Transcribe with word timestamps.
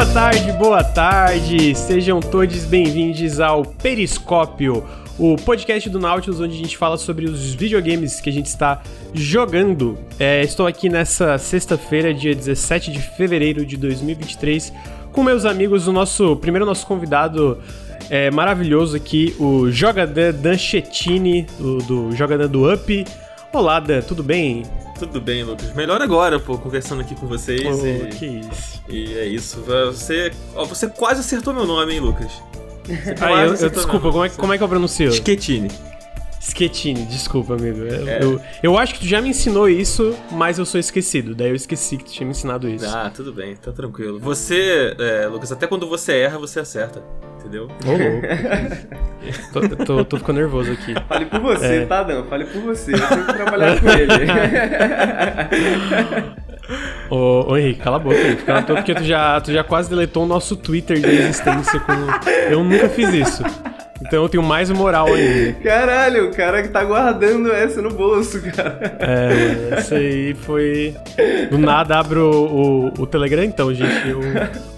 Boa 0.00 0.14
tarde, 0.14 0.52
boa 0.52 0.82
tarde. 0.82 1.74
Sejam 1.74 2.20
todos 2.20 2.64
bem-vindos 2.64 3.38
ao 3.38 3.66
Periscópio, 3.66 4.82
o 5.18 5.36
podcast 5.36 5.90
do 5.90 5.98
Nautilus 5.98 6.40
onde 6.40 6.54
a 6.54 6.56
gente 6.56 6.78
fala 6.78 6.96
sobre 6.96 7.26
os 7.26 7.52
videogames 7.52 8.18
que 8.18 8.30
a 8.30 8.32
gente 8.32 8.46
está 8.46 8.80
jogando. 9.12 9.98
É, 10.18 10.40
estou 10.42 10.66
aqui 10.66 10.88
nessa 10.88 11.36
sexta-feira, 11.36 12.14
dia 12.14 12.34
17 12.34 12.90
de 12.90 12.98
fevereiro 12.98 13.66
de 13.66 13.76
2023, 13.76 14.72
com 15.12 15.22
meus 15.22 15.44
amigos, 15.44 15.86
o 15.86 15.92
nosso 15.92 16.34
primeiro 16.36 16.64
nosso 16.64 16.86
convidado 16.86 17.58
é, 18.08 18.30
maravilhoso 18.30 18.96
aqui, 18.96 19.36
o 19.38 19.70
Jogadan 19.70 20.32
Danchettini, 20.32 21.42
do, 21.58 21.76
do 21.76 22.48
do 22.48 22.72
Up. 22.72 23.04
Olá, 23.52 23.78
Dan, 23.78 24.00
tudo 24.00 24.22
bem? 24.22 24.62
Tudo 25.00 25.18
bem, 25.18 25.42
Lucas. 25.42 25.72
Melhor 25.74 26.02
agora, 26.02 26.38
pô, 26.38 26.58
conversando 26.58 27.00
aqui 27.00 27.14
com 27.14 27.26
vocês. 27.26 27.62
Oh, 27.64 27.86
e... 27.86 28.08
Que 28.10 28.26
isso. 28.26 28.82
E 28.86 29.14
é 29.14 29.24
isso. 29.24 29.62
Você, 29.62 30.30
ó, 30.54 30.66
você 30.66 30.88
quase 30.88 31.20
acertou 31.20 31.54
meu 31.54 31.64
nome, 31.64 31.94
hein, 31.94 32.00
Lucas? 32.00 32.30
Ah, 33.18 33.44
eu, 33.44 33.54
eu, 33.54 33.70
desculpa, 33.70 34.10
como 34.10 34.24
é, 34.24 34.28
como 34.28 34.52
é 34.52 34.58
que 34.58 34.64
eu 34.64 34.68
pronuncio? 34.68 35.10
Schettini. 35.10 35.70
Schettini, 36.40 37.04
desculpa, 37.04 37.52
amigo. 37.54 37.80
Eu, 37.80 38.08
é. 38.08 38.22
eu, 38.22 38.40
eu, 38.62 38.78
acho 38.78 38.94
que 38.94 39.00
tu 39.00 39.06
já 39.06 39.20
me 39.20 39.28
ensinou 39.28 39.68
isso, 39.68 40.16
mas 40.32 40.58
eu 40.58 40.64
sou 40.64 40.80
esquecido. 40.80 41.34
Daí 41.34 41.50
eu 41.50 41.54
esqueci 41.54 41.98
que 41.98 42.04
tu 42.04 42.12
tinha 42.12 42.24
me 42.24 42.30
ensinado 42.30 42.66
isso. 42.66 42.86
Ah, 42.88 43.10
tudo 43.14 43.30
bem, 43.30 43.54
tá 43.56 43.70
tranquilo. 43.72 44.18
Você, 44.20 44.96
é, 44.98 45.26
Lucas, 45.26 45.52
até 45.52 45.66
quando 45.66 45.86
você 45.86 46.12
erra, 46.14 46.38
você 46.38 46.58
acerta. 46.58 47.02
Entendeu? 47.38 47.68
Ô, 47.84 49.52
tô, 49.52 49.84
tô, 49.84 50.04
tô, 50.04 50.16
ficando 50.16 50.38
nervoso 50.38 50.72
aqui. 50.72 50.94
Fale 51.06 51.26
por 51.26 51.40
você, 51.40 51.82
é. 51.82 51.86
tá, 51.86 52.02
Dan? 52.02 52.24
Fale 52.24 52.46
por 52.46 52.62
você. 52.62 52.94
Eu 52.94 53.08
tenho 53.08 53.26
que 53.26 53.34
trabalhar 53.34 53.78
com 53.78 53.88
ele. 53.88 54.10
Ô, 57.10 57.50
ô, 57.50 57.56
Henrique, 57.56 57.80
cala 57.80 57.96
a 57.96 57.98
boca 57.98 58.16
aí. 58.16 58.36
Fica 58.36 58.62
porque 58.62 58.94
tu 58.94 59.02
já, 59.02 59.40
tu 59.40 59.52
já 59.52 59.64
quase 59.64 59.90
deletou 59.90 60.22
o 60.22 60.26
nosso 60.26 60.54
Twitter 60.56 61.00
de 61.00 61.08
existência 61.08 61.80
com. 61.80 61.92
Eu 62.50 62.62
nunca 62.62 62.88
fiz 62.88 63.12
isso. 63.12 63.42
Então 64.02 64.22
eu 64.22 64.28
tenho 64.28 64.42
mais 64.42 64.70
moral 64.70 65.06
ainda. 65.12 65.52
Caralho, 65.62 66.28
o 66.28 66.34
cara 66.34 66.62
que 66.62 66.68
tá 66.68 66.82
guardando 66.82 67.52
essa 67.52 67.82
no 67.82 67.90
bolso, 67.90 68.40
cara. 68.52 68.96
É, 68.98 69.74
essa 69.76 69.96
aí 69.96 70.34
foi. 70.34 70.94
Do 71.50 71.58
nada 71.58 71.98
abro 71.98 72.30
o, 72.30 72.88
o, 72.88 73.02
o 73.02 73.06
Telegram, 73.06 73.44
então, 73.44 73.72
gente. 73.74 74.08
Eu 74.08 74.20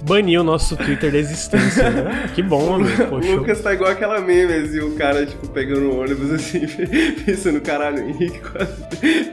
bani 0.03 0.37
o 0.39 0.43
nosso 0.43 0.77
Twitter 0.77 1.13
da 1.13 1.19
existência. 1.19 1.91
Né? 1.91 2.31
Que 2.35 2.43
bom, 2.43 2.75
amigo. 2.75 3.07
Poxa. 3.07 3.29
O 3.29 3.37
Lucas 3.37 3.61
tá 3.61 3.73
igual 3.73 3.91
aquela 3.91 4.21
meme, 4.21 4.55
assim, 4.55 4.81
o 4.81 4.95
cara, 4.97 5.25
tipo, 5.25 5.47
pegando 5.49 5.91
o 5.91 6.01
ônibus 6.01 6.33
assim, 6.33 6.67
pensando, 7.25 7.61
caralho, 7.61 8.01
Henrique 8.09 8.41
quase 8.41 8.73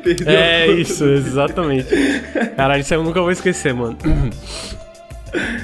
perdeu. 0.03 0.27
É 0.27 0.67
isso, 0.67 1.05
exatamente. 1.05 1.89
Caralho, 2.55 2.81
isso 2.81 2.93
aí 2.93 2.99
eu 2.99 3.03
nunca 3.03 3.21
vou 3.21 3.31
esquecer, 3.31 3.73
mano. 3.73 3.97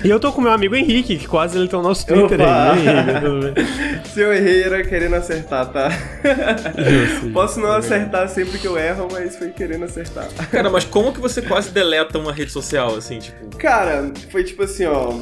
E 0.04 0.10
eu 0.10 0.20
tô 0.20 0.32
com 0.32 0.42
meu 0.42 0.52
amigo 0.52 0.76
Henrique, 0.76 1.18
que 1.18 1.28
quase 1.28 1.58
ele 1.58 1.68
tá 1.68 1.78
no 1.78 1.84
nosso 1.84 2.06
Twitter 2.06 2.40
Opa. 2.40 2.74
aí. 2.74 2.88
Henrique, 2.88 4.06
Se 4.14 4.22
eu 4.22 4.34
errei 4.34 4.64
era 4.64 4.84
querendo 4.84 5.16
acertar, 5.16 5.68
tá? 5.68 5.90
Justo, 5.90 7.30
Posso 7.32 7.60
não 7.60 7.72
acertar 7.72 8.28
sempre 8.30 8.58
que 8.58 8.68
eu 8.68 8.78
erro, 8.78 9.08
mas 9.12 9.36
foi 9.36 9.50
querendo 9.50 9.86
acertar. 9.86 10.28
Cara, 10.52 10.70
mas 10.70 10.84
como 10.86 11.12
que 11.12 11.20
você 11.20 11.42
quase 11.42 11.72
deleta 11.72 12.18
uma 12.18 12.32
rede 12.32 12.52
social, 12.52 12.96
assim, 12.96 13.20
tipo? 13.20 13.58
Cara, 13.58 14.12
foi 14.32 14.44
tipo 14.44 14.64
assim, 14.64 14.86
ó. 14.86 15.14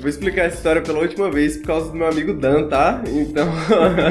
Vou 0.00 0.08
explicar 0.08 0.46
essa 0.46 0.56
história 0.56 0.82
pela 0.82 0.98
última 0.98 1.30
vez 1.30 1.58
por 1.58 1.66
causa 1.68 1.90
do 1.90 1.94
meu 1.94 2.08
amigo 2.08 2.32
Dan, 2.34 2.66
tá? 2.66 3.00
Então. 3.06 3.46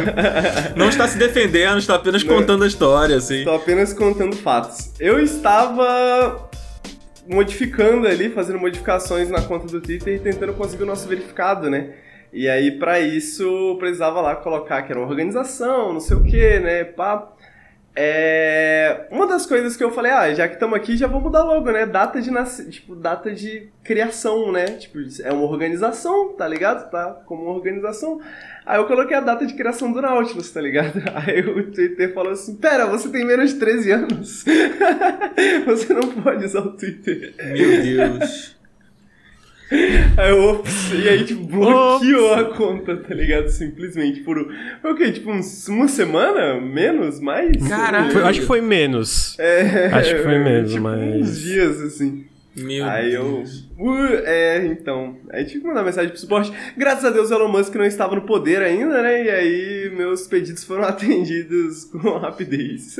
Não 0.78 0.88
está 0.88 1.06
se 1.06 1.18
defendendo, 1.18 1.80
está 1.80 1.96
apenas 1.96 2.24
Não, 2.24 2.34
contando 2.34 2.64
a 2.64 2.68
história, 2.68 3.18
assim. 3.18 3.40
Estou 3.40 3.56
apenas 3.56 3.92
contando 3.94 4.34
fatos. 4.38 4.92
Eu 4.98 5.20
estava 5.20 6.50
modificando 7.32 8.08
ali, 8.08 8.30
fazendo 8.30 8.60
modificações 8.60 9.30
na 9.30 9.42
conta 9.42 9.68
do 9.68 9.82
Twitter 9.82 10.16
e 10.16 10.20
tentando 10.20 10.54
conseguir 10.54 10.84
o 10.84 10.88
nosso 10.88 11.08
verificado, 11.08 11.70
né? 11.70 11.94
E 12.34 12.48
aí, 12.48 12.72
para 12.72 13.00
isso, 13.00 13.76
precisava 13.80 14.22
lá 14.22 14.36
colocar 14.36 14.82
que 14.84 14.92
era 14.92 15.00
uma 15.00 15.08
organização, 15.08 15.94
não 15.94 16.00
sei 16.00 16.16
o 16.16 16.24
que, 16.24 16.60
né? 16.60 16.84
Pá. 16.84 17.30
É... 17.94 19.06
Uma 19.12 19.28
das 19.28 19.46
coisas 19.46 19.76
que 19.76 19.84
eu 19.84 19.92
falei, 19.92 20.12
ah, 20.12 20.34
já 20.34 20.48
que 20.48 20.54
estamos 20.54 20.78
aqui, 20.78 20.96
já 20.96 21.08
vou 21.08 21.20
mudar 21.20 21.44
logo, 21.44 21.70
né? 21.72 21.86
Data 21.86 22.22
de 22.22 22.32
nasc... 22.32 22.70
tipo, 22.70 22.96
data 22.96 23.34
de 23.34 23.70
criação, 23.84 24.52
né? 24.52 24.66
Tipo, 24.66 25.00
é 25.24 25.32
uma 25.34 25.44
organização, 25.44 26.34
tá 26.34 26.48
ligado? 26.48 26.90
Tá 26.90 27.22
como 27.26 27.44
uma 27.44 27.54
organização. 27.54 28.22
Aí 28.66 28.80
eu 28.80 28.86
coloquei 28.86 29.18
a 29.18 29.22
data 29.22 29.46
de 29.46 29.54
criação 29.54 29.92
do 29.92 30.02
Nautilus, 30.02 30.52
tá 30.52 30.62
ligado? 30.62 31.02
Aí 31.16 31.42
o 31.42 31.72
Twitter 31.72 32.14
falou 32.14 32.32
assim: 32.32 32.56
Pera, 32.56 32.86
você 32.86 33.10
tem 33.10 33.26
menos 33.26 33.54
de 33.54 33.60
13 33.60 33.92
anos. 33.92 34.46
você 35.66 35.94
não 35.94 36.08
pode 36.10 36.46
usar 36.46 36.62
o 36.62 36.72
Twitter. 36.74 37.34
Meu 37.38 37.82
Deus. 37.82 38.56
Aí 40.18 40.30
eu, 40.30 40.44
ops, 40.44 40.92
e 40.92 41.08
aí, 41.08 41.24
tipo, 41.24 41.46
bloqueou 41.46 42.34
ops. 42.34 42.42
a 42.42 42.58
conta, 42.58 42.98
tá 42.98 43.16
ligado? 43.16 43.48
Simplesmente 43.48 44.20
por. 44.20 44.54
Foi 44.82 44.92
o 44.92 44.96
quê? 44.96 45.12
Tipo, 45.14 45.32
uns, 45.32 45.68
uma 45.70 45.88
semana? 45.88 46.60
Menos? 46.60 47.22
Mais? 47.22 47.56
Caralho. 47.70 48.26
Acho 48.26 48.42
que 48.42 48.46
foi 48.46 48.60
menos. 48.60 49.40
É. 49.40 49.88
Acho 49.94 50.16
que 50.16 50.24
foi 50.24 50.38
menos, 50.44 50.72
tipo, 50.72 50.84
mas. 50.84 51.22
Uns 51.22 51.40
dias, 51.40 51.82
assim. 51.82 52.26
Meu 52.56 52.86
aí 52.86 53.12
Deus. 53.12 53.70
eu. 53.78 53.86
Uh, 53.86 54.24
é, 54.26 54.66
então. 54.66 55.18
Aí 55.32 55.46
tive 55.46 55.62
que 55.62 55.68
mandar 55.68 55.84
mensagem 55.84 56.10
pro 56.10 56.20
suporte. 56.20 56.52
Graças 56.76 57.06
a 57.06 57.10
Deus 57.10 57.32
o 57.32 57.34
Elon 57.34 57.48
Musk 57.48 57.74
não 57.76 57.86
estava 57.86 58.16
no 58.16 58.24
poder 58.24 58.62
ainda, 58.62 59.02
né? 59.02 59.24
E 59.24 59.30
aí 59.30 59.90
meus 59.96 60.28
pedidos 60.28 60.64
foram 60.64 60.84
atendidos 60.88 61.86
com 61.86 62.18
rapidez. 62.18 62.98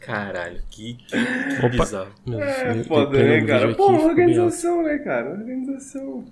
Caralho, 0.00 0.60
que, 0.70 0.94
que, 0.94 1.16
que 1.16 1.68
bizarro. 1.68 2.12
É 2.40 2.82
foda, 2.84 3.18
né, 3.22 3.44
cara? 3.44 3.74
Pô, 3.74 3.92
organização, 3.92 4.82
né, 4.82 4.98
cara? 4.98 5.30
Organização. 5.30 6.24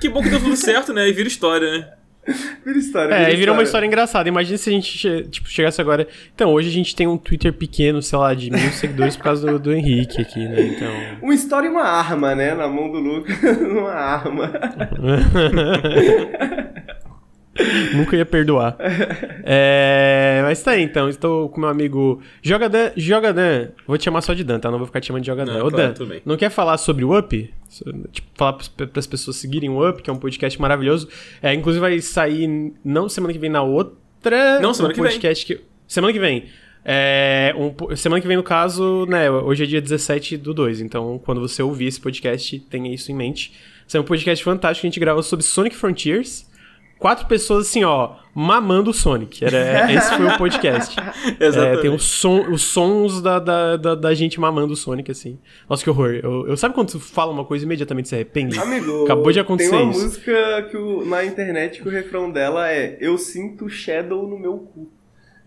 Que 0.00 0.08
bom 0.08 0.22
que 0.22 0.30
deu 0.30 0.40
tudo 0.40 0.56
certo, 0.56 0.92
né? 0.92 1.08
E 1.08 1.12
vira 1.12 1.28
história, 1.28 1.70
né? 1.70 1.92
vira 2.64 2.78
história. 2.78 3.14
É, 3.14 3.32
e 3.32 3.36
vira 3.36 3.52
uma 3.52 3.62
história 3.62 3.86
engraçada. 3.86 4.28
Imagina 4.28 4.56
se 4.56 4.70
a 4.70 4.72
gente 4.72 5.28
tipo, 5.30 5.48
chegasse 5.48 5.80
agora. 5.80 6.06
Então, 6.34 6.52
hoje 6.52 6.68
a 6.68 6.72
gente 6.72 6.94
tem 6.94 7.06
um 7.06 7.18
Twitter 7.18 7.52
pequeno, 7.52 8.00
sei 8.00 8.18
lá, 8.18 8.32
de 8.34 8.50
mil 8.50 8.70
seguidores 8.72 9.16
por 9.16 9.24
causa 9.24 9.46
do, 9.46 9.58
do 9.58 9.72
Henrique 9.72 10.22
aqui, 10.22 10.46
né? 10.46 10.62
Então. 10.62 10.92
Uma 11.20 11.34
história 11.34 11.66
e 11.66 11.70
uma 11.70 11.84
arma, 11.84 12.34
né? 12.34 12.54
Na 12.54 12.68
mão 12.68 12.90
do 12.90 12.98
Lucas, 12.98 13.36
uma 13.60 13.92
arma. 13.92 14.52
Nunca 17.94 18.16
ia 18.16 18.26
perdoar. 18.26 18.76
É, 19.44 20.40
mas 20.42 20.62
tá 20.62 20.72
aí, 20.72 20.82
então. 20.82 21.08
Estou 21.08 21.48
com 21.48 21.60
meu 21.60 21.68
amigo 21.68 22.20
Jogadan. 22.42 22.92
Jogadan. 22.96 23.68
Vou 23.86 23.96
te 23.98 24.04
chamar 24.04 24.20
só 24.20 24.34
de 24.34 24.44
Dan, 24.44 24.60
tá? 24.60 24.70
Não 24.70 24.78
vou 24.78 24.86
ficar 24.86 25.00
te 25.00 25.06
chamando 25.06 25.22
de 25.22 25.28
Jogadan. 25.28 25.58
Não, 25.58 25.66
Ô, 25.66 25.70
claro, 25.70 25.94
Dan, 25.94 26.20
não 26.24 26.36
quer 26.36 26.50
falar 26.50 26.76
sobre 26.76 27.04
o 27.04 27.16
Up? 27.16 27.52
Tipo, 28.12 28.28
falar 28.34 28.52
para 28.52 28.88
as 28.96 29.06
pessoas 29.06 29.36
seguirem 29.36 29.70
o 29.70 29.88
Up, 29.88 30.02
que 30.02 30.10
é 30.10 30.12
um 30.12 30.18
podcast 30.18 30.60
maravilhoso. 30.60 31.08
É, 31.42 31.54
inclusive 31.54 31.80
vai 31.80 32.00
sair 32.00 32.72
não 32.84 33.08
semana 33.08 33.32
que 33.32 33.38
vem, 33.38 33.50
na 33.50 33.62
outra. 33.62 34.60
Não, 34.60 34.74
semana 34.74 34.92
um 34.92 34.94
que 34.94 35.02
podcast 35.02 35.46
vem. 35.46 35.56
Que... 35.56 35.64
Semana 35.86 36.12
que 36.12 36.18
vem. 36.18 36.44
É, 36.84 37.54
um, 37.56 37.96
semana 37.96 38.20
que 38.20 38.26
vem, 38.26 38.36
no 38.36 38.42
caso, 38.42 39.06
né? 39.06 39.30
Hoje 39.30 39.64
é 39.64 39.66
dia 39.66 39.80
17 39.80 40.36
do 40.36 40.52
2. 40.52 40.80
Então, 40.80 41.20
quando 41.24 41.40
você 41.40 41.62
ouvir 41.62 41.86
esse 41.86 42.00
podcast, 42.00 42.58
tenha 42.70 42.92
isso 42.92 43.10
em 43.10 43.14
mente. 43.14 43.52
Esse 43.86 43.96
é 43.96 44.00
um 44.00 44.04
podcast 44.04 44.42
fantástico 44.42 44.82
que 44.82 44.86
a 44.86 44.90
gente 44.90 45.00
grava 45.00 45.22
sobre 45.22 45.44
Sonic 45.44 45.76
Frontiers 45.76 46.50
quatro 47.02 47.26
pessoas 47.26 47.66
assim, 47.66 47.82
ó, 47.82 48.12
mamando 48.32 48.90
o 48.90 48.94
Sonic. 48.94 49.44
Era, 49.44 49.92
esse 49.92 50.16
foi 50.16 50.24
o 50.24 50.38
podcast. 50.38 50.96
Exatamente. 51.38 51.72
É, 51.72 51.76
tem 51.76 51.90
os, 51.90 52.04
som, 52.04 52.50
os 52.50 52.62
sons 52.62 53.20
da, 53.22 53.38
da, 53.38 53.76
da, 53.76 53.94
da, 53.94 54.14
gente 54.14 54.38
mamando 54.40 54.72
o 54.72 54.76
Sonic, 54.76 55.10
assim. 55.10 55.38
Nossa, 55.68 55.82
que 55.82 55.90
horror. 55.90 56.20
Eu, 56.22 56.46
eu 56.48 56.56
sabe 56.56 56.74
quando 56.74 56.90
tu 56.92 57.00
fala 57.00 57.32
uma 57.32 57.44
coisa 57.44 57.64
e 57.64 57.66
imediatamente 57.66 58.08
se 58.08 58.14
arrepende? 58.14 58.58
Amigo, 58.58 59.04
acabou 59.04 59.32
de 59.32 59.40
acontecer 59.40 59.70
tem 59.70 59.82
uma 59.82 59.90
isso. 59.90 60.02
música 60.02 60.68
que 60.70 60.76
o, 60.76 61.04
na 61.04 61.24
internet 61.24 61.80
que 61.80 61.88
o 61.88 61.90
refrão 61.90 62.30
dela 62.30 62.70
é 62.70 62.96
Eu 63.00 63.16
sinto 63.18 63.68
Shadow 63.68 64.28
no 64.28 64.38
meu 64.38 64.58
cu. 64.58 64.90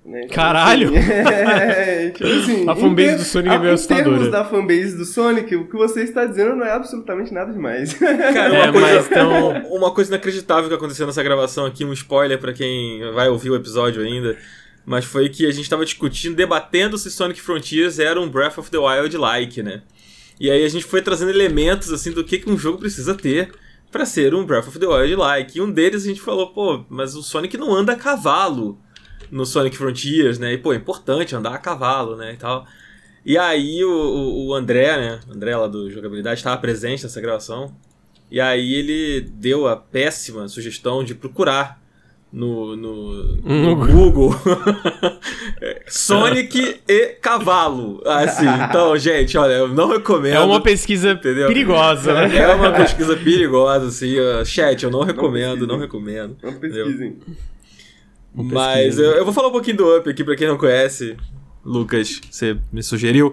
Né? 0.05 0.21
Tipo 0.21 0.35
Caralho! 0.35 0.89
Assim, 0.89 1.09
é, 1.09 2.09
tipo 2.11 2.29
assim, 2.29 2.69
a 2.69 2.75
fanbase 2.75 3.15
do 3.15 3.23
Sonic 3.23 3.55
é 3.55 3.57
meio 3.57 3.73
assustadora. 3.73 4.07
Em 4.07 4.11
termos 4.11 4.31
da 4.31 4.45
fanbase 4.45 4.97
do 4.97 5.05
Sonic, 5.05 5.55
o 5.55 5.67
que 5.67 5.75
você 5.75 6.03
está 6.03 6.25
dizendo 6.25 6.55
não 6.55 6.65
é 6.65 6.71
absolutamente 6.71 7.33
nada 7.33 7.51
demais. 7.51 7.93
Cara, 7.97 8.71
uma, 8.71 8.87
é, 8.87 8.99
coisa, 8.99 9.07
então... 9.09 9.63
uma 9.71 9.91
coisa 9.91 10.11
inacreditável 10.11 10.69
que 10.69 10.75
aconteceu 10.75 11.07
nessa 11.07 11.23
gravação 11.23 11.65
aqui, 11.65 11.83
um 11.83 11.91
spoiler 11.91 12.37
para 12.37 12.53
quem 12.53 13.01
vai 13.13 13.29
ouvir 13.29 13.49
o 13.49 13.55
episódio 13.55 14.03
ainda, 14.03 14.37
mas 14.85 15.05
foi 15.05 15.27
que 15.27 15.47
a 15.47 15.51
gente 15.51 15.63
estava 15.63 15.83
discutindo, 15.83 16.35
debatendo 16.35 16.99
se 16.99 17.09
Sonic 17.09 17.41
Frontiers 17.41 17.97
era 17.97 18.21
um 18.21 18.29
Breath 18.29 18.59
of 18.59 18.69
the 18.69 18.77
Wild-like, 18.77 19.63
né? 19.63 19.81
E 20.39 20.51
aí 20.51 20.63
a 20.63 20.69
gente 20.69 20.85
foi 20.85 21.01
trazendo 21.01 21.31
elementos, 21.31 21.91
assim, 21.91 22.11
do 22.11 22.23
que, 22.23 22.37
que 22.37 22.49
um 22.49 22.57
jogo 22.57 22.77
precisa 22.77 23.15
ter 23.15 23.49
para 23.91 24.05
ser 24.05 24.35
um 24.35 24.45
Breath 24.45 24.67
of 24.67 24.77
the 24.77 24.85
Wild-like. 24.85 25.57
E 25.57 25.61
um 25.61 25.71
deles 25.71 26.03
a 26.03 26.07
gente 26.07 26.21
falou, 26.21 26.51
pô, 26.51 26.85
mas 26.89 27.15
o 27.15 27.23
Sonic 27.23 27.57
não 27.57 27.73
anda 27.73 27.93
a 27.93 27.95
cavalo 27.95 28.77
no 29.31 29.45
Sonic 29.45 29.77
Frontiers, 29.77 30.39
né? 30.39 30.53
E, 30.53 30.57
pô, 30.57 30.73
é 30.73 30.75
importante 30.75 31.35
andar 31.35 31.53
a 31.53 31.57
cavalo, 31.57 32.15
né? 32.15 32.33
E 32.33 32.37
tal. 32.37 32.65
E 33.25 33.37
aí 33.37 33.83
o, 33.83 34.47
o 34.47 34.53
André, 34.53 34.97
né? 34.97 35.19
O 35.27 35.33
André 35.33 35.55
lá 35.55 35.67
do 35.67 35.89
Jogabilidade 35.89 36.39
estava 36.39 36.57
presente 36.57 37.03
nessa 37.03 37.19
gravação. 37.19 37.73
E 38.29 38.39
aí 38.39 38.73
ele 38.73 39.21
deu 39.21 39.67
a 39.67 39.75
péssima 39.75 40.47
sugestão 40.47 41.03
de 41.03 41.15
procurar 41.15 41.81
no, 42.31 42.75
no, 42.75 43.35
no 43.37 43.75
Google. 43.77 44.35
Sonic 45.87 46.81
e 46.87 47.07
cavalo. 47.21 48.01
Assim, 48.05 48.45
então, 48.67 48.97
gente, 48.97 49.37
olha, 49.37 49.53
eu 49.53 49.67
não 49.69 49.89
recomendo. 49.89 50.35
É 50.35 50.39
uma 50.41 50.61
pesquisa 50.61 51.11
entendeu? 51.11 51.47
perigosa, 51.47 52.13
né? 52.13 52.35
É 52.35 52.53
uma 52.53 52.73
pesquisa 52.73 53.15
perigosa, 53.15 53.87
assim. 53.87 54.15
Chat, 54.43 54.83
eu 54.83 54.91
não 54.91 55.03
recomendo, 55.03 55.61
não, 55.61 55.75
não 55.75 55.79
recomendo. 55.79 56.35
Não 56.43 56.53
pesquisem. 56.53 57.17
Mas 58.43 58.99
eu, 58.99 59.11
eu, 59.11 59.23
vou 59.23 59.33
falar 59.33 59.47
um 59.47 59.51
pouquinho 59.51 59.77
do 59.77 59.97
Up 59.97 60.09
aqui 60.09 60.23
pra 60.23 60.35
quem 60.35 60.47
não 60.47 60.57
conhece. 60.57 61.15
Lucas, 61.63 62.19
você 62.29 62.57
me 62.71 62.83
sugeriu. 62.83 63.31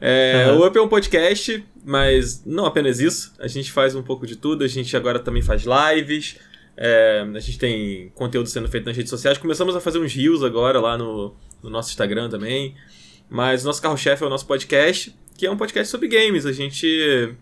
É, 0.00 0.46
uhum. 0.48 0.58
O 0.58 0.66
Up 0.66 0.76
é 0.76 0.80
um 0.80 0.88
podcast, 0.88 1.64
mas 1.84 2.44
não 2.44 2.66
apenas 2.66 3.00
isso. 3.00 3.32
A 3.38 3.46
gente 3.46 3.72
faz 3.72 3.94
um 3.94 4.02
pouco 4.02 4.26
de 4.26 4.36
tudo. 4.36 4.62
A 4.62 4.68
gente 4.68 4.96
agora 4.96 5.18
também 5.18 5.42
faz 5.42 5.64
lives. 5.64 6.36
É, 6.76 7.26
a 7.34 7.38
gente 7.40 7.58
tem 7.58 8.10
conteúdo 8.14 8.48
sendo 8.48 8.68
feito 8.68 8.84
nas 8.84 8.96
redes 8.96 9.10
sociais. 9.10 9.38
Começamos 9.38 9.74
a 9.74 9.80
fazer 9.80 9.98
uns 9.98 10.12
rios 10.12 10.42
agora 10.44 10.80
lá 10.80 10.98
no, 10.98 11.34
no 11.62 11.70
nosso 11.70 11.90
Instagram 11.90 12.28
também. 12.28 12.74
Mas 13.30 13.62
o 13.62 13.66
nosso 13.66 13.80
carro-chefe 13.80 14.22
é 14.22 14.26
o 14.26 14.30
nosso 14.30 14.46
podcast, 14.46 15.14
que 15.38 15.46
é 15.46 15.50
um 15.50 15.56
podcast 15.56 15.90
sobre 15.90 16.08
games. 16.08 16.44
A 16.44 16.52
gente 16.52 17.34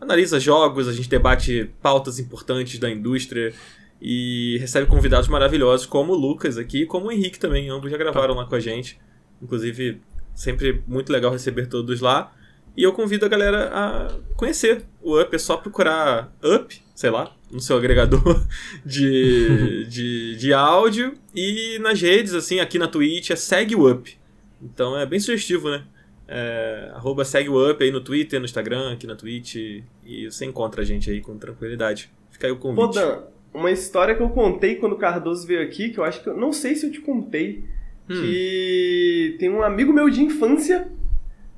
analisa 0.00 0.40
jogos, 0.40 0.88
a 0.88 0.92
gente 0.92 1.08
debate 1.08 1.70
pautas 1.80 2.18
importantes 2.18 2.78
da 2.78 2.90
indústria 2.90 3.52
e 4.00 4.58
recebe 4.60 4.86
convidados 4.86 5.28
maravilhosos 5.28 5.86
como 5.86 6.12
o 6.12 6.16
Lucas 6.16 6.56
aqui 6.56 6.82
e 6.82 6.86
como 6.86 7.06
o 7.06 7.12
Henrique 7.12 7.38
também. 7.38 7.68
Ambos 7.68 7.90
já 7.90 7.96
gravaram 7.96 8.34
lá 8.34 8.44
com 8.44 8.54
a 8.54 8.60
gente. 8.60 8.98
Inclusive, 9.42 10.00
sempre 10.34 10.82
muito 10.86 11.12
legal 11.12 11.32
receber 11.32 11.66
todos 11.66 12.00
lá. 12.00 12.32
E 12.76 12.82
eu 12.84 12.92
convido 12.92 13.26
a 13.26 13.28
galera 13.28 13.70
a 13.72 14.18
conhecer 14.36 14.84
o 15.02 15.20
Up. 15.20 15.34
É 15.34 15.38
só 15.38 15.56
procurar 15.56 16.32
Up, 16.42 16.80
sei 16.94 17.10
lá, 17.10 17.34
no 17.50 17.60
seu 17.60 17.76
agregador 17.76 18.46
de, 18.86 19.84
de, 19.90 20.36
de 20.36 20.52
áudio. 20.52 21.14
E 21.34 21.78
nas 21.80 22.00
redes, 22.00 22.34
assim, 22.34 22.60
aqui 22.60 22.78
na 22.78 22.86
Twitch, 22.86 23.30
é 23.30 23.36
segue 23.36 23.74
o 23.74 23.90
Up. 23.90 24.16
Então 24.62 24.96
é 24.96 25.04
bem 25.04 25.18
sugestivo, 25.18 25.70
né? 25.70 25.84
É, 26.28 26.90
arroba 26.94 27.24
segue 27.24 27.48
o 27.48 27.70
Up 27.70 27.82
aí 27.82 27.90
no 27.90 28.00
Twitter, 28.00 28.38
no 28.38 28.44
Instagram, 28.44 28.92
aqui 28.92 29.08
na 29.08 29.16
Twitch. 29.16 29.56
E 30.04 30.30
você 30.30 30.44
encontra 30.44 30.82
a 30.82 30.84
gente 30.84 31.10
aí 31.10 31.20
com 31.20 31.36
tranquilidade. 31.36 32.08
Fica 32.30 32.46
aí 32.46 32.52
o 32.52 32.58
convite. 32.58 33.00
Pô, 33.00 33.37
uma 33.58 33.70
história 33.70 34.14
que 34.14 34.22
eu 34.22 34.30
contei 34.30 34.76
quando 34.76 34.92
o 34.92 34.98
Cardoso 34.98 35.46
veio 35.46 35.62
aqui, 35.62 35.90
que 35.90 35.98
eu 35.98 36.04
acho 36.04 36.22
que... 36.22 36.28
Eu, 36.28 36.36
não 36.36 36.52
sei 36.52 36.74
se 36.74 36.86
eu 36.86 36.92
te 36.92 37.00
contei. 37.00 37.64
Hum. 38.08 38.14
Que 38.14 39.36
tem 39.38 39.50
um 39.50 39.62
amigo 39.62 39.92
meu 39.92 40.08
de 40.08 40.22
infância 40.22 40.88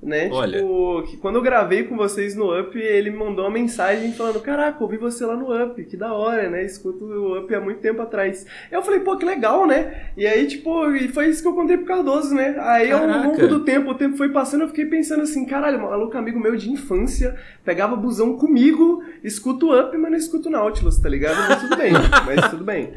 né? 0.03 0.29
Olha. 0.33 0.59
Tipo, 0.59 1.03
que 1.03 1.17
quando 1.19 1.37
eu 1.37 1.43
gravei 1.43 1.85
com 1.85 1.97
vocês 1.97 2.35
no 2.35 2.59
Up, 2.59 2.79
ele 2.79 3.11
me 3.11 3.19
mandou 3.19 3.45
uma 3.45 3.51
mensagem 3.51 4.13
falando: 4.13 4.41
Caraca, 4.41 4.83
ouvi 4.83 4.97
você 4.97 5.25
lá 5.25 5.37
no 5.37 5.53
Up, 5.65 5.83
que 5.85 5.97
da 5.97 6.13
hora, 6.13 6.49
né? 6.49 6.65
Escuto 6.65 7.05
o 7.05 7.39
Up 7.39 7.55
há 7.55 7.61
muito 7.61 7.81
tempo 7.81 8.01
atrás. 8.01 8.47
Eu 8.71 8.83
falei, 8.83 9.01
pô, 9.01 9.17
que 9.17 9.25
legal, 9.25 9.67
né? 9.67 10.11
E 10.17 10.27
aí, 10.27 10.47
tipo, 10.47 10.91
e 10.95 11.09
foi 11.09 11.29
isso 11.29 11.43
que 11.43 11.49
eu 11.49 11.55
contei 11.55 11.77
pro 11.77 11.87
Cardoso, 11.87 12.35
né? 12.35 12.57
Aí, 12.61 12.89
Caraca. 12.89 13.15
ao 13.15 13.25
longo 13.25 13.47
do 13.47 13.61
tempo, 13.65 13.91
o 13.91 13.95
tempo 13.95 14.17
foi 14.17 14.31
passando, 14.31 14.63
eu 14.63 14.69
fiquei 14.69 14.87
pensando 14.87 15.23
assim: 15.23 15.45
caralho, 15.45 15.81
maluco 15.81 16.17
amigo 16.17 16.41
meu 16.41 16.57
de 16.57 16.71
infância, 16.71 17.37
pegava 17.65 17.95
busão 17.97 18.37
comigo, 18.37 19.03
escuto 19.23 19.69
o 19.69 19.81
Up, 19.81 19.97
mas 19.97 20.11
não 20.11 20.19
escuto 20.19 20.49
o 20.49 20.53
Nautilus, 20.53 20.99
tá 20.99 21.09
ligado? 21.09 21.37
Mas 21.49 21.61
tudo 21.61 21.77
bem, 21.77 21.93
mas 22.25 22.51
tudo 22.51 22.65
bem. 22.65 22.93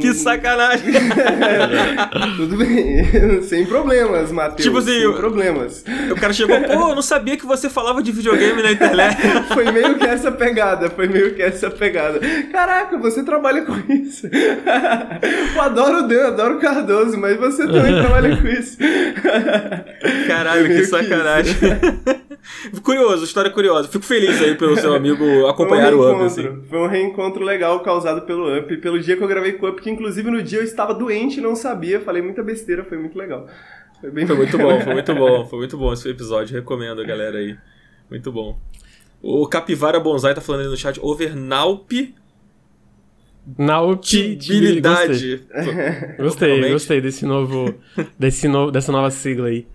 Que 0.00 0.14
sacanagem! 0.14 0.94
Tudo 2.36 2.56
bem, 2.56 3.42
sem 3.42 3.66
problemas, 3.66 4.32
Matheus. 4.32 4.62
Tipo 4.62 4.78
assim, 4.78 5.00
sem 5.00 5.12
problemas. 5.12 5.84
O 6.10 6.16
cara 6.16 6.32
chegou, 6.32 6.58
pô, 6.60 6.72
eu 6.72 6.94
não 6.94 7.02
sabia 7.02 7.36
que 7.36 7.46
você 7.46 7.68
falava 7.68 8.02
de 8.02 8.10
videogame 8.10 8.62
na 8.62 8.72
internet. 8.72 9.16
foi 9.52 9.70
meio 9.70 9.96
que 9.96 10.06
essa 10.06 10.32
pegada, 10.32 10.90
foi 10.90 11.08
meio 11.08 11.34
que 11.34 11.42
essa 11.42 11.70
pegada. 11.70 12.20
Caraca, 12.50 12.96
você 12.98 13.22
trabalha 13.22 13.62
com 13.62 13.74
isso. 13.92 14.28
Pô, 15.54 15.60
adoro 15.60 15.98
o 15.98 16.08
Dan, 16.08 16.28
adoro 16.28 16.56
o 16.56 16.60
Cardoso, 16.60 17.18
mas 17.18 17.36
você 17.36 17.66
também 17.66 17.94
trabalha 17.94 18.36
com 18.36 18.48
isso. 18.48 18.78
Caralho, 20.26 20.66
que 20.68 20.84
sacanagem. 20.84 21.54
Curioso, 22.82 23.24
história 23.24 23.50
curiosa. 23.50 23.88
Fico 23.88 24.04
feliz 24.04 24.40
aí 24.40 24.54
pelo 24.54 24.76
seu 24.76 24.94
amigo 24.94 25.46
acompanhar 25.46 25.94
um 25.94 25.98
o 25.98 26.12
Up. 26.12 26.24
Assim. 26.24 26.62
Foi 26.68 26.78
um 26.78 26.86
reencontro 26.86 27.44
legal 27.44 27.80
causado 27.80 28.22
pelo 28.22 28.56
Up, 28.58 28.76
pelo 28.78 28.98
dia 28.98 29.16
que 29.16 29.22
eu 29.22 29.28
gravei 29.28 29.52
com 29.52 29.66
o 29.66 29.70
Up, 29.70 29.80
que 29.80 29.90
inclusive 29.90 30.30
no 30.30 30.42
dia 30.42 30.58
eu 30.58 30.64
estava 30.64 30.94
doente 30.94 31.38
e 31.38 31.42
não 31.42 31.54
sabia, 31.56 32.00
falei 32.00 32.22
muita 32.22 32.42
besteira, 32.42 32.84
foi 32.84 32.98
muito 32.98 33.16
legal. 33.16 33.46
Foi, 34.00 34.10
bem 34.10 34.26
foi 34.26 34.36
muito 34.36 34.58
bom, 34.58 34.80
foi 34.80 34.92
muito 34.92 35.14
bom, 35.14 35.46
foi 35.46 35.58
muito 35.58 35.78
bom 35.78 35.92
esse 35.92 36.08
episódio, 36.08 36.54
recomendo 36.54 37.00
a 37.00 37.04
galera 37.04 37.38
aí. 37.38 37.56
Muito 38.10 38.30
bom. 38.30 38.58
O 39.22 39.46
Capivara 39.46 39.98
Bonsai 39.98 40.34
tá 40.34 40.40
falando 40.40 40.62
aí 40.62 40.68
no 40.68 40.76
chat, 40.76 41.00
Overnalp 41.02 41.90
Nautibilidade. 43.58 45.46
Gostei, 45.46 46.16
gostei, 46.18 46.70
gostei 46.72 47.00
desse 47.00 47.24
novo, 47.24 47.74
desse 48.18 48.48
no, 48.48 48.72
dessa 48.72 48.90
nova 48.90 49.10
sigla 49.10 49.48
aí. 49.48 49.66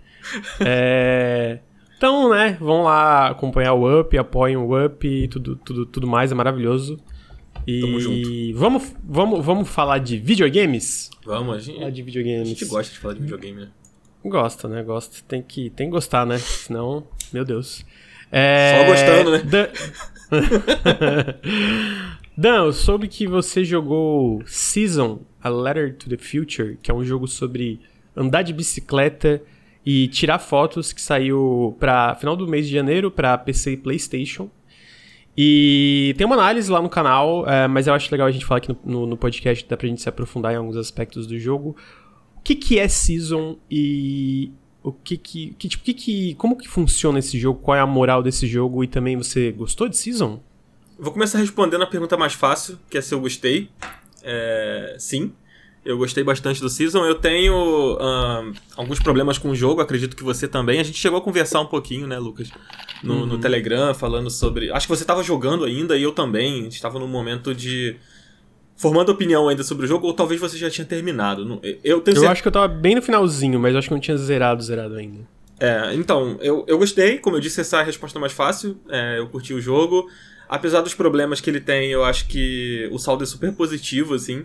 É... 0.60 1.58
Então, 2.02 2.30
né, 2.30 2.56
vão 2.58 2.82
lá 2.82 3.28
acompanhar 3.28 3.74
o 3.74 4.00
Up, 4.00 4.18
apoiem 4.18 4.56
o 4.56 4.86
Up 4.86 5.06
e 5.06 5.28
tudo, 5.28 5.54
tudo, 5.54 5.86
tudo 5.86 6.04
mais, 6.04 6.32
é 6.32 6.34
maravilhoso. 6.34 6.98
E 7.64 7.80
Tamo 7.80 8.00
junto. 8.00 8.58
Vamos, 8.58 8.92
vamos, 9.04 9.44
vamos 9.46 9.68
falar 9.68 9.98
de 9.98 10.18
videogames? 10.18 11.10
Vamos, 11.24 11.54
a 11.54 11.58
gente, 11.60 11.78
falar 11.78 11.90
de 11.90 12.02
videogames. 12.02 12.40
a 12.40 12.44
gente 12.46 12.64
gosta 12.64 12.92
de 12.92 12.98
falar 12.98 13.14
de 13.14 13.20
videogame, 13.20 13.60
né? 13.60 13.68
Gosta, 14.24 14.66
né? 14.66 14.82
Gosta. 14.82 15.18
Tem 15.28 15.40
que, 15.40 15.70
tem 15.70 15.86
que 15.86 15.92
gostar, 15.92 16.26
né? 16.26 16.38
Senão, 16.38 17.06
meu 17.32 17.44
Deus. 17.44 17.86
É... 18.32 18.80
Só 18.80 18.90
gostando, 18.90 19.30
né? 19.30 19.42
Dan... 19.44 19.68
Dan, 22.36 22.64
eu 22.64 22.72
soube 22.72 23.06
que 23.06 23.28
você 23.28 23.64
jogou 23.64 24.42
Season, 24.44 25.20
A 25.40 25.48
Letter 25.48 25.96
to 25.96 26.10
the 26.10 26.16
Future, 26.16 26.76
que 26.82 26.90
é 26.90 26.94
um 26.94 27.04
jogo 27.04 27.28
sobre 27.28 27.78
andar 28.16 28.42
de 28.42 28.52
bicicleta 28.52 29.40
e 29.84 30.08
tirar 30.08 30.38
fotos 30.38 30.92
que 30.92 31.00
saiu 31.00 31.76
para 31.78 32.14
final 32.16 32.36
do 32.36 32.46
mês 32.46 32.66
de 32.66 32.72
janeiro 32.72 33.10
para 33.10 33.36
PC 33.36 33.72
e 33.72 33.76
PlayStation. 33.76 34.50
E 35.36 36.14
tem 36.18 36.26
uma 36.26 36.36
análise 36.36 36.70
lá 36.70 36.80
no 36.80 36.90
canal, 36.90 37.48
é, 37.48 37.66
mas 37.66 37.86
eu 37.86 37.94
acho 37.94 38.12
legal 38.12 38.26
a 38.26 38.30
gente 38.30 38.44
falar 38.44 38.58
aqui 38.58 38.68
no, 38.68 38.78
no, 38.84 39.06
no, 39.06 39.16
podcast, 39.16 39.66
dá 39.68 39.76
pra 39.76 39.88
gente 39.88 40.02
se 40.02 40.08
aprofundar 40.08 40.52
em 40.52 40.56
alguns 40.56 40.76
aspectos 40.76 41.26
do 41.26 41.38
jogo. 41.38 41.74
O 42.36 42.42
que, 42.42 42.54
que 42.54 42.78
é 42.78 42.86
Season 42.86 43.56
e 43.70 44.52
o 44.82 44.92
que 44.92 45.16
que, 45.16 45.54
que, 45.54 45.68
tipo, 45.68 45.84
que 45.84 45.94
que. 45.94 46.34
Como 46.34 46.56
que 46.56 46.68
funciona 46.68 47.18
esse 47.18 47.38
jogo? 47.38 47.60
Qual 47.60 47.76
é 47.76 47.80
a 47.80 47.86
moral 47.86 48.22
desse 48.22 48.46
jogo? 48.46 48.84
E 48.84 48.86
também 48.88 49.16
você 49.16 49.50
gostou 49.52 49.88
de 49.88 49.96
Season? 49.96 50.40
Vou 50.98 51.12
começar 51.12 51.38
respondendo 51.38 51.82
a 51.82 51.86
pergunta 51.86 52.16
mais 52.16 52.34
fácil, 52.34 52.78
que 52.90 52.98
é 52.98 53.00
se 53.00 53.14
eu 53.14 53.20
gostei. 53.20 53.70
É, 54.22 54.96
sim. 54.98 55.32
Eu 55.84 55.98
gostei 55.98 56.22
bastante 56.22 56.60
do 56.60 56.68
Season. 56.68 57.04
Eu 57.04 57.16
tenho 57.16 57.54
um, 57.54 58.52
alguns 58.76 59.00
problemas 59.00 59.36
com 59.36 59.50
o 59.50 59.54
jogo, 59.54 59.80
acredito 59.80 60.14
que 60.14 60.22
você 60.22 60.46
também. 60.46 60.78
A 60.78 60.82
gente 60.84 60.96
chegou 60.96 61.18
a 61.18 61.22
conversar 61.22 61.60
um 61.60 61.66
pouquinho, 61.66 62.06
né, 62.06 62.18
Lucas? 62.18 62.50
No, 63.02 63.14
uhum. 63.14 63.26
no 63.26 63.38
Telegram, 63.38 63.92
falando 63.92 64.30
sobre. 64.30 64.70
Acho 64.70 64.86
que 64.86 64.94
você 64.94 65.02
estava 65.02 65.24
jogando 65.24 65.64
ainda 65.64 65.96
e 65.96 66.02
eu 66.02 66.12
também. 66.12 66.60
A 66.60 66.62
gente 66.64 66.74
estava 66.74 67.00
num 67.00 67.08
momento 67.08 67.52
de. 67.52 67.96
Formando 68.76 69.10
opinião 69.10 69.48
ainda 69.48 69.62
sobre 69.62 69.84
o 69.84 69.88
jogo, 69.88 70.06
ou 70.06 70.14
talvez 70.14 70.40
você 70.40 70.56
já 70.56 70.70
tinha 70.70 70.84
terminado. 70.84 71.60
Eu, 71.84 72.00
tenho 72.00 72.16
eu 72.16 72.28
acho 72.28 72.42
que 72.42 72.48
eu 72.48 72.50
estava 72.50 72.66
bem 72.66 72.94
no 72.94 73.02
finalzinho, 73.02 73.60
mas 73.60 73.76
acho 73.76 73.88
que 73.88 73.94
não 73.94 74.00
tinha 74.00 74.16
zerado, 74.16 74.62
zerado 74.62 74.96
ainda. 74.96 75.20
É, 75.60 75.94
então, 75.94 76.36
eu, 76.40 76.64
eu 76.66 76.78
gostei, 76.78 77.18
como 77.18 77.36
eu 77.36 77.40
disse, 77.40 77.60
essa 77.60 77.76
é 77.76 77.80
a 77.80 77.84
resposta 77.84 78.18
mais 78.18 78.32
fácil. 78.32 78.76
É, 78.88 79.18
eu 79.18 79.28
curti 79.28 79.54
o 79.54 79.60
jogo. 79.60 80.08
Apesar 80.48 80.80
dos 80.80 80.94
problemas 80.94 81.40
que 81.40 81.48
ele 81.48 81.60
tem, 81.60 81.90
eu 81.90 82.04
acho 82.04 82.26
que 82.26 82.88
o 82.90 82.98
saldo 82.98 83.22
é 83.22 83.26
super 83.26 83.52
positivo, 83.52 84.14
assim. 84.14 84.44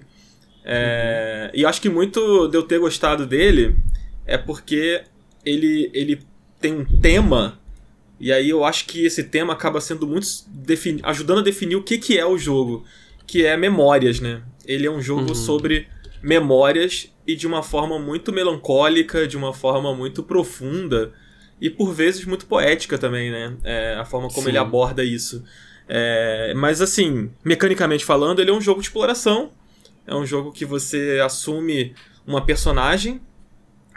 É, 0.70 1.50
uhum. 1.54 1.60
E 1.62 1.66
acho 1.66 1.82
que 1.82 1.90
muito 1.90 2.50
de 2.50 2.58
eu 2.58 2.64
ter 2.64 2.78
gostado 2.78 3.26
dele 3.26 3.78
é 4.26 4.38
porque 4.38 5.02
ele, 5.46 5.90
ele 5.94 6.20
tem 6.60 6.74
um 6.74 6.84
tema, 7.00 7.58
e 8.20 8.34
aí 8.34 8.50
eu 8.50 8.66
acho 8.66 8.86
que 8.86 9.06
esse 9.06 9.24
tema 9.24 9.54
acaba 9.54 9.80
sendo 9.80 10.06
muito. 10.06 10.28
ajudando 11.04 11.40
a 11.40 11.44
definir 11.44 11.78
o 11.78 11.84
que, 11.84 11.98
que 11.98 12.18
é 12.18 12.26
o 12.26 12.38
jogo, 12.38 12.84
que 13.26 13.46
é 13.46 13.56
memórias, 13.56 14.20
né? 14.20 14.42
Ele 14.66 14.86
é 14.86 14.92
um 14.92 15.02
jogo 15.02 15.30
uhum. 15.30 15.36
sobre 15.36 15.88
memórias 16.22 17.14
e 17.26 17.34
de 17.34 17.48
uma 17.48 17.64
forma 17.64 17.98
muito 17.98 18.34
melancólica, 18.34 19.26
de 19.26 19.38
uma 19.38 19.54
forma 19.54 19.96
muito 19.96 20.22
profunda 20.22 21.14
e 21.62 21.70
por 21.70 21.94
vezes 21.94 22.26
muito 22.26 22.46
poética 22.46 22.98
também, 22.98 23.32
né? 23.32 23.56
É, 23.64 23.96
a 23.96 24.04
forma 24.04 24.28
como 24.28 24.44
Sim. 24.44 24.50
ele 24.50 24.58
aborda 24.58 25.02
isso. 25.02 25.46
É, 25.88 26.54
mas 26.58 26.82
assim, 26.82 27.32
mecanicamente 27.46 28.04
falando, 28.04 28.42
ele 28.42 28.52
é 28.52 28.54
um 28.54 28.60
jogo 28.60 28.82
de 28.82 28.88
exploração 28.88 29.52
é 30.08 30.16
um 30.16 30.26
jogo 30.26 30.52
que 30.52 30.66
você 30.66 31.22
assume 31.24 31.94
uma 32.26 32.44
personagem 32.44 33.22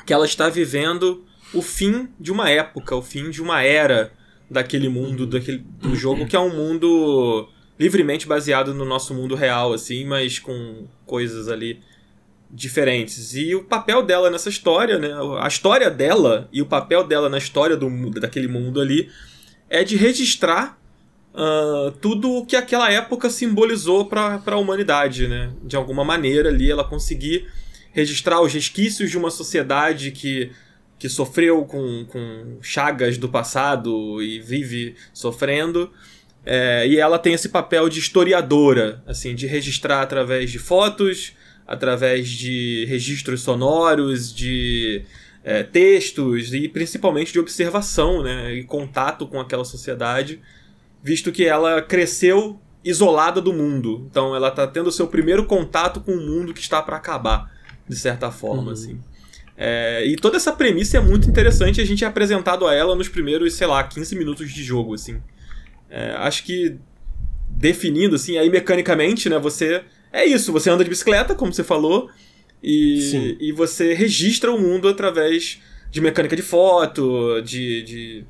que 0.04 0.12
ela 0.12 0.26
está 0.26 0.48
vivendo 0.48 1.24
o 1.54 1.62
fim 1.62 2.08
de 2.18 2.32
uma 2.32 2.50
época, 2.50 2.94
o 2.94 3.02
fim 3.02 3.30
de 3.30 3.40
uma 3.40 3.62
era 3.62 4.12
daquele 4.50 4.88
mundo, 4.88 5.26
daquele, 5.26 5.58
do 5.58 5.94
jogo, 5.94 6.26
que 6.26 6.34
é 6.34 6.40
um 6.40 6.54
mundo 6.54 7.48
livremente 7.78 8.26
baseado 8.26 8.74
no 8.74 8.84
nosso 8.84 9.14
mundo 9.14 9.34
real, 9.34 9.72
assim, 9.72 10.04
mas 10.04 10.38
com 10.38 10.86
coisas 11.06 11.48
ali 11.48 11.80
diferentes. 12.50 13.34
E 13.34 13.54
o 13.54 13.62
papel 13.62 14.02
dela 14.02 14.28
nessa 14.28 14.48
história, 14.48 14.98
né? 14.98 15.10
A 15.40 15.46
história 15.46 15.88
dela 15.88 16.48
e 16.52 16.60
o 16.60 16.66
papel 16.66 17.04
dela 17.04 17.28
na 17.28 17.38
história 17.38 17.76
do, 17.76 18.10
daquele 18.10 18.48
mundo 18.48 18.80
ali 18.80 19.08
é 19.68 19.84
de 19.84 19.96
registrar 19.96 20.79
uh, 21.34 21.90
tudo 22.00 22.30
o 22.30 22.46
que 22.46 22.56
aquela 22.56 22.90
época 22.90 23.30
simbolizou 23.30 24.06
para 24.06 24.40
a 24.44 24.56
humanidade, 24.56 25.28
né? 25.28 25.52
De 25.62 25.76
alguma 25.76 26.04
maneira 26.04 26.48
ali 26.48 26.70
ela 26.70 26.84
conseguir 26.84 27.46
registrar 27.92 28.40
os 28.40 28.52
resquícios 28.52 29.10
de 29.10 29.18
uma 29.18 29.30
sociedade 29.30 30.10
que, 30.12 30.52
que 30.98 31.08
sofreu 31.08 31.64
com, 31.64 32.04
com 32.06 32.58
chagas 32.60 33.18
do 33.18 33.28
passado 33.28 34.22
e 34.22 34.40
vive 34.40 34.94
sofrendo. 35.12 35.90
É, 36.44 36.86
e 36.86 36.96
ela 36.96 37.18
tem 37.18 37.34
esse 37.34 37.48
papel 37.48 37.88
de 37.88 37.98
historiadora, 37.98 39.02
assim, 39.06 39.34
de 39.34 39.46
registrar 39.46 40.00
através 40.00 40.50
de 40.50 40.58
fotos, 40.58 41.34
através 41.66 42.28
de 42.28 42.86
registros 42.88 43.42
sonoros, 43.42 44.34
de 44.34 45.02
é, 45.44 45.62
textos 45.62 46.52
e 46.52 46.68
principalmente 46.68 47.32
de 47.32 47.38
observação 47.38 48.22
né, 48.22 48.54
e 48.54 48.64
contato 48.64 49.26
com 49.26 49.40
aquela 49.40 49.64
sociedade, 49.64 50.40
visto 51.02 51.32
que 51.32 51.44
ela 51.44 51.82
cresceu 51.82 52.60
isolada 52.84 53.40
do 53.40 53.52
mundo. 53.52 54.06
Então 54.10 54.34
ela 54.34 54.48
está 54.48 54.66
tendo 54.66 54.88
o 54.88 54.92
seu 54.92 55.06
primeiro 55.06 55.44
contato 55.44 56.00
com 56.00 56.12
o 56.12 56.20
mundo 56.20 56.54
que 56.54 56.60
está 56.60 56.82
para 56.82 56.96
acabar, 56.96 57.50
de 57.88 57.96
certa 57.96 58.30
forma. 58.30 58.64
Uhum. 58.64 58.70
Assim. 58.70 59.00
É, 59.56 60.04
e 60.06 60.16
toda 60.16 60.36
essa 60.36 60.52
premissa 60.52 60.96
é 60.96 61.00
muito 61.00 61.28
interessante 61.28 61.80
a 61.80 61.84
gente 61.84 62.04
é 62.04 62.06
apresentado 62.06 62.66
a 62.66 62.74
ela 62.74 62.94
nos 62.94 63.08
primeiros, 63.08 63.52
sei 63.54 63.66
lá, 63.66 63.82
15 63.84 64.16
minutos 64.16 64.50
de 64.50 64.62
jogo. 64.62 64.94
assim. 64.94 65.20
É, 65.90 66.12
acho 66.16 66.44
que 66.44 66.76
definindo, 67.50 68.16
assim, 68.16 68.38
aí 68.38 68.48
mecanicamente, 68.48 69.28
né, 69.28 69.38
você. 69.38 69.82
É 70.12 70.24
isso, 70.24 70.52
você 70.52 70.70
anda 70.70 70.82
de 70.82 70.90
bicicleta, 70.90 71.34
como 71.34 71.52
você 71.52 71.62
falou, 71.62 72.10
e, 72.62 73.36
e 73.40 73.52
você 73.52 73.94
registra 73.94 74.50
o 74.50 74.58
mundo 74.58 74.88
através 74.88 75.60
de 75.90 76.00
mecânica 76.00 76.34
de 76.34 76.42
foto, 76.42 77.40
de. 77.42 77.82
de 77.82 78.24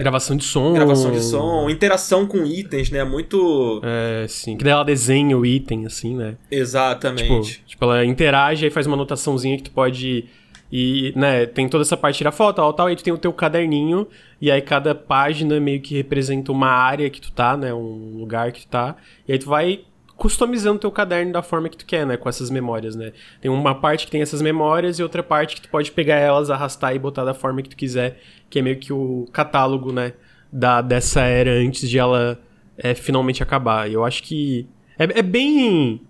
gravação 0.00 0.36
de 0.36 0.44
som. 0.44 0.72
Gravação 0.72 1.10
de 1.10 1.22
som, 1.22 1.68
interação 1.68 2.26
com 2.26 2.44
itens, 2.44 2.90
né? 2.90 3.04
Muito. 3.04 3.80
É, 3.84 4.26
sim. 4.28 4.56
Que 4.56 4.64
daí 4.64 4.72
ela 4.72 4.84
desenha 4.84 5.36
o 5.36 5.44
item, 5.44 5.86
assim, 5.86 6.16
né? 6.16 6.36
Exatamente. 6.50 7.52
Tipo, 7.52 7.66
tipo 7.66 7.84
ela 7.84 8.04
interage 8.04 8.66
e 8.66 8.70
faz 8.70 8.86
uma 8.86 8.94
anotaçãozinha 8.94 9.56
que 9.56 9.64
tu 9.64 9.70
pode. 9.70 10.26
E, 10.74 11.12
né, 11.14 11.44
tem 11.44 11.68
toda 11.68 11.82
essa 11.82 11.98
parte 11.98 12.24
da 12.24 12.32
foto, 12.32 12.56
tal, 12.56 12.72
tal, 12.72 12.90
e 12.90 12.96
tu 12.96 13.04
tem 13.04 13.12
o 13.12 13.18
teu 13.18 13.30
caderninho, 13.30 14.08
e 14.40 14.50
aí 14.50 14.62
cada 14.62 14.94
página 14.94 15.60
meio 15.60 15.82
que 15.82 15.94
representa 15.94 16.50
uma 16.50 16.68
área 16.68 17.10
que 17.10 17.20
tu 17.20 17.30
tá, 17.30 17.58
né, 17.58 17.74
um 17.74 18.16
lugar 18.16 18.50
que 18.52 18.62
tu 18.62 18.68
tá, 18.68 18.96
e 19.28 19.32
aí 19.32 19.38
tu 19.38 19.50
vai 19.50 19.80
customizando 20.22 20.78
teu 20.78 20.92
caderno 20.92 21.32
da 21.32 21.42
forma 21.42 21.68
que 21.68 21.76
tu 21.76 21.84
quer, 21.84 22.06
né? 22.06 22.16
Com 22.16 22.28
essas 22.28 22.48
memórias, 22.48 22.94
né? 22.94 23.12
Tem 23.40 23.50
uma 23.50 23.74
parte 23.74 24.06
que 24.06 24.12
tem 24.12 24.22
essas 24.22 24.40
memórias 24.40 25.00
e 25.00 25.02
outra 25.02 25.20
parte 25.20 25.56
que 25.56 25.62
tu 25.62 25.68
pode 25.68 25.90
pegar 25.90 26.14
elas, 26.14 26.48
arrastar 26.48 26.94
e 26.94 26.98
botar 27.00 27.24
da 27.24 27.34
forma 27.34 27.60
que 27.60 27.70
tu 27.70 27.76
quiser, 27.76 28.20
que 28.48 28.60
é 28.60 28.62
meio 28.62 28.78
que 28.78 28.92
o 28.92 29.26
catálogo, 29.32 29.92
né? 29.92 30.12
Da, 30.52 30.80
dessa 30.80 31.22
era 31.22 31.50
antes 31.50 31.90
de 31.90 31.98
ela 31.98 32.40
é, 32.78 32.94
finalmente 32.94 33.42
acabar. 33.42 33.90
E 33.90 33.94
eu 33.94 34.04
acho 34.04 34.22
que 34.22 34.68
é, 34.96 35.18
é 35.18 35.22
bem. 35.22 36.00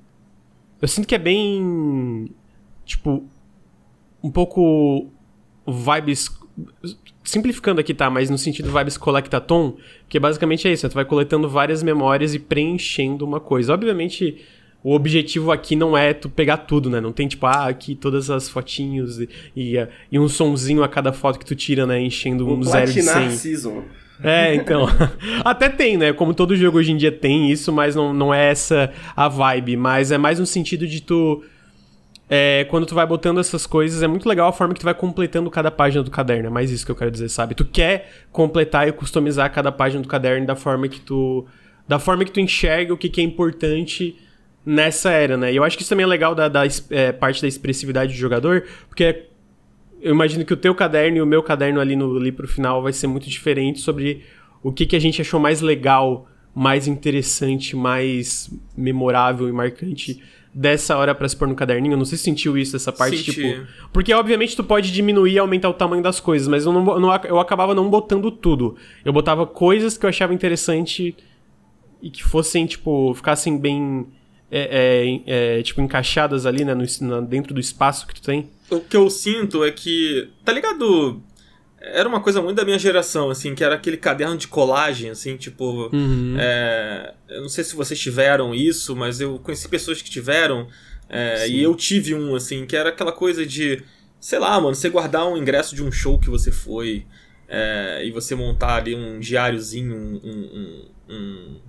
Eu 0.83 0.89
sinto 0.89 1.09
que 1.09 1.15
é 1.15 1.19
bem. 1.19 2.31
Tipo. 2.85 3.25
Um 4.23 4.31
pouco. 4.31 5.11
Vibes 5.67 6.29
simplificando 7.25 7.81
aqui, 7.81 7.95
tá? 7.95 8.11
Mas 8.11 8.29
no 8.29 8.39
sentido 8.39 8.73
vibes 8.73 8.97
collectathon, 8.97 9.77
que 10.09 10.19
basicamente 10.19 10.67
é 10.69 10.73
isso, 10.73 10.87
né? 10.87 10.91
tu 10.91 10.95
vai 10.95 11.05
coletando 11.05 11.49
várias 11.49 11.83
memórias 11.83 12.35
e 12.35 12.39
preenchendo 12.39 13.25
uma 13.25 13.41
coisa. 13.41 13.73
Obviamente, 13.73 14.39
o 14.83 14.95
objetivo 14.95 15.53
aqui 15.53 15.77
não 15.77 15.97
é 15.97 16.13
tu 16.13 16.29
pegar 16.29 16.59
tudo, 16.59 16.91
né? 16.91 17.01
Não 17.01 17.13
tem 17.13 17.29
tipo, 17.29 17.47
ah, 17.47 17.67
aqui 17.67 17.95
todas 17.95 18.31
as 18.31 18.49
fotinhos 18.49 19.21
e, 19.21 19.29
e, 19.57 19.75
e 20.11 20.19
um 20.19 20.29
sonzinho 20.29 20.83
a 20.83 20.89
cada 20.89 21.13
foto 21.13 21.39
que 21.39 21.45
tu 21.45 21.55
tira, 21.55 21.87
né? 21.87 22.01
Enchendo 22.01 22.49
um, 22.49 22.59
um 22.59 22.63
zero 22.63 22.91
de 22.91 23.03
100. 23.03 23.31
Season. 23.31 23.85
É, 24.23 24.55
então. 24.55 24.87
Até 25.45 25.69
tem, 25.69 25.97
né? 25.97 26.13
Como 26.13 26.35
todo 26.35 26.57
jogo 26.57 26.79
hoje 26.79 26.93
em 26.93 26.97
dia 26.97 27.13
tem 27.13 27.51
isso, 27.51 27.73
mas 27.73 27.95
não, 27.95 28.13
não 28.13 28.35
é 28.35 28.51
essa 28.51 28.93
a 29.17 29.29
vibe. 29.29 29.77
Mas 29.77 30.11
é 30.11 30.19
mais 30.19 30.39
no 30.39 30.47
sentido 30.47 30.87
de 30.87 31.01
tu 31.01 31.43
é, 32.35 32.65
quando 32.71 32.87
tu 32.87 32.95
vai 32.95 33.05
botando 33.05 33.41
essas 33.41 33.67
coisas, 33.67 34.03
é 34.03 34.07
muito 34.07 34.27
legal 34.27 34.49
a 34.49 34.53
forma 34.55 34.73
que 34.73 34.81
tu 34.81 34.85
vai 34.85 34.95
completando 34.95 35.51
cada 35.51 35.71
página 35.71 36.03
do 36.03 36.11
caderno. 36.11 36.47
É 36.47 36.51
mais 36.51 36.71
isso 36.71 36.83
que 36.83 36.91
eu 36.91 36.97
quero 36.97 37.11
dizer, 37.11 37.29
sabe? 37.29 37.55
Tu 37.55 37.63
quer 37.63 38.11
completar 38.33 38.89
e 38.89 38.93
customizar 38.93 39.53
cada 39.53 39.71
página 39.71 40.01
do 40.01 40.09
caderno 40.09 40.47
da 40.47 40.57
forma 40.57 40.89
que 40.89 40.99
tu. 40.99 41.45
Da 41.87 41.99
forma 41.99 42.25
que 42.25 42.33
tu 42.33 42.41
enxerga 42.41 42.95
o 42.95 42.97
que, 42.97 43.11
que 43.11 43.21
é 43.21 43.25
importante 43.25 44.17
nessa 44.65 45.11
era, 45.11 45.37
né? 45.37 45.53
E 45.53 45.57
eu 45.57 45.63
acho 45.63 45.77
que 45.77 45.83
isso 45.83 45.91
também 45.91 46.05
é 46.05 46.07
legal 46.07 46.35
da, 46.35 46.49
da 46.49 46.63
é, 46.89 47.13
parte 47.13 47.43
da 47.43 47.49
expressividade 47.49 48.15
do 48.15 48.19
jogador, 48.19 48.65
porque 48.89 49.27
eu 50.01 50.15
imagino 50.15 50.43
que 50.43 50.55
o 50.55 50.57
teu 50.57 50.75
caderno 50.75 51.19
e 51.19 51.21
o 51.21 51.27
meu 51.27 51.43
caderno 51.43 51.81
ali 51.81 51.95
no 51.95 52.17
ali 52.17 52.33
pro 52.33 52.49
final 52.49 52.83
vai 52.83 52.95
ser 52.95 53.09
muito 53.09 53.29
diferente 53.29 53.81
sobre 53.81 54.23
o 54.63 54.73
que, 54.73 54.87
que 54.87 54.97
a 54.97 54.99
gente 54.99 55.21
achou 55.21 55.39
mais 55.39 55.61
legal, 55.61 56.27
mais 56.55 56.89
interessante, 56.89 57.77
mais 57.77 58.51
memorável 58.75 59.51
e 59.51 59.53
marcante 59.53 60.23
dessa 60.55 60.97
hora 60.97 61.15
para 61.15 61.29
se 61.29 61.37
pôr 61.37 61.49
no 61.49 61.55
caderninho? 61.55 61.97
Não 61.97 62.05
sei 62.05 62.19
se 62.19 62.25
sentiu 62.25 62.59
isso, 62.59 62.77
essa 62.77 62.93
parte, 62.93 63.19
Senti. 63.19 63.33
tipo. 63.33 63.67
Porque, 63.93 64.13
obviamente, 64.13 64.55
tu 64.57 64.63
pode 64.63 64.93
diminuir 64.93 65.33
e 65.33 65.39
aumentar 65.39 65.69
o 65.69 65.75
tamanho 65.75 66.03
das 66.03 66.21
coisas, 66.21 66.47
mas 66.49 66.67
eu, 66.67 66.73
não, 66.73 66.85
não, 67.01 67.15
eu 67.25 67.39
acabava 67.39 67.75
não 67.75 67.89
botando 67.89 68.31
tudo. 68.31 68.77
Eu 69.05 69.13
botava 69.13 69.47
coisas 69.47 69.97
que 69.97 70.05
eu 70.05 70.11
achava 70.11 70.35
interessante 70.35 71.17
e 72.03 72.11
que 72.11 72.23
fossem, 72.23 72.67
tipo, 72.67 73.15
ficassem 73.15 73.59
bem. 73.59 74.07
É, 74.55 75.23
é, 75.27 75.59
é, 75.59 75.63
tipo, 75.63 75.81
encaixadas 75.81 76.45
ali, 76.45 76.63
né, 76.63 76.75
no, 76.75 76.85
na, 77.01 77.21
dentro 77.23 77.55
do 77.55 77.61
espaço 77.61 78.07
que 78.07 78.15
tu 78.15 78.23
tem. 78.23 78.51
O 78.71 78.81
que 78.81 78.97
eu 78.97 79.09
sinto 79.09 79.65
é 79.65 79.71
que. 79.71 80.29
Tá 80.45 80.53
ligado? 80.53 81.23
Era 81.83 82.09
uma 82.09 82.21
coisa 82.21 82.41
muito 82.41 82.57
da 82.57 82.65
minha 82.65 82.79
geração, 82.79 83.29
assim, 83.29 83.55
que 83.55 83.65
era 83.65 83.75
aquele 83.75 83.97
caderno 83.97 84.37
de 84.37 84.47
colagem, 84.47 85.11
assim, 85.11 85.37
tipo. 85.37 85.91
Uhum. 85.93 86.37
É, 86.39 87.13
eu 87.29 87.43
não 87.43 87.49
sei 87.49 87.65
se 87.65 87.75
vocês 87.75 87.99
tiveram 87.99 88.55
isso, 88.55 88.95
mas 88.95 89.21
eu 89.21 89.39
conheci 89.41 89.69
pessoas 89.69 90.01
que 90.01 90.09
tiveram. 90.09 90.69
É, 91.09 91.49
e 91.49 91.61
eu 91.63 91.75
tive 91.75 92.15
um, 92.15 92.37
assim, 92.37 92.65
que 92.65 92.77
era 92.77 92.91
aquela 92.91 93.13
coisa 93.13 93.45
de. 93.45 93.83
Sei 94.21 94.39
lá, 94.39 94.61
mano, 94.61 94.77
você 94.77 94.89
guardar 94.89 95.27
um 95.27 95.37
ingresso 95.37 95.75
de 95.75 95.83
um 95.83 95.91
show 95.91 96.19
que 96.19 96.31
você 96.31 96.53
foi. 96.53 97.05
É, 97.49 98.03
e 98.07 98.11
você 98.13 98.35
montar 98.35 98.77
ali 98.77 98.95
um 98.95 99.19
diáriozinho, 99.19 99.95
um, 99.95 100.21
um, 100.25 100.89
um, 101.11 101.61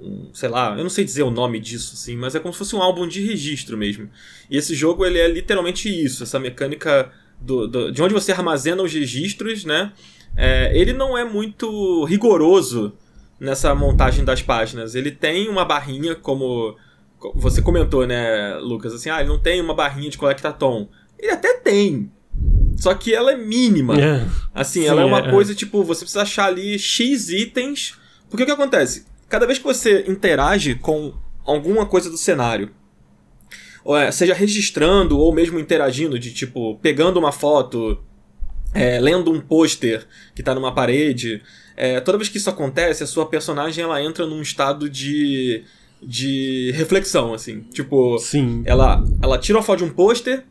um, 0.00 0.34
sei 0.34 0.50
lá, 0.50 0.76
eu 0.76 0.82
não 0.82 0.90
sei 0.90 1.02
dizer 1.02 1.22
o 1.22 1.30
nome 1.30 1.58
disso, 1.58 1.94
assim, 1.94 2.14
mas 2.14 2.34
é 2.34 2.40
como 2.40 2.52
se 2.52 2.58
fosse 2.58 2.76
um 2.76 2.82
álbum 2.82 3.08
de 3.08 3.24
registro 3.24 3.78
mesmo. 3.78 4.10
E 4.50 4.56
esse 4.58 4.74
jogo, 4.74 5.06
ele 5.06 5.18
é 5.18 5.26
literalmente 5.26 5.88
isso, 5.88 6.24
essa 6.24 6.38
mecânica 6.38 7.10
do, 7.44 7.68
do, 7.68 7.92
de 7.92 8.02
onde 8.02 8.14
você 8.14 8.32
armazena 8.32 8.82
os 8.82 8.92
registros, 8.92 9.64
né? 9.64 9.92
É, 10.36 10.76
ele 10.76 10.92
não 10.92 11.16
é 11.16 11.24
muito 11.24 12.04
rigoroso 12.04 12.92
nessa 13.38 13.74
montagem 13.74 14.24
das 14.24 14.42
páginas. 14.42 14.94
Ele 14.94 15.10
tem 15.10 15.48
uma 15.48 15.64
barrinha, 15.64 16.14
como 16.14 16.76
você 17.34 17.62
comentou, 17.62 18.06
né, 18.06 18.56
Lucas? 18.56 18.92
Assim, 18.92 19.10
ah, 19.10 19.20
ele 19.20 19.28
não 19.28 19.38
tem 19.38 19.60
uma 19.60 19.74
barrinha 19.74 20.10
de 20.10 20.18
collectatom. 20.18 20.88
Ele 21.18 21.30
até 21.30 21.54
tem. 21.58 22.10
Só 22.76 22.94
que 22.94 23.14
ela 23.14 23.32
é 23.32 23.36
mínima. 23.36 24.00
É. 24.00 24.26
Assim, 24.52 24.82
Sim, 24.82 24.88
ela 24.88 25.02
é 25.02 25.04
uma 25.04 25.20
é. 25.20 25.30
coisa, 25.30 25.54
tipo, 25.54 25.84
você 25.84 26.00
precisa 26.00 26.22
achar 26.22 26.46
ali 26.46 26.78
X 26.78 27.28
itens. 27.28 27.94
Porque 28.28 28.42
o 28.42 28.46
que 28.46 28.52
acontece? 28.52 29.06
Cada 29.28 29.46
vez 29.46 29.58
que 29.58 29.64
você 29.64 30.04
interage 30.08 30.74
com 30.74 31.14
alguma 31.46 31.86
coisa 31.86 32.10
do 32.10 32.16
cenário, 32.16 32.70
é, 32.70 32.83
seja 34.12 34.34
registrando 34.34 35.18
ou 35.18 35.32
mesmo 35.32 35.58
interagindo, 35.58 36.18
de 36.18 36.32
tipo, 36.32 36.76
pegando 36.76 37.18
uma 37.18 37.32
foto, 37.32 37.98
é, 38.72 38.98
lendo 38.98 39.30
um 39.30 39.40
pôster 39.40 40.06
que 40.34 40.42
está 40.42 40.54
numa 40.54 40.74
parede. 40.74 41.42
É, 41.76 42.00
toda 42.00 42.18
vez 42.18 42.28
que 42.28 42.38
isso 42.38 42.50
acontece, 42.50 43.02
a 43.02 43.06
sua 43.06 43.26
personagem 43.26 43.84
ela 43.84 44.02
entra 44.02 44.26
num 44.26 44.40
estado 44.40 44.88
de, 44.88 45.64
de 46.02 46.72
reflexão, 46.74 47.34
assim. 47.34 47.60
Tipo, 47.72 48.18
Sim. 48.18 48.62
Ela, 48.64 49.02
ela 49.22 49.38
tira 49.38 49.58
uma 49.58 49.64
foto 49.64 49.78
de 49.78 49.84
um 49.84 49.90
pôster, 49.90 50.44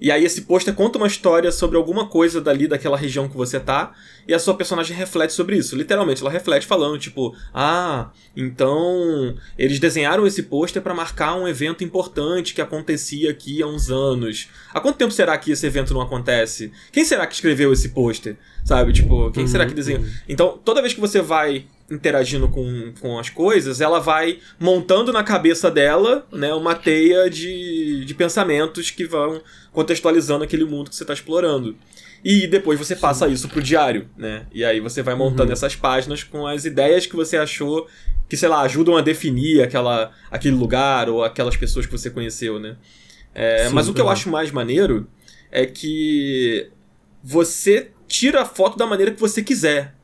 e 0.00 0.10
aí 0.10 0.24
esse 0.24 0.42
pôster 0.42 0.74
conta 0.74 0.98
uma 0.98 1.06
história 1.06 1.50
sobre 1.50 1.76
alguma 1.76 2.06
coisa 2.06 2.40
dali 2.40 2.68
daquela 2.68 2.96
região 2.96 3.28
que 3.28 3.36
você 3.36 3.58
tá, 3.58 3.92
e 4.28 4.34
a 4.34 4.38
sua 4.38 4.54
personagem 4.54 4.96
reflete 4.96 5.32
sobre 5.32 5.56
isso. 5.56 5.76
Literalmente, 5.76 6.20
ela 6.20 6.30
reflete 6.30 6.66
falando, 6.66 6.98
tipo, 6.98 7.34
ah, 7.54 8.10
então 8.36 9.34
eles 9.56 9.78
desenharam 9.78 10.26
esse 10.26 10.42
pôster 10.44 10.82
para 10.82 10.94
marcar 10.94 11.34
um 11.34 11.48
evento 11.48 11.82
importante 11.82 12.54
que 12.54 12.60
acontecia 12.60 13.30
aqui 13.30 13.62
há 13.62 13.66
uns 13.66 13.90
anos. 13.90 14.48
Há 14.74 14.80
quanto 14.80 14.96
tempo 14.96 15.12
será 15.12 15.36
que 15.38 15.52
esse 15.52 15.66
evento 15.66 15.94
não 15.94 16.02
acontece? 16.02 16.72
Quem 16.92 17.04
será 17.04 17.26
que 17.26 17.34
escreveu 17.34 17.72
esse 17.72 17.90
pôster? 17.90 18.36
Sabe, 18.64 18.92
tipo, 18.92 19.30
quem 19.30 19.44
uhum, 19.44 19.48
será 19.48 19.64
que 19.64 19.72
desenhou? 19.72 20.02
Uhum. 20.02 20.10
Então, 20.28 20.58
toda 20.64 20.82
vez 20.82 20.92
que 20.92 21.00
você 21.00 21.22
vai 21.22 21.66
interagindo 21.90 22.48
com, 22.48 22.92
com 23.00 23.18
as 23.18 23.30
coisas, 23.30 23.80
ela 23.80 24.00
vai 24.00 24.38
montando 24.58 25.12
na 25.12 25.22
cabeça 25.22 25.70
dela 25.70 26.26
né, 26.32 26.52
uma 26.52 26.74
teia 26.74 27.30
de, 27.30 28.04
de 28.04 28.14
pensamentos 28.14 28.90
que 28.90 29.04
vão 29.04 29.40
contextualizando 29.72 30.44
aquele 30.44 30.64
mundo 30.64 30.90
que 30.90 30.96
você 30.96 31.04
está 31.04 31.14
explorando. 31.14 31.76
E 32.24 32.46
depois 32.46 32.78
você 32.78 32.96
passa 32.96 33.26
Sim. 33.26 33.32
isso 33.32 33.48
pro 33.48 33.62
diário, 33.62 34.08
né? 34.16 34.46
E 34.52 34.64
aí 34.64 34.80
você 34.80 35.00
vai 35.02 35.14
montando 35.14 35.44
uhum. 35.44 35.52
essas 35.52 35.76
páginas 35.76 36.24
com 36.24 36.46
as 36.46 36.64
ideias 36.64 37.06
que 37.06 37.14
você 37.14 37.36
achou 37.36 37.86
que, 38.28 38.36
sei 38.36 38.48
lá, 38.48 38.62
ajudam 38.62 38.96
a 38.96 39.00
definir 39.00 39.62
aquela, 39.62 40.10
aquele 40.30 40.56
lugar 40.56 41.08
ou 41.08 41.22
aquelas 41.22 41.56
pessoas 41.56 41.86
que 41.86 41.92
você 41.92 42.10
conheceu, 42.10 42.58
né? 42.58 42.76
É, 43.32 43.68
Sim, 43.68 43.74
mas 43.74 43.88
o 43.88 43.94
que 43.94 44.00
eu 44.00 44.08
acho 44.08 44.28
mais 44.28 44.50
maneiro 44.50 45.06
é 45.52 45.66
que 45.66 46.68
você 47.22 47.90
tira 48.08 48.42
a 48.42 48.44
foto 48.44 48.76
da 48.76 48.86
maneira 48.86 49.12
que 49.12 49.20
você 49.20 49.42
quiser. 49.42 49.94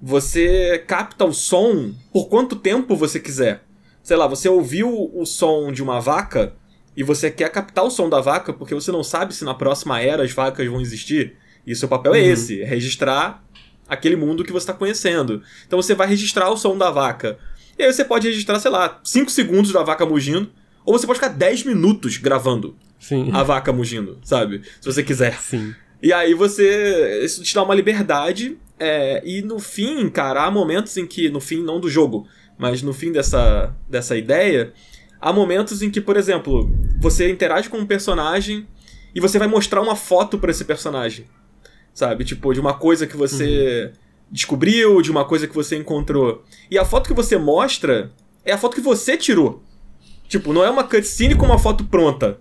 Você 0.00 0.82
capta 0.86 1.24
o 1.24 1.32
som 1.32 1.92
por 2.12 2.28
quanto 2.28 2.56
tempo 2.56 2.96
você 2.96 3.18
quiser. 3.18 3.62
Sei 4.02 4.16
lá, 4.16 4.26
você 4.26 4.48
ouviu 4.48 5.10
o 5.12 5.24
som 5.26 5.72
de 5.72 5.82
uma 5.82 6.00
vaca 6.00 6.54
e 6.96 7.02
você 7.02 7.30
quer 7.30 7.50
captar 7.50 7.84
o 7.84 7.90
som 7.90 8.08
da 8.08 8.20
vaca 8.20 8.52
porque 8.52 8.74
você 8.74 8.92
não 8.92 9.02
sabe 9.02 9.34
se 9.34 9.44
na 9.44 9.54
próxima 9.54 10.00
era 10.00 10.22
as 10.22 10.32
vacas 10.32 10.66
vão 10.68 10.80
existir. 10.80 11.36
E 11.66 11.74
seu 11.74 11.88
papel 11.88 12.14
é 12.14 12.18
uhum. 12.18 12.24
é 12.24 12.28
esse, 12.28 12.62
registrar 12.62 13.44
aquele 13.88 14.16
mundo 14.16 14.44
que 14.44 14.52
você 14.52 14.64
está 14.64 14.72
conhecendo. 14.72 15.42
Então 15.66 15.80
você 15.80 15.94
vai 15.94 16.06
registrar 16.06 16.50
o 16.50 16.56
som 16.56 16.76
da 16.76 16.90
vaca. 16.90 17.38
E 17.78 17.82
aí 17.82 17.92
você 17.92 18.04
pode 18.04 18.28
registrar, 18.28 18.58
sei 18.58 18.70
lá, 18.70 19.00
5 19.02 19.30
segundos 19.30 19.72
da 19.72 19.82
vaca 19.82 20.06
mugindo, 20.06 20.50
ou 20.84 20.96
você 20.96 21.06
pode 21.06 21.18
ficar 21.18 21.32
10 21.32 21.64
minutos 21.64 22.16
gravando 22.16 22.76
Sim. 22.98 23.30
a 23.32 23.42
vaca 23.42 23.72
mugindo, 23.72 24.18
sabe? 24.22 24.62
Se 24.80 24.86
você 24.86 25.02
quiser. 25.02 25.38
Sim. 25.40 25.74
E 26.02 26.12
aí 26.12 26.34
você. 26.34 27.20
Isso 27.24 27.42
te 27.42 27.54
dá 27.54 27.62
uma 27.62 27.74
liberdade. 27.74 28.56
É, 28.78 29.22
e 29.24 29.42
no 29.42 29.58
fim, 29.58 30.08
cara, 30.08 30.44
há 30.44 30.50
momentos 30.50 30.96
em 30.96 31.06
que. 31.06 31.28
No 31.28 31.40
fim, 31.40 31.62
não 31.62 31.80
do 31.80 31.88
jogo, 31.88 32.26
mas 32.58 32.82
no 32.82 32.92
fim 32.92 33.12
dessa, 33.12 33.74
dessa 33.88 34.16
ideia. 34.16 34.72
Há 35.20 35.32
momentos 35.32 35.82
em 35.82 35.90
que, 35.90 36.00
por 36.00 36.16
exemplo, 36.16 36.70
você 37.00 37.30
interage 37.30 37.68
com 37.68 37.78
um 37.78 37.86
personagem 37.86 38.66
e 39.14 39.20
você 39.20 39.38
vai 39.38 39.48
mostrar 39.48 39.80
uma 39.80 39.96
foto 39.96 40.38
para 40.38 40.50
esse 40.50 40.64
personagem. 40.64 41.26
Sabe? 41.94 42.24
Tipo, 42.24 42.52
de 42.52 42.60
uma 42.60 42.74
coisa 42.74 43.06
que 43.06 43.16
você 43.16 43.86
uhum. 43.86 43.98
descobriu, 44.30 45.00
de 45.00 45.10
uma 45.10 45.24
coisa 45.24 45.48
que 45.48 45.54
você 45.54 45.76
encontrou. 45.76 46.44
E 46.70 46.78
a 46.78 46.84
foto 46.84 47.08
que 47.08 47.14
você 47.14 47.38
mostra 47.38 48.12
é 48.44 48.52
a 48.52 48.58
foto 48.58 48.74
que 48.74 48.80
você 48.82 49.16
tirou. 49.16 49.62
Tipo, 50.28 50.52
não 50.52 50.62
é 50.62 50.68
uma 50.68 50.84
cutscene 50.84 51.34
com 51.34 51.46
uma 51.46 51.58
foto 51.58 51.84
pronta. 51.84 52.38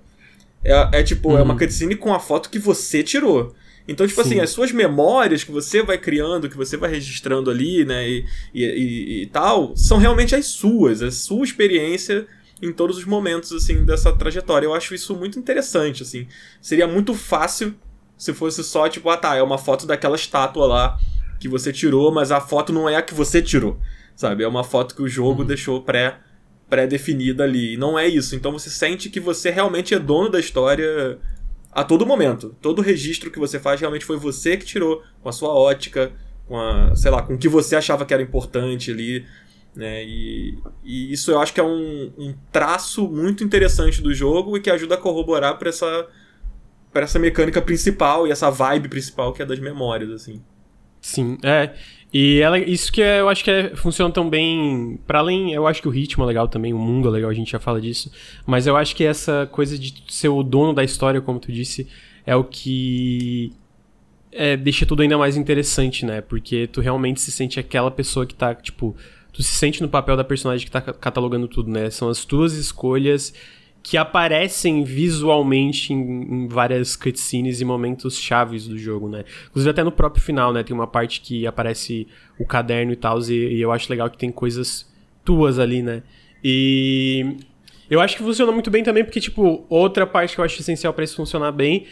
É, 0.64 1.00
é 1.00 1.04
tipo, 1.04 1.30
uhum. 1.30 1.38
é 1.38 1.42
uma 1.42 1.54
uhum. 1.54 1.60
cutscene 1.60 1.96
com 1.96 2.14
a 2.14 2.20
foto 2.20 2.50
que 2.50 2.60
você 2.60 3.02
tirou. 3.02 3.56
Então, 3.88 4.08
tipo 4.08 4.20
assim, 4.20 4.32
Sim. 4.32 4.36
assim, 4.38 4.44
as 4.44 4.50
suas 4.50 4.72
memórias 4.72 5.44
que 5.44 5.52
você 5.52 5.84
vai 5.84 5.98
criando, 5.98 6.50
que 6.50 6.58
você 6.58 6.76
vai 6.76 6.90
registrando 6.90 7.52
ali, 7.52 7.86
né, 7.86 8.08
e, 8.10 8.26
e, 8.54 8.64
e, 8.64 9.22
e, 9.22 9.26
tal, 9.28 9.76
são 9.76 9.98
realmente 9.98 10.36
as 10.36 10.48
suas, 10.48 11.02
a 11.02 11.12
sua 11.12 11.44
experiência 11.44 12.26
em 12.62 12.72
todos 12.72 12.98
os 12.98 13.06
momentos, 13.06 13.52
assim, 13.52 13.86
dessa 13.86 14.12
trajetória. 14.14 14.66
Eu 14.66 14.74
acho 14.74 14.96
isso 14.96 15.16
muito 15.16 15.38
interessante, 15.38 16.02
assim. 16.02 16.28
Seria 16.62 16.88
muito 16.88 17.14
fácil 17.14 17.76
se 18.18 18.34
fosse 18.34 18.64
só, 18.64 18.88
tipo, 18.90 19.10
ah 19.10 19.18
tá, 19.18 19.36
é 19.36 19.44
uma 19.44 19.58
foto 19.58 19.86
daquela 19.86 20.16
estátua 20.16 20.66
lá 20.66 20.98
que 21.40 21.48
você 21.48 21.72
tirou, 21.72 22.12
mas 22.12 22.32
a 22.32 22.40
foto 22.40 22.72
não 22.72 22.90
é 22.90 22.96
a 22.96 23.02
que 23.02 23.14
você 23.14 23.42
tirou, 23.42 23.78
sabe? 24.16 24.44
É 24.44 24.48
uma 24.48 24.64
foto 24.64 24.96
que 24.96 25.02
o 25.02 25.08
jogo 25.08 25.42
uhum. 25.42 25.48
deixou 25.48 25.82
pré 25.82 26.20
pré-definida 26.70 27.44
ali. 27.44 27.74
E 27.74 27.78
não 27.78 27.98
é 27.98 28.08
isso. 28.08 28.36
Então 28.36 28.52
você 28.52 28.70
sente 28.70 29.10
que 29.10 29.20
você 29.20 29.52
realmente 29.52 29.94
é 29.94 30.00
dono 30.00 30.30
da 30.30 30.40
história 30.40 31.20
a 31.76 31.84
todo 31.84 32.06
momento. 32.06 32.56
Todo 32.62 32.82
registro 32.82 33.30
que 33.30 33.38
você 33.38 33.60
faz 33.60 33.82
realmente 33.82 34.06
foi 34.06 34.18
você 34.18 34.56
que 34.56 34.66
tirou, 34.66 35.04
com 35.22 35.28
a 35.28 35.34
sua 35.34 35.50
ótica, 35.50 36.14
com 36.48 36.58
a, 36.58 36.96
sei 36.96 37.12
lá, 37.12 37.22
com 37.22 37.34
o 37.34 37.38
que 37.38 37.50
você 37.50 37.76
achava 37.76 38.06
que 38.06 38.14
era 38.14 38.24
importante 38.24 38.92
ali. 38.92 39.26
Né? 39.76 40.06
E, 40.06 40.58
e 40.86 41.12
isso 41.12 41.32
eu 41.32 41.40
acho 41.40 41.54
que 41.54 41.60
é 41.60 41.64
um, 41.64 42.14
um 42.18 42.34
traço 42.50 43.10
muito 43.10 43.44
interessante 43.44 44.02
do 44.02 44.14
jogo 44.14 44.56
e 44.56 44.62
que 44.62 44.70
ajuda 44.70 44.96
a 44.96 44.98
corroborar 44.98 45.60
para 45.60 45.68
essa, 45.68 46.08
pra 46.94 47.04
essa 47.04 47.20
mecânica 47.20 47.62
principal 47.62 48.26
e 48.26 48.32
essa 48.32 48.50
vibe 48.50 48.88
principal 48.88 49.34
que 49.34 49.42
é 49.42 49.46
das 49.46 49.60
memórias, 49.60 50.10
assim. 50.12 50.42
Sim, 51.02 51.38
é. 51.44 51.76
E 52.14 52.40
ela, 52.40 52.58
isso 52.58 52.92
que 52.92 53.02
é, 53.02 53.20
eu 53.20 53.28
acho 53.28 53.44
que 53.44 53.52
é, 53.52 53.76
funciona 53.76 54.14
tão 54.14 54.30
bem. 54.30 55.00
para 55.06 55.20
além, 55.20 55.54
eu 55.54 55.68
acho 55.68 55.82
que 55.82 55.88
o 55.88 55.92
ritmo 55.92 56.24
é 56.24 56.28
legal 56.28 56.48
também, 56.48 56.74
o 56.74 56.78
mundo 56.78 57.10
é 57.10 57.12
legal, 57.12 57.30
a 57.30 57.34
gente 57.34 57.52
já 57.52 57.60
fala 57.60 57.82
disso. 57.82 58.12
Mas 58.46 58.68
eu 58.68 58.78
acho 58.78 58.96
que 58.96 59.04
essa 59.04 59.50
coisa 59.52 59.78
de 59.78 59.94
ser 60.08 60.30
o 60.30 60.42
dono 60.44 60.74
da 60.74 60.84
história, 60.84 61.20
como 61.20 61.40
tu 61.40 61.52
disse, 61.52 61.88
é 62.26 62.36
o 62.36 62.44
que 62.44 63.52
é, 64.32 64.58
deixa 64.58 64.86
tudo 64.86 65.02
ainda 65.02 65.18
mais 65.18 65.38
interessante, 65.38 66.06
né? 66.06 66.22
Porque 66.22 66.68
tu 66.68 66.82
realmente 66.82 67.22
se 67.22 67.32
sente 67.32 67.60
aquela 67.60 67.90
pessoa 67.90 68.26
que 68.26 68.36
tá, 68.36 68.54
tipo. 68.54 68.96
Tu 69.32 69.44
se 69.44 69.54
sente 69.56 69.82
no 69.82 69.90
papel 69.90 70.16
da 70.16 70.24
personagem 70.24 70.66
que 70.66 70.72
tá 70.72 70.80
catalogando 70.80 71.48
tudo, 71.48 71.70
né? 71.70 71.90
São 71.90 72.08
as 72.08 72.24
tuas 72.24 72.54
escolhas 72.54 73.34
que 73.86 73.98
aparecem 73.98 74.84
visualmente 74.84 75.94
em, 75.94 76.00
em, 76.00 76.48
várias 76.48 76.96
cutscenes 76.96 77.62
e 77.62 77.66
momentos 77.66 78.20
chaves 78.20 78.68
do 78.68 78.80
jogo, 78.80 79.08
né? 79.08 79.24
Inclusive 79.48 79.70
até 79.70 79.84
no 79.84 79.92
próprio 79.92 80.24
final, 80.24 80.52
né? 80.52 80.64
Tem 80.64 80.76
uma 80.76 80.88
parte 80.88 81.22
que 81.22 81.46
aparece 81.46 82.08
o 82.40 82.48
caderno 82.48 82.92
e 82.92 82.96
tal, 82.96 83.22
e, 83.30 83.58
e 83.58 83.62
eu 83.62 83.72
acho 83.72 83.88
legal 83.88 84.10
que 84.10 84.18
tem 84.18 84.32
coisas 84.32 84.92
tuas 85.24 85.60
ali, 85.60 85.84
né? 85.84 86.02
E 86.44 87.38
eu 87.88 88.02
acho 88.02 88.18
que 88.18 88.24
funciona 88.24 88.52
muito 88.52 88.72
bem 88.72 88.82
também, 88.82 89.04
porque, 89.04 89.22
tipo, 89.22 89.64
outra 89.70 90.08
parte 90.08 90.34
que 90.34 90.42
eu 90.42 90.46
acho 90.46 90.60
essencial 90.60 90.92
para 90.92 91.04
isso 91.04 91.16
funcionar 91.16 91.52
bem 91.52 91.86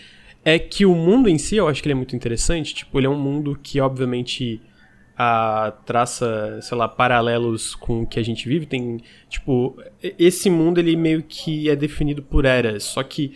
é 0.44 0.58
que 0.58 0.88
o 0.88 0.96
mundo 0.96 1.30
em 1.30 1.38
si, 1.38 1.58
eu 1.58 1.68
acho 1.68 1.80
que 1.80 1.88
ele 1.88 1.94
é 1.94 1.96
muito 1.96 2.16
interessante. 2.16 2.74
Tipo, 2.74 3.00
ele 3.00 3.06
é 3.06 3.10
um 3.10 3.20
mundo 3.20 3.56
que, 3.62 3.80
obviamente, 3.80 4.60
a 5.18 5.74
traça, 5.86 6.60
sei 6.62 6.78
lá, 6.78 6.88
paralelos 6.88 7.76
com 7.76 8.02
o 8.02 8.08
que 8.08 8.20
a 8.20 8.24
gente 8.24 8.48
vive. 8.48 8.66
Tem, 8.66 9.00
tipo, 9.30 9.78
esse 10.02 10.50
mundo 10.50 10.80
ele 10.80 10.96
meio 10.96 11.24
que 11.24 11.70
é 11.70 11.76
definido 11.76 12.22
por 12.22 12.46
eras, 12.46 12.84
só 12.84 13.04
que 13.04 13.36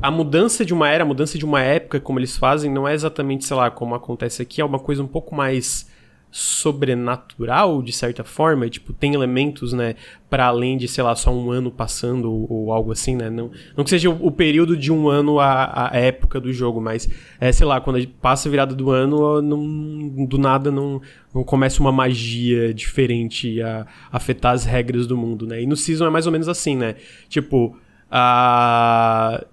a 0.00 0.10
mudança 0.10 0.64
de 0.64 0.72
uma 0.72 0.88
era, 0.88 1.02
a 1.02 1.06
mudança 1.06 1.36
de 1.36 1.44
uma 1.44 1.60
época, 1.62 2.00
como 2.00 2.18
eles 2.18 2.36
fazem, 2.36 2.70
não 2.70 2.86
é 2.86 2.94
exatamente, 2.94 3.44
sei 3.44 3.56
lá, 3.56 3.70
como 3.70 3.94
acontece 3.94 4.40
aqui, 4.40 4.60
é 4.60 4.64
uma 4.64 4.78
coisa 4.78 5.02
um 5.02 5.08
pouco 5.08 5.34
mais 5.34 5.90
sobrenatural, 6.30 7.82
de 7.82 7.92
certa 7.92 8.22
forma, 8.22 8.68
tipo, 8.68 8.92
tem 8.92 9.14
elementos, 9.14 9.72
né, 9.72 9.96
para 10.28 10.46
além 10.46 10.76
de, 10.76 10.86
sei 10.86 11.02
lá, 11.02 11.16
só 11.16 11.34
um 11.34 11.50
ano 11.50 11.72
passando 11.72 12.30
ou, 12.30 12.46
ou 12.50 12.72
algo 12.72 12.92
assim, 12.92 13.16
né, 13.16 13.28
não, 13.28 13.50
não 13.76 13.82
que 13.82 13.90
seja 13.90 14.08
o, 14.08 14.26
o, 14.26 14.30
período 14.30 14.76
de 14.76 14.92
um 14.92 15.08
ano 15.08 15.40
a, 15.40 15.90
a 15.90 15.96
época 15.96 16.40
do 16.40 16.52
jogo, 16.52 16.80
mas, 16.80 17.08
é, 17.40 17.50
sei 17.50 17.66
lá, 17.66 17.80
quando 17.80 18.06
passa 18.20 18.48
a 18.48 18.50
virada 18.50 18.74
do 18.74 18.90
ano, 18.90 19.42
não, 19.42 20.26
do 20.26 20.38
nada 20.38 20.70
não, 20.70 21.02
não 21.34 21.42
começa 21.42 21.80
uma 21.80 21.90
magia 21.90 22.72
diferente 22.72 23.60
a, 23.60 23.86
a 24.12 24.16
afetar 24.16 24.52
as 24.52 24.64
regras 24.64 25.08
do 25.08 25.16
mundo, 25.16 25.46
né, 25.46 25.62
e 25.62 25.66
no 25.66 25.76
Season 25.76 26.06
é 26.06 26.10
mais 26.10 26.26
ou 26.26 26.32
menos 26.32 26.48
assim, 26.48 26.76
né, 26.76 26.94
tipo, 27.28 27.76
a... 28.10 29.44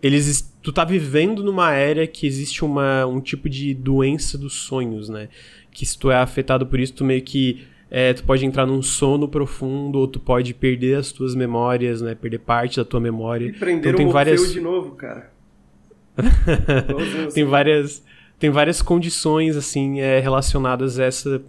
Eles, 0.00 0.54
tu 0.62 0.72
tá 0.72 0.84
vivendo 0.84 1.42
numa 1.42 1.72
era 1.72 2.06
que 2.06 2.24
existe 2.24 2.64
uma, 2.64 3.04
um 3.04 3.20
tipo 3.20 3.48
de 3.48 3.74
doença 3.74 4.38
dos 4.38 4.54
sonhos, 4.54 5.08
né? 5.08 5.28
Que 5.70 5.86
se 5.86 5.98
tu 5.98 6.10
é 6.10 6.16
afetado 6.16 6.66
por 6.66 6.78
isso, 6.80 6.94
tu 6.94 7.04
meio 7.04 7.22
que 7.22 7.66
é, 7.90 8.12
tu 8.12 8.24
pode 8.24 8.44
entrar 8.44 8.66
num 8.66 8.82
sono 8.82 9.28
profundo 9.28 9.98
ou 9.98 10.06
tu 10.06 10.20
pode 10.20 10.52
perder 10.52 10.98
as 10.98 11.10
tuas 11.10 11.34
memórias, 11.34 12.02
né? 12.02 12.14
Perder 12.14 12.38
parte 12.38 12.76
da 12.76 12.84
tua 12.84 13.00
memória. 13.00 13.46
E 13.46 13.52
prender 13.52 13.92
então, 13.92 13.96
tem 13.96 14.06
o 14.06 14.10
várias... 14.10 14.52
de 14.52 14.60
novo, 14.60 14.94
cara. 14.94 15.32
tem 17.32 17.44
várias 17.44 18.02
tem 18.38 18.50
várias 18.50 18.80
condições 18.82 19.56
assim 19.56 20.00
é, 20.00 20.20
relacionadas 20.20 20.98
a 20.98 21.04
essa 21.04 21.42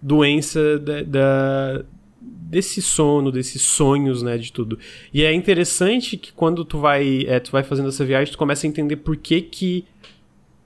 doença 0.00 0.78
da, 0.78 1.02
da, 1.02 1.84
desse 2.20 2.80
sono, 2.80 3.30
desses 3.30 3.62
sonhos, 3.62 4.22
né, 4.22 4.38
de 4.38 4.52
tudo. 4.52 4.78
E 5.12 5.22
é 5.22 5.32
interessante 5.32 6.16
que 6.16 6.32
quando 6.32 6.64
tu 6.64 6.78
vai 6.78 7.24
é, 7.26 7.38
tu 7.40 7.50
vai 7.50 7.62
fazendo 7.62 7.88
essa 7.88 8.04
viagem, 8.04 8.32
tu 8.32 8.38
começa 8.38 8.66
a 8.66 8.68
entender 8.68 8.96
por 8.96 9.16
que 9.16 9.40
que 9.40 9.84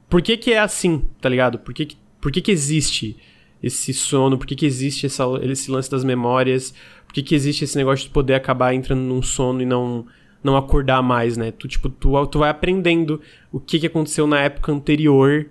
por 0.09 0.23
que 0.23 0.37
que 0.37 0.53
é 0.53 0.59
assim, 0.59 1.05
tá 1.21 1.29
ligado? 1.29 1.59
Por 1.59 1.75
que 1.75 1.87
que 1.87 1.97
por 2.25 2.33
que, 2.33 2.41
que 2.41 2.51
existe 2.51 3.19
esse 3.63 3.93
sono? 3.93 4.39
Por 4.39 4.47
que, 4.47 4.57
que 4.57 4.65
existe 4.65 5.05
essa, 5.05 5.25
esse 5.43 5.71
lance 5.71 5.91
das 5.91 6.03
memórias? 6.03 6.73
Por 7.05 7.13
que, 7.13 7.23
que 7.23 7.35
existe 7.35 7.65
esse 7.65 7.77
negócio 7.77 8.07
de 8.07 8.11
poder 8.15 8.33
acabar 8.33 8.73
entrando 8.73 9.03
num 9.03 9.21
sono 9.21 9.61
e 9.61 9.67
não 9.67 10.07
não 10.43 10.57
acordar 10.57 11.03
mais, 11.03 11.37
né? 11.37 11.51
Tu, 11.51 11.69
tipo, 11.69 11.91
tu, 11.91 12.27
tu 12.29 12.39
vai 12.39 12.49
aprendendo 12.49 13.21
o 13.53 13.61
que, 13.61 13.79
que 13.79 13.87
aconteceu 13.87 14.27
na 14.27 14.41
época 14.41 14.73
anterior 14.73 15.51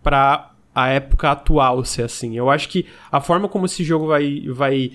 pra 0.00 0.54
a 0.72 0.90
época 0.90 1.32
atual 1.32 1.84
ser 1.84 2.04
assim. 2.04 2.36
Eu 2.36 2.50
acho 2.50 2.68
que 2.68 2.86
a 3.10 3.20
forma 3.20 3.48
como 3.48 3.66
esse 3.66 3.82
jogo 3.82 4.06
vai, 4.06 4.44
vai 4.50 4.92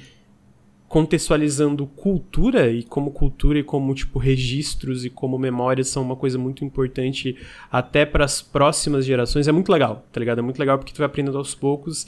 contextualizando 0.89 1.85
cultura 1.85 2.69
e 2.71 2.81
como 2.81 3.11
cultura 3.11 3.59
e 3.59 3.63
como 3.63 3.93
tipo 3.93 4.17
registros 4.17 5.05
e 5.05 5.09
como 5.09 5.37
memórias 5.37 5.87
são 5.87 6.01
uma 6.01 6.15
coisa 6.15 6.39
muito 6.39 6.65
importante 6.65 7.37
até 7.71 8.07
para 8.07 8.25
as 8.25 8.41
próximas 8.41 9.05
gerações 9.05 9.47
é 9.47 9.51
muito 9.51 9.71
legal, 9.71 10.03
tá 10.11 10.19
ligado? 10.19 10.39
É 10.39 10.41
muito 10.41 10.57
legal 10.57 10.79
porque 10.79 10.91
tu 10.91 10.97
vai 10.97 11.05
aprendendo 11.05 11.37
aos 11.37 11.53
poucos 11.53 12.07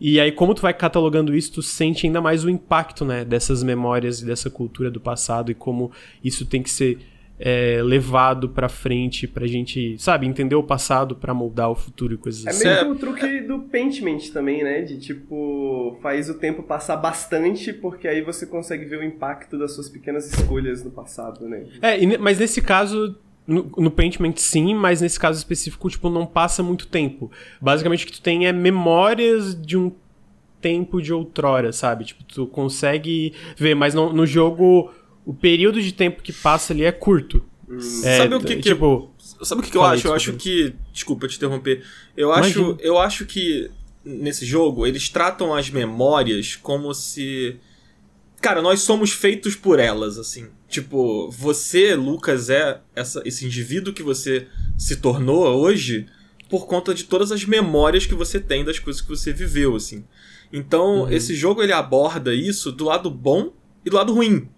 e 0.00 0.20
aí 0.20 0.30
como 0.30 0.54
tu 0.54 0.62
vai 0.62 0.72
catalogando 0.72 1.34
isso, 1.34 1.54
tu 1.54 1.62
sente 1.62 2.06
ainda 2.06 2.20
mais 2.20 2.44
o 2.44 2.48
impacto, 2.48 3.04
né, 3.04 3.24
dessas 3.24 3.64
memórias 3.64 4.22
e 4.22 4.24
dessa 4.24 4.48
cultura 4.48 4.92
do 4.92 5.00
passado 5.00 5.50
e 5.50 5.54
como 5.54 5.90
isso 6.22 6.46
tem 6.46 6.62
que 6.62 6.70
ser 6.70 6.98
é, 7.42 7.80
levado 7.82 8.50
pra 8.50 8.68
frente 8.68 9.26
pra 9.26 9.46
gente, 9.46 9.96
sabe, 9.98 10.26
entender 10.26 10.54
o 10.54 10.62
passado 10.62 11.16
pra 11.16 11.32
moldar 11.32 11.70
o 11.70 11.74
futuro 11.74 12.12
e 12.12 12.18
coisas 12.18 12.44
é 12.44 12.50
assim. 12.50 12.68
É 12.68 12.82
meio 12.82 12.92
o 12.92 12.98
truque 12.98 13.40
do 13.40 13.60
Paintment 13.60 14.30
também, 14.30 14.62
né? 14.62 14.82
De 14.82 14.98
tipo, 14.98 15.98
faz 16.02 16.28
o 16.28 16.34
tempo 16.34 16.62
passar 16.62 16.98
bastante 16.98 17.72
porque 17.72 18.06
aí 18.06 18.20
você 18.20 18.46
consegue 18.46 18.84
ver 18.84 18.98
o 18.98 19.02
impacto 19.02 19.58
das 19.58 19.72
suas 19.72 19.88
pequenas 19.88 20.30
escolhas 20.30 20.84
no 20.84 20.90
passado, 20.90 21.48
né? 21.48 21.64
É, 21.80 22.18
mas 22.18 22.38
nesse 22.38 22.60
caso, 22.60 23.16
no, 23.46 23.72
no 23.78 23.90
Paintment 23.90 24.34
sim, 24.36 24.74
mas 24.74 25.00
nesse 25.00 25.18
caso 25.18 25.38
específico, 25.38 25.88
tipo, 25.88 26.10
não 26.10 26.26
passa 26.26 26.62
muito 26.62 26.88
tempo. 26.88 27.30
Basicamente 27.58 28.04
o 28.04 28.06
que 28.06 28.12
tu 28.12 28.20
tem 28.22 28.46
é 28.46 28.52
memórias 28.52 29.58
de 29.58 29.78
um 29.78 29.90
tempo 30.60 31.00
de 31.00 31.10
outrora, 31.10 31.72
sabe? 31.72 32.04
Tipo, 32.04 32.22
tu 32.22 32.46
consegue 32.46 33.32
ver, 33.56 33.74
mas 33.74 33.94
no 33.94 34.26
jogo 34.26 34.90
o 35.24 35.34
período 35.34 35.80
de 35.80 35.92
tempo 35.92 36.22
que 36.22 36.32
passa 36.32 36.72
ali 36.72 36.84
é 36.84 36.92
curto. 36.92 37.44
Hum. 37.68 37.78
É, 38.04 38.18
sabe 38.18 38.34
o 38.34 38.40
que, 38.40 38.56
que 38.56 38.62
tipo, 38.62 39.10
Sabe 39.42 39.60
o 39.60 39.64
que, 39.64 39.70
que 39.70 39.76
eu 39.76 39.84
acho? 39.84 40.06
Eu 40.06 40.14
acho 40.14 40.32
que. 40.34 40.74
Desculpa 40.92 41.28
te 41.28 41.36
interromper. 41.36 41.84
Eu 42.16 42.32
acho, 42.32 42.76
eu 42.80 42.98
acho 42.98 43.24
que 43.24 43.70
nesse 44.04 44.44
jogo, 44.44 44.86
eles 44.86 45.08
tratam 45.08 45.54
as 45.54 45.70
memórias 45.70 46.56
como 46.56 46.92
se. 46.94 47.56
Cara, 48.40 48.62
nós 48.62 48.80
somos 48.80 49.10
feitos 49.10 49.54
por 49.54 49.78
elas, 49.78 50.18
assim. 50.18 50.48
Tipo, 50.68 51.30
você, 51.30 51.94
Lucas, 51.94 52.48
é 52.48 52.80
essa, 52.94 53.22
esse 53.24 53.44
indivíduo 53.44 53.92
que 53.92 54.02
você 54.02 54.46
se 54.78 54.96
tornou 54.96 55.44
hoje 55.44 56.06
por 56.48 56.66
conta 56.66 56.94
de 56.94 57.04
todas 57.04 57.30
as 57.30 57.44
memórias 57.44 58.06
que 58.06 58.14
você 58.14 58.40
tem 58.40 58.64
das 58.64 58.78
coisas 58.78 59.02
que 59.02 59.08
você 59.08 59.32
viveu, 59.32 59.76
assim. 59.76 60.04
Então, 60.52 61.02
uhum. 61.02 61.10
esse 61.10 61.34
jogo 61.34 61.62
ele 61.62 61.72
aborda 61.72 62.34
isso 62.34 62.72
do 62.72 62.84
lado 62.84 63.10
bom 63.10 63.52
e 63.84 63.90
do 63.90 63.96
lado 63.96 64.12
ruim. 64.14 64.48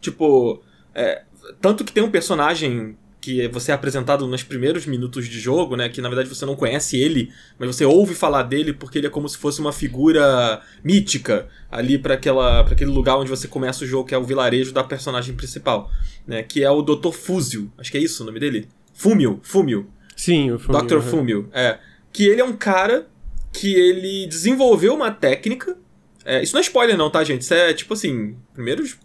Tipo, 0.00 0.62
é, 0.94 1.22
tanto 1.60 1.84
que 1.84 1.92
tem 1.92 2.02
um 2.02 2.10
personagem 2.10 2.96
que 3.20 3.46
você 3.48 3.70
é 3.70 3.74
apresentado 3.74 4.26
nos 4.26 4.42
primeiros 4.42 4.86
minutos 4.86 5.28
de 5.28 5.38
jogo, 5.38 5.76
né? 5.76 5.88
Que 5.88 6.00
na 6.00 6.08
verdade 6.08 6.28
você 6.28 6.46
não 6.46 6.56
conhece 6.56 6.98
ele, 6.98 7.30
mas 7.58 7.76
você 7.76 7.84
ouve 7.84 8.14
falar 8.14 8.44
dele 8.44 8.72
porque 8.72 8.98
ele 8.98 9.06
é 9.06 9.10
como 9.10 9.28
se 9.28 9.36
fosse 9.36 9.60
uma 9.60 9.72
figura 9.72 10.62
mítica 10.82 11.46
ali 11.70 11.98
para 11.98 12.14
aquela 12.14 12.64
para 12.64 12.72
aquele 12.72 12.90
lugar 12.90 13.18
onde 13.18 13.28
você 13.28 13.46
começa 13.46 13.84
o 13.84 13.86
jogo, 13.86 14.08
que 14.08 14.14
é 14.14 14.18
o 14.18 14.24
vilarejo 14.24 14.72
da 14.72 14.82
personagem 14.82 15.34
principal, 15.34 15.90
né? 16.26 16.42
Que 16.42 16.64
é 16.64 16.70
o 16.70 16.82
Dr. 16.82 17.12
Fúzio. 17.12 17.70
Acho 17.76 17.92
que 17.92 17.98
é 17.98 18.00
isso 18.00 18.22
o 18.22 18.26
nome 18.26 18.40
dele. 18.40 18.68
Fúmio, 18.94 19.38
Fúmio. 19.42 19.88
Sim, 20.16 20.52
o 20.52 20.58
Fúmio. 20.58 20.82
Dr. 20.82 20.94
Uhum. 20.94 21.02
Fúmio, 21.02 21.48
é. 21.52 21.78
Que 22.12 22.26
ele 22.26 22.40
é 22.40 22.44
um 22.44 22.54
cara 22.54 23.06
que 23.52 23.74
ele 23.74 24.26
desenvolveu 24.26 24.94
uma 24.94 25.10
técnica. 25.10 25.76
É, 26.24 26.42
isso 26.42 26.54
não 26.54 26.60
é 26.60 26.62
spoiler, 26.62 26.96
não, 26.96 27.10
tá, 27.10 27.22
gente? 27.24 27.42
Isso 27.42 27.54
é 27.54 27.72
tipo 27.72 27.94
assim, 27.94 28.36
primeiros 28.54 28.98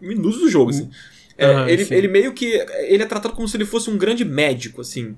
minutos 0.00 0.40
do 0.40 0.48
jogo, 0.48 0.70
assim. 0.70 0.90
É, 1.36 1.56
uhum, 1.56 1.68
ele, 1.68 1.86
ele 1.90 2.08
meio 2.08 2.32
que. 2.32 2.46
Ele 2.86 3.02
é 3.02 3.06
tratado 3.06 3.34
como 3.34 3.48
se 3.48 3.56
ele 3.56 3.64
fosse 3.64 3.88
um 3.88 3.96
grande 3.96 4.24
médico, 4.24 4.80
assim. 4.80 5.16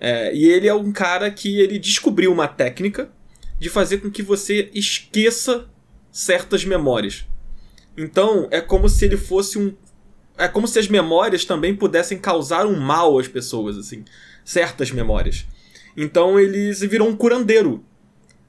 É, 0.00 0.34
e 0.34 0.46
ele 0.46 0.68
é 0.68 0.74
um 0.74 0.92
cara 0.92 1.30
que 1.30 1.60
ele 1.60 1.78
descobriu 1.78 2.32
uma 2.32 2.48
técnica 2.48 3.10
de 3.58 3.68
fazer 3.68 3.98
com 3.98 4.10
que 4.10 4.22
você 4.22 4.70
esqueça 4.72 5.68
certas 6.10 6.64
memórias. 6.64 7.26
Então, 7.96 8.46
é 8.50 8.60
como 8.60 8.88
se 8.88 9.04
ele 9.04 9.16
fosse 9.16 9.58
um. 9.58 9.74
É 10.36 10.46
como 10.46 10.68
se 10.68 10.78
as 10.78 10.88
memórias 10.88 11.44
também 11.44 11.74
pudessem 11.74 12.16
causar 12.16 12.64
um 12.64 12.78
mal 12.78 13.18
às 13.18 13.26
pessoas, 13.26 13.76
assim. 13.76 14.04
Certas 14.44 14.90
memórias. 14.90 15.46
Então, 15.96 16.38
ele 16.38 16.72
virou 16.86 17.08
um 17.08 17.16
curandeiro. 17.16 17.84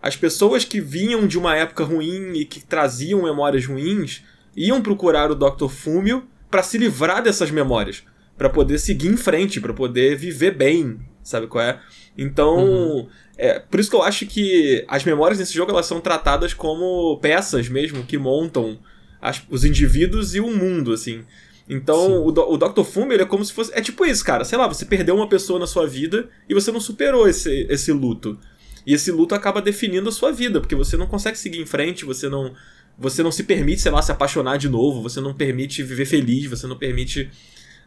As 0.02 0.16
pessoas 0.16 0.64
que 0.64 0.80
vinham 0.80 1.28
de 1.28 1.38
uma 1.38 1.56
época 1.56 1.84
ruim 1.84 2.34
e 2.34 2.46
que 2.46 2.64
traziam 2.64 3.24
memórias 3.24 3.66
ruins 3.66 4.24
iam 4.68 4.82
procurar 4.82 5.32
o 5.32 5.36
Dr. 5.36 5.70
Fúmio 5.70 6.28
para 6.52 6.62
se 6.62 6.78
livrar 6.78 7.24
dessas 7.24 7.50
memórias, 7.50 8.04
para 8.38 8.50
poder 8.50 8.78
seguir 8.78 9.08
em 9.08 9.16
frente, 9.16 9.62
para 9.62 9.74
poder 9.74 10.18
viver 10.18 10.52
bem, 10.52 11.00
sabe 11.24 11.48
qual 11.48 11.64
é? 11.64 11.80
Então, 12.18 12.58
uhum. 12.58 13.08
é, 13.38 13.60
por 13.60 13.80
isso 13.80 13.90
que 13.90 13.96
eu 13.96 14.04
acho 14.04 14.26
que 14.26 14.84
as 14.88 15.06
memórias 15.06 15.40
nesse 15.40 15.54
jogo 15.54 15.72
elas 15.72 15.86
são 15.86 16.02
tratadas 16.02 16.54
como 16.54 17.18
peças 17.22 17.70
mesmo 17.70 18.04
que 18.04 18.18
montam 18.18 18.78
as, 19.22 19.42
os 19.50 19.64
indivíduos 19.64 20.36
e 20.36 20.42
o 20.42 20.52
mundo, 20.52 20.92
assim. 20.92 21.24
Então, 21.70 22.24
o, 22.24 22.28
o 22.28 22.58
Dr. 22.58 22.84
Fume, 22.84 23.14
ele 23.14 23.24
é 23.24 23.26
como 23.26 23.46
se 23.46 23.54
fosse. 23.54 23.72
É 23.74 23.80
tipo 23.80 24.04
isso, 24.04 24.26
cara. 24.26 24.44
Sei 24.44 24.58
lá, 24.58 24.68
você 24.68 24.86
perdeu 24.86 25.16
uma 25.16 25.30
pessoa 25.30 25.60
na 25.60 25.68
sua 25.68 25.86
vida 25.86 26.28
e 26.50 26.54
você 26.54 26.72
não 26.72 26.82
superou 26.82 27.28
esse, 27.28 27.68
esse 27.70 27.92
luto. 27.92 28.38
E 28.86 28.94
esse 28.94 29.12
luto 29.12 29.36
acaba 29.36 29.62
definindo 29.62 30.10
a 30.10 30.12
sua 30.12 30.32
vida, 30.32 30.60
porque 30.60 30.76
você 30.76 30.98
não 30.98 31.06
consegue 31.06 31.38
seguir 31.38 31.60
em 31.60 31.66
frente, 31.66 32.06
você 32.06 32.28
não 32.28 32.56
você 33.00 33.24
não 33.24 33.32
se 33.32 33.44
permite, 33.44 33.82
sei 33.82 33.92
lá, 33.92 34.02
se 34.02 34.12
apaixonar 34.12 34.58
de 34.58 34.68
novo, 34.68 35.02
você 35.02 35.22
não 35.22 35.34
permite 35.34 35.82
viver 35.82 36.06
feliz, 36.06 36.46
você 36.48 36.68
não 36.68 36.78
permite 36.78 37.30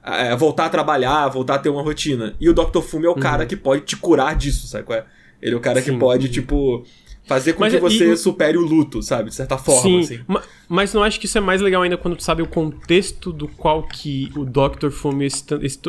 é, 0.03 0.35
voltar 0.35 0.67
a 0.67 0.71
trabalhar, 0.71 1.29
voltar 1.29 1.57
a 1.57 1.59
ter 1.59 1.69
uma 1.69 1.83
rotina. 1.83 2.35
E 2.41 2.49
o 2.49 2.55
Dr. 2.55 2.81
Fume 2.81 3.07
é 3.07 3.09
o 3.09 3.13
uhum. 3.13 3.21
cara 3.21 3.45
que 3.45 3.57
pode 3.57 3.83
te 3.83 3.97
curar 3.97 4.35
disso, 4.35 4.67
sabe 4.67 4.85
qual 4.85 4.99
é? 4.99 5.05
Ele 5.41 5.55
é 5.55 5.59
o 5.59 5.61
cara 5.61 5.83
Sim. 5.83 5.93
que 5.93 5.99
pode, 5.99 6.29
tipo, 6.29 6.85
fazer 7.25 7.53
com 7.53 7.61
mas, 7.61 7.73
que 7.73 7.81
você 7.81 8.13
e, 8.13 8.17
supere 8.17 8.57
o 8.57 8.61
luto, 8.61 9.03
sabe? 9.03 9.29
De 9.29 9.35
certa 9.35 9.57
forma, 9.57 9.83
sim, 9.83 10.01
assim. 10.01 10.21
Mas, 10.27 10.45
mas 10.69 10.95
não 10.95 11.03
acho 11.03 11.21
que 11.21 11.27
isso 11.27 11.39
é 11.39 11.41
mais 11.41 11.61
legal 11.61 11.83
ainda 11.83 11.97
quando 11.97 12.17
tu 12.17 12.23
sabe 12.23 12.43
o 12.43 12.47
contexto 12.47 13.33
do 13.33 13.49
qual 13.49 13.83
que 13.83 14.31
o 14.37 14.45
Dr. 14.45 14.91
Fume 14.91 15.29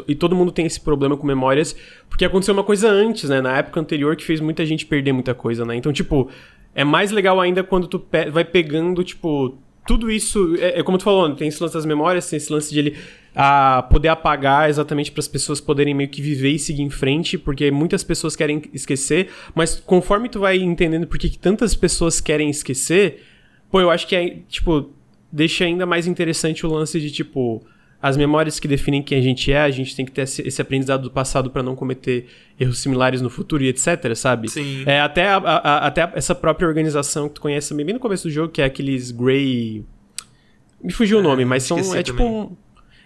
e 0.08 0.16
todo 0.16 0.36
mundo 0.36 0.52
tem 0.52 0.66
esse 0.66 0.80
problema 0.80 1.18
com 1.18 1.26
memórias, 1.26 1.76
porque 2.10 2.26
aconteceu 2.26 2.54
uma 2.54 2.64
coisa 2.64 2.90
antes, 2.90 3.30
né? 3.30 3.42
Na 3.42 3.58
época 3.58 3.80
anterior 3.80 4.16
que 4.16 4.24
fez 4.24 4.40
muita 4.40 4.66
gente 4.66 4.86
perder 4.86 5.12
muita 5.12 5.34
coisa, 5.34 5.66
né? 5.66 5.76
Então, 5.76 5.92
tipo, 5.92 6.30
é 6.76 6.84
mais 6.84 7.12
legal 7.12 7.40
ainda 7.40 7.64
quando 7.64 7.88
tu 7.88 8.00
pe 8.00 8.30
vai 8.30 8.44
pegando, 8.44 9.04
tipo, 9.04 9.58
tudo 9.86 10.10
isso. 10.10 10.56
É, 10.60 10.80
é, 10.80 10.84
como 10.84 10.98
tu 10.98 11.04
falou, 11.04 11.34
tem 11.36 11.48
esse 11.48 11.62
lance 11.62 11.74
das 11.74 11.86
memórias, 11.86 12.30
tem 12.30 12.38
esse 12.38 12.52
lance 12.52 12.72
de 12.72 12.80
ele 12.80 12.98
a 13.36 13.88
poder 13.90 14.10
apagar 14.10 14.70
exatamente 14.70 15.12
para 15.12 15.20
as 15.20 15.28
pessoas 15.28 15.60
poderem 15.60 15.94
meio 15.94 16.10
que 16.10 16.22
viver 16.22 16.52
e 16.52 16.60
seguir 16.60 16.84
em 16.84 16.90
frente, 16.90 17.38
porque 17.38 17.72
muitas 17.72 18.04
pessoas 18.04 18.36
querem 18.36 18.62
esquecer, 18.72 19.30
mas 19.56 19.80
conforme 19.80 20.30
tu 20.30 20.40
vai 20.40 20.58
entendendo 20.58 21.08
por 21.08 21.18
que, 21.18 21.30
que 21.30 21.40
tantas 21.40 21.76
pessoas 21.76 22.22
querem 22.22 22.50
esquecer, 22.50 23.24
pô, 23.72 23.82
eu 23.82 23.90
acho 23.90 24.08
que 24.08 24.16
é, 24.16 24.38
tipo, 24.48 24.92
deixa 25.32 25.66
ainda 25.66 25.84
mais 25.84 26.06
interessante 26.06 26.64
o 26.64 26.70
lance 26.70 27.00
de, 27.00 27.10
tipo, 27.10 27.66
as 28.04 28.18
memórias 28.18 28.60
que 28.60 28.68
definem 28.68 29.02
quem 29.02 29.18
a 29.18 29.22
gente 29.22 29.50
é, 29.50 29.62
a 29.62 29.72
gente 29.72 29.96
tem 29.96 30.06
que 30.06 30.12
ter 30.12 30.24
esse, 30.24 30.62
aprendizado 30.62 31.04
do 31.04 31.10
passado 31.10 31.50
para 31.50 31.64
não 31.64 31.74
cometer 31.74 32.28
erros 32.60 32.80
similares 32.80 33.22
no 33.22 33.30
futuro 33.30 33.64
e 33.64 33.70
etc, 33.70 34.14
sabe? 34.14 34.52
Sim. 34.52 34.84
É, 34.86 35.00
até, 35.00 35.26
a, 35.26 35.38
a, 35.38 35.88
até 35.88 36.12
essa 36.14 36.36
própria 36.36 36.68
organização 36.68 37.30
que 37.30 37.36
tu 37.36 37.42
conhece 37.42 37.70
também 37.70 37.86
bem 37.86 37.94
no 37.94 38.02
começo 38.02 38.28
do 38.28 38.30
jogo, 38.30 38.52
que 38.52 38.62
é 38.62 38.66
aqueles 38.66 39.10
Grey... 39.10 39.86
Me 40.84 40.92
fugiu 40.92 41.20
é, 41.20 41.22
o 41.22 41.24
nome, 41.24 41.46
mas 41.46 41.64
são, 41.64 41.78
é 41.96 42.04
tipo 42.04 42.22
um... 42.22 42.58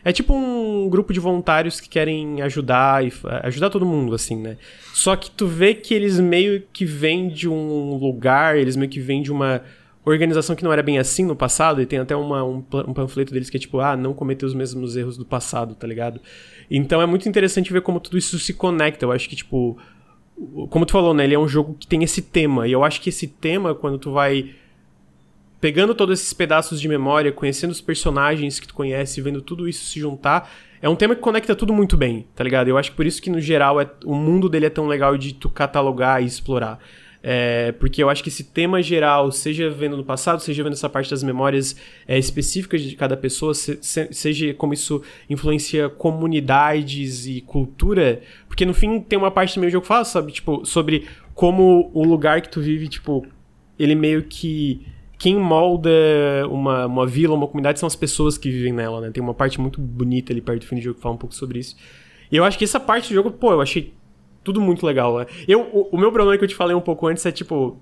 É 0.03 0.11
tipo 0.11 0.33
um 0.33 0.89
grupo 0.89 1.13
de 1.13 1.19
voluntários 1.19 1.79
que 1.79 1.89
querem 1.89 2.41
ajudar 2.41 3.05
e 3.05 3.11
ajudar 3.43 3.69
todo 3.69 3.85
mundo, 3.85 4.15
assim, 4.15 4.37
né? 4.37 4.57
Só 4.93 5.15
que 5.15 5.29
tu 5.29 5.45
vê 5.45 5.73
que 5.75 5.93
eles 5.93 6.19
meio 6.19 6.63
que 6.71 6.85
vêm 6.85 7.27
de 7.27 7.47
um 7.47 7.95
lugar, 7.95 8.57
eles 8.57 8.75
meio 8.75 8.89
que 8.89 9.01
vêm 9.01 9.21
de 9.21 9.31
uma 9.31 9.61
organização 10.09 10.55
que 10.55 10.63
não 10.63 10.71
era 10.71 10.81
bem 10.81 10.97
assim 10.97 11.25
no 11.25 11.35
passado, 11.35 11.81
e 11.81 11.85
tem 11.85 11.99
até 11.99 12.15
uma, 12.15 12.43
um, 12.43 12.63
um, 12.87 12.93
panfleto 12.93 13.33
deles 13.33 13.49
que 13.49 13.57
é 13.57 13.59
tipo, 13.59 13.79
ah, 13.79 13.95
não 13.95 14.13
cometer 14.13 14.45
os 14.45 14.53
mesmos 14.53 14.95
erros 14.95 15.17
do 15.17 15.25
passado, 15.25 15.75
tá 15.75 15.85
ligado? 15.85 16.21
Então 16.69 17.01
é 17.01 17.05
muito 17.05 17.27
interessante 17.27 17.71
ver 17.71 17.81
como 17.81 17.99
tudo 17.99 18.17
isso 18.17 18.37
se 18.39 18.53
conecta. 18.53 19.05
Eu 19.05 19.11
acho 19.11 19.27
que, 19.27 19.35
tipo, 19.35 19.77
como 20.69 20.85
tu 20.85 20.91
falou, 20.91 21.13
né, 21.13 21.23
ele 21.23 21.35
é 21.35 21.39
um 21.39 21.47
jogo 21.47 21.75
que 21.79 21.87
tem 21.87 22.03
esse 22.03 22.21
tema, 22.21 22.67
e 22.67 22.71
eu 22.71 22.83
acho 22.83 23.01
que 23.01 23.09
esse 23.09 23.27
tema, 23.27 23.73
quando 23.73 23.97
tu 23.97 24.11
vai 24.11 24.51
pegando 25.59 25.95
todos 25.95 26.19
esses 26.19 26.33
pedaços 26.33 26.79
de 26.79 26.87
memória, 26.87 27.31
conhecendo 27.31 27.71
os 27.71 27.81
personagens 27.81 28.59
que 28.59 28.67
tu 28.67 28.73
conhece, 28.73 29.21
vendo 29.21 29.41
tudo 29.41 29.67
isso 29.67 29.85
se 29.85 29.99
juntar, 29.99 30.49
é 30.81 30.87
um 30.87 30.95
tema 30.95 31.15
que 31.15 31.21
conecta 31.21 31.55
tudo 31.55 31.73
muito 31.73 31.97
bem, 31.97 32.27
tá 32.35 32.43
ligado? 32.43 32.67
Eu 32.67 32.77
acho 32.77 32.91
que 32.91 32.97
por 32.97 33.05
isso 33.05 33.21
que, 33.21 33.29
no 33.29 33.41
geral, 33.41 33.81
é, 33.81 33.89
o 34.05 34.15
mundo 34.15 34.47
dele 34.47 34.67
é 34.67 34.69
tão 34.69 34.87
legal 34.87 35.17
de 35.17 35.33
tu 35.33 35.49
catalogar 35.49 36.21
e 36.21 36.25
explorar. 36.25 36.79
É, 37.21 37.71
porque 37.73 38.01
eu 38.01 38.09
acho 38.09 38.23
que 38.23 38.29
esse 38.29 38.43
tema 38.43 38.81
geral, 38.81 39.31
seja 39.31 39.69
vendo 39.69 39.97
no 39.97 40.03
passado, 40.03 40.39
seja 40.39 40.63
vendo 40.63 40.73
essa 40.73 40.87
parte 40.87 41.09
das 41.09 41.23
memórias 41.23 41.75
é, 42.07 42.17
específicas 42.17 42.81
de 42.81 42.95
cada 42.95 43.17
pessoa, 43.17 43.53
se, 43.53 43.77
se, 43.81 44.13
seja 44.13 44.53
como 44.53 44.73
isso 44.73 45.01
influencia 45.29 45.89
comunidades 45.89 47.25
e 47.25 47.41
cultura, 47.41 48.21
porque 48.47 48.65
no 48.65 48.73
fim 48.73 48.99
tem 48.99 49.17
uma 49.17 49.31
parte 49.31 49.55
também 49.55 49.69
do 49.69 49.73
jogo 49.73 49.81
que 49.81 49.87
fala, 49.87 50.05
sabe, 50.05 50.31
tipo, 50.31 50.63
sobre 50.65 51.07
como 51.33 51.91
o 51.93 52.03
lugar 52.03 52.41
que 52.41 52.49
tu 52.49 52.61
vive, 52.61 52.87
tipo, 52.87 53.25
ele 53.77 53.95
meio 53.95 54.23
que 54.23 54.85
quem 55.17 55.35
molda 55.35 55.89
uma, 56.49 56.85
uma 56.85 57.07
vila, 57.07 57.33
uma 57.33 57.47
comunidade 57.47 57.79
são 57.79 57.87
as 57.87 57.95
pessoas 57.95 58.37
que 58.37 58.49
vivem 58.49 58.71
nela, 58.71 59.01
né? 59.01 59.09
Tem 59.11 59.21
uma 59.21 59.33
parte 59.33 59.59
muito 59.59 59.81
bonita 59.81 60.31
ali 60.31 60.41
perto 60.41 60.61
do 60.61 60.67
fim 60.67 60.75
do 60.75 60.81
jogo 60.81 60.95
que 60.95 61.01
fala 61.01 61.15
um 61.15 61.17
pouco 61.17 61.33
sobre 61.33 61.59
isso. 61.59 61.75
E 62.31 62.37
eu 62.37 62.43
acho 62.43 62.57
que 62.57 62.63
essa 62.63 62.79
parte 62.79 63.09
do 63.09 63.15
jogo, 63.15 63.31
pô, 63.31 63.51
eu 63.51 63.61
achei 63.61 63.93
tudo 64.47 64.61
muito 64.61 64.85
legal, 64.85 65.19
né? 65.19 65.25
Eu, 65.45 65.59
o, 65.73 65.89
o 65.91 65.97
meu 65.97 66.09
problema 66.09 66.37
que 66.37 66.43
eu 66.45 66.47
te 66.47 66.55
falei 66.55 66.73
um 66.73 66.79
pouco 66.79 67.05
antes 67.05 67.25
é, 67.25 67.33
tipo, 67.33 67.77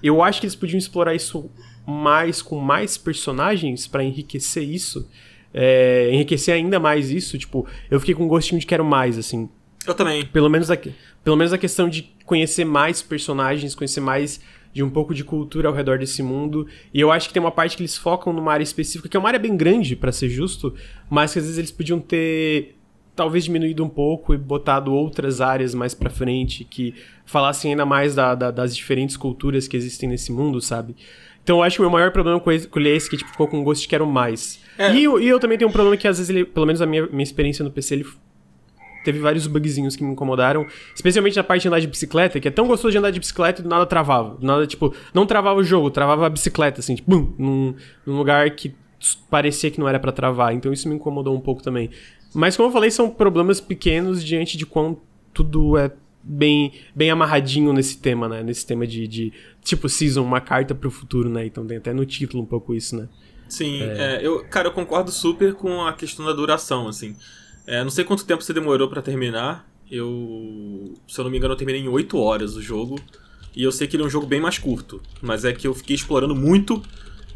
eu 0.00 0.22
acho 0.22 0.38
que 0.38 0.46
eles 0.46 0.54
podiam 0.54 0.78
explorar 0.78 1.12
isso 1.12 1.50
mais 1.84 2.40
com 2.40 2.60
mais 2.60 2.96
personagens 2.96 3.88
para 3.88 4.04
enriquecer 4.04 4.62
isso. 4.62 5.10
É, 5.52 6.08
enriquecer 6.12 6.54
ainda 6.54 6.78
mais 6.78 7.10
isso, 7.10 7.36
tipo, 7.36 7.66
eu 7.90 7.98
fiquei 7.98 8.14
com 8.14 8.26
um 8.26 8.28
gostinho 8.28 8.60
de 8.60 8.66
quero 8.66 8.84
mais, 8.84 9.18
assim. 9.18 9.48
Eu 9.84 9.92
também. 9.92 10.24
Pelo 10.26 10.48
menos 10.48 10.70
a, 10.70 10.76
pelo 11.24 11.36
menos 11.36 11.52
a 11.52 11.58
questão 11.58 11.88
de 11.88 12.14
conhecer 12.24 12.64
mais 12.64 13.02
personagens, 13.02 13.74
conhecer 13.74 14.00
mais 14.00 14.40
de 14.72 14.84
um 14.84 14.90
pouco 14.90 15.12
de 15.12 15.24
cultura 15.24 15.66
ao 15.66 15.74
redor 15.74 15.98
desse 15.98 16.22
mundo. 16.22 16.64
E 16.94 17.00
eu 17.00 17.10
acho 17.10 17.26
que 17.26 17.34
tem 17.34 17.42
uma 17.42 17.50
parte 17.50 17.76
que 17.76 17.82
eles 17.82 17.96
focam 17.96 18.32
numa 18.32 18.52
área 18.52 18.62
específica, 18.62 19.08
que 19.08 19.16
é 19.16 19.20
uma 19.20 19.28
área 19.28 19.40
bem 19.40 19.56
grande, 19.56 19.96
para 19.96 20.12
ser 20.12 20.28
justo, 20.28 20.72
mas 21.10 21.32
que 21.32 21.40
às 21.40 21.44
vezes 21.44 21.58
eles 21.58 21.72
podiam 21.72 21.98
ter 21.98 22.77
talvez 23.18 23.44
diminuído 23.44 23.84
um 23.84 23.88
pouco 23.88 24.32
e 24.32 24.38
botado 24.38 24.94
outras 24.94 25.40
áreas 25.40 25.74
mais 25.74 25.92
para 25.92 26.08
frente 26.08 26.62
que 26.62 26.94
falassem 27.26 27.72
ainda 27.72 27.84
mais 27.84 28.14
da, 28.14 28.32
da, 28.32 28.52
das 28.52 28.76
diferentes 28.76 29.16
culturas 29.16 29.66
que 29.66 29.76
existem 29.76 30.08
nesse 30.08 30.30
mundo, 30.30 30.60
sabe? 30.60 30.94
Então 31.42 31.56
eu 31.56 31.62
acho 31.64 31.76
que 31.76 31.82
o 31.82 31.84
meu 31.84 31.90
maior 31.90 32.12
problema 32.12 32.38
com 32.38 32.48
ele 32.52 32.88
é 32.88 32.94
esse 32.94 33.10
que 33.10 33.16
tipo, 33.16 33.28
ficou 33.28 33.48
com 33.48 33.64
gosto 33.64 33.82
de 33.82 33.88
quero 33.88 34.06
mais. 34.06 34.60
É. 34.78 34.94
E, 34.94 35.02
e, 35.02 35.28
eu 35.28 35.40
também 35.40 35.58
tenho 35.58 35.68
um 35.68 35.72
problema 35.72 35.96
que 35.96 36.06
às 36.06 36.18
vezes 36.18 36.30
ele, 36.30 36.44
pelo 36.44 36.64
menos 36.64 36.80
a 36.80 36.86
minha, 36.86 37.08
minha 37.08 37.24
experiência 37.24 37.64
no 37.64 37.72
PC, 37.72 37.96
ele 37.96 38.06
teve 39.04 39.18
vários 39.18 39.48
bugzinhos 39.48 39.96
que 39.96 40.04
me 40.04 40.12
incomodaram, 40.12 40.64
especialmente 40.94 41.36
na 41.36 41.42
parte 41.42 41.62
de 41.62 41.68
andar 41.68 41.80
de 41.80 41.88
bicicleta, 41.88 42.38
que 42.38 42.46
é 42.46 42.52
tão 42.52 42.68
gostoso 42.68 42.92
de 42.92 42.98
andar 42.98 43.10
de 43.10 43.18
bicicleta 43.18 43.60
e 43.60 43.64
do 43.64 43.68
nada 43.68 43.84
travava. 43.84 44.36
Do 44.36 44.46
nada, 44.46 44.64
tipo, 44.64 44.94
não 45.12 45.26
travava 45.26 45.58
o 45.58 45.64
jogo, 45.64 45.90
travava 45.90 46.26
a 46.26 46.30
bicicleta, 46.30 46.78
assim, 46.78 46.94
tipo, 46.94 47.10
bum, 47.10 47.34
num, 47.36 47.74
num 48.06 48.16
lugar 48.16 48.48
que 48.50 48.76
parecia 49.30 49.70
que 49.70 49.78
não 49.78 49.88
era 49.88 49.98
para 49.98 50.12
travar. 50.12 50.52
Então 50.54 50.72
isso 50.72 50.88
me 50.88 50.94
incomodou 50.94 51.34
um 51.34 51.40
pouco 51.40 51.62
também. 51.62 51.90
Mas 52.34 52.56
como 52.56 52.68
eu 52.68 52.72
falei, 52.72 52.90
são 52.90 53.08
problemas 53.08 53.60
pequenos 53.60 54.24
diante 54.24 54.56
de 54.56 54.66
quão 54.66 55.00
tudo 55.32 55.76
é 55.76 55.90
bem, 56.22 56.72
bem 56.94 57.10
amarradinho 57.10 57.72
nesse 57.72 57.98
tema, 57.98 58.28
né? 58.28 58.42
Nesse 58.42 58.66
tema 58.66 58.86
de, 58.86 59.06
de 59.08 59.32
tipo, 59.62 59.88
season, 59.88 60.22
uma 60.22 60.40
carta 60.40 60.74
pro 60.74 60.90
futuro, 60.90 61.28
né? 61.28 61.46
Então 61.46 61.66
tem 61.66 61.78
até 61.78 61.92
no 61.92 62.04
título 62.04 62.42
um 62.42 62.46
pouco 62.46 62.74
isso, 62.74 62.96
né? 62.96 63.08
Sim, 63.48 63.82
é. 63.82 64.16
É, 64.16 64.26
eu, 64.26 64.44
cara, 64.44 64.68
eu 64.68 64.72
concordo 64.72 65.10
super 65.10 65.54
com 65.54 65.82
a 65.82 65.92
questão 65.92 66.26
da 66.26 66.32
duração, 66.32 66.86
assim. 66.86 67.16
É, 67.66 67.82
não 67.82 67.90
sei 67.90 68.04
quanto 68.04 68.26
tempo 68.26 68.42
você 68.42 68.52
demorou 68.52 68.88
para 68.88 69.00
terminar. 69.00 69.66
Eu, 69.90 70.94
se 71.06 71.18
eu 71.18 71.24
não 71.24 71.30
me 71.30 71.38
engano, 71.38 71.54
eu 71.54 71.56
terminei 71.56 71.80
em 71.80 71.88
8 71.88 72.18
horas 72.18 72.56
o 72.56 72.62
jogo. 72.62 73.00
E 73.56 73.62
eu 73.62 73.72
sei 73.72 73.86
que 73.86 73.96
ele 73.96 74.02
é 74.02 74.06
um 74.06 74.10
jogo 74.10 74.26
bem 74.26 74.40
mais 74.40 74.58
curto. 74.58 75.00
Mas 75.22 75.44
é 75.44 75.52
que 75.52 75.66
eu 75.66 75.74
fiquei 75.74 75.96
explorando 75.96 76.36
muito. 76.36 76.82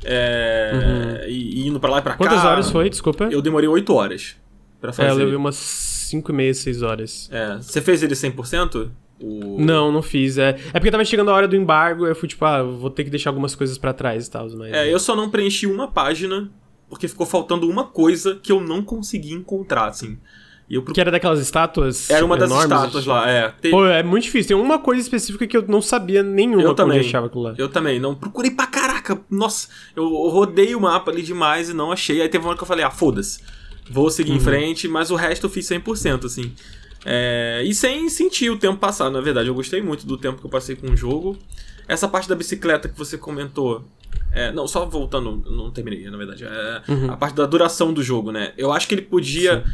É, 0.04 0.72
uhum. 0.74 1.28
e, 1.30 1.60
e, 1.60 1.68
indo 1.68 1.80
pra 1.80 1.90
lá 1.90 1.98
e 1.98 2.02
pra 2.02 2.14
Quantas 2.14 2.34
cá. 2.34 2.40
Quantas 2.40 2.50
horas 2.50 2.70
foi? 2.70 2.90
Desculpa. 2.90 3.28
Eu 3.30 3.40
demorei 3.40 3.68
8 3.68 3.94
horas 3.94 4.36
pra 4.82 4.92
fazer. 4.92 5.08
É, 5.08 5.12
eu 5.12 5.16
levei 5.16 5.36
umas 5.36 5.54
5 5.54 6.30
e 6.30 6.34
meia, 6.34 6.52
6 6.52 6.82
horas. 6.82 7.30
É. 7.32 7.56
Você 7.56 7.80
fez 7.80 8.02
ele 8.02 8.14
100%? 8.14 8.90
O... 9.20 9.56
Não, 9.60 9.92
não 9.92 10.02
fiz. 10.02 10.36
É, 10.36 10.50
é 10.50 10.72
porque 10.72 10.90
tava 10.90 11.04
chegando 11.04 11.30
a 11.30 11.34
hora 11.34 11.46
do 11.46 11.54
embargo, 11.54 12.06
eu 12.06 12.14
fui 12.14 12.28
tipo, 12.28 12.44
ah, 12.44 12.62
vou 12.62 12.90
ter 12.90 13.04
que 13.04 13.10
deixar 13.10 13.30
algumas 13.30 13.54
coisas 13.54 13.78
para 13.78 13.92
trás 13.92 14.26
e 14.26 14.30
tal. 14.30 14.48
Mas... 14.50 14.72
É, 14.72 14.92
eu 14.92 14.98
só 14.98 15.14
não 15.14 15.30
preenchi 15.30 15.66
uma 15.66 15.86
página, 15.86 16.50
porque 16.90 17.06
ficou 17.06 17.24
faltando 17.24 17.70
uma 17.70 17.84
coisa 17.84 18.34
que 18.42 18.50
eu 18.50 18.60
não 18.60 18.82
consegui 18.82 19.32
encontrar, 19.32 19.86
assim. 19.86 20.18
Eu 20.68 20.82
Que 20.82 21.00
era 21.00 21.10
daquelas 21.10 21.38
estátuas? 21.38 22.08
Era 22.08 22.24
uma 22.24 22.36
das 22.36 22.50
estátuas 22.50 23.04
lá, 23.04 23.28
é. 23.28 23.52
Tem... 23.60 23.70
Pô, 23.70 23.84
é 23.84 24.02
muito 24.02 24.24
difícil. 24.24 24.56
Tem 24.56 24.66
uma 24.66 24.78
coisa 24.78 25.02
específica 25.02 25.46
que 25.46 25.56
eu 25.56 25.64
não 25.68 25.82
sabia 25.82 26.22
nenhuma 26.22 26.62
eu 26.62 26.74
também. 26.74 26.98
achava 26.98 27.26
aquilo 27.26 27.42
lá. 27.42 27.54
Eu 27.58 27.68
também. 27.68 28.00
Não 28.00 28.14
procurei 28.14 28.50
pra 28.50 28.66
caraca. 28.66 29.20
Nossa, 29.30 29.68
eu 29.94 30.08
rodei 30.28 30.74
o 30.74 30.80
mapa 30.80 31.10
ali 31.10 31.22
demais 31.22 31.68
e 31.68 31.74
não 31.74 31.92
achei. 31.92 32.22
Aí 32.22 32.28
teve 32.28 32.42
uma 32.42 32.50
hora 32.50 32.56
que 32.56 32.62
eu 32.62 32.68
falei, 32.68 32.84
ah, 32.84 32.90
foda-se. 32.90 33.40
Vou 33.90 34.10
seguir 34.10 34.30
uhum. 34.32 34.36
em 34.36 34.40
frente, 34.40 34.88
mas 34.88 35.10
o 35.10 35.16
resto 35.16 35.46
eu 35.46 35.50
fiz 35.50 35.66
100%, 35.66 36.24
assim. 36.24 36.52
É... 37.04 37.62
E 37.64 37.74
sem 37.74 38.08
sentir 38.08 38.50
o 38.50 38.58
tempo 38.58 38.78
passar, 38.78 39.10
na 39.10 39.20
verdade. 39.20 39.48
Eu 39.48 39.54
gostei 39.54 39.82
muito 39.82 40.06
do 40.06 40.16
tempo 40.16 40.38
que 40.38 40.46
eu 40.46 40.50
passei 40.50 40.76
com 40.76 40.88
o 40.88 40.96
jogo. 40.96 41.38
Essa 41.88 42.08
parte 42.08 42.28
da 42.28 42.34
bicicleta 42.34 42.88
que 42.88 42.96
você 42.96 43.18
comentou, 43.18 43.84
é, 44.32 44.50
não, 44.52 44.66
só 44.66 44.86
voltando, 44.86 45.42
não 45.50 45.70
terminei, 45.70 46.08
na 46.08 46.16
verdade. 46.16 46.44
É, 46.44 46.82
uhum. 46.88 47.10
A 47.10 47.16
parte 47.16 47.34
da 47.34 47.44
duração 47.44 47.92
do 47.92 48.02
jogo, 48.02 48.32
né? 48.32 48.52
Eu 48.56 48.72
acho 48.72 48.88
que 48.88 48.94
ele 48.94 49.02
podia. 49.02 49.64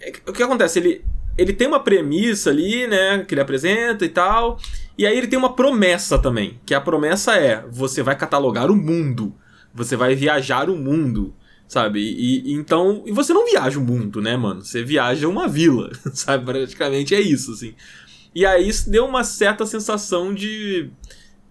É, 0.00 0.12
o 0.26 0.32
que 0.32 0.42
acontece? 0.42 0.78
Ele, 0.78 1.04
ele 1.36 1.52
tem 1.52 1.66
uma 1.66 1.80
premissa 1.80 2.50
ali, 2.50 2.86
né? 2.86 3.24
Que 3.26 3.34
ele 3.34 3.40
apresenta 3.40 4.04
e 4.04 4.08
tal. 4.08 4.58
E 4.96 5.06
aí 5.06 5.16
ele 5.16 5.26
tem 5.26 5.38
uma 5.38 5.54
promessa 5.54 6.18
também. 6.18 6.60
Que 6.64 6.74
a 6.74 6.80
promessa 6.80 7.36
é: 7.36 7.64
você 7.70 8.02
vai 8.02 8.16
catalogar 8.16 8.70
o 8.70 8.76
mundo. 8.76 9.34
Você 9.74 9.96
vai 9.96 10.14
viajar 10.14 10.70
o 10.70 10.76
mundo. 10.76 11.34
Sabe? 11.68 12.00
E, 12.00 12.50
e 12.50 12.52
então. 12.54 13.02
E 13.06 13.12
você 13.12 13.32
não 13.32 13.44
viaja 13.44 13.78
o 13.78 13.84
mundo, 13.84 14.20
né, 14.20 14.36
mano? 14.36 14.64
Você 14.64 14.84
viaja 14.84 15.28
uma 15.28 15.48
vila. 15.48 15.90
Sabe? 16.14 16.44
Praticamente 16.44 17.14
é 17.14 17.20
isso, 17.20 17.52
assim. 17.52 17.74
E 18.34 18.44
aí 18.46 18.68
isso 18.68 18.90
deu 18.90 19.04
uma 19.04 19.24
certa 19.24 19.66
sensação 19.66 20.34
de. 20.34 20.90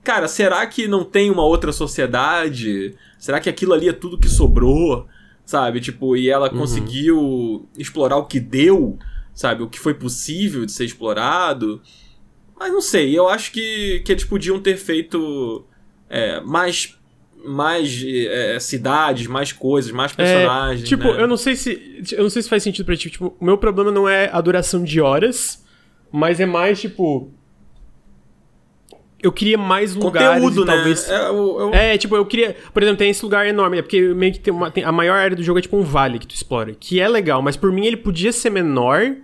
Cara, 0.03 0.27
será 0.27 0.65
que 0.67 0.87
não 0.87 1.03
tem 1.03 1.31
uma 1.31 1.43
outra 1.43 1.71
sociedade? 1.71 2.95
Será 3.17 3.39
que 3.39 3.49
aquilo 3.49 3.73
ali 3.73 3.89
é 3.89 3.93
tudo 3.93 4.19
que 4.19 4.29
sobrou? 4.29 5.07
sabe? 5.45 5.79
Tipo, 5.79 6.17
e 6.17 6.29
ela 6.29 6.51
uhum. 6.51 6.59
conseguiu 6.59 7.69
explorar 7.77 8.17
o 8.17 8.25
que 8.25 8.39
deu, 8.39 8.97
sabe? 9.33 9.63
O 9.63 9.69
que 9.69 9.79
foi 9.79 9.93
possível 9.93 10.65
de 10.65 10.71
ser 10.71 10.85
explorado. 10.85 11.81
Mas 12.57 12.71
não 12.71 12.81
sei, 12.81 13.17
eu 13.17 13.29
acho 13.29 13.51
que, 13.51 14.01
que 14.03 14.11
eles 14.11 14.23
podiam 14.23 14.59
ter 14.59 14.77
feito 14.77 15.65
é, 16.09 16.41
mais 16.41 16.97
mais 17.45 18.03
é, 18.05 18.59
cidades, 18.59 19.27
mais 19.27 19.51
coisas, 19.51 19.91
mais 19.91 20.11
é, 20.13 20.15
personagens. 20.15 20.83
É, 20.83 20.87
tipo, 20.87 21.03
né? 21.03 21.21
eu 21.21 21.27
não 21.27 21.37
sei 21.37 21.55
se. 21.55 22.03
Eu 22.11 22.23
não 22.23 22.29
sei 22.29 22.41
se 22.41 22.49
faz 22.49 22.63
sentido 22.63 22.85
pra 22.85 22.95
ti. 22.95 23.09
Tipo, 23.09 23.35
o 23.39 23.45
meu 23.45 23.57
problema 23.57 23.91
não 23.91 24.07
é 24.07 24.29
a 24.31 24.41
duração 24.41 24.83
de 24.83 24.99
horas, 24.99 25.63
mas 26.11 26.39
é 26.39 26.45
mais, 26.45 26.81
tipo 26.81 27.31
eu 29.25 29.31
queria 29.31 29.57
mais 29.57 29.95
lugares. 29.95 30.43
Conteúdo, 30.43 30.65
né? 30.65 30.75
Talvez... 30.75 31.09
É, 31.09 31.27
eu, 31.27 31.59
eu... 31.59 31.73
é, 31.73 31.97
tipo, 31.97 32.15
eu 32.15 32.25
queria. 32.25 32.55
Por 32.73 32.83
exemplo, 32.83 32.99
tem 32.99 33.09
esse 33.09 33.23
lugar 33.23 33.47
enorme. 33.47 33.79
É 33.79 33.81
porque 33.81 33.99
meio 34.13 34.31
que 34.31 34.39
tem, 34.39 34.53
uma, 34.53 34.69
tem 34.69 34.83
a 34.83 34.91
maior 34.91 35.17
área 35.17 35.35
do 35.35 35.41
jogo 35.41 35.57
é 35.57 35.61
tipo 35.61 35.75
um 35.75 35.81
vale 35.81 36.19
que 36.19 36.27
tu 36.27 36.35
explora. 36.35 36.75
Que 36.79 36.99
é 36.99 37.07
legal, 37.07 37.41
mas 37.41 37.57
por 37.57 37.71
mim 37.71 37.85
ele 37.85 37.97
podia 37.97 38.31
ser 38.31 38.51
menor. 38.51 39.15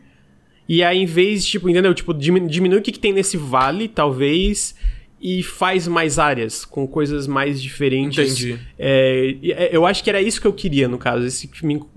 E 0.68 0.84
aí, 0.84 1.00
em 1.00 1.06
vez, 1.06 1.46
tipo, 1.46 1.70
entendeu? 1.70 1.94
Tipo, 1.94 2.14
diminui 2.14 2.80
o 2.80 2.82
que, 2.82 2.92
que 2.92 3.00
tem 3.00 3.12
nesse 3.12 3.36
vale, 3.36 3.88
talvez 3.88 4.76
e 5.22 5.44
faz 5.44 5.88
mais 5.88 6.18
áreas 6.18 6.66
com 6.66 6.88
coisas 6.88 7.28
mais 7.28 7.62
diferentes. 7.62 8.42
Entendi. 8.42 8.60
É, 8.80 9.36
é, 9.44 9.70
eu 9.72 9.86
acho 9.86 10.04
que 10.04 10.10
era 10.10 10.20
isso 10.20 10.42
que 10.42 10.48
eu 10.48 10.54
queria, 10.54 10.88
no 10.88 10.98
caso. 10.98 11.26
Esse 11.26 11.48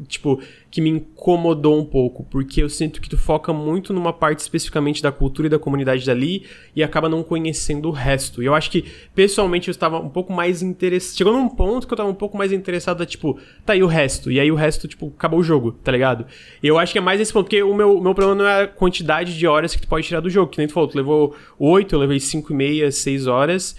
tipo, 0.07 0.41
que 0.75 0.81
me 0.81 0.91
incomodou 0.91 1.79
um 1.79 1.85
pouco, 1.85 2.25
porque 2.25 2.61
eu 2.61 2.69
sinto 2.69 3.01
que 3.01 3.09
tu 3.09 3.17
foca 3.17 3.53
muito 3.53 3.93
numa 3.93 4.13
parte 4.13 4.41
especificamente 4.41 5.01
da 5.01 5.13
cultura 5.13 5.47
e 5.47 5.49
da 5.49 5.57
comunidade 5.57 6.05
dali 6.05 6.47
e 6.75 6.83
acaba 6.83 7.09
não 7.09 7.23
conhecendo 7.23 7.89
o 7.89 7.93
resto. 7.93 8.43
E 8.43 8.47
eu 8.47 8.57
acho 8.57 8.73
que, 8.73 8.85
pessoalmente, 9.15 9.69
eu 9.69 9.71
estava 9.71 10.01
um 10.01 10.09
pouco 10.09 10.33
mais 10.33 10.63
interessado. 10.63 11.17
Chegou 11.17 11.33
num 11.33 11.49
ponto 11.49 11.87
que 11.87 11.93
eu 11.93 11.95
estava 11.95 12.11
um 12.11 12.15
pouco 12.15 12.37
mais 12.37 12.51
interessado 12.51 13.05
a, 13.05 13.07
tipo, 13.07 13.39
tá 13.65 13.75
aí 13.75 13.85
o 13.85 13.87
resto. 13.87 14.33
E 14.33 14.41
aí 14.41 14.51
o 14.51 14.57
resto, 14.57 14.89
tipo, 14.89 15.13
acabou 15.17 15.39
o 15.39 15.45
jogo, 15.45 15.71
tá 15.71 15.93
ligado? 15.93 16.27
E 16.61 16.67
eu 16.67 16.77
acho 16.77 16.91
que 16.91 16.99
é 16.99 17.01
mais 17.01 17.21
esse 17.21 17.33
ponto, 17.33 17.45
porque 17.45 17.63
o 17.63 17.73
meu, 17.73 18.01
meu 18.01 18.13
problema 18.13 18.43
não 18.43 18.51
é 18.51 18.63
a 18.65 18.67
quantidade 18.67 19.39
de 19.39 19.47
horas 19.47 19.77
que 19.77 19.83
tu 19.83 19.87
pode 19.87 20.09
tirar 20.09 20.19
do 20.19 20.29
jogo, 20.29 20.51
que 20.51 20.59
nem 20.59 20.67
tu 20.67 20.73
falou, 20.73 20.89
tu 20.89 20.97
levou 20.97 21.37
8, 21.57 21.95
eu 21.95 22.01
levei 22.01 22.19
5 22.19 22.53
e 22.53 22.57
meia, 22.57 22.91
6 22.91 23.29
horas. 23.29 23.77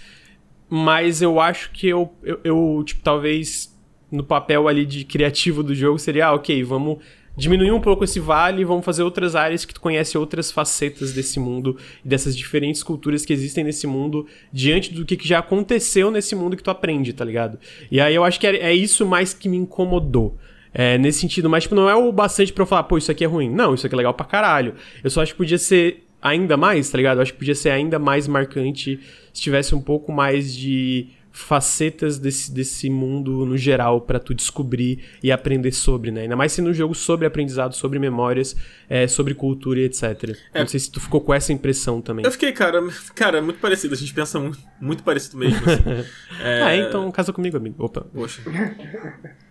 Mas 0.70 1.20
eu 1.20 1.38
acho 1.40 1.72
que 1.72 1.88
eu, 1.88 2.10
eu, 2.22 2.40
eu 2.42 2.82
tipo, 2.86 3.02
talvez 3.02 3.75
no 4.16 4.24
papel 4.24 4.66
ali 4.66 4.84
de 4.84 5.04
criativo 5.04 5.62
do 5.62 5.74
jogo 5.74 5.98
seria, 5.98 6.26
ah, 6.28 6.34
ok, 6.34 6.62
vamos 6.64 6.98
diminuir 7.36 7.70
um 7.70 7.80
pouco 7.80 8.02
esse 8.02 8.18
vale 8.18 8.62
e 8.62 8.64
vamos 8.64 8.84
fazer 8.84 9.02
outras 9.02 9.36
áreas 9.36 9.64
que 9.64 9.74
tu 9.74 9.80
conhece 9.80 10.16
outras 10.16 10.50
facetas 10.50 11.12
desse 11.12 11.38
mundo 11.38 11.76
e 12.04 12.08
dessas 12.08 12.36
diferentes 12.36 12.82
culturas 12.82 13.24
que 13.24 13.32
existem 13.32 13.62
nesse 13.62 13.86
mundo 13.86 14.26
diante 14.50 14.92
do 14.92 15.04
que, 15.04 15.18
já 15.22 15.40
aconteceu 15.40 16.10
nesse 16.10 16.34
mundo 16.34 16.56
que 16.56 16.62
tu 16.62 16.70
aprende, 16.70 17.12
tá 17.12 17.24
ligado? 17.24 17.58
E 17.90 18.00
aí 18.00 18.14
eu 18.14 18.24
acho 18.24 18.40
que 18.40 18.46
é, 18.46 18.56
é 18.56 18.74
isso 18.74 19.04
mais 19.04 19.34
que 19.34 19.48
me 19.48 19.56
incomodou. 19.56 20.36
É, 20.78 20.98
nesse 20.98 21.20
sentido, 21.20 21.48
mas 21.48 21.62
tipo, 21.62 21.74
não 21.74 21.88
é 21.88 21.94
o 21.94 22.12
bastante 22.12 22.52
pra 22.52 22.62
eu 22.62 22.66
falar, 22.66 22.82
pô, 22.82 22.98
isso 22.98 23.10
aqui 23.10 23.24
é 23.24 23.26
ruim. 23.26 23.48
Não, 23.48 23.72
isso 23.72 23.86
aqui 23.86 23.94
é 23.94 23.96
legal 23.96 24.12
pra 24.12 24.26
caralho. 24.26 24.74
Eu 25.02 25.08
só 25.08 25.22
acho 25.22 25.32
que 25.32 25.38
podia 25.38 25.56
ser 25.56 26.04
ainda 26.20 26.54
mais, 26.54 26.90
tá 26.90 26.98
ligado? 26.98 27.16
Eu 27.16 27.22
acho 27.22 27.32
que 27.32 27.38
podia 27.38 27.54
ser 27.54 27.70
ainda 27.70 27.98
mais 27.98 28.28
marcante 28.28 29.00
se 29.32 29.40
tivesse 29.40 29.74
um 29.74 29.80
pouco 29.80 30.12
mais 30.12 30.54
de 30.54 31.08
facetas 31.36 32.18
desse, 32.18 32.50
desse 32.50 32.88
mundo 32.88 33.44
no 33.44 33.58
geral 33.58 34.00
para 34.00 34.18
tu 34.18 34.32
descobrir 34.32 35.04
e 35.22 35.30
aprender 35.30 35.70
sobre, 35.70 36.10
né? 36.10 36.22
Ainda 36.22 36.34
mais 36.34 36.50
sendo 36.50 36.70
um 36.70 36.72
jogo 36.72 36.94
sobre 36.94 37.26
aprendizado, 37.26 37.74
sobre 37.74 37.98
memórias, 37.98 38.56
é, 38.88 39.06
sobre 39.06 39.34
cultura 39.34 39.80
e 39.80 39.84
etc. 39.84 40.34
É. 40.54 40.60
Não 40.60 40.66
sei 40.66 40.80
se 40.80 40.90
tu 40.90 40.98
ficou 40.98 41.20
com 41.20 41.34
essa 41.34 41.52
impressão 41.52 42.00
também. 42.00 42.24
Eu 42.24 42.32
fiquei, 42.32 42.52
cara, 42.52 42.82
cara, 43.14 43.42
muito 43.42 43.60
parecido. 43.60 43.92
A 43.92 43.98
gente 43.98 44.14
pensa 44.14 44.40
muito, 44.40 44.58
muito 44.80 45.02
parecido 45.02 45.36
mesmo. 45.36 45.58
Assim. 45.58 45.82
é... 46.42 46.62
Ah, 46.62 46.74
então 46.74 47.12
casa 47.12 47.34
comigo, 47.34 47.54
amigo. 47.58 47.84
Opa. 47.84 48.06
Poxa. 48.14 48.40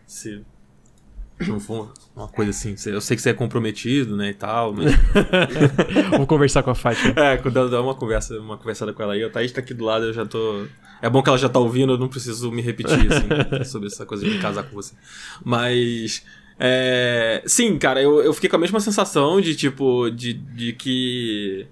Se 0.07 0.43
não 1.39 1.59
for 1.59 1.91
uma 2.15 2.27
coisa 2.27 2.51
assim, 2.51 2.75
eu 2.89 3.01
sei 3.01 3.17
que 3.17 3.21
você 3.21 3.31
é 3.31 3.33
comprometido, 3.33 4.15
né, 4.15 4.29
e 4.29 4.33
tal, 4.33 4.73
mas... 4.73 4.93
Vou 6.17 6.25
conversar 6.25 6.63
com 6.63 6.71
a 6.71 6.75
Fátima. 6.75 7.13
É, 7.17 7.37
quando 7.37 7.69
dá 7.69 7.81
uma 7.81 7.93
conversa, 7.93 8.39
uma 8.39 8.57
conversada 8.57 8.93
com 8.93 9.03
ela 9.03 9.13
aí, 9.13 9.23
a 9.23 9.29
Thaís 9.29 9.51
tá 9.51 9.59
aqui 9.59 9.73
do 9.73 9.83
lado, 9.83 10.05
eu 10.05 10.13
já 10.13 10.25
tô... 10.25 10.65
É 11.01 11.09
bom 11.09 11.21
que 11.21 11.27
ela 11.27 11.37
já 11.37 11.49
tá 11.49 11.59
ouvindo, 11.59 11.93
eu 11.93 11.97
não 11.97 12.07
preciso 12.07 12.51
me 12.51 12.61
repetir, 12.61 13.11
assim, 13.11 13.63
sobre 13.69 13.87
essa 13.87 14.05
coisa 14.05 14.23
de 14.23 14.31
me 14.31 14.39
casar 14.39 14.63
com 14.63 14.75
você. 14.75 14.95
Mas... 15.43 16.23
É... 16.57 17.43
Sim, 17.45 17.77
cara, 17.77 18.01
eu, 18.01 18.21
eu 18.21 18.33
fiquei 18.33 18.49
com 18.49 18.55
a 18.55 18.59
mesma 18.59 18.79
sensação 18.79 19.41
de, 19.41 19.55
tipo, 19.55 20.09
de, 20.09 20.33
de 20.33 20.71
que... 20.73 21.67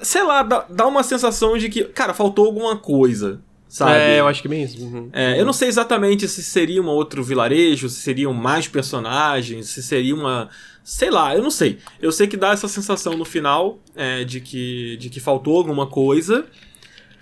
Sei 0.00 0.22
lá, 0.22 0.44
dá, 0.44 0.66
dá 0.70 0.86
uma 0.86 1.02
sensação 1.02 1.58
de 1.58 1.68
que, 1.68 1.82
cara, 1.82 2.14
faltou 2.14 2.46
alguma 2.46 2.76
coisa, 2.76 3.42
Sabe? 3.68 3.92
É, 3.92 4.20
eu 4.20 4.26
acho 4.26 4.40
que 4.40 4.48
é 4.48 4.50
bem 4.50 4.62
isso. 4.62 4.82
Uhum. 4.82 5.10
É, 5.12 5.38
eu 5.38 5.44
não 5.44 5.52
sei 5.52 5.68
exatamente 5.68 6.26
se 6.26 6.42
seria 6.42 6.82
um 6.82 6.86
outro 6.86 7.22
vilarejo, 7.22 7.88
se 7.90 8.00
seriam 8.00 8.32
mais 8.32 8.66
personagens, 8.66 9.68
se 9.68 9.82
seria 9.82 10.14
uma. 10.14 10.48
Sei 10.82 11.10
lá, 11.10 11.36
eu 11.36 11.42
não 11.42 11.50
sei. 11.50 11.78
Eu 12.00 12.10
sei 12.10 12.26
que 12.26 12.36
dá 12.36 12.52
essa 12.52 12.66
sensação 12.66 13.12
no 13.12 13.26
final 13.26 13.78
é, 13.94 14.24
de, 14.24 14.40
que, 14.40 14.96
de 14.96 15.10
que 15.10 15.20
faltou 15.20 15.58
alguma 15.58 15.86
coisa. 15.86 16.46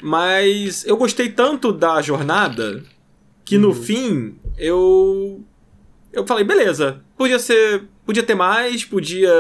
Mas 0.00 0.84
eu 0.86 0.96
gostei 0.96 1.30
tanto 1.30 1.72
da 1.72 2.00
jornada 2.00 2.84
que 3.44 3.56
uhum. 3.56 3.62
no 3.62 3.74
fim 3.74 4.38
eu. 4.56 5.44
Eu 6.12 6.24
falei, 6.26 6.44
beleza, 6.44 7.02
podia 7.16 7.40
ser. 7.40 7.84
Podia 8.04 8.22
ter 8.22 8.36
mais, 8.36 8.84
podia. 8.84 9.32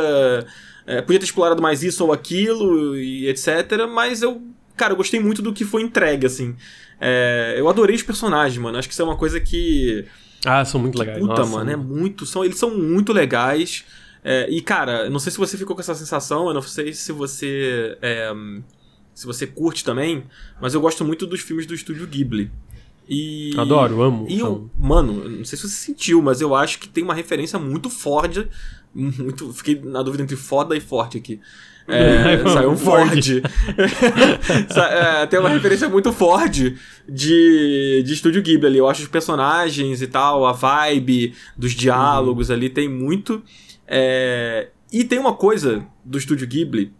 É, 0.84 1.00
podia 1.02 1.20
ter 1.20 1.26
explorado 1.26 1.62
mais 1.62 1.84
isso 1.84 2.04
ou 2.04 2.12
aquilo 2.12 2.96
e 2.96 3.28
etc. 3.28 3.86
Mas 3.88 4.22
eu. 4.22 4.42
Cara, 4.76 4.92
eu 4.92 4.96
gostei 4.96 5.20
muito 5.20 5.40
do 5.40 5.52
que 5.52 5.64
foi 5.64 5.82
entregue, 5.82 6.26
assim. 6.26 6.56
É, 7.00 7.54
eu 7.58 7.68
adorei 7.68 7.94
os 7.94 8.02
personagens, 8.02 8.58
mano. 8.58 8.78
Acho 8.78 8.88
que 8.88 8.92
isso 8.92 9.02
é 9.02 9.04
uma 9.04 9.16
coisa 9.16 9.40
que. 9.40 10.04
Ah, 10.44 10.64
são 10.64 10.80
muito 10.80 10.98
legais. 10.98 11.18
Puta, 11.18 11.40
Nossa, 11.40 11.56
mano, 11.56 11.70
é 11.70 11.76
muito. 11.76 12.24
São, 12.26 12.44
eles 12.44 12.58
são 12.58 12.76
muito 12.76 13.12
legais. 13.12 13.84
É, 14.24 14.48
e, 14.50 14.60
cara, 14.60 15.08
não 15.08 15.18
sei 15.18 15.30
se 15.30 15.38
você 15.38 15.56
ficou 15.56 15.76
com 15.76 15.82
essa 15.82 15.94
sensação, 15.94 16.48
eu 16.48 16.54
não 16.54 16.62
sei 16.62 16.92
se 16.92 17.12
você. 17.12 17.96
É, 18.02 18.32
se 19.14 19.26
você 19.26 19.46
curte 19.46 19.82
também, 19.82 20.24
mas 20.60 20.74
eu 20.74 20.80
gosto 20.80 21.02
muito 21.02 21.26
dos 21.26 21.40
filmes 21.40 21.64
do 21.64 21.74
estúdio 21.74 22.06
Ghibli. 22.06 22.50
E, 23.08 23.52
Adoro, 23.56 24.02
amo. 24.02 24.26
E 24.28 24.40
eu, 24.40 24.68
mano, 24.78 25.28
não 25.28 25.44
sei 25.44 25.56
se 25.56 25.68
você 25.68 25.74
sentiu, 25.74 26.20
mas 26.20 26.40
eu 26.40 26.54
acho 26.54 26.78
que 26.78 26.88
tem 26.88 27.04
uma 27.04 27.14
referência 27.14 27.58
muito 27.58 27.88
forte. 27.88 28.46
Muito, 28.98 29.52
fiquei 29.52 29.78
na 29.78 30.02
dúvida 30.02 30.22
entre 30.22 30.36
foda 30.36 30.74
e 30.74 30.80
forte 30.80 31.18
aqui. 31.18 31.38
É, 31.88 32.38
saiu 32.50 32.70
um 32.70 32.76
Ford. 32.76 33.24
é, 34.90 35.26
tem 35.26 35.38
uma 35.38 35.48
referência 35.48 35.88
muito 35.88 36.12
forte 36.12 36.76
de, 37.08 38.02
de 38.04 38.12
Estúdio 38.12 38.42
Ghibli 38.42 38.66
ali. 38.66 38.78
Eu 38.78 38.88
acho 38.88 39.02
os 39.02 39.08
personagens 39.08 40.02
e 40.02 40.06
tal, 40.06 40.46
a 40.46 40.52
vibe 40.52 41.34
dos 41.56 41.72
diálogos 41.72 42.48
uhum. 42.48 42.56
ali, 42.56 42.70
tem 42.70 42.88
muito. 42.88 43.42
É, 43.86 44.68
e 44.92 45.04
tem 45.04 45.18
uma 45.18 45.34
coisa 45.34 45.86
do 46.04 46.18
Estúdio 46.18 46.46
Ghibli 46.46 46.92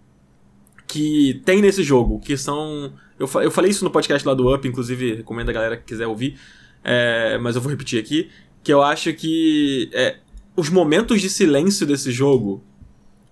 que 0.87 1.43
tem 1.45 1.61
nesse 1.61 1.83
jogo, 1.83 2.21
que 2.21 2.37
são. 2.37 2.93
Eu, 3.19 3.29
eu 3.43 3.51
falei 3.51 3.71
isso 3.71 3.85
no 3.85 3.91
podcast 3.91 4.27
lá 4.27 4.35
do 4.35 4.55
Up, 4.55 4.67
inclusive 4.67 5.17
recomendo 5.17 5.49
a 5.49 5.53
galera 5.53 5.77
que 5.77 5.85
quiser 5.85 6.07
ouvir, 6.07 6.39
é, 6.85 7.39
mas 7.39 7.57
eu 7.57 7.63
vou 7.63 7.71
repetir 7.71 7.99
aqui. 7.99 8.31
Que 8.63 8.73
eu 8.73 8.83
acho 8.83 9.13
que 9.13 9.89
é, 9.93 10.17
os 10.57 10.69
momentos 10.71 11.21
de 11.21 11.31
silêncio 11.31 11.87
desse 11.87 12.11
jogo 12.11 12.63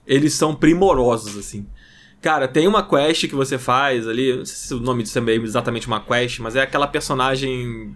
eles 0.06 0.34
são 0.34 0.54
primorosos, 0.54 1.36
assim. 1.36 1.66
Cara, 2.20 2.48
tem 2.48 2.66
uma 2.66 2.82
quest 2.82 3.28
que 3.28 3.34
você 3.34 3.58
faz 3.58 4.08
ali, 4.08 4.36
não 4.36 4.44
sei 4.46 4.56
se 4.56 4.74
o 4.74 4.80
nome 4.80 5.02
disso 5.02 5.18
é 5.18 5.34
exatamente 5.34 5.86
uma 5.86 6.00
quest, 6.00 6.38
mas 6.40 6.56
é 6.56 6.62
aquela 6.62 6.86
personagem 6.86 7.94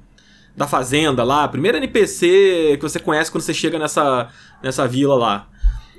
da 0.54 0.66
fazenda 0.66 1.22
lá, 1.22 1.44
a 1.44 1.48
primeira 1.48 1.78
NPC 1.78 2.76
que 2.76 2.82
você 2.82 2.98
conhece 2.98 3.30
quando 3.30 3.42
você 3.42 3.54
chega 3.54 3.78
nessa, 3.78 4.28
nessa 4.62 4.86
vila 4.86 5.14
lá. 5.14 5.48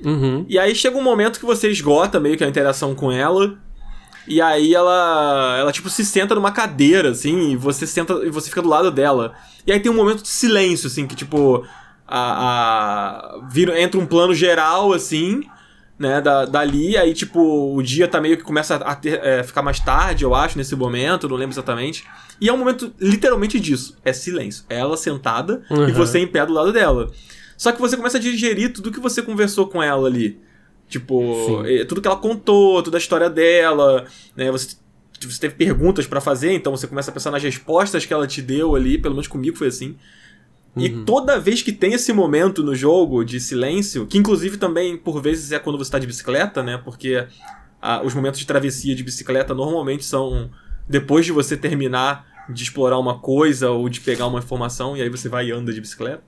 Uhum. 0.04 0.46
E 0.48 0.60
aí 0.60 0.76
chega 0.76 0.98
um 0.98 1.04
momento 1.04 1.40
que 1.40 1.46
você 1.46 1.70
esgota 1.70 2.20
meio 2.20 2.38
que 2.38 2.44
a 2.44 2.48
interação 2.48 2.94
com 2.94 3.12
ela. 3.12 3.58
E 4.28 4.40
aí 4.40 4.76
ela, 4.76 5.58
ela 5.58 5.72
tipo 5.72 5.90
se 5.90 6.06
senta 6.06 6.36
numa 6.36 6.52
cadeira 6.52 7.10
assim, 7.10 7.52
e 7.52 7.56
você 7.56 7.88
senta 7.88 8.14
e 8.24 8.30
você 8.30 8.50
fica 8.50 8.62
do 8.62 8.70
lado 8.70 8.92
dela. 8.92 9.34
E 9.66 9.72
aí 9.72 9.80
tem 9.80 9.92
um 9.92 9.96
momento 9.96 10.22
de 10.22 10.28
silêncio 10.28 10.88
assim, 10.88 11.08
que 11.08 11.16
tipo 11.16 11.66
a, 12.08 13.40
a 13.40 13.40
vira, 13.50 13.82
entra 13.82 14.00
um 14.00 14.06
plano 14.06 14.34
geral 14.34 14.94
assim, 14.94 15.44
né, 16.00 16.22
da, 16.22 16.46
dali, 16.46 16.98
aí, 16.98 17.14
tipo, 17.14 17.76
o 17.76 17.84
dia 17.84 18.08
tá 18.08 18.22
meio 18.22 18.38
que 18.38 18.44
começa 18.44 18.76
a 18.76 18.96
ter, 18.96 19.22
é, 19.22 19.44
ficar 19.44 19.62
mais 19.62 19.82
tarde, 19.82 20.24
eu 20.24 20.34
acho, 20.34 20.58
nesse 20.58 20.74
momento, 20.74 21.28
não 21.28 21.36
lembro 21.36 21.54
exatamente. 21.54 22.06
E 22.40 22.48
é 22.48 22.54
um 22.54 22.58
momento 22.58 22.94
literalmente 22.98 23.60
disso. 23.60 23.98
É 24.06 24.14
silêncio. 24.14 24.64
É 24.70 24.80
ela 24.80 24.96
sentada 24.96 25.62
uhum. 25.70 25.90
e 25.90 25.92
você 25.92 26.20
em 26.20 26.28
pé 26.28 26.46
do 26.46 26.54
lado 26.54 26.72
dela. 26.72 27.12
Só 27.58 27.74
que 27.74 27.82
você 27.82 27.98
começa 27.98 28.18
a 28.18 28.22
digerir 28.22 28.72
tudo 28.72 28.94
que 28.94 29.00
você 29.02 29.22
conversou 29.22 29.68
com 29.68 29.84
ela 29.84 30.08
ali. 30.08 30.40
Tipo, 30.88 31.66
Sim. 31.66 31.86
tudo 31.86 32.02
que 32.02 32.08
ela 32.08 32.16
contou, 32.16 32.82
toda 32.82 32.96
a 32.96 33.00
história 33.00 33.30
dela, 33.30 34.06
né? 34.36 34.50
Você, 34.50 34.78
você 35.20 35.40
teve 35.40 35.56
perguntas 35.56 36.08
para 36.08 36.22
fazer, 36.22 36.54
então 36.54 36.76
você 36.76 36.88
começa 36.88 37.12
a 37.12 37.14
pensar 37.14 37.30
nas 37.30 37.44
respostas 37.44 38.06
que 38.06 38.14
ela 38.14 38.26
te 38.26 38.42
deu 38.42 38.74
ali, 38.74 38.98
pelo 38.98 39.16
menos 39.16 39.28
comigo 39.28 39.58
foi 39.58 39.68
assim. 39.68 39.98
Uhum. 40.80 40.86
E 40.86 41.06
toda 41.06 41.40
vez 41.40 41.62
que 41.62 41.72
tem 41.72 41.94
esse 41.94 42.12
momento 42.14 42.64
no 42.64 42.74
jogo 42.74 43.24
de 43.24 43.40
silêncio, 43.40 44.06
que 44.06 44.18
inclusive 44.18 44.58
também 44.58 44.98
por 44.98 45.22
vezes 45.22 45.52
é 45.52 45.60
quando 45.60 45.78
você 45.78 45.90
está 45.90 46.00
de 46.00 46.08
bicicleta, 46.08 46.64
né? 46.64 46.78
Porque 46.78 47.28
ah, 47.82 48.02
os 48.04 48.14
momentos 48.14 48.40
de 48.40 48.46
travessia 48.46 48.96
de 48.96 49.04
bicicleta 49.04 49.54
normalmente 49.54 50.06
são 50.06 50.50
depois 50.88 51.26
de 51.26 51.32
você 51.32 51.56
terminar 51.56 52.28
de 52.50 52.64
explorar 52.64 52.98
uma 52.98 53.20
coisa 53.20 53.70
ou 53.70 53.88
de 53.88 54.02
pegar 54.02 54.26
uma 54.28 54.40
informação 54.40 54.98
e 54.98 55.02
aí 55.02 55.10
você 55.10 55.30
vai 55.30 55.48
e 55.48 55.52
anda 55.52 55.72
de 55.72 55.80
bicicleta. 55.80 56.24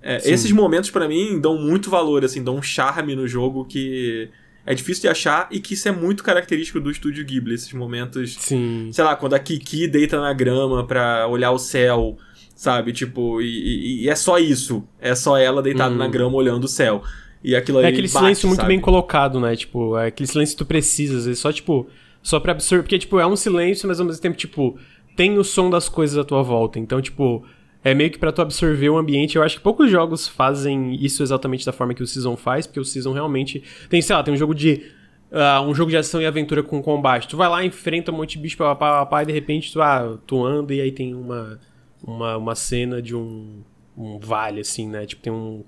É, 0.00 0.16
esses 0.28 0.50
momentos 0.50 0.90
para 0.90 1.06
mim 1.06 1.40
dão 1.40 1.56
muito 1.58 1.88
valor, 1.88 2.24
assim, 2.24 2.42
dão 2.42 2.56
um 2.56 2.62
charme 2.62 3.14
no 3.14 3.28
jogo 3.28 3.64
que 3.64 4.28
é 4.64 4.74
difícil 4.74 5.02
de 5.02 5.08
achar 5.08 5.48
e 5.50 5.60
que 5.60 5.74
isso 5.74 5.88
é 5.88 5.92
muito 5.92 6.24
característico 6.24 6.80
do 6.80 6.90
estúdio 6.90 7.24
Ghibli, 7.24 7.54
esses 7.54 7.72
momentos. 7.72 8.36
Sim. 8.40 8.90
Sei 8.92 9.04
lá, 9.04 9.14
quando 9.14 9.34
a 9.34 9.38
Kiki 9.38 9.86
deita 9.86 10.20
na 10.20 10.32
grama 10.32 10.86
pra 10.86 11.26
olhar 11.28 11.52
o 11.52 11.58
céu 11.58 12.16
sabe? 12.62 12.92
Tipo, 12.92 13.42
e, 13.42 14.04
e, 14.04 14.08
é 14.08 14.14
só 14.14 14.38
isso. 14.38 14.84
É 15.00 15.16
só 15.16 15.36
ela 15.36 15.60
deitada 15.60 15.92
na 15.96 16.04
uhum. 16.04 16.10
grama 16.12 16.36
olhando 16.36 16.62
o 16.62 16.68
céu. 16.68 17.02
E 17.42 17.56
aquilo. 17.56 17.80
É 17.80 17.88
aquele 17.88 18.06
bate, 18.06 18.18
silêncio 18.18 18.46
muito 18.46 18.60
sabe? 18.60 18.68
bem 18.68 18.80
colocado, 18.80 19.40
né? 19.40 19.56
Tipo, 19.56 19.98
é 19.98 20.06
aquele 20.06 20.28
silêncio 20.28 20.56
que 20.56 20.62
tu 20.62 20.66
precisa, 20.66 21.18
às 21.18 21.24
vezes, 21.24 21.40
só, 21.40 21.52
tipo, 21.52 21.88
só 22.22 22.38
pra 22.38 22.52
absorver. 22.52 22.84
Porque, 22.84 23.00
tipo, 23.00 23.18
é 23.18 23.26
um 23.26 23.34
silêncio, 23.34 23.88
mas 23.88 23.98
ao 23.98 24.06
mesmo 24.06 24.22
tempo, 24.22 24.36
tipo, 24.36 24.78
tem 25.16 25.36
o 25.38 25.42
som 25.42 25.68
das 25.68 25.88
coisas 25.88 26.16
à 26.16 26.22
tua 26.22 26.40
volta. 26.44 26.78
Então, 26.78 27.02
tipo, 27.02 27.44
é 27.82 27.94
meio 27.94 28.12
que 28.12 28.18
para 28.18 28.30
tu 28.30 28.40
absorver 28.40 28.90
o 28.90 28.96
ambiente. 28.96 29.34
Eu 29.34 29.42
acho 29.42 29.56
que 29.56 29.62
poucos 29.62 29.90
jogos 29.90 30.28
fazem 30.28 30.94
isso 31.04 31.20
exatamente 31.20 31.66
da 31.66 31.72
forma 31.72 31.94
que 31.94 32.02
o 32.02 32.06
Season 32.06 32.36
faz, 32.36 32.64
porque 32.64 32.78
o 32.78 32.84
Season 32.84 33.12
realmente. 33.12 33.60
Tem, 33.90 34.00
sei 34.00 34.14
lá, 34.14 34.22
tem 34.22 34.32
um 34.32 34.36
jogo 34.36 34.54
de. 34.54 34.86
Uh, 35.32 35.62
um 35.66 35.74
jogo 35.74 35.90
de 35.90 35.96
ação 35.96 36.22
e 36.22 36.26
aventura 36.26 36.62
com 36.62 36.80
combate. 36.80 37.26
Tu 37.26 37.36
vai 37.36 37.48
lá, 37.48 37.64
enfrenta 37.64 38.12
um 38.12 38.16
monte 38.18 38.34
de 38.36 38.38
bicho, 38.38 38.56
papapá, 38.56 39.24
e 39.24 39.26
de 39.26 39.32
repente 39.32 39.72
tu, 39.72 39.82
ah, 39.82 40.16
tu 40.26 40.44
anda 40.44 40.72
e 40.72 40.80
aí 40.80 40.92
tem 40.92 41.12
uma 41.12 41.58
uma, 42.02 42.36
uma 42.36 42.54
cena 42.54 43.00
de 43.00 43.14
um, 43.14 43.62
um 43.96 44.18
vale, 44.18 44.60
assim, 44.60 44.88
né? 44.88 45.06
Tipo, 45.06 45.22
tem 45.22 45.32
um, 45.32 45.64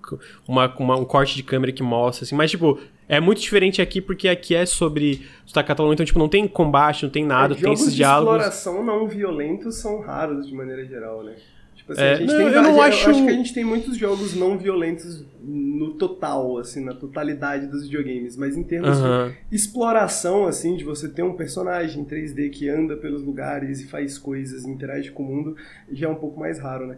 uma, 0.46 0.74
uma, 0.78 0.96
um 0.96 1.04
corte 1.04 1.36
de 1.36 1.42
câmera 1.42 1.72
que 1.72 1.82
mostra, 1.82 2.24
assim. 2.24 2.34
Mas, 2.34 2.50
tipo, 2.50 2.78
é 3.08 3.20
muito 3.20 3.40
diferente 3.40 3.82
aqui 3.82 4.00
porque 4.00 4.28
aqui 4.28 4.54
é 4.54 4.66
sobre. 4.66 5.26
Tu 5.46 5.52
tá 5.52 5.62
catalogando, 5.62 5.94
então, 5.94 6.06
tipo, 6.06 6.18
não 6.18 6.28
tem 6.28 6.46
combate, 6.48 7.02
não 7.04 7.10
tem 7.10 7.24
nada, 7.24 7.54
é, 7.54 7.56
tem 7.56 7.72
esses 7.72 7.94
diálogos. 7.94 8.46
exploração 8.46 8.84
não 8.84 9.06
violentos 9.06 9.76
são 9.76 10.00
raros 10.00 10.46
de 10.46 10.54
maneira 10.54 10.84
geral, 10.84 11.22
né? 11.22 11.36
Tipo 11.84 11.92
assim, 11.92 12.02
é, 12.02 12.20
não, 12.20 12.26
tem, 12.26 12.46
eu 12.46 12.62
não 12.62 12.80
acho... 12.80 13.08
Eu 13.08 13.10
acho 13.10 13.24
que 13.24 13.28
a 13.28 13.32
gente 13.32 13.52
tem 13.52 13.62
muitos 13.62 13.98
jogos 13.98 14.34
não 14.34 14.56
violentos 14.56 15.22
no 15.42 15.90
total, 15.94 16.56
assim, 16.56 16.82
na 16.82 16.94
totalidade 16.94 17.66
dos 17.66 17.84
videogames, 17.84 18.38
mas 18.38 18.56
em 18.56 18.62
termos 18.62 18.96
de 18.96 19.54
exploração, 19.54 20.46
assim, 20.46 20.76
de 20.76 20.82
você 20.82 21.10
ter 21.10 21.22
um 21.22 21.34
personagem 21.34 22.02
3D 22.02 22.48
que 22.48 22.70
anda 22.70 22.96
pelos 22.96 23.22
lugares 23.22 23.80
e 23.80 23.86
faz 23.86 24.16
coisas, 24.16 24.64
interage 24.64 25.10
com 25.10 25.22
o 25.22 25.26
mundo, 25.26 25.56
já 25.92 26.06
é 26.06 26.10
um 26.10 26.14
pouco 26.14 26.40
mais 26.40 26.58
raro, 26.58 26.86
né? 26.86 26.96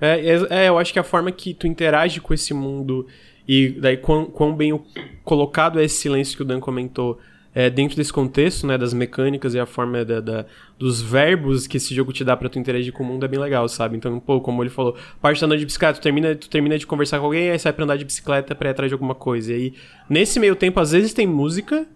É, 0.00 0.20
é, 0.20 0.64
é 0.64 0.68
eu 0.68 0.78
acho 0.78 0.92
que 0.92 1.00
a 1.00 1.04
forma 1.04 1.32
que 1.32 1.52
tu 1.52 1.66
interage 1.66 2.20
com 2.20 2.32
esse 2.32 2.54
mundo 2.54 3.08
e 3.46 3.70
daí 3.70 3.96
quão, 3.96 4.26
quão 4.26 4.54
bem 4.54 4.80
colocado 5.24 5.80
é 5.80 5.84
esse 5.84 5.96
silêncio 5.96 6.36
que 6.36 6.42
o 6.42 6.46
Dan 6.46 6.60
comentou 6.60 7.18
é, 7.54 7.68
dentro 7.68 7.96
desse 7.96 8.12
contexto, 8.12 8.66
né, 8.66 8.78
das 8.78 8.94
mecânicas 8.94 9.54
e 9.54 9.60
a 9.60 9.66
forma 9.66 10.04
da, 10.04 10.20
da, 10.20 10.46
dos 10.78 11.00
verbos 11.02 11.66
que 11.66 11.76
esse 11.76 11.94
jogo 11.94 12.12
te 12.12 12.24
dá 12.24 12.36
para 12.36 12.48
tu 12.48 12.58
interagir 12.58 12.92
com 12.92 13.02
o 13.02 13.06
mundo 13.06 13.24
é 13.24 13.28
bem 13.28 13.38
legal, 13.38 13.68
sabe? 13.68 13.96
Então, 13.96 14.18
pô, 14.18 14.40
como 14.40 14.62
ele 14.62 14.70
falou, 14.70 14.96
parte 15.20 15.40
da 15.40 15.46
andando 15.46 15.58
de 15.58 15.66
bicicleta, 15.66 15.98
tu 15.98 16.02
termina, 16.02 16.34
tu 16.34 16.48
termina 16.48 16.78
de 16.78 16.86
conversar 16.86 17.18
com 17.18 17.26
alguém, 17.26 17.50
aí 17.50 17.58
sai 17.58 17.72
pra 17.72 17.84
andar 17.84 17.96
de 17.96 18.04
bicicleta 18.04 18.54
pra 18.54 18.68
ir 18.68 18.72
atrás 18.72 18.90
de 18.90 18.94
alguma 18.94 19.14
coisa. 19.14 19.52
E 19.52 19.54
aí, 19.54 19.74
nesse 20.08 20.40
meio 20.40 20.56
tempo, 20.56 20.80
às 20.80 20.92
vezes 20.92 21.12
tem 21.12 21.26
música, 21.26 21.86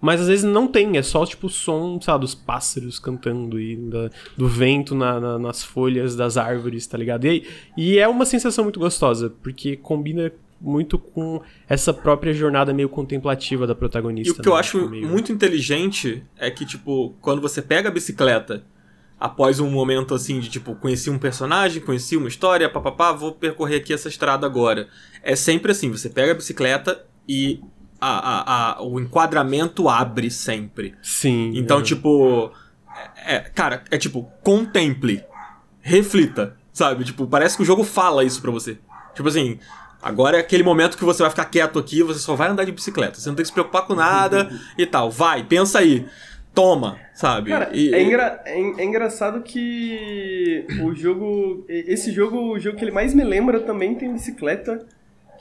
mas 0.00 0.20
às 0.20 0.28
vezes 0.28 0.44
não 0.44 0.68
tem, 0.68 0.98
é 0.98 1.02
só 1.02 1.24
tipo 1.24 1.46
o 1.46 1.50
som, 1.50 1.98
sabe, 2.00 2.20
dos 2.20 2.34
pássaros 2.34 2.98
cantando 2.98 3.58
e 3.58 3.76
da, 3.76 4.10
do 4.36 4.46
vento 4.46 4.94
na, 4.94 5.18
na, 5.18 5.38
nas 5.38 5.64
folhas 5.64 6.14
das 6.14 6.36
árvores, 6.36 6.86
tá 6.86 6.98
ligado? 6.98 7.26
E, 7.26 7.46
e 7.76 7.98
é 7.98 8.06
uma 8.06 8.26
sensação 8.26 8.64
muito 8.64 8.78
gostosa, 8.78 9.32
porque 9.42 9.76
combina 9.76 10.30
muito 10.60 10.98
com 10.98 11.42
essa 11.68 11.92
própria 11.92 12.32
jornada 12.32 12.72
meio 12.72 12.88
contemplativa 12.88 13.66
da 13.66 13.74
protagonista. 13.74 14.30
E 14.30 14.32
o 14.32 14.34
que 14.42 14.48
né? 14.48 14.54
eu 14.54 14.56
acho 14.56 14.88
meio... 14.88 15.06
muito 15.06 15.30
inteligente 15.32 16.24
é 16.38 16.50
que, 16.50 16.64
tipo, 16.64 17.14
quando 17.20 17.40
você 17.40 17.60
pega 17.60 17.88
a 17.88 17.92
bicicleta 17.92 18.64
após 19.18 19.60
um 19.60 19.70
momento 19.70 20.14
assim 20.14 20.38
de 20.40 20.48
tipo, 20.48 20.74
conheci 20.74 21.08
um 21.08 21.18
personagem, 21.18 21.80
conheci 21.80 22.16
uma 22.16 22.28
história, 22.28 22.68
papapá, 22.68 23.12
vou 23.12 23.32
percorrer 23.32 23.76
aqui 23.76 23.92
essa 23.92 24.08
estrada 24.08 24.46
agora. 24.46 24.88
É 25.22 25.34
sempre 25.34 25.72
assim, 25.72 25.90
você 25.90 26.08
pega 26.08 26.32
a 26.32 26.34
bicicleta 26.34 27.04
e 27.28 27.60
a, 28.00 28.08
a, 28.08 28.72
a 28.78 28.82
o 28.82 29.00
enquadramento 29.00 29.88
abre 29.88 30.30
sempre. 30.30 30.94
Sim. 31.02 31.52
Então, 31.54 31.80
é. 31.80 31.82
tipo. 31.82 32.52
É, 33.26 33.40
cara, 33.40 33.84
é 33.90 33.98
tipo, 33.98 34.30
contemple. 34.42 35.22
Reflita. 35.80 36.56
Sabe? 36.72 37.04
Tipo, 37.04 37.26
parece 37.26 37.56
que 37.56 37.62
o 37.62 37.66
jogo 37.66 37.84
fala 37.84 38.24
isso 38.24 38.40
pra 38.40 38.50
você. 38.50 38.78
Tipo 39.14 39.28
assim, 39.28 39.58
Agora 40.06 40.36
é 40.36 40.40
aquele 40.40 40.62
momento 40.62 40.96
que 40.96 41.04
você 41.04 41.20
vai 41.20 41.30
ficar 41.30 41.46
quieto 41.46 41.80
aqui, 41.80 42.00
você 42.00 42.20
só 42.20 42.36
vai 42.36 42.48
andar 42.48 42.62
de 42.62 42.70
bicicleta. 42.70 43.18
Você 43.18 43.28
não 43.28 43.34
tem 43.34 43.42
que 43.42 43.48
se 43.48 43.52
preocupar 43.52 43.84
com 43.88 43.94
nada 43.96 44.48
e 44.78 44.86
tal. 44.86 45.10
Vai, 45.10 45.42
pensa 45.42 45.80
aí. 45.80 46.06
Toma, 46.54 46.96
sabe? 47.12 47.50
Cara, 47.50 47.70
e, 47.72 47.92
é, 47.92 48.02
engra 48.02 48.40
é, 48.46 48.56
é, 48.56 48.84
engraçado 48.84 49.42
que 49.42 50.64
o 50.80 50.94
jogo. 50.94 51.66
Esse 51.68 52.12
jogo, 52.12 52.52
o 52.52 52.58
jogo 52.60 52.78
que 52.78 52.84
ele 52.84 52.92
mais 52.92 53.12
me 53.14 53.24
lembra 53.24 53.58
também 53.58 53.96
tem 53.96 54.12
bicicleta. 54.12 54.86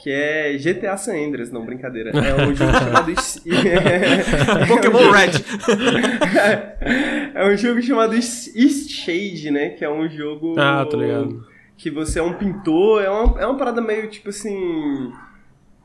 Que 0.01 0.11
é 0.11 0.57
GTA 0.57 0.97
San 0.97 1.15
Andreas, 1.15 1.51
não, 1.51 1.63
brincadeira. 1.63 2.09
É 2.09 2.47
um 2.47 2.53
jogo 2.55 2.73
chamado. 2.73 3.13
Pokémon 4.67 5.11
Red! 5.11 5.31
é 7.35 7.47
um 7.47 7.55
jogo 7.55 7.81
chamado 7.83 8.15
East 8.15 8.89
Shade, 8.89 9.51
né? 9.51 9.69
Que 9.69 9.85
é 9.85 9.89
um 9.89 10.09
jogo. 10.09 10.55
Ah, 10.57 10.85
tô 10.89 10.97
ligado 10.97 11.54
que 11.77 11.89
você 11.89 12.19
é 12.19 12.23
um 12.23 12.33
pintor, 12.33 13.03
é 13.03 13.09
uma, 13.09 13.41
é 13.41 13.45
uma 13.45 13.57
parada 13.57 13.81
meio 13.81 14.09
tipo 14.09 14.29
assim, 14.29 15.11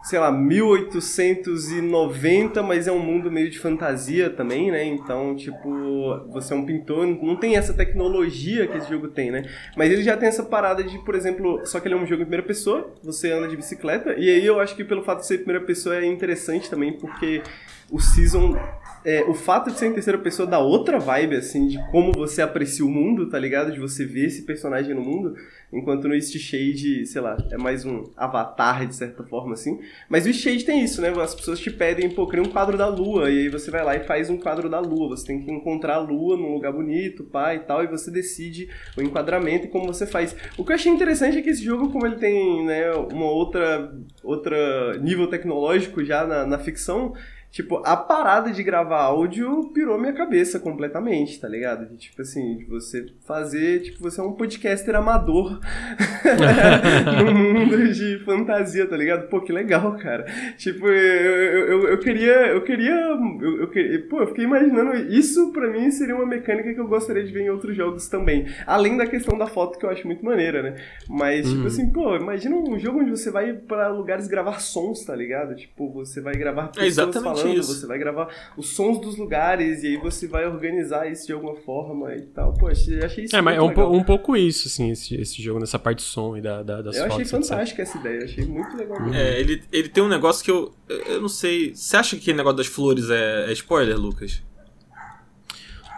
sei 0.02 0.18
lá, 0.18 0.32
1890, 0.32 2.62
mas 2.62 2.88
é 2.88 2.92
um 2.92 3.00
mundo 3.00 3.30
meio 3.30 3.50
de 3.50 3.58
fantasia 3.58 4.30
também, 4.30 4.70
né? 4.70 4.82
Então, 4.84 5.36
tipo, 5.36 6.18
você 6.30 6.54
é 6.54 6.56
um 6.56 6.64
pintor, 6.64 7.06
não 7.06 7.36
tem 7.36 7.56
essa 7.56 7.74
tecnologia 7.74 8.66
que 8.66 8.78
esse 8.78 8.88
jogo 8.88 9.08
tem, 9.08 9.30
né? 9.30 9.42
Mas 9.76 9.92
ele 9.92 10.02
já 10.02 10.16
tem 10.16 10.26
essa 10.28 10.44
parada 10.44 10.82
de, 10.82 10.98
por 11.00 11.14
exemplo, 11.14 11.60
só 11.66 11.78
que 11.80 11.88
ele 11.88 11.94
é 11.94 11.98
um 11.98 12.06
jogo 12.06 12.22
em 12.22 12.24
primeira 12.24 12.46
pessoa, 12.46 12.90
você 13.02 13.30
anda 13.30 13.46
de 13.48 13.56
bicicleta, 13.56 14.14
e 14.14 14.30
aí 14.30 14.46
eu 14.46 14.58
acho 14.58 14.74
que 14.74 14.84
pelo 14.84 15.02
fato 15.02 15.20
de 15.20 15.26
ser 15.26 15.36
primeira 15.38 15.64
pessoa 15.64 15.96
é 15.96 16.06
interessante 16.06 16.70
também, 16.70 16.94
porque 16.94 17.42
o 17.90 18.00
Season 18.00 18.56
é, 19.04 19.22
o 19.24 19.34
fato 19.34 19.70
de 19.70 19.78
ser 19.78 19.86
em 19.86 19.92
terceira 19.92 20.18
pessoa 20.18 20.46
dá 20.46 20.58
outra 20.58 20.98
vibe, 20.98 21.36
assim, 21.36 21.68
de 21.68 21.78
como 21.90 22.12
você 22.12 22.42
aprecia 22.42 22.84
o 22.84 22.88
mundo, 22.88 23.28
tá 23.28 23.38
ligado? 23.38 23.72
De 23.72 23.80
você 23.80 24.04
ver 24.04 24.26
esse 24.26 24.42
personagem 24.42 24.94
no 24.94 25.00
mundo. 25.00 25.34
Enquanto 25.72 26.08
no 26.08 26.14
East 26.14 26.36
Shade, 26.36 27.06
sei 27.06 27.20
lá, 27.20 27.36
é 27.50 27.56
mais 27.56 27.84
um 27.84 28.10
avatar 28.16 28.86
de 28.86 28.94
certa 28.94 29.22
forma, 29.22 29.54
assim. 29.54 29.78
Mas 30.08 30.26
o 30.26 30.28
East 30.28 30.40
Shade 30.40 30.64
tem 30.64 30.82
isso, 30.82 31.00
né? 31.00 31.10
As 31.10 31.34
pessoas 31.34 31.60
te 31.60 31.70
pedem, 31.70 32.10
pô, 32.10 32.26
cria 32.26 32.42
um 32.42 32.48
quadro 32.48 32.76
da 32.76 32.88
lua. 32.88 33.30
E 33.30 33.42
aí 33.42 33.48
você 33.48 33.70
vai 33.70 33.84
lá 33.84 33.96
e 33.96 34.00
faz 34.00 34.28
um 34.28 34.36
quadro 34.36 34.68
da 34.68 34.80
lua. 34.80 35.16
Você 35.16 35.28
tem 35.28 35.40
que 35.40 35.50
encontrar 35.50 35.94
a 35.94 36.00
lua 36.00 36.36
num 36.36 36.52
lugar 36.52 36.72
bonito, 36.72 37.24
pá 37.24 37.54
e 37.54 37.60
tal. 37.60 37.84
E 37.84 37.86
você 37.86 38.10
decide 38.10 38.68
o 38.96 39.02
enquadramento 39.02 39.66
e 39.66 39.70
como 39.70 39.86
você 39.86 40.06
faz. 40.06 40.34
O 40.58 40.64
que 40.64 40.72
eu 40.72 40.74
achei 40.74 40.92
interessante 40.92 41.38
é 41.38 41.42
que 41.42 41.50
esse 41.50 41.64
jogo, 41.64 41.90
como 41.90 42.04
ele 42.04 42.16
tem, 42.16 42.66
né, 42.66 42.90
uma 42.90 43.30
outra, 43.30 43.94
outra 44.24 44.98
nível 44.98 45.28
tecnológico 45.28 46.04
já 46.04 46.26
na, 46.26 46.44
na 46.46 46.58
ficção 46.58 47.14
Tipo, 47.50 47.82
a 47.84 47.96
parada 47.96 48.52
de 48.52 48.62
gravar 48.62 49.02
áudio 49.02 49.70
pirou 49.74 49.98
minha 49.98 50.12
cabeça 50.12 50.60
completamente, 50.60 51.40
tá 51.40 51.48
ligado? 51.48 51.84
De, 51.86 51.96
tipo 51.96 52.22
assim, 52.22 52.58
de 52.58 52.64
você 52.64 53.06
fazer, 53.26 53.82
tipo, 53.82 54.00
você 54.00 54.20
é 54.20 54.24
um 54.24 54.34
podcaster 54.34 54.94
amador 54.94 55.58
no 57.24 57.34
mundo 57.34 57.92
de 57.92 58.20
fantasia, 58.24 58.86
tá 58.86 58.96
ligado? 58.96 59.28
Pô, 59.28 59.40
que 59.40 59.52
legal, 59.52 59.96
cara. 59.98 60.26
Tipo, 60.56 60.86
eu, 60.86 61.66
eu, 61.66 61.88
eu 61.88 61.98
queria, 61.98 62.46
eu 62.48 62.62
queria, 62.62 62.94
eu, 62.94 63.60
eu 63.62 63.68
queria, 63.68 64.06
pô, 64.08 64.20
eu 64.20 64.28
fiquei 64.28 64.44
imaginando, 64.44 64.94
isso 65.12 65.52
pra 65.52 65.68
mim 65.68 65.90
seria 65.90 66.14
uma 66.14 66.26
mecânica 66.26 66.72
que 66.72 66.80
eu 66.80 66.86
gostaria 66.86 67.24
de 67.24 67.32
ver 67.32 67.46
em 67.46 67.50
outros 67.50 67.76
jogos 67.76 68.06
também. 68.06 68.46
Além 68.64 68.96
da 68.96 69.08
questão 69.08 69.36
da 69.36 69.48
foto, 69.48 69.76
que 69.76 69.84
eu 69.84 69.90
acho 69.90 70.06
muito 70.06 70.24
maneira, 70.24 70.62
né? 70.62 70.76
Mas, 71.08 71.48
tipo 71.48 71.62
uhum. 71.62 71.66
assim, 71.66 71.90
pô, 71.90 72.14
imagina 72.14 72.54
um 72.54 72.78
jogo 72.78 73.00
onde 73.00 73.10
você 73.10 73.28
vai 73.28 73.54
para 73.54 73.88
lugares 73.88 74.28
gravar 74.28 74.60
sons, 74.60 75.04
tá 75.04 75.16
ligado? 75.16 75.56
Tipo, 75.56 75.90
você 75.92 76.20
vai 76.20 76.34
gravar 76.34 76.68
pessoas 76.68 76.84
é 76.84 76.88
exatamente 76.88 77.39
falando, 77.42 77.58
isso. 77.58 77.74
você 77.74 77.86
vai 77.86 77.98
gravar 77.98 78.28
os 78.56 78.68
sons 78.70 79.00
dos 79.00 79.16
lugares 79.16 79.82
e 79.82 79.88
aí 79.88 79.96
você 79.96 80.26
vai 80.26 80.46
organizar 80.46 81.10
isso 81.10 81.26
de 81.26 81.32
alguma 81.32 81.56
forma 81.56 82.14
e 82.14 82.22
tal. 82.22 82.52
Pô, 82.54 82.68
achei, 82.68 83.02
achei 83.02 83.24
isso 83.24 83.36
É, 83.36 83.40
mas 83.40 83.56
é 83.56 83.62
um, 83.62 83.96
um, 83.96 84.04
pouco 84.04 84.36
isso, 84.36 84.68
assim, 84.68 84.90
esse, 84.90 85.14
esse 85.14 85.42
jogo, 85.42 85.60
nessa 85.60 85.78
parte 85.78 85.98
de 85.98 86.04
som 86.04 86.36
e 86.36 86.40
da, 86.40 86.62
da, 86.62 86.82
das 86.82 86.96
eu 86.96 87.02
fotos. 87.08 87.32
Eu 87.32 87.38
achei 87.38 87.48
fantástica 87.48 87.82
essa 87.82 87.98
ideia, 87.98 88.24
achei 88.24 88.44
muito 88.44 88.76
legal. 88.76 88.98
É, 89.12 89.40
ele, 89.40 89.62
ele 89.72 89.88
tem 89.88 90.02
um 90.02 90.08
negócio 90.08 90.44
que 90.44 90.50
eu. 90.50 90.72
Eu 91.06 91.20
não 91.20 91.28
sei. 91.28 91.74
Você 91.74 91.96
acha 91.96 92.16
que 92.16 92.30
o 92.30 92.34
negócio 92.34 92.56
das 92.56 92.66
flores 92.66 93.10
é, 93.10 93.46
é 93.48 93.52
spoiler, 93.52 93.96
Lucas? 93.98 94.42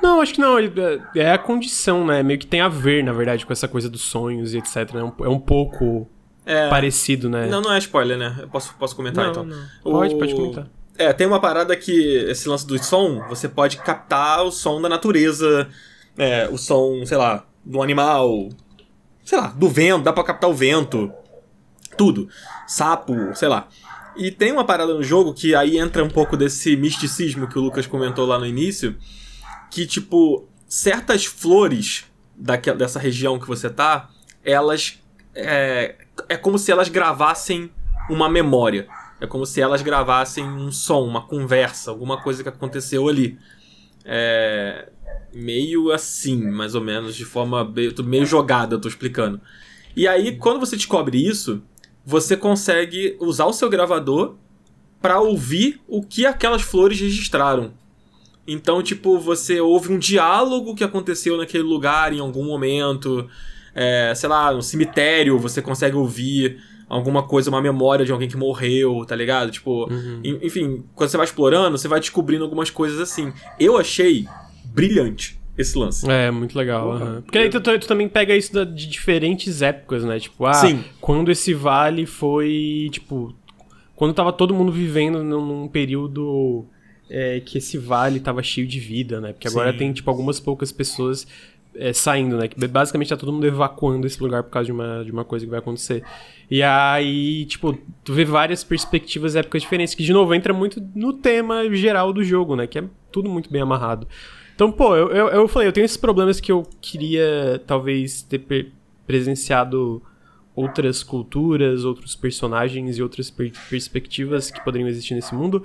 Não, 0.03 0.21
acho 0.21 0.35
que 0.35 0.41
não. 0.41 0.59
É, 0.59 0.69
é 1.15 1.31
a 1.31 1.39
condição, 1.39 2.05
né? 2.05 2.23
Meio 2.23 2.39
que 2.39 2.47
tem 2.47 2.61
a 2.61 2.69
ver, 2.69 3.05
na 3.05 3.13
verdade, 3.13 3.47
com 3.47 3.53
essa 3.53 3.69
coisa 3.69 3.89
dos 3.89 4.03
sonhos 4.03 4.53
e 4.53 4.59
etc. 4.59 4.93
Né? 4.93 5.13
É 5.21 5.29
um 5.29 5.39
pouco 5.39 6.09
é... 6.45 6.69
parecido, 6.69 7.31
né? 7.31 7.47
Não, 7.47 7.63
não 7.63 7.73
é 7.73 7.79
spoiler, 7.79 8.19
né? 8.19 8.37
Eu 8.41 8.49
posso, 8.49 8.75
posso 8.75 8.97
comentar 8.97 9.25
não, 9.25 9.31
então. 9.31 9.45
Não. 9.45 9.65
Pode, 9.83 10.15
o... 10.15 10.19
pode 10.19 10.35
comentar. 10.35 10.67
É, 10.99 11.13
tem 11.13 11.27
uma 11.27 11.41
parada 11.41 11.77
que 11.77 12.17
esse 12.29 12.49
lance 12.49 12.67
do 12.67 12.83
som, 12.83 13.27
você 13.29 13.49
pode 13.49 13.79
captar 13.79 14.45
o 14.45 14.51
som 14.51 14.81
da 14.81 14.89
natureza, 14.89 15.69
é, 16.19 16.49
o 16.51 16.59
som, 16.59 17.05
sei 17.07 17.17
lá, 17.17 17.45
do 17.65 17.83
animal, 17.83 18.51
sei 19.25 19.39
lá, 19.39 19.47
do 19.49 19.69
vento, 19.69 20.05
dá 20.05 20.13
pra 20.13 20.25
captar 20.25 20.51
o 20.51 20.55
vento, 20.55 21.13
tudo. 21.97 22.29
Sapo, 22.67 23.15
sei 23.35 23.49
lá. 23.49 23.69
E 24.17 24.31
tem 24.31 24.53
uma 24.53 24.65
parada 24.65 24.93
no 24.93 25.03
jogo 25.03 25.33
que 25.33 25.55
aí 25.55 25.79
entra 25.79 26.05
um 26.05 26.11
pouco 26.11 26.37
desse 26.37 26.77
misticismo 26.77 27.49
que 27.49 27.59
o 27.59 27.63
Lucas 27.63 27.87
comentou 27.87 28.27
lá 28.27 28.39
no 28.39 28.47
início, 28.47 28.97
que 29.71 29.87
tipo, 29.87 30.47
certas 30.69 31.25
flores 31.25 32.05
daquela, 32.37 32.77
dessa 32.77 32.99
região 32.99 33.39
que 33.39 33.47
você 33.47 33.71
tá, 33.71 34.11
elas 34.45 34.99
é, 35.35 35.97
é 36.29 36.37
como 36.37 36.59
se 36.59 36.71
elas 36.71 36.89
gravassem 36.89 37.71
uma 38.11 38.29
memória. 38.29 38.87
É 39.23 39.27
como 39.29 39.47
se 39.47 39.61
elas 39.61 39.83
gravassem 39.83 40.45
um 40.45 40.73
som, 40.73 41.05
uma 41.07 41.23
conversa, 41.23 41.93
alguma 41.93 42.21
coisa 42.21 42.43
que 42.43 42.49
aconteceu 42.49 43.09
ali. 43.09 43.39
É. 44.05 44.89
Meio 45.33 45.93
assim, 45.93 46.51
mais 46.51 46.75
ou 46.75 46.81
menos, 46.81 47.15
de 47.15 47.25
forma 47.25 47.65
meio, 47.65 47.95
meio 48.03 48.27
jogada, 48.27 48.75
eu 48.75 48.81
tô 48.81 48.89
explicando. 48.89 49.41
E 49.95 50.09
aí, 50.09 50.37
quando 50.37 50.59
você 50.59 50.75
descobre 50.75 51.25
isso, 51.25 51.63
você 52.05 52.37
consegue 52.37 53.17
usar 53.21 53.47
o 53.47 53.53
seu 53.53 53.71
gravador 53.71 54.35
para 55.01 55.21
ouvir 55.21 55.81
o 55.87 56.03
que 56.03 56.27
aquelas 56.27 56.63
flores 56.63 57.01
registraram. 57.01 57.75
Então, 58.45 58.83
tipo, 58.83 59.21
você 59.21 59.61
ouve 59.61 59.93
um 59.93 59.99
diálogo 59.99 60.75
que 60.75 60.83
aconteceu 60.83 61.37
naquele 61.37 61.63
lugar 61.63 62.13
em 62.13 62.19
algum 62.19 62.45
momento 62.45 63.29
é, 63.75 64.13
sei 64.15 64.29
lá, 64.29 64.53
no 64.53 64.63
cemitério 64.63 65.39
você 65.39 65.63
consegue 65.63 65.97
ouvir 65.97 66.61
alguma 66.93 67.23
coisa, 67.23 67.49
uma 67.49 67.63
memória 67.63 68.05
de 68.05 68.13
alguém 68.13 68.29
que 68.29 68.37
morreu, 68.37 69.03
tá 69.07 69.17
ligado? 69.17 69.51
Tipo, 69.51 69.91
uhum. 69.91 70.21
enfim, 70.43 70.85
quando 70.95 71.09
você 71.09 71.17
vai 71.17 71.25
explorando, 71.25 71.79
você 71.79 71.89
vai 71.89 71.99
descobrindo 71.99 72.45
algumas 72.45 72.69
coisas 72.69 73.01
assim. 73.01 73.33
Eu 73.59 73.79
achei 73.79 74.27
brilhante 74.67 75.41
esse 75.57 75.79
lance. 75.79 76.09
É, 76.11 76.31
muito 76.31 76.57
legal. 76.57 76.93
Uhum. 76.93 77.23
Porque 77.23 77.39
aí 77.39 77.49
tu, 77.49 77.61
tu, 77.63 77.87
também 77.87 78.11
pega 78.11 78.37
isso 78.37 78.53
de 78.67 78.87
diferentes 78.87 79.63
épocas, 79.63 80.05
né? 80.05 80.21
Tipo, 80.21 80.45
ah, 80.45 80.53
Sim. 80.53 80.85
quando 81.01 81.33
esse 81.33 81.55
vale 81.55 82.05
foi, 82.05 82.91
tipo, 82.93 83.35
quando 83.97 84.13
tava 84.13 84.31
todo 84.31 84.53
mundo 84.53 84.71
vivendo 84.71 85.25
num, 85.25 85.45
num 85.45 85.69
período 85.69 86.67
é, 87.09 87.41
que 87.41 87.57
esse 87.57 87.79
vale 87.79 88.21
tava 88.21 88.43
cheio 88.43 88.67
de 88.67 88.79
vida, 88.79 89.19
né? 89.19 89.33
Porque 89.33 89.49
agora 89.49 89.73
Sim. 89.73 89.79
tem, 89.79 89.93
tipo, 89.95 90.11
algumas 90.11 90.39
poucas 90.39 90.71
pessoas 90.71 91.27
é, 91.75 91.93
saindo, 91.93 92.37
né? 92.37 92.49
Que 92.49 92.67
basicamente 92.67 93.09
tá 93.09 93.17
todo 93.17 93.33
mundo 93.33 93.47
evacuando 93.47 94.07
esse 94.07 94.23
lugar 94.23 94.43
por 94.43 94.51
causa 94.51 94.67
de 94.67 94.73
uma, 94.73 95.05
de 95.05 95.11
uma 95.11 95.25
coisa 95.25 95.45
que 95.45 95.51
vai 95.51 95.59
acontecer. 95.59 96.03
E 96.51 96.63
aí, 96.63 97.45
tipo, 97.47 97.77
tu 98.05 98.13
vê 98.13 98.25
várias 98.25 98.63
perspectivas 98.63 99.37
épocas 99.37 99.63
diferentes, 99.63 99.95
que 99.95 100.03
de 100.03 100.13
novo 100.13 100.35
entra 100.35 100.53
muito 100.53 100.83
no 100.95 101.13
tema 101.13 101.69
geral 101.75 102.13
do 102.13 102.23
jogo, 102.23 102.57
né? 102.57 102.67
Que 102.67 102.79
é 102.79 102.85
tudo 103.11 103.29
muito 103.29 103.51
bem 103.51 103.63
amarrado. 103.63 104.07
Então, 104.55 104.71
pô, 104.71 104.95
eu, 104.95 105.09
eu, 105.09 105.29
eu 105.29 105.49
falei, 105.49 105.69
eu 105.69 105.73
tenho 105.73 105.85
esses 105.85 105.97
problemas 105.97 106.41
que 106.41 106.53
eu 106.53 106.63
queria 106.81 107.63
talvez 107.67 108.23
ter 108.23 108.73
presenciado 109.07 110.03
outras 110.55 111.03
culturas, 111.03 111.85
outros 111.85 112.15
personagens 112.15 112.99
e 112.99 113.03
outras 113.03 113.31
per 113.31 113.53
perspectivas 113.71 114.51
que 114.51 114.63
poderiam 114.63 114.89
existir 114.89 115.15
nesse 115.15 115.35
mundo, 115.35 115.65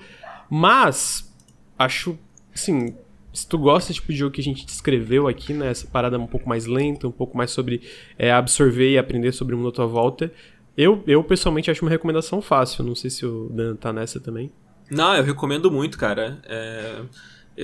mas 0.50 1.34
acho, 1.78 2.18
assim, 2.54 2.96
se 3.38 3.48
tu 3.48 3.56
gosta 3.60 3.94
tipo 3.94 4.12
de 4.12 4.18
jogo 4.18 4.32
que 4.32 4.42
a 4.42 4.44
gente 4.44 4.66
descreveu 4.66 5.28
aqui, 5.28 5.54
né, 5.54 5.70
essa 5.70 5.86
parada 5.86 6.18
um 6.18 6.26
pouco 6.26 6.50
mais 6.50 6.66
lenta, 6.66 7.08
um 7.08 7.12
pouco 7.12 7.38
mais 7.38 7.52
sobre 7.52 7.82
é, 8.18 8.32
absorver 8.32 8.94
e 8.94 8.98
aprender 8.98 9.32
sobre 9.32 9.54
o 9.54 9.58
mundo 9.60 9.70
à 9.70 9.72
tua 9.72 9.86
volta, 9.86 10.34
eu, 10.76 11.04
eu 11.06 11.24
pessoalmente 11.24 11.70
acho 11.70 11.84
uma 11.84 11.92
recomendação 11.92 12.42
fácil. 12.42 12.84
Não 12.84 12.96
sei 12.96 13.12
se 13.12 13.28
o 13.28 13.48
Dan 13.52 13.76
tá 13.76 13.94
nessa 13.94 14.20
também. 14.20 14.52
Não, 14.90 15.16
eu 15.16 15.24
recomendo 15.24 15.70
muito, 15.70 16.00
cara. 16.00 16.42
É... 16.46 17.04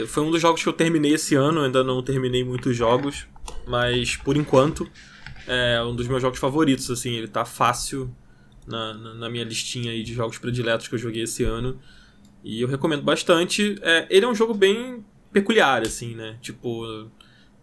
Foi 0.05 0.21
um 0.21 0.29
dos 0.29 0.39
jogos 0.39 0.61
que 0.61 0.69
eu 0.69 0.73
terminei 0.73 1.13
esse 1.13 1.33
ano, 1.33 1.61
ainda 1.61 1.83
não 1.83 2.03
terminei 2.03 2.43
muitos 2.43 2.75
jogos, 2.75 3.27
mas 3.67 4.15
por 4.15 4.37
enquanto 4.37 4.87
é 5.47 5.81
um 5.83 5.95
dos 5.95 6.07
meus 6.07 6.21
jogos 6.21 6.37
favoritos, 6.37 6.89
assim, 6.91 7.13
ele 7.13 7.27
tá 7.27 7.45
fácil 7.45 8.13
na, 8.67 8.93
na, 8.93 9.13
na 9.15 9.29
minha 9.29 9.43
listinha 9.43 9.91
aí 9.91 10.03
de 10.03 10.13
jogos 10.13 10.37
prediletos 10.37 10.87
que 10.87 10.93
eu 10.93 10.99
joguei 10.99 11.23
esse 11.23 11.43
ano. 11.43 11.79
E 12.43 12.61
eu 12.61 12.67
recomendo 12.67 13.01
bastante. 13.01 13.75
É, 13.81 14.05
ele 14.09 14.25
é 14.25 14.27
um 14.27 14.35
jogo 14.35 14.53
bem 14.53 15.03
peculiar, 15.33 15.81
assim, 15.81 16.15
né? 16.15 16.37
Tipo, 16.41 17.09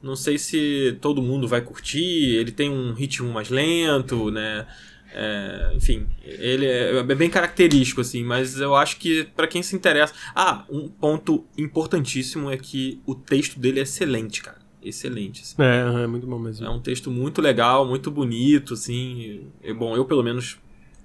não 0.03 0.17
sei 0.17 0.39
se 0.39 0.99
todo 1.01 1.23
mundo 1.23 1.47
vai 1.47 1.61
curtir, 1.61 2.35
ele 2.37 2.51
tem 2.51 2.69
um 2.69 2.93
ritmo 2.93 3.31
mais 3.33 3.49
lento, 3.49 4.31
né? 4.31 4.67
É, 5.13 5.73
enfim, 5.75 6.07
ele 6.23 6.67
é, 6.67 6.97
é, 6.97 7.03
bem 7.03 7.29
característico, 7.29 8.01
assim, 8.01 8.23
mas 8.23 8.61
eu 8.61 8.77
acho 8.77 8.97
que 8.97 9.25
para 9.25 9.47
quem 9.47 9.63
se 9.63 9.75
interessa. 9.75 10.15
Ah, 10.35 10.65
um 10.71 10.89
ponto 10.89 11.45
importantíssimo 11.59 12.51
é 12.51 12.57
que 12.57 13.01
o 13.05 13.15
texto 13.15 13.59
dele 13.59 13.81
é 13.81 13.83
excelente, 13.83 14.43
cara. 14.43 14.59
Excelente. 14.83 15.43
Assim. 15.43 15.57
É, 15.59 16.05
é 16.05 16.07
muito 16.07 16.27
bom 16.27 16.39
mesmo. 16.39 16.67
É 16.67 16.71
um 16.71 16.81
texto 16.81 17.11
muito 17.11 17.43
legal, 17.43 17.87
muito 17.87 18.11
bonito, 18.11 18.75
assim. 18.75 19.49
E, 19.63 19.73
bom, 19.75 19.95
eu 19.95 20.05
pelo 20.05 20.23
menos 20.23 20.59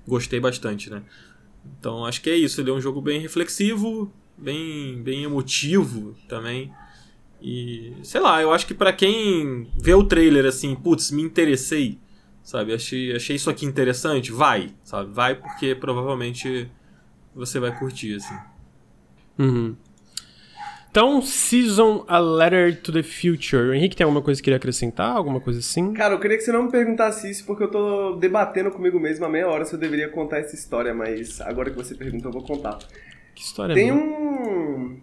gostei 0.08 0.40
bastante, 0.40 0.90
né? 0.90 1.02
Então 1.80 2.06
acho 2.06 2.22
que 2.22 2.30
é 2.30 2.36
isso. 2.36 2.62
Ele 2.62 2.70
é 2.70 2.74
um 2.74 2.80
jogo 2.82 3.02
bem 3.02 3.20
reflexivo, 3.20 4.14
bem, 4.38 5.02
bem 5.02 5.24
emotivo 5.24 6.16
também. 6.28 6.72
E 7.42 7.94
sei 8.04 8.22
lá, 8.22 8.42
eu 8.42 8.52
acho 8.54 8.66
que 8.66 8.74
para 8.74 8.94
quem 8.94 9.70
vê 9.78 9.94
o 9.94 10.04
trailer 10.04 10.46
assim, 10.46 10.76
putz, 10.76 11.12
me 11.12 11.22
interessei, 11.22 12.00
sabe? 12.44 12.74
Achei, 12.74 13.16
achei 13.16 13.36
isso 13.36 13.50
aqui 13.50 13.66
interessante, 13.66 14.32
vai, 14.32 14.74
sabe? 14.84 15.12
Vai 15.12 15.36
porque 15.36 15.76
provavelmente 15.76 16.70
você 17.36 17.60
vai 17.60 17.78
curtir 17.78 18.16
assim. 18.16 18.36
Uhum. 19.38 19.76
Então, 20.96 21.22
Season 21.22 22.06
A 22.08 22.20
Letter 22.20 22.82
to 22.82 22.90
the 22.90 23.04
Future. 23.04 23.68
O 23.68 23.74
Henrique 23.74 23.98
tem 23.98 24.06
alguma 24.06 24.22
coisa 24.22 24.40
que 24.40 24.46
queria 24.46 24.56
acrescentar? 24.56 25.14
Alguma 25.14 25.42
coisa 25.42 25.60
assim? 25.60 25.92
Cara, 25.92 26.14
eu 26.14 26.20
queria 26.22 26.38
que 26.38 26.44
você 26.44 26.54
não 26.54 26.64
me 26.64 26.72
perguntasse 26.72 27.30
isso, 27.30 27.46
porque 27.46 27.64
eu 27.64 27.70
tô 27.70 28.16
debatendo 28.16 28.72
comigo 28.72 28.98
mesmo 28.98 29.26
há 29.26 29.30
meia 29.30 29.46
hora 29.50 29.66
se 29.66 29.76
eu 29.76 29.78
deveria 29.78 30.08
contar 30.08 30.38
essa 30.38 30.56
história, 30.56 30.94
mas 30.94 31.42
agora 31.42 31.70
que 31.70 31.76
você 31.76 31.96
perguntou, 31.96 32.30
eu 32.30 32.34
vou 32.34 32.44
contar. 32.44 32.80
Que 33.36 33.44
história 33.44 33.76
Tem 33.76 33.92
um, 33.92 34.98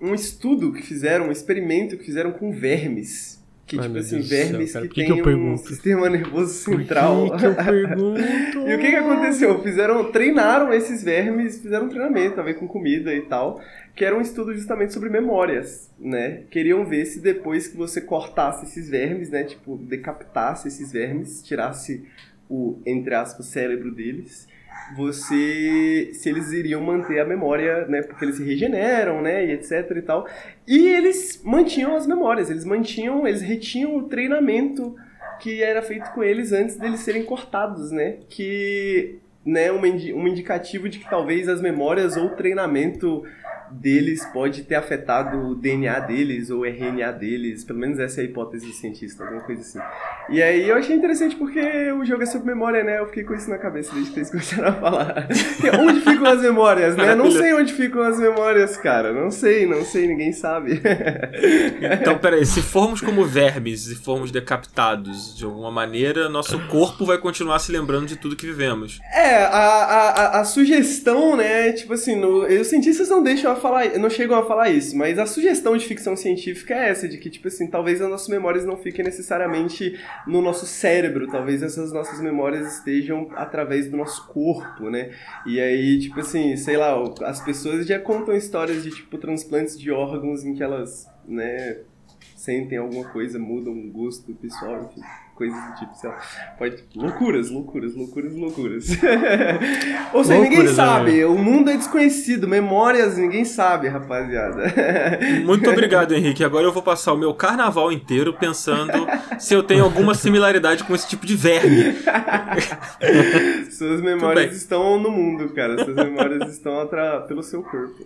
um 0.00 0.14
estudo 0.14 0.72
que 0.72 0.82
fizeram, 0.82 1.28
um 1.28 1.32
experimento 1.32 1.96
que 1.96 2.04
fizeram 2.04 2.32
com 2.32 2.52
vermes. 2.52 3.36
Que, 3.64 3.78
Ai, 3.80 3.86
tipo 3.86 3.98
assim, 3.98 4.16
Deus 4.16 4.28
céu, 4.28 4.38
vermes 4.38 4.72
cara, 4.72 4.86
que 4.86 4.94
que 4.94 5.06
tem 5.06 5.22
que 5.22 5.28
eu 5.28 5.38
um 5.38 5.56
sistema 5.56 6.08
nervoso 6.08 6.52
central. 6.54 7.28
Por 7.28 7.36
que, 7.36 7.38
que 7.38 7.46
eu 7.46 7.54
pergunto? 7.64 8.20
E 8.20 8.74
o 8.74 8.78
que 8.78 8.90
que 8.90 8.96
aconteceu? 8.96 9.62
Fizeram, 9.62 10.12
treinaram 10.12 10.72
esses 10.72 11.02
vermes, 11.02 11.60
fizeram 11.60 11.86
um 11.86 11.88
treinamento 11.88 12.38
a 12.38 12.44
ver 12.44 12.54
com 12.54 12.68
comida 12.68 13.12
e 13.12 13.22
tal, 13.22 13.60
que 13.94 14.04
era 14.04 14.16
um 14.16 14.20
estudo 14.20 14.54
justamente 14.54 14.92
sobre 14.92 15.08
memórias, 15.08 15.90
né? 15.98 16.42
Queriam 16.48 16.86
ver 16.86 17.06
se 17.06 17.20
depois 17.20 17.66
que 17.66 17.76
você 17.76 18.00
cortasse 18.00 18.66
esses 18.66 18.88
vermes, 18.88 19.30
né, 19.30 19.42
tipo, 19.42 19.76
decapitasse 19.78 20.68
esses 20.68 20.92
vermes, 20.92 21.42
tirasse 21.42 22.04
o, 22.48 22.78
entre 22.86 23.14
aspas, 23.16 23.46
cérebro 23.46 23.92
deles, 23.92 24.46
você, 24.96 26.10
se 26.12 26.28
eles 26.28 26.52
iriam 26.52 26.80
manter 26.80 27.18
a 27.20 27.24
memória, 27.24 27.86
né, 27.86 28.02
porque 28.02 28.24
eles 28.24 28.36
se 28.36 28.44
regeneram, 28.44 29.20
né, 29.20 29.46
e 29.46 29.52
etc 29.52 29.90
e 29.96 30.02
tal. 30.02 30.26
E 30.66 30.86
eles 30.88 31.42
mantinham 31.44 31.96
as 31.96 32.06
memórias, 32.06 32.50
eles 32.50 32.64
mantinham, 32.64 33.26
eles 33.26 33.42
retinham 33.42 33.96
o 33.96 34.04
treinamento 34.04 34.94
que 35.38 35.62
era 35.62 35.82
feito 35.82 36.10
com 36.12 36.22
eles 36.22 36.52
antes 36.52 36.76
deles 36.76 37.00
serem 37.00 37.24
cortados, 37.24 37.90
né? 37.90 38.18
Que 38.28 39.18
né, 39.44 39.70
um, 39.70 39.80
um 39.80 40.26
indicativo 40.26 40.88
de 40.88 40.98
que 40.98 41.08
talvez 41.08 41.48
as 41.48 41.60
memórias 41.60 42.16
ou 42.16 42.26
o 42.26 42.36
treinamento 42.36 43.22
deles 43.70 44.24
pode 44.26 44.62
ter 44.62 44.74
afetado 44.74 45.38
o 45.38 45.54
DNA 45.54 46.00
deles 46.00 46.50
ou 46.50 46.60
o 46.60 46.66
RNA 46.66 47.12
deles, 47.12 47.64
pelo 47.64 47.78
menos 47.78 47.98
essa 47.98 48.20
é 48.20 48.24
a 48.24 48.24
hipótese 48.24 48.66
do 48.66 48.72
cientista, 48.72 49.24
alguma 49.24 49.42
coisa 49.42 49.62
assim. 49.62 49.78
E 50.28 50.42
aí 50.42 50.68
eu 50.68 50.76
achei 50.76 50.94
interessante 50.94 51.36
porque 51.36 51.60
o 51.92 52.04
jogo 52.04 52.22
é 52.22 52.26
sobre 52.26 52.48
memória, 52.48 52.82
né? 52.82 52.98
Eu 52.98 53.06
fiquei 53.06 53.24
com 53.24 53.34
isso 53.34 53.48
na 53.50 53.58
cabeça 53.58 53.94
desde 53.94 54.12
que 54.12 54.18
eles 54.18 54.30
começaram 54.30 54.68
a 54.68 54.72
falar. 54.72 55.28
Onde 55.80 56.00
ficam 56.00 56.26
as 56.26 56.42
memórias, 56.42 56.96
né? 56.96 57.14
Não 57.14 57.30
sei 57.30 57.54
onde 57.54 57.72
ficam 57.72 58.02
as 58.02 58.18
memórias, 58.18 58.76
cara. 58.76 59.12
Não 59.12 59.30
sei, 59.30 59.66
não 59.66 59.84
sei, 59.84 60.06
ninguém 60.06 60.32
sabe. 60.32 60.80
Então, 62.00 62.18
peraí, 62.18 62.44
se 62.44 62.60
formos 62.62 63.00
como 63.00 63.24
vermes 63.24 63.86
e 63.88 63.94
formos 63.94 64.30
decapitados 64.30 65.36
de 65.36 65.44
alguma 65.44 65.70
maneira, 65.70 66.28
nosso 66.28 66.58
corpo 66.68 67.04
vai 67.04 67.18
continuar 67.18 67.58
se 67.58 67.70
lembrando 67.70 68.06
de 68.06 68.16
tudo 68.16 68.36
que 68.36 68.46
vivemos. 68.46 69.00
É, 69.12 69.36
a, 69.36 69.48
a, 69.48 70.08
a, 70.08 70.40
a 70.40 70.44
sugestão, 70.44 71.36
né, 71.36 71.72
tipo 71.72 71.92
assim, 71.92 72.16
no, 72.16 72.44
os 72.44 72.66
cientistas 72.66 73.08
não 73.08 73.22
deixam 73.22 73.52
falar, 73.56 73.98
não 73.98 74.10
chegam 74.10 74.38
a 74.38 74.46
falar 74.46 74.70
isso, 74.70 74.96
mas 74.96 75.18
a 75.18 75.26
sugestão 75.26 75.76
de 75.76 75.86
ficção 75.86 76.16
científica 76.16 76.74
é 76.74 76.90
essa, 76.90 77.08
de 77.08 77.18
que, 77.18 77.28
tipo 77.30 77.48
assim, 77.48 77.68
talvez 77.68 78.00
as 78.00 78.08
nossas 78.08 78.28
memórias 78.28 78.64
não 78.64 78.76
fiquem 78.76 79.04
necessariamente 79.04 79.98
no 80.26 80.40
nosso 80.40 80.66
cérebro, 80.66 81.26
talvez 81.28 81.62
essas 81.62 81.92
nossas 81.92 82.20
memórias 82.20 82.74
estejam 82.74 83.28
através 83.34 83.90
do 83.90 83.96
nosso 83.96 84.26
corpo, 84.28 84.90
né, 84.90 85.10
e 85.44 85.60
aí, 85.60 85.98
tipo 85.98 86.20
assim, 86.20 86.56
sei 86.56 86.76
lá, 86.76 86.94
as 87.22 87.40
pessoas 87.40 87.86
já 87.86 87.98
contam 87.98 88.34
histórias 88.34 88.82
de, 88.82 88.90
tipo, 88.90 89.18
transplantes 89.18 89.78
de 89.78 89.90
órgãos 89.90 90.44
em 90.44 90.54
que 90.54 90.62
elas, 90.62 91.06
né, 91.26 91.78
sentem 92.36 92.78
alguma 92.78 93.08
coisa, 93.08 93.38
mudam 93.38 93.72
o 93.72 93.90
gosto 93.90 94.32
pessoal, 94.34 94.90
enfim, 94.90 95.00
coisas 95.36 95.56
do 95.56 95.74
tipo, 95.76 95.94
sei 95.94 96.10
lá. 96.10 96.18
Pode... 96.58 96.84
Loucuras, 96.94 97.50
loucuras, 97.50 97.94
loucuras, 97.94 98.34
loucuras. 98.34 98.86
Ou 100.12 100.24
seja, 100.24 100.40
ninguém 100.40 100.58
Loucuras, 100.58 100.76
sabe, 100.76 101.24
o 101.24 101.36
mundo 101.36 101.70
é 101.70 101.76
desconhecido, 101.76 102.48
memórias 102.48 103.18
ninguém 103.18 103.44
sabe, 103.44 103.86
rapaziada. 103.88 104.72
Muito 105.44 105.68
obrigado, 105.70 106.14
Henrique. 106.14 106.42
Agora 106.42 106.64
eu 106.64 106.72
vou 106.72 106.82
passar 106.82 107.12
o 107.12 107.18
meu 107.18 107.34
carnaval 107.34 107.92
inteiro 107.92 108.32
pensando 108.32 109.06
se 109.38 109.52
eu 109.54 109.62
tenho 109.62 109.84
alguma 109.84 110.14
similaridade 110.14 110.84
com 110.84 110.94
esse 110.94 111.06
tipo 111.06 111.26
de 111.26 111.36
verme. 111.36 111.94
Suas 113.70 114.00
memórias 114.00 114.56
estão 114.56 114.98
no 114.98 115.10
mundo, 115.10 115.50
cara. 115.50 115.84
Suas 115.84 115.96
memórias 115.96 116.50
estão 116.50 116.80
atra... 116.80 117.20
pelo 117.22 117.42
seu 117.42 117.62
corpo. 117.62 118.04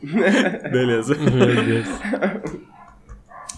Beleza. 0.71 1.15
Meu 1.15 1.65
Deus. 1.65 1.87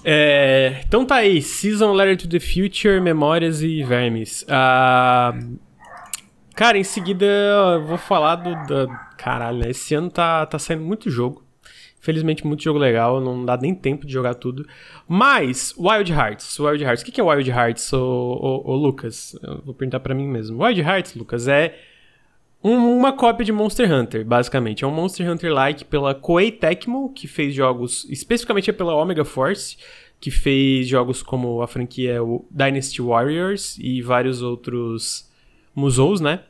É, 0.05 0.83
então 0.87 1.05
tá 1.05 1.17
aí, 1.17 1.41
Season 1.41 1.93
Letter 1.93 2.17
to 2.17 2.29
the 2.29 2.41
Future, 2.41 3.01
Memórias 3.01 3.63
e 3.63 3.83
Vermes. 3.85 4.45
Ah, 4.49 5.33
cara, 6.55 6.77
em 6.77 6.85
seguida 6.85 7.25
eu 7.25 7.87
vou 7.87 7.99
falar 7.99 8.37
do. 8.37 8.55
Da, 8.67 8.87
caralho, 9.17 9.59
né? 9.59 9.71
Esse 9.71 9.95
ano 9.95 10.11
tá, 10.11 10.45
tá 10.47 10.59
saindo 10.59 10.83
muito 10.83 11.09
jogo. 11.09 11.45
Infelizmente, 12.01 12.45
muito 12.45 12.65
jogo 12.65 12.81
legal, 12.81 13.21
não 13.21 13.45
dá 13.45 13.57
nem 13.57 13.73
tempo 13.73 14.05
de 14.05 14.13
jogar 14.13 14.35
tudo. 14.35 14.67
Mas, 15.07 15.73
Wild 15.79 16.11
Hearts. 16.13 16.59
Wild 16.59 16.83
Hearts. 16.83 17.03
O 17.03 17.05
que 17.07 17.21
é 17.21 17.23
Wild 17.23 17.49
Hearts, 17.49 17.93
ô, 17.93 18.01
ô, 18.01 18.73
ô, 18.73 18.75
Lucas? 18.75 19.39
Eu 19.41 19.63
vou 19.65 19.73
perguntar 19.73 20.01
pra 20.01 20.13
mim 20.13 20.27
mesmo. 20.27 20.65
Wild 20.65 20.81
Hearts, 20.81 21.15
Lucas, 21.15 21.47
é 21.47 21.79
um- 22.63 22.97
uma 22.97 23.13
cópia 23.13 23.45
de 23.45 23.53
Monster 23.53 23.93
Hunter, 23.93 24.25
basicamente. 24.25 24.85
É 24.85 24.87
um 24.87 24.91
Monster 24.91 25.31
Hunter-like 25.31 25.85
pela 25.85 26.15
Koei 26.15 26.51
Tecmo, 26.53 27.13
que 27.13 27.27
fez 27.27 27.55
jogos, 27.55 28.07
especificamente 28.11 28.71
é 28.71 28.73
pela 28.73 28.95
Omega 28.95 29.25
Force, 29.25 29.77
que 30.21 30.31
fez 30.31 30.87
jogos 30.87 31.23
como 31.23 31.63
a 31.63 31.67
franquia 31.67 32.19
Dynasty 32.51 33.03
Warriors 33.03 33.77
e 33.79 34.01
vários 34.01 34.41
outros 34.43 35.29
Musous, 35.75 36.21
né? 36.21 36.41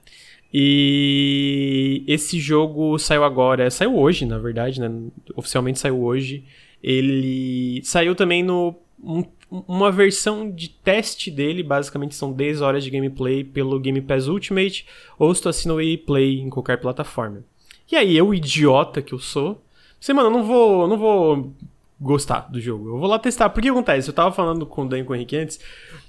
E 0.52 2.04
esse 2.06 2.38
jogo 2.38 2.98
saiu 2.98 3.24
agora, 3.24 3.70
saiu 3.70 3.96
hoje, 3.96 4.26
na 4.26 4.38
verdade, 4.38 4.80
né? 4.80 4.90
Oficialmente 5.34 5.78
saiu 5.78 6.02
hoje. 6.02 6.44
Ele 6.82 7.80
saiu 7.84 8.14
também 8.14 8.42
no 8.42 8.74
um- 9.02 9.24
uma 9.68 9.90
versão 9.90 10.50
de 10.50 10.68
teste 10.68 11.30
dele, 11.30 11.62
basicamente 11.62 12.14
são 12.14 12.32
10 12.32 12.62
horas 12.62 12.82
de 12.82 12.90
gameplay 12.90 13.44
pelo 13.44 13.78
Game 13.78 14.00
Pass 14.00 14.26
Ultimate, 14.26 14.86
ou 15.18 15.34
se 15.34 15.42
tu 15.42 15.48
assina 15.48 15.74
o 15.74 15.80
EA 15.80 15.98
Play 15.98 16.40
em 16.40 16.48
qualquer 16.48 16.78
plataforma. 16.78 17.44
E 17.90 17.96
aí, 17.96 18.16
eu, 18.16 18.32
idiota 18.32 19.03
que 19.03 19.12
eu 19.12 19.18
sou, 19.18 19.62
você, 20.00 20.12
mano, 20.12 20.28
eu 20.28 20.32
não 20.32 20.44
vou, 20.44 20.88
não 20.88 20.96
vou 20.96 21.53
gostar 22.00 22.50
do 22.50 22.61
jogo. 22.61 22.88
Eu 22.88 22.98
vou 22.98 23.09
lá 23.09 23.18
testar. 23.18 23.50
Porque 23.50 23.68
acontece, 23.68 24.09
eu 24.09 24.14
tava 24.14 24.32
falando 24.32 24.66
com 24.66 24.82
o 24.82 24.88
Dan 24.88 25.05
com 25.05 25.12
o 25.12 25.16
Henrique 25.16 25.36
antes, 25.36 25.61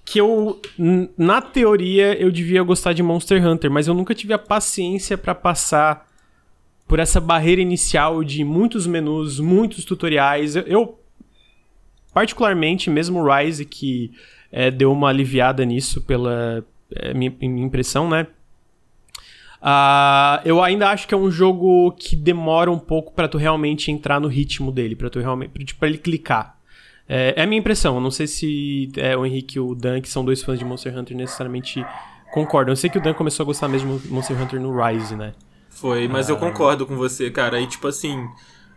que 0.04 0.20
eu, 0.20 0.60
na 1.18 1.42
teoria, 1.42 2.20
eu 2.20 2.32
devia 2.32 2.64
gostar 2.64 2.94
de 2.94 3.04
Monster 3.04 3.46
Hunter, 3.46 3.70
mas 3.70 3.88
eu 3.88 3.94
nunca 3.94 4.16
tive 4.16 4.34
a 4.34 4.40
paciência 4.40 5.18
pra 5.18 5.36
passar 5.36 6.10
por 6.88 7.00
essa 7.00 7.22
barreira 7.22 7.62
inicial 7.62 8.24
de 8.24 8.44
muitos 8.44 8.88
menus, 8.88 9.40
muitos 9.40 9.86
tutoriais. 9.86 10.56
Eu, 10.56 10.64
eu, 10.64 11.00
particularmente, 12.14 12.90
mesmo 12.90 13.20
o 13.20 13.36
Rise, 13.36 13.66
que 13.66 14.12
é, 14.52 14.70
deu 14.70 14.92
uma 14.92 15.10
aliviada 15.10 15.66
nisso 15.66 16.02
pela 16.02 16.64
é, 16.96 17.14
minha, 17.14 17.34
minha 17.42 17.66
impressão, 17.66 18.10
né? 18.10 18.28
Ah, 19.62 20.42
eu 20.44 20.62
ainda 20.62 20.90
acho 20.90 21.08
que 21.08 21.14
é 21.14 21.18
um 21.18 21.32
jogo 21.32 21.92
que 21.94 22.16
demora 22.16 22.70
um 22.70 22.78
pouco 22.78 23.14
pra 23.14 23.30
tu 23.30 23.38
realmente 23.38 23.90
entrar 23.92 24.20
no 24.20 24.28
ritmo 24.28 24.72
dele, 24.72 24.96
pra 24.96 25.10
tu 25.10 25.20
realmente, 25.20 25.52
pra, 25.52 25.64
tipo, 25.64 25.80
pra 25.80 25.88
ele 25.88 25.98
clicar. 25.98 26.58
É, 27.08 27.34
é 27.38 27.44
a 27.44 27.48
minha 27.48 27.60
impressão. 27.60 27.96
Eu 27.96 28.02
não 28.02 28.12
sei 28.12 28.28
se 28.28 28.92
é, 28.98 29.16
o 29.16 29.26
Henrique 29.26 29.58
e 29.58 29.60
o 29.62 29.74
Dan, 29.74 30.02
que 30.02 30.10
são 30.10 30.24
dois 30.24 30.44
fãs 30.44 30.60
de 30.60 30.66
Monster 30.66 30.98
Hunter, 30.98 31.16
necessariamente 31.16 31.86
concordam. 32.34 32.74
Eu 32.74 32.76
sei 32.76 32.90
que 32.90 32.98
o 32.98 33.02
Dan 33.02 33.14
começou 33.14 33.44
a 33.44 33.48
gostar 33.48 33.68
mesmo 33.68 34.00
de 34.00 34.10
Monster 34.10 34.42
Hunter 34.42 34.60
no 34.60 34.76
Rise, 34.76 35.16
né? 35.16 35.34
Foi, 35.70 36.08
mas 36.08 36.30
eu 36.30 36.38
concordo 36.38 36.86
com 36.86 36.96
você, 36.96 37.32
cara. 37.32 37.60
E 37.60 37.68
tipo 37.68 37.88
assim, 37.88 38.28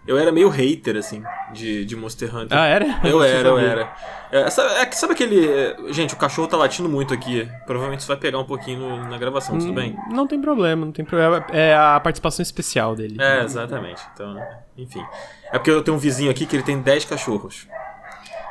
eu 0.07 0.17
era 0.19 0.31
meio 0.33 0.49
hater, 0.49 0.97
assim, 0.97 1.23
de, 1.53 1.85
de 1.85 1.97
Monster 1.97 2.35
Hunter. 2.35 2.57
Ah, 2.57 2.67
era? 2.67 3.01
Eu 3.05 3.23
era, 3.25 3.49
eu 3.49 3.59
era. 3.59 3.93
É, 4.31 4.51
sabe, 4.51 4.75
é 4.75 4.87
que- 4.87 4.97
sabe 4.97 5.13
aquele. 5.15 5.47
é, 5.49 5.77
Gente, 5.93 6.15
o 6.15 6.17
cachorro 6.17 6.49
tá 6.49 6.57
latindo 6.57 6.89
muito 6.89 7.13
aqui. 7.15 7.49
Provavelmente 7.67 8.01
isso 8.01 8.09
vai 8.09 8.17
pegar 8.17 8.39
um 8.39 8.45
pouquinho 8.45 8.79
no- 8.81 9.09
na 9.09 9.19
gravação, 9.19 9.59
tudo 9.59 9.73
bem? 9.73 9.93
Hum, 10.09 10.15
Não 10.15 10.27
tem 10.27 10.41
problema, 10.41 10.85
não 10.87 10.93
tem 10.93 11.05
problema. 11.05 11.45
É 11.51 11.75
a 11.75 11.99
participação 12.01 12.43
especial 12.43 12.95
dele. 12.97 13.17
É, 13.21 13.43
exatamente. 13.43 14.03
Então, 14.15 14.37
enfim. 14.77 15.05
É 15.53 15.59
porque 15.59 15.71
eu 15.71 15.83
tenho 15.83 15.97
um 15.97 16.01
vizinho 16.01 16.31
aqui 16.31 16.45
que 16.47 16.57
ele 16.57 16.63
tem 16.63 16.81
10 16.81 17.05
cachorros. 17.05 17.67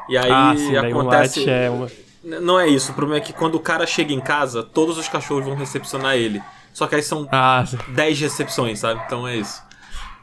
E 0.08 0.18
aí 0.18 0.32
ah, 0.32 0.54
sim, 0.56 0.76
um 0.78 0.80
acontece. 1.00 1.40
late 1.40 1.50
é 1.50 1.70
uma... 1.70 1.88
Não 2.24 2.60
é 2.60 2.68
isso, 2.68 2.92
o 2.92 2.96
problema 2.96 3.22
é 3.22 3.26
que 3.26 3.34
quando 3.34 3.56
o 3.56 3.60
cara 3.60 3.86
chega 3.86 4.12
em 4.14 4.20
casa, 4.20 4.64
todos 4.64 4.98
os 4.98 5.08
cachorros 5.08 5.46
vão 5.46 5.56
recepcionar 5.56 6.16
ele. 6.16 6.42
Só 6.74 6.88
que 6.88 6.96
aí 6.96 7.02
são 7.04 7.28
Ah, 7.32 7.64
sim. 7.66 7.78
10 7.90 8.20
recepções, 8.20 8.80
sabe? 8.80 9.02
Então 9.06 9.28
é 9.28 9.36
isso. 9.38 9.62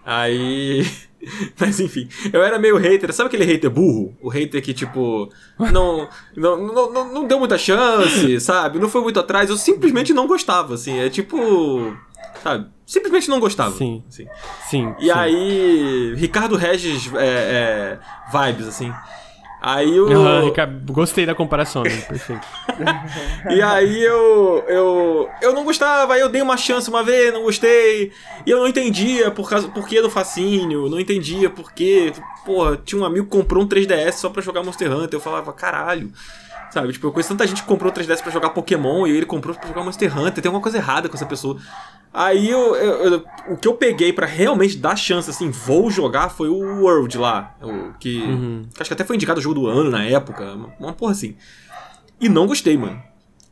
Aí. 0.05 0.85
Mas 1.59 1.81
enfim, 1.81 2.09
eu 2.33 2.43
era 2.43 2.59
meio 2.59 2.77
hater. 2.77 3.13
Sabe 3.13 3.29
aquele 3.29 3.45
hater 3.45 3.71
burro? 3.71 4.17
O 4.21 4.29
hater 4.29 4.63
que, 4.63 4.75
tipo, 4.75 5.31
não, 5.59 6.09
não, 6.37 6.57
não, 6.57 7.13
não, 7.13 7.27
deu 7.27 7.39
muita 7.39 7.57
chance, 7.57 8.39
sabe? 8.41 8.79
Não 8.79 8.89
foi 8.89 9.03
muito 9.03 9.21
atrás. 9.21 9.49
Eu 9.49 9.57
simplesmente 9.57 10.13
não 10.13 10.27
gostava, 10.27 10.75
assim. 10.75 10.99
É 10.99 11.09
tipo. 11.09 11.97
Sabe? 12.43 12.67
Simplesmente 12.85 13.29
não 13.29 13.41
gostava. 13.41 13.77
Sim. 13.77 14.03
assim. 14.09 14.27
sim. 14.69 14.95
E 14.99 15.05
sim. 15.05 15.11
aí. 15.11 16.15
Ricardo 16.17 16.57
Regis 16.57 17.13
é, 17.15 17.19
é, 17.19 17.99
vibes, 18.33 18.67
assim. 18.67 18.93
Aí 19.63 20.01
o. 20.01 20.45
Ricardo, 20.45 20.93
gostei 20.93 21.25
da 21.25 21.37
comparação, 21.37 21.85
né? 21.85 21.91
perfeito. 21.91 22.45
E 23.49 23.63
aí 23.63 24.03
eu, 24.03 24.65
eu. 24.67 25.31
Eu 25.41 25.53
não 25.53 25.63
gostava, 25.63 26.15
aí 26.15 26.21
eu 26.21 26.29
dei 26.29 26.43
uma 26.43 26.57
chance 26.57 26.91
uma 26.91 27.05
vez, 27.05 27.33
não 27.33 27.43
gostei. 27.45 28.11
E 28.45 28.51
eu 28.51 28.59
não 28.59 28.67
entendia 28.67 29.31
por 29.31 29.49
causa 29.49 29.69
por 29.69 29.87
que 29.87 30.03
do 30.03 30.11
fascínio, 30.11 30.89
não 30.89 30.99
entendia 30.99 31.49
por 31.49 31.73
quê. 31.73 32.13
Porra, 32.45 32.77
tinha 32.85 33.01
um 33.01 33.05
amigo 33.05 33.27
que 33.27 33.31
comprou 33.31 33.63
um 33.63 33.69
3DS 33.69 34.15
só 34.15 34.31
pra 34.31 34.43
jogar 34.43 34.65
Monster 34.65 34.91
Hunter. 34.91 35.15
Eu 35.15 35.21
falava, 35.21 35.53
caralho. 35.53 36.11
Sabe, 36.73 36.91
tipo, 36.93 37.07
eu 37.07 37.13
conheço 37.13 37.29
tanta 37.29 37.47
gente 37.47 37.61
que 37.63 37.69
comprou 37.69 37.91
um 37.91 37.95
3DS 37.95 38.23
pra 38.23 38.31
jogar 38.33 38.51
Pokémon 38.51 39.07
e 39.07 39.11
ele 39.15 39.27
comprou 39.27 39.55
pra 39.55 39.69
jogar 39.69 39.85
Monster 39.85 40.19
Hunter. 40.19 40.43
Tem 40.43 40.49
alguma 40.49 40.63
coisa 40.63 40.79
errada 40.79 41.09
com 41.09 41.15
essa 41.15 41.27
pessoa. 41.27 41.59
Aí 42.15 42.49
eu, 42.49 42.75
eu- 42.77 43.13
eu- 43.13 43.25
o 43.51 43.57
que 43.59 43.69
eu 43.69 43.75
peguei 43.75 44.13
pra 44.13 44.27
realmente 44.27 44.77
dar 44.79 44.97
chance, 44.97 45.29
assim, 45.29 45.51
vou 45.51 45.91
jogar, 45.91 46.31
foi 46.31 46.49
o 46.49 46.81
World 46.83 47.19
lá. 47.19 47.55
O, 47.63 47.93
que, 47.99 48.23
Uhum. 48.23 48.63
que 48.75 48.81
acho 48.83 48.89
que 48.89 48.95
até 48.95 49.05
foi 49.05 49.17
indicado 49.17 49.39
o 49.39 49.43
jogo 49.43 49.55
do 49.55 49.67
ano 49.67 49.91
na 49.91 50.03
época. 50.05 50.45
Uma, 50.55 50.69
uma 50.81 50.93
porra 50.93 51.13
assim. 51.13 51.37
e 52.21 52.29
não 52.29 52.47
gostei, 52.47 52.77
mano. 52.77 53.03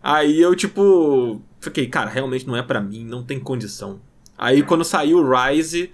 Aí 0.02 0.40
eu, 0.40 0.54
tipo, 0.54 1.42
fiquei, 1.60 1.86
cara, 1.88 2.08
realmente 2.08 2.46
não 2.46 2.56
é 2.56 2.62
para 2.62 2.80
mim, 2.80 3.04
não 3.04 3.22
tem 3.22 3.38
condição. 3.40 4.00
Aí 4.38 4.62
quando 4.62 4.82
saiu 4.84 5.18
o 5.18 5.28
Rise, 5.30 5.90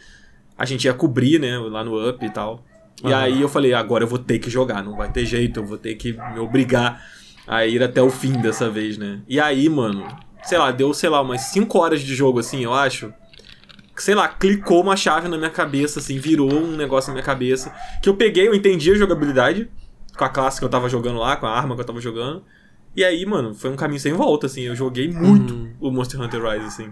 a 0.56 0.64
gente 0.64 0.84
ia 0.84 0.94
cobrir, 0.94 1.40
né, 1.40 1.58
lá 1.58 1.82
no 1.82 2.08
Up 2.08 2.24
e 2.24 2.30
tal. 2.30 2.62
E 3.02 3.08
uhum. 3.08 3.16
aí 3.16 3.40
eu 3.42 3.48
falei, 3.48 3.74
agora 3.74 4.04
eu 4.04 4.08
vou 4.08 4.18
ter 4.18 4.38
que 4.38 4.48
jogar, 4.48 4.82
não 4.82 4.96
vai 4.96 5.10
ter 5.10 5.26
jeito, 5.26 5.60
eu 5.60 5.64
vou 5.64 5.76
ter 5.76 5.94
que 5.96 6.12
me 6.12 6.40
obrigar 6.40 7.04
a 7.46 7.66
ir 7.66 7.82
até 7.82 8.02
o 8.02 8.10
fim 8.10 8.32
dessa 8.32 8.68
vez, 8.70 8.96
né? 8.98 9.20
E 9.28 9.38
aí, 9.38 9.68
mano, 9.68 10.06
sei 10.42 10.58
lá, 10.58 10.70
deu, 10.70 10.92
sei 10.94 11.08
lá, 11.08 11.20
umas 11.20 11.42
5 11.42 11.78
horas 11.78 12.00
de 12.00 12.14
jogo, 12.14 12.38
assim, 12.38 12.64
eu 12.64 12.72
acho. 12.72 13.12
Sei 13.96 14.14
lá, 14.14 14.28
clicou 14.28 14.82
uma 14.82 14.96
chave 14.96 15.28
na 15.28 15.38
minha 15.38 15.50
cabeça, 15.50 16.00
assim, 16.00 16.18
virou 16.18 16.52
um 16.52 16.76
negócio 16.76 17.08
na 17.08 17.14
minha 17.14 17.24
cabeça. 17.24 17.72
Que 18.02 18.08
eu 18.08 18.14
peguei, 18.14 18.46
eu 18.46 18.54
entendi 18.54 18.90
a 18.90 18.94
jogabilidade 18.94 19.70
com 20.16 20.24
a 20.24 20.28
classe 20.28 20.58
que 20.58 20.64
eu 20.64 20.68
tava 20.68 20.88
jogando 20.88 21.18
lá, 21.18 21.36
com 21.36 21.46
a 21.46 21.50
arma 21.50 21.74
que 21.74 21.80
eu 21.80 21.84
tava 21.86 22.00
jogando. 22.00 22.42
E 22.94 23.04
aí, 23.04 23.24
mano, 23.26 23.54
foi 23.54 23.70
um 23.70 23.76
caminho 23.76 24.00
sem 24.00 24.12
volta, 24.12 24.46
assim. 24.46 24.62
Eu 24.62 24.74
joguei 24.74 25.08
muito 25.10 25.54
uhum. 25.54 25.72
o 25.80 25.90
Monster 25.90 26.20
Hunter 26.20 26.42
Rise, 26.42 26.66
assim. 26.66 26.90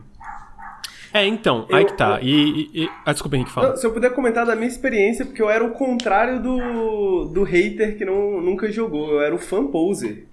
É, 1.15 1.25
então, 1.25 1.65
eu, 1.69 1.77
aí 1.77 1.85
que 1.85 1.97
tá. 1.97 2.19
E, 2.21 2.71
e, 2.75 2.91
Ah, 3.07 3.13
desculpa, 3.13 3.37
Henrique, 3.37 3.53
fala. 3.53 3.77
Se 3.77 3.87
eu 3.87 3.93
puder 3.93 4.13
comentar 4.13 4.45
da 4.45 4.57
minha 4.57 4.67
experiência, 4.67 5.25
porque 5.25 5.41
eu 5.41 5.49
era 5.49 5.65
o 5.65 5.71
contrário 5.71 6.43
do, 6.43 7.27
do 7.27 7.45
hater 7.45 7.97
que 7.97 8.05
não, 8.05 8.41
nunca 8.41 8.71
jogou. 8.73 9.13
Eu 9.13 9.21
era 9.21 9.33
o 9.33 9.39
fan 9.39 9.69
poser. 9.69 10.27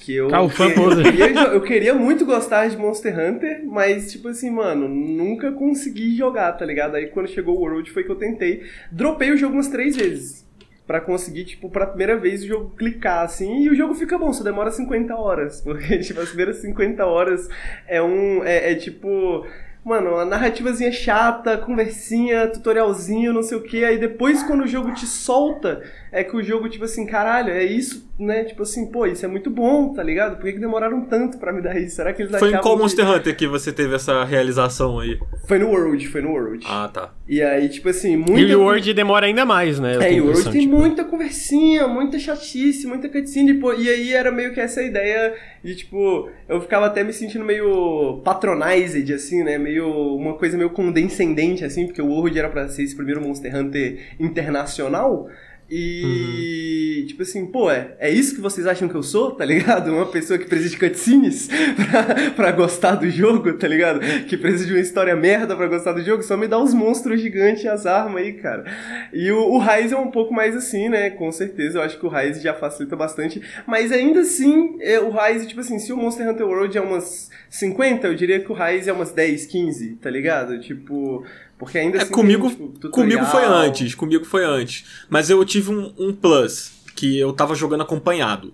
Que 0.00 0.16
eu, 0.16 0.28
ah, 0.34 0.42
o 0.42 0.48
fan 0.48 0.72
poser. 0.72 1.06
Eu, 1.16 1.52
eu 1.54 1.60
queria 1.62 1.94
muito 1.94 2.26
gostar 2.26 2.66
de 2.66 2.76
Monster 2.76 3.16
Hunter, 3.16 3.64
mas, 3.64 4.10
tipo 4.10 4.26
assim, 4.26 4.50
mano, 4.50 4.88
nunca 4.88 5.52
consegui 5.52 6.16
jogar, 6.16 6.52
tá 6.54 6.66
ligado? 6.66 6.96
Aí 6.96 7.06
quando 7.06 7.28
chegou 7.28 7.56
o 7.56 7.60
World 7.60 7.88
foi 7.92 8.02
que 8.02 8.10
eu 8.10 8.16
tentei. 8.16 8.64
Dropei 8.90 9.30
o 9.30 9.36
jogo 9.36 9.54
umas 9.54 9.68
três 9.68 9.96
vezes 9.96 10.44
para 10.86 11.00
conseguir, 11.00 11.44
tipo, 11.44 11.68
pra 11.68 11.86
primeira 11.86 12.16
vez 12.16 12.42
o 12.42 12.46
jogo 12.46 12.70
clicar, 12.76 13.24
assim, 13.24 13.62
e 13.62 13.70
o 13.70 13.74
jogo 13.74 13.92
fica 13.94 14.16
bom, 14.16 14.32
só 14.32 14.44
demora 14.44 14.70
50 14.70 15.16
horas, 15.16 15.60
porque, 15.64 15.98
tipo, 15.98 16.20
as 16.20 16.28
primeiras 16.28 16.58
50 16.58 17.04
horas 17.04 17.48
é 17.88 18.00
um, 18.00 18.44
é, 18.44 18.72
é 18.72 18.74
tipo, 18.76 19.44
mano, 19.86 20.14
uma 20.14 20.24
narrativazinha 20.24 20.90
chata, 20.90 21.56
conversinha, 21.56 22.48
tutorialzinho, 22.48 23.32
não 23.32 23.40
sei 23.44 23.56
o 23.56 23.62
que, 23.62 23.84
aí 23.84 23.96
depois 23.96 24.42
quando 24.42 24.64
o 24.64 24.66
jogo 24.66 24.92
te 24.92 25.06
solta, 25.06 25.80
é 26.16 26.24
que 26.24 26.34
o 26.34 26.42
jogo, 26.42 26.66
tipo 26.66 26.86
assim, 26.86 27.04
caralho, 27.04 27.50
é 27.50 27.62
isso, 27.62 28.10
né? 28.18 28.42
Tipo 28.44 28.62
assim, 28.62 28.90
pô, 28.90 29.04
isso 29.04 29.22
é 29.22 29.28
muito 29.28 29.50
bom, 29.50 29.92
tá 29.92 30.02
ligado? 30.02 30.36
Por 30.36 30.46
que, 30.46 30.54
que 30.54 30.58
demoraram 30.58 31.02
tanto 31.02 31.36
pra 31.36 31.52
me 31.52 31.60
dar 31.60 31.78
isso? 31.78 31.96
Será 31.96 32.10
que 32.14 32.22
eles 32.22 32.38
Foi 32.38 32.54
em 32.54 32.58
qual 32.58 32.78
Monster 32.78 33.06
Hunter 33.06 33.36
que 33.36 33.46
você 33.46 33.70
teve 33.70 33.94
essa 33.94 34.24
realização 34.24 34.98
aí? 34.98 35.18
Foi 35.46 35.58
no 35.58 35.68
World, 35.68 36.08
foi 36.08 36.22
no 36.22 36.30
World. 36.30 36.64
Ah, 36.66 36.88
tá. 36.90 37.12
E 37.28 37.42
aí, 37.42 37.68
tipo 37.68 37.90
assim, 37.90 38.16
muita... 38.16 38.40
E 38.40 38.56
o 38.56 38.62
World 38.62 38.94
demora 38.94 39.26
ainda 39.26 39.44
mais, 39.44 39.78
né? 39.78 39.98
É, 40.00 40.14
e 40.14 40.20
o 40.22 40.24
World 40.24 40.50
tem 40.50 40.62
tipo... 40.62 40.74
muita 40.74 41.04
conversinha, 41.04 41.86
muita 41.86 42.18
chatice, 42.18 42.86
muita 42.86 43.10
cutscene, 43.10 43.52
pô, 43.52 43.74
e 43.74 43.86
aí 43.86 44.14
era 44.14 44.32
meio 44.32 44.54
que 44.54 44.60
essa 44.60 44.82
ideia 44.82 45.34
de, 45.62 45.76
tipo, 45.76 46.30
eu 46.48 46.62
ficava 46.62 46.86
até 46.86 47.04
me 47.04 47.12
sentindo 47.12 47.44
meio 47.44 48.22
patronized, 48.24 49.12
assim, 49.12 49.44
né? 49.44 49.58
Meio, 49.58 49.86
uma 50.16 50.32
coisa 50.38 50.56
meio 50.56 50.70
condescendente, 50.70 51.62
assim, 51.62 51.84
porque 51.86 52.00
o 52.00 52.06
World 52.06 52.38
era 52.38 52.48
pra 52.48 52.68
ser 52.68 52.84
esse 52.84 52.96
primeiro 52.96 53.20
Monster 53.20 53.54
Hunter 53.54 53.98
internacional, 54.18 55.28
e, 55.68 57.00
uhum. 57.00 57.06
tipo 57.08 57.22
assim, 57.22 57.46
pô, 57.46 57.70
é, 57.70 57.96
é 57.98 58.08
isso 58.08 58.36
que 58.36 58.40
vocês 58.40 58.66
acham 58.66 58.88
que 58.88 58.94
eu 58.94 59.02
sou, 59.02 59.32
tá 59.32 59.44
ligado? 59.44 59.92
Uma 59.92 60.06
pessoa 60.06 60.38
que 60.38 60.46
precisa 60.46 60.70
de 60.70 60.78
cutscenes 60.78 61.48
pra, 61.76 62.30
pra 62.30 62.52
gostar 62.52 62.94
do 62.94 63.10
jogo, 63.10 63.52
tá 63.54 63.66
ligado? 63.66 64.00
Que 64.26 64.36
precisa 64.36 64.66
de 64.66 64.72
uma 64.72 64.80
história 64.80 65.16
merda 65.16 65.56
pra 65.56 65.66
gostar 65.66 65.92
do 65.92 66.02
jogo, 66.02 66.22
só 66.22 66.36
me 66.36 66.46
dá 66.46 66.58
uns 66.58 66.72
monstros 66.72 67.20
gigantes 67.20 67.64
e 67.64 67.68
as 67.68 67.84
armas 67.84 68.22
aí, 68.22 68.34
cara. 68.34 68.64
E 69.12 69.30
o, 69.32 69.54
o 69.54 69.58
Rise 69.58 69.92
é 69.92 69.98
um 69.98 70.10
pouco 70.10 70.32
mais 70.32 70.56
assim, 70.56 70.88
né? 70.88 71.10
Com 71.10 71.32
certeza, 71.32 71.78
eu 71.78 71.82
acho 71.82 71.98
que 71.98 72.06
o 72.06 72.08
Rise 72.08 72.40
já 72.40 72.54
facilita 72.54 72.94
bastante. 72.94 73.42
Mas 73.66 73.90
ainda 73.90 74.20
assim, 74.20 74.76
é, 74.80 75.00
o 75.00 75.10
Rise, 75.10 75.48
tipo 75.48 75.60
assim, 75.60 75.80
se 75.80 75.92
o 75.92 75.96
Monster 75.96 76.30
Hunter 76.30 76.46
World 76.46 76.78
é 76.78 76.80
umas 76.80 77.28
50, 77.50 78.06
eu 78.06 78.14
diria 78.14 78.38
que 78.38 78.52
o 78.52 78.54
Rise 78.54 78.88
é 78.88 78.92
umas 78.92 79.10
10, 79.12 79.46
15, 79.46 79.96
tá 79.96 80.10
ligado? 80.10 80.60
Tipo, 80.60 81.24
porque 81.58 81.78
ainda 81.78 81.98
é, 81.98 82.02
assim. 82.02 82.12
Comigo, 82.12 82.50
tem, 82.50 82.68
tipo, 82.68 82.90
comigo 82.90 83.24
foi 83.24 83.44
antes, 83.44 83.94
comigo 83.94 84.24
foi 84.24 84.44
antes. 84.44 84.84
Mas 85.08 85.30
eu 85.30 85.44
tive 85.44 85.70
um, 85.70 85.92
um 85.98 86.12
plus, 86.12 86.72
que 86.94 87.18
eu 87.18 87.32
tava 87.32 87.54
jogando 87.54 87.82
acompanhado. 87.82 88.52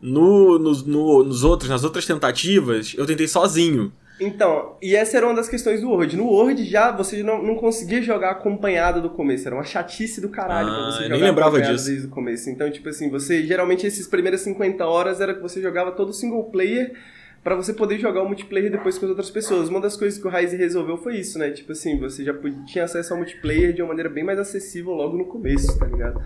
No, 0.00 0.58
no, 0.58 0.72
no, 0.84 1.24
nos 1.24 1.42
outros, 1.42 1.68
nas 1.68 1.82
outras 1.82 2.06
tentativas, 2.06 2.94
eu 2.96 3.04
tentei 3.04 3.26
sozinho. 3.26 3.92
Então, 4.20 4.76
e 4.82 4.96
essa 4.96 5.16
era 5.16 5.26
uma 5.26 5.34
das 5.34 5.48
questões 5.48 5.80
do 5.80 5.90
Word. 5.90 6.16
No 6.16 6.26
Word 6.26 6.64
já 6.64 6.90
você 6.90 7.22
não, 7.22 7.42
não 7.42 7.54
conseguia 7.54 8.02
jogar 8.02 8.30
acompanhado 8.30 9.00
do 9.00 9.10
começo, 9.10 9.46
era 9.46 9.54
uma 9.54 9.64
chatice 9.64 10.20
do 10.20 10.28
caralho 10.28 10.68
ah, 10.68 10.74
pra 10.74 10.84
você 10.86 11.02
jogar 11.04 11.08
nem 11.10 11.22
lembrava 11.22 11.60
disso. 11.60 11.86
desde 11.86 12.06
o 12.06 12.10
começo. 12.10 12.50
Então, 12.50 12.70
tipo 12.70 12.88
assim, 12.88 13.08
você 13.08 13.44
geralmente 13.44 13.86
esses 13.86 14.08
primeiras 14.08 14.40
50 14.40 14.84
horas 14.84 15.20
era 15.20 15.34
que 15.34 15.40
você 15.40 15.62
jogava 15.62 15.92
todo 15.92 16.12
single 16.12 16.44
player 16.44 16.94
para 17.42 17.54
você 17.54 17.72
poder 17.72 17.98
jogar 17.98 18.22
o 18.22 18.26
multiplayer 18.26 18.70
depois 18.70 18.98
com 18.98 19.06
as 19.06 19.10
outras 19.10 19.30
pessoas. 19.30 19.68
Uma 19.68 19.80
das 19.80 19.96
coisas 19.96 20.20
que 20.20 20.26
o 20.26 20.30
Rise 20.30 20.56
resolveu 20.56 20.96
foi 20.96 21.16
isso, 21.18 21.38
né? 21.38 21.50
Tipo 21.50 21.72
assim, 21.72 21.98
você 21.98 22.24
já 22.24 22.34
podia, 22.34 22.62
tinha 22.64 22.84
acesso 22.84 23.12
ao 23.12 23.18
multiplayer 23.18 23.72
de 23.72 23.82
uma 23.82 23.88
maneira 23.88 24.08
bem 24.08 24.24
mais 24.24 24.38
acessível 24.38 24.92
logo 24.92 25.16
no 25.16 25.24
começo, 25.24 25.78
tá 25.78 25.86
ligado? 25.86 26.22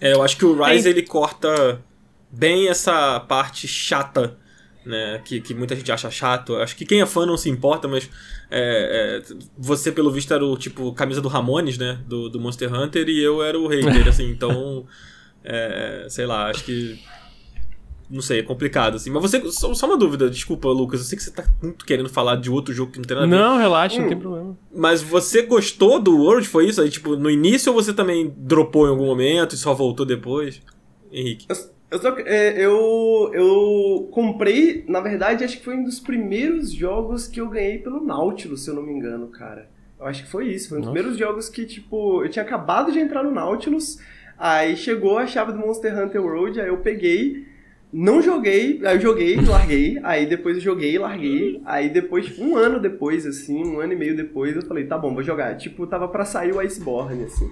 É, 0.00 0.12
eu 0.12 0.22
acho 0.22 0.36
que 0.36 0.44
o 0.44 0.60
Rise 0.60 0.88
ele 0.88 1.02
corta 1.02 1.80
bem 2.30 2.68
essa 2.68 3.20
parte 3.20 3.68
chata, 3.68 4.36
né? 4.84 5.20
Que, 5.24 5.40
que 5.40 5.54
muita 5.54 5.76
gente 5.76 5.92
acha 5.92 6.10
chato. 6.10 6.56
Acho 6.56 6.74
que 6.74 6.84
quem 6.84 7.00
é 7.00 7.06
fã 7.06 7.24
não 7.24 7.36
se 7.36 7.48
importa, 7.48 7.86
mas 7.86 8.10
é, 8.50 9.20
é, 9.20 9.34
você, 9.56 9.92
pelo 9.92 10.10
visto, 10.10 10.32
era 10.34 10.44
o 10.44 10.56
tipo 10.56 10.92
camisa 10.94 11.20
do 11.20 11.28
Ramones, 11.28 11.78
né? 11.78 12.00
Do, 12.06 12.28
do 12.28 12.40
Monster 12.40 12.72
Hunter, 12.74 13.08
e 13.08 13.22
eu 13.22 13.42
era 13.42 13.58
o 13.58 13.68
hater, 13.68 14.08
assim, 14.08 14.30
então. 14.30 14.86
É, 15.44 16.06
sei 16.08 16.24
lá, 16.24 16.48
acho 16.50 16.62
que 16.62 17.02
não 18.12 18.20
sei, 18.20 18.40
é 18.40 18.42
complicado, 18.42 18.96
assim. 18.96 19.10
Mas 19.10 19.22
você. 19.22 19.40
Só, 19.50 19.72
só, 19.72 19.86
uma 19.86 19.96
dúvida, 19.96 20.28
desculpa, 20.28 20.68
Lucas. 20.68 21.00
Eu 21.00 21.06
sei 21.06 21.16
que 21.16 21.24
você 21.24 21.30
tá 21.30 21.44
muito 21.62 21.86
querendo 21.86 22.10
falar 22.10 22.36
de 22.36 22.50
outro 22.50 22.74
jogo 22.74 22.92
que 22.92 22.98
não 22.98 23.06
tem 23.06 23.16
nada 23.16 23.26
a 23.26 23.30
ver. 23.30 23.42
Não, 23.42 23.56
relaxa, 23.56 23.96
hum, 23.96 24.02
não 24.02 24.08
tem 24.08 24.18
problema. 24.18 24.58
Mas 24.74 25.00
você 25.02 25.40
gostou 25.40 25.98
do 25.98 26.14
World? 26.18 26.46
Foi 26.46 26.68
isso? 26.68 26.82
Aí, 26.82 26.90
tipo, 26.90 27.16
no 27.16 27.30
início 27.30 27.72
ou 27.72 27.82
você 27.82 27.94
também 27.94 28.30
dropou 28.36 28.86
em 28.86 28.90
algum 28.90 29.06
momento 29.06 29.54
e 29.54 29.58
só 29.58 29.72
voltou 29.72 30.04
depois? 30.04 30.60
Henrique. 31.10 31.46
Eu, 31.48 31.56
eu, 31.90 31.98
só, 31.98 32.14
é, 32.18 32.62
eu, 32.62 33.30
eu 33.32 34.08
comprei, 34.12 34.84
na 34.86 35.00
verdade, 35.00 35.42
acho 35.42 35.56
que 35.56 35.64
foi 35.64 35.76
um 35.76 35.84
dos 35.84 35.98
primeiros 35.98 36.70
jogos 36.70 37.26
que 37.26 37.40
eu 37.40 37.48
ganhei 37.48 37.78
pelo 37.78 38.04
Nautilus, 38.04 38.64
se 38.64 38.70
eu 38.70 38.74
não 38.74 38.82
me 38.82 38.92
engano, 38.92 39.28
cara. 39.28 39.70
Eu 39.98 40.04
acho 40.04 40.24
que 40.24 40.30
foi 40.30 40.48
isso. 40.48 40.68
Foi 40.68 40.78
um 40.78 40.80
dos 40.82 40.90
primeiros 40.90 41.18
jogos 41.18 41.48
que, 41.48 41.64
tipo, 41.64 42.22
eu 42.22 42.28
tinha 42.28 42.44
acabado 42.44 42.92
de 42.92 42.98
entrar 42.98 43.24
no 43.24 43.30
Nautilus. 43.30 43.98
Aí 44.36 44.76
chegou 44.76 45.16
a 45.16 45.26
chave 45.26 45.52
do 45.52 45.58
Monster 45.58 45.98
Hunter 45.98 46.22
World, 46.22 46.60
aí 46.60 46.68
eu 46.68 46.78
peguei 46.78 47.50
não 47.92 48.22
joguei, 48.22 48.80
aí 48.84 48.96
eu 48.96 49.00
joguei, 49.00 49.36
larguei, 49.36 49.98
aí 50.02 50.24
depois 50.24 50.56
eu 50.56 50.62
joguei, 50.62 50.98
larguei, 50.98 51.60
aí 51.64 51.90
depois, 51.90 52.38
um 52.38 52.56
ano 52.56 52.80
depois, 52.80 53.26
assim, 53.26 53.62
um 53.62 53.80
ano 53.80 53.92
e 53.92 53.96
meio 53.96 54.16
depois, 54.16 54.56
eu 54.56 54.62
falei, 54.62 54.86
tá 54.86 54.96
bom, 54.96 55.12
vou 55.12 55.22
jogar. 55.22 55.56
Tipo, 55.58 55.86
tava 55.86 56.08
pra 56.08 56.24
sair 56.24 56.52
o 56.52 56.60
Iceborne, 56.60 57.24
assim. 57.24 57.50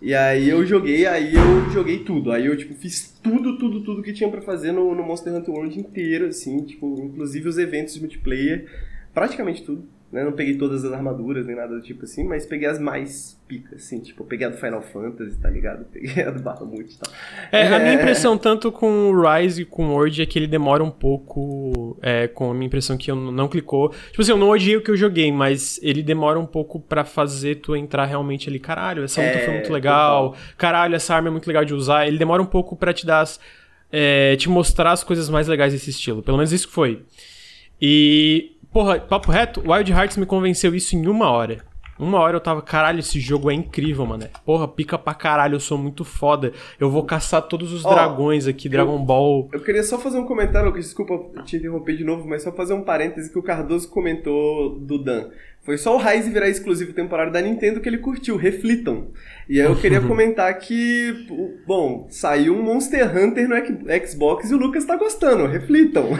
E 0.00 0.14
aí 0.14 0.48
eu 0.48 0.64
joguei, 0.64 1.06
aí 1.06 1.34
eu 1.34 1.70
joguei 1.70 1.98
tudo. 1.98 2.32
Aí 2.32 2.46
eu, 2.46 2.56
tipo, 2.56 2.74
fiz 2.74 3.18
tudo, 3.22 3.58
tudo, 3.58 3.82
tudo 3.82 4.02
que 4.02 4.12
tinha 4.12 4.30
para 4.30 4.40
fazer 4.40 4.72
no, 4.72 4.94
no 4.94 5.02
Monster 5.02 5.34
Hunter 5.34 5.52
World 5.54 5.78
inteiro, 5.78 6.26
assim, 6.26 6.64
tipo, 6.64 6.98
inclusive 7.02 7.48
os 7.48 7.58
eventos 7.58 7.94
de 7.94 8.00
multiplayer, 8.00 8.66
praticamente 9.12 9.62
tudo. 9.62 9.86
Né? 10.10 10.22
Não 10.22 10.32
peguei 10.32 10.56
todas 10.56 10.84
as 10.84 10.92
armaduras 10.92 11.46
nem 11.46 11.56
nada 11.56 11.74
do 11.74 11.82
tipo 11.82 12.04
assim, 12.04 12.22
mas 12.24 12.46
peguei 12.46 12.68
as 12.68 12.78
mais 12.78 13.40
picas, 13.48 13.84
assim. 13.84 14.00
Tipo, 14.00 14.24
peguei 14.24 14.46
a 14.46 14.50
do 14.50 14.56
Final 14.56 14.80
Fantasy, 14.80 15.36
tá 15.38 15.50
ligado? 15.50 15.84
Peguei 15.92 16.22
a 16.22 16.30
do 16.30 16.40
Bahamut 16.40 16.92
e 16.92 16.98
tal. 16.98 17.12
É, 17.50 17.62
é, 17.62 17.74
a 17.74 17.78
minha 17.78 17.94
impressão 17.94 18.38
tanto 18.38 18.70
com 18.70 19.10
o 19.10 19.20
Rise 19.20 19.62
e 19.62 19.64
com 19.64 19.88
o 19.88 19.92
Word 19.92 20.22
é 20.22 20.26
que 20.26 20.38
ele 20.38 20.46
demora 20.46 20.82
um 20.82 20.90
pouco. 20.90 21.98
É, 22.00 22.28
com 22.28 22.50
a 22.50 22.54
minha 22.54 22.66
impressão 22.66 22.96
que 22.96 23.10
eu 23.10 23.16
não 23.16 23.48
clicou. 23.48 23.90
Tipo 24.10 24.22
assim, 24.22 24.30
eu 24.30 24.36
não 24.36 24.50
odiei 24.50 24.76
o 24.76 24.82
que 24.82 24.90
eu 24.90 24.96
joguei, 24.96 25.32
mas 25.32 25.80
ele 25.82 26.02
demora 26.02 26.38
um 26.38 26.46
pouco 26.46 26.78
para 26.80 27.04
fazer 27.04 27.56
tu 27.56 27.74
entrar 27.74 28.04
realmente 28.04 28.48
ali. 28.48 28.60
Caralho, 28.60 29.02
essa 29.02 29.20
luta 29.20 29.38
é, 29.38 29.44
foi 29.44 29.54
muito 29.54 29.72
legal. 29.72 30.30
Total. 30.30 30.44
Caralho, 30.56 30.94
essa 30.94 31.14
arma 31.14 31.28
é 31.28 31.32
muito 31.32 31.46
legal 31.46 31.64
de 31.64 31.74
usar. 31.74 32.06
Ele 32.06 32.18
demora 32.18 32.40
um 32.40 32.46
pouco 32.46 32.76
para 32.76 32.92
te 32.92 33.04
dar. 33.04 33.22
As, 33.22 33.40
é, 33.90 34.36
te 34.36 34.48
mostrar 34.48 34.92
as 34.92 35.04
coisas 35.04 35.28
mais 35.28 35.48
legais 35.48 35.72
desse 35.72 35.90
estilo. 35.90 36.22
Pelo 36.22 36.36
menos 36.36 36.52
isso 36.52 36.68
que 36.68 36.74
foi. 36.74 37.02
E 37.80 38.55
Porra, 38.76 39.00
papo 39.00 39.32
reto, 39.32 39.62
Wild 39.66 39.90
Hearts 39.90 40.18
me 40.18 40.26
convenceu 40.26 40.74
isso 40.74 40.94
em 40.94 41.06
uma 41.06 41.30
hora. 41.30 41.64
Uma 41.98 42.18
hora 42.18 42.36
eu 42.36 42.40
tava, 42.42 42.60
caralho, 42.60 42.98
esse 42.98 43.18
jogo 43.18 43.50
é 43.50 43.54
incrível, 43.54 44.04
mano. 44.04 44.28
Porra, 44.44 44.68
pica 44.68 44.98
pra 44.98 45.14
caralho, 45.14 45.54
eu 45.54 45.60
sou 45.60 45.78
muito 45.78 46.04
foda. 46.04 46.52
Eu 46.78 46.90
vou 46.90 47.02
caçar 47.02 47.40
todos 47.40 47.72
os 47.72 47.86
oh, 47.86 47.88
dragões 47.88 48.46
aqui, 48.46 48.68
Dragon 48.68 49.02
Ball. 49.02 49.48
Eu 49.50 49.60
queria 49.60 49.82
só 49.82 49.98
fazer 49.98 50.18
um 50.18 50.26
comentário, 50.26 50.70
desculpa 50.74 51.42
te 51.42 51.56
interromper 51.56 51.96
de 51.96 52.04
novo, 52.04 52.28
mas 52.28 52.42
só 52.42 52.52
fazer 52.52 52.74
um 52.74 52.82
parêntese 52.82 53.32
que 53.32 53.38
o 53.38 53.42
Cardoso 53.42 53.88
comentou 53.88 54.78
do 54.78 55.02
Dan. 55.02 55.30
Foi 55.66 55.76
só 55.76 55.96
o 55.96 55.98
Rise 55.98 56.30
virar 56.30 56.48
exclusivo 56.48 56.92
temporário 56.92 57.32
da 57.32 57.40
Nintendo 57.42 57.80
que 57.80 57.88
ele 57.88 57.98
curtiu, 57.98 58.36
reflitam. 58.36 59.08
E 59.48 59.60
aí 59.60 59.66
eu 59.66 59.74
queria 59.82 60.00
comentar 60.00 60.56
que, 60.60 61.26
bom, 61.66 62.06
saiu 62.08 62.54
um 62.54 62.62
Monster 62.62 63.04
Hunter 63.04 63.48
no 63.48 63.56
Xbox 64.06 64.48
e 64.48 64.54
o 64.54 64.58
Lucas 64.58 64.84
tá 64.84 64.94
gostando, 64.94 65.44
reflitam. 65.46 66.10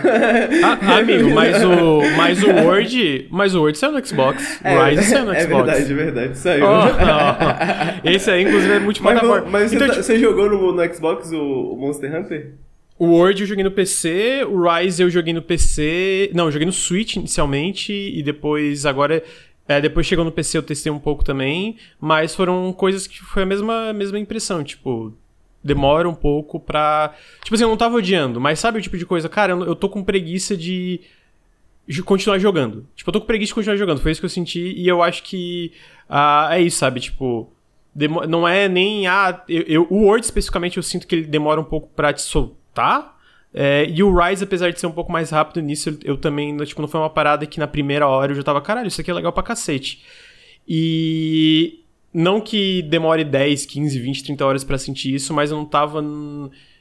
Ah, 0.64 0.98
amigo, 0.98 1.30
mas 1.30 1.62
o, 1.62 2.00
mas 2.16 2.42
o 2.42 2.50
Word, 2.50 3.28
mas 3.30 3.54
o 3.54 3.60
Word 3.60 3.78
saiu 3.78 3.92
no 3.92 4.04
Xbox, 4.04 4.60
o 4.64 4.66
é, 4.66 4.90
Rise 4.90 5.04
saiu 5.04 5.26
no 5.26 5.32
é 5.32 5.40
Xbox. 5.40 5.68
É 5.68 5.72
verdade, 5.72 5.92
é 5.92 5.94
verdade, 5.94 6.38
saiu. 6.38 6.66
Oh, 6.76 8.04
oh. 8.04 8.08
Esse 8.08 8.30
aí, 8.30 8.42
inclusive, 8.42 8.72
é 8.72 8.78
multiplataforma. 8.80 9.48
Mas, 9.48 9.52
mas 9.52 9.72
então, 9.72 9.86
você, 9.86 9.94
tá, 9.94 10.02
você, 10.02 10.18
jogou 10.18 10.50
no, 10.50 10.72
no 10.72 10.94
Xbox 10.94 11.30
o, 11.30 11.72
o 11.72 11.76
Monster 11.76 12.14
Hunter? 12.14 12.65
O 12.98 13.06
Word 13.06 13.42
eu 13.42 13.46
joguei 13.46 13.62
no 13.62 13.70
PC, 13.70 14.44
o 14.48 14.62
Rise 14.62 15.02
eu 15.02 15.10
joguei 15.10 15.32
no 15.32 15.42
PC. 15.42 16.30
Não, 16.34 16.46
eu 16.46 16.52
joguei 16.52 16.66
no 16.66 16.72
Switch 16.72 17.16
inicialmente 17.16 17.92
e 17.92 18.22
depois 18.22 18.86
agora. 18.86 19.22
É, 19.68 19.80
depois 19.80 20.06
chegou 20.06 20.24
no 20.24 20.30
PC 20.30 20.58
eu 20.58 20.62
testei 20.62 20.92
um 20.92 20.98
pouco 20.98 21.24
também, 21.24 21.76
mas 22.00 22.34
foram 22.34 22.72
coisas 22.72 23.06
que 23.06 23.18
foi 23.18 23.42
a 23.42 23.46
mesma, 23.46 23.92
mesma 23.92 24.16
impressão, 24.16 24.62
tipo, 24.62 25.12
demora 25.62 26.08
um 26.08 26.14
pouco 26.14 26.60
pra. 26.60 27.14
Tipo 27.42 27.54
assim, 27.54 27.64
eu 27.64 27.68
não 27.68 27.76
tava 27.76 27.96
odiando, 27.96 28.40
mas 28.40 28.60
sabe 28.60 28.78
o 28.78 28.82
tipo 28.82 28.96
de 28.96 29.04
coisa? 29.04 29.28
Cara, 29.28 29.52
eu, 29.52 29.64
eu 29.64 29.74
tô 29.74 29.88
com 29.88 30.04
preguiça 30.04 30.56
de 30.56 31.00
continuar 32.04 32.38
jogando. 32.38 32.86
Tipo, 32.94 33.10
eu 33.10 33.12
tô 33.12 33.20
com 33.20 33.26
preguiça 33.26 33.50
de 33.50 33.54
continuar 33.54 33.76
jogando. 33.76 34.00
Foi 34.00 34.12
isso 34.12 34.20
que 34.20 34.24
eu 34.24 34.30
senti 34.30 34.72
e 34.76 34.86
eu 34.86 35.02
acho 35.02 35.22
que. 35.22 35.72
Uh, 36.08 36.52
é 36.52 36.60
isso, 36.60 36.78
sabe? 36.78 37.00
Tipo. 37.00 37.52
Não 38.28 38.46
é 38.46 38.68
nem. 38.68 39.06
Ah, 39.06 39.42
eu, 39.48 39.62
eu, 39.62 39.86
o 39.90 40.04
Word 40.04 40.24
especificamente 40.24 40.76
eu 40.76 40.82
sinto 40.82 41.06
que 41.06 41.14
ele 41.14 41.26
demora 41.26 41.60
um 41.60 41.64
pouco 41.64 41.88
pra 41.96 42.12
te 42.12 42.20
soltar. 42.76 43.16
É, 43.54 43.86
e 43.88 44.02
o 44.02 44.14
Rise, 44.14 44.44
apesar 44.44 44.70
de 44.70 44.78
ser 44.78 44.86
um 44.86 44.92
pouco 44.92 45.10
mais 45.10 45.30
rápido 45.30 45.62
nisso, 45.62 45.98
eu, 46.04 46.16
também. 46.16 46.54
Tipo, 46.58 46.82
não 46.82 46.88
foi 46.88 47.00
uma 47.00 47.10
parada 47.10 47.46
que 47.46 47.58
na 47.58 47.66
primeira 47.66 48.06
hora 48.06 48.32
eu 48.32 48.36
já 48.36 48.42
tava, 48.42 48.60
caralho, 48.60 48.88
isso 48.88 49.00
aqui 49.00 49.10
é 49.10 49.14
legal 49.14 49.32
pra 49.32 49.42
cacete. 49.42 50.04
E. 50.68 51.80
Não 52.12 52.40
que 52.40 52.80
demore 52.82 53.24
10, 53.24 53.66
15, 53.66 53.98
20, 53.98 54.24
30 54.24 54.46
horas 54.46 54.64
para 54.64 54.78
sentir 54.78 55.14
isso, 55.14 55.34
mas 55.34 55.50
eu 55.50 55.56
não 55.56 55.66
tava. 55.66 56.02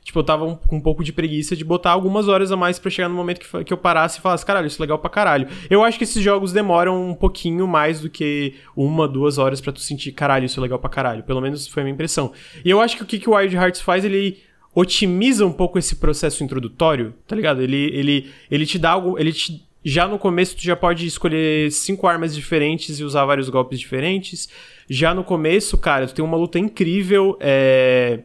Tipo, 0.02 0.20
eu 0.20 0.24
tava 0.24 0.56
com 0.68 0.76
um 0.76 0.82
pouco 0.82 1.04
de 1.04 1.12
preguiça 1.12 1.56
de 1.56 1.66
botar 1.66 1.92
algumas 1.92 2.28
horas 2.28 2.52
a 2.52 2.56
mais 2.56 2.78
para 2.78 2.92
chegar 2.92 3.10
no 3.10 3.16
momento 3.16 3.40
que, 3.40 3.64
que 3.64 3.74
eu 3.74 3.78
parasse 3.78 4.20
e 4.20 4.22
falasse, 4.22 4.46
caralho, 4.46 4.68
isso 4.68 4.80
é 4.80 4.84
legal 4.84 5.00
pra 5.00 5.10
caralho. 5.10 5.48
Eu 5.70 5.84
acho 5.84 5.98
que 5.98 6.04
esses 6.04 6.24
jogos 6.24 6.54
demoram 6.54 7.10
um 7.10 7.16
pouquinho 7.16 7.68
mais 7.68 8.00
do 8.00 8.10
que 8.10 8.54
uma, 8.76 9.08
duas 9.08 9.38
horas 9.38 9.60
para 9.60 9.74
tu 9.74 9.80
sentir, 9.80 10.12
caralho, 10.12 10.46
isso 10.46 10.60
é 10.60 10.64
legal 10.64 10.78
pra 10.78 10.92
caralho. 10.92 11.24
Pelo 11.24 11.42
menos 11.42 11.68
foi 11.68 11.82
a 11.82 11.84
minha 11.84 11.94
impressão. 11.94 12.32
E 12.64 12.70
eu 12.70 12.80
acho 12.80 12.96
que 12.96 13.04
o 13.04 13.06
que, 13.06 13.20
que 13.20 13.30
o 13.30 13.36
Wild 13.36 13.56
Hearts 13.56 13.82
faz, 13.82 14.06
ele 14.06 14.38
otimiza 14.76 15.46
um 15.46 15.52
pouco 15.52 15.80
esse 15.80 15.96
processo 15.96 16.44
introdutório, 16.44 17.14
tá 17.26 17.36
ligado? 17.36 17.62
Ele, 17.62 17.90
ele, 17.94 18.32
ele 18.52 18.66
te 18.66 18.78
dá 18.78 18.92
algo. 18.92 19.18
Ele 19.18 19.34
te, 19.34 19.66
já 19.84 20.08
no 20.08 20.20
começo 20.20 20.58
tu 20.58 20.64
já 20.64 20.76
pode 20.76 21.08
escolher 21.08 21.72
cinco 21.72 22.08
armas 22.08 22.36
diferentes 22.36 23.00
e 23.00 23.04
usar 23.04 23.26
vários 23.26 23.50
golpes 23.50 23.80
diferentes. 23.80 24.50
Já 24.90 25.14
no 25.14 25.24
começo, 25.24 25.78
cara, 25.78 26.06
tu 26.06 26.14
tem 26.14 26.26
uma 26.26 26.38
luta 26.38 26.60
incrível. 26.60 27.38
É 27.40 28.20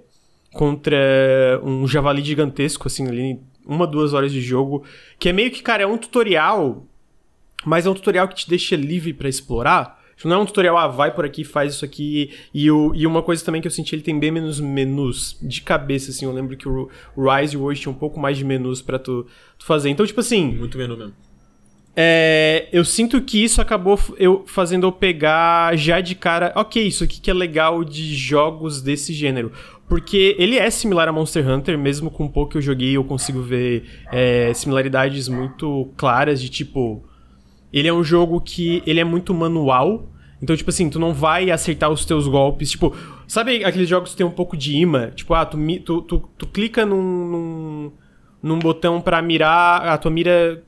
contra 0.53 1.61
um 1.63 1.87
javali 1.87 2.23
gigantesco, 2.23 2.89
assim, 2.89 3.07
ali, 3.07 3.41
uma, 3.65 3.87
duas 3.87 4.13
horas 4.13 4.33
de 4.33 4.41
jogo, 4.41 4.85
que 5.19 5.29
é 5.29 5.33
meio 5.33 5.51
que, 5.51 5.63
cara, 5.63 5.83
é 5.83 5.87
um 5.87 5.99
tutorial, 5.99 6.87
mas 7.65 7.87
é 7.87 7.91
um 7.91 7.95
tutorial 7.95 8.27
que 8.29 8.35
te 8.35 8.49
deixa 8.49 8.75
livre 8.77 9.13
para 9.13 9.29
explorar. 9.29 10.00
Não 10.25 10.37
é 10.37 10.39
um 10.39 10.45
tutorial, 10.47 10.77
ah, 10.77 10.87
vai 10.87 11.15
por 11.15 11.25
aqui, 11.25 11.45
faz 11.45 11.75
isso 11.75 11.85
aqui. 11.85 12.31
E, 12.53 12.71
o, 12.71 12.95
e 12.95 13.07
uma 13.07 13.23
coisa 13.23 13.45
também 13.45 13.61
que 13.61 13.67
eu 13.67 13.73
senti, 13.73 13.95
ele 13.95 14.03
tem 14.03 14.19
bem 14.19 14.31
menos 14.31 14.61
menus 14.61 15.39
de 15.41 15.63
cabeça, 15.63 16.11
assim. 16.11 16.25
Eu 16.25 16.33
lembro 16.33 16.57
que 16.57 16.69
o, 16.69 16.89
Rise 17.17 17.55
e 17.55 17.57
o 17.57 17.63
World 17.63 17.81
tinha 17.81 17.93
um 17.93 17.97
pouco 17.97 18.21
mais 18.21 18.37
de 18.37 18.45
menus 18.45 18.83
para 18.83 18.99
tu, 18.99 19.27
tu, 19.59 19.65
fazer. 19.65 19.89
Então, 19.89 20.07
tipo 20.07 20.21
assim. 20.21 20.53
Muito 20.53 20.77
menu 20.77 20.97
mesmo. 20.97 21.15
É, 21.97 22.69
eu 22.73 22.85
sinto 22.85 23.21
que 23.21 23.43
isso 23.43 23.61
acabou 23.61 23.99
eu 24.17 24.45
fazendo 24.47 24.87
eu 24.87 24.93
pegar 24.93 25.77
já 25.77 26.01
de 26.01 26.15
cara, 26.15 26.53
ok, 26.55 26.87
isso 26.87 27.03
aqui 27.03 27.21
que 27.21 27.31
é 27.31 27.35
legal 27.35 27.83
de 27.83 28.15
jogos 28.15 28.81
desse 28.81 29.13
gênero. 29.13 29.53
Porque 29.89 30.37
ele 30.39 30.57
é 30.57 30.71
similar 30.71 31.09
a 31.09 31.13
Monster 31.13 31.47
Hunter, 31.49 31.77
mesmo 31.77 32.13
com 32.13 32.29
pouco 32.29 32.53
que 32.53 32.59
eu 32.59 32.63
joguei, 32.63 32.97
eu 32.97 33.03
consigo 33.03 33.43
ver 33.43 33.85
é, 34.13 34.55
similaridades 34.55 35.29
muito 35.29 35.93
claras 35.97 36.41
de 36.41 36.49
tipo. 36.49 37.05
Ele 37.73 37.89
é 37.89 37.93
um 37.93 38.05
jogo 38.05 38.41
que 38.41 38.85
ele 38.87 39.01
é 39.01 39.05
muito 39.05 39.35
manual. 39.35 40.09
Então, 40.43 40.57
tipo 40.57 40.71
assim, 40.71 40.89
tu 40.89 40.99
não 40.99 41.13
vai 41.13 41.51
acertar 41.51 41.91
os 41.91 42.05
teus 42.05 42.27
golpes. 42.27 42.71
Tipo, 42.71 42.97
sabe 43.27 43.65
aqueles 43.65 43.89
jogos 43.89 44.11
que 44.13 44.17
tem 44.17 44.27
um 44.27 44.31
pouco 44.31 44.57
de 44.57 44.77
imã? 44.77 45.11
Tipo, 45.11 45.35
ah, 45.35 45.45
tu, 45.45 45.59
tu, 45.85 46.03
tu, 46.03 46.31
tu 46.39 46.47
clica 46.47 46.87
num, 46.87 47.03
num, 47.03 47.93
num 48.43 48.59
botão 48.59 49.01
para 49.01 49.21
mirar, 49.21 49.87
a 49.87 49.99
tua 49.99 50.11
mira 50.11 50.63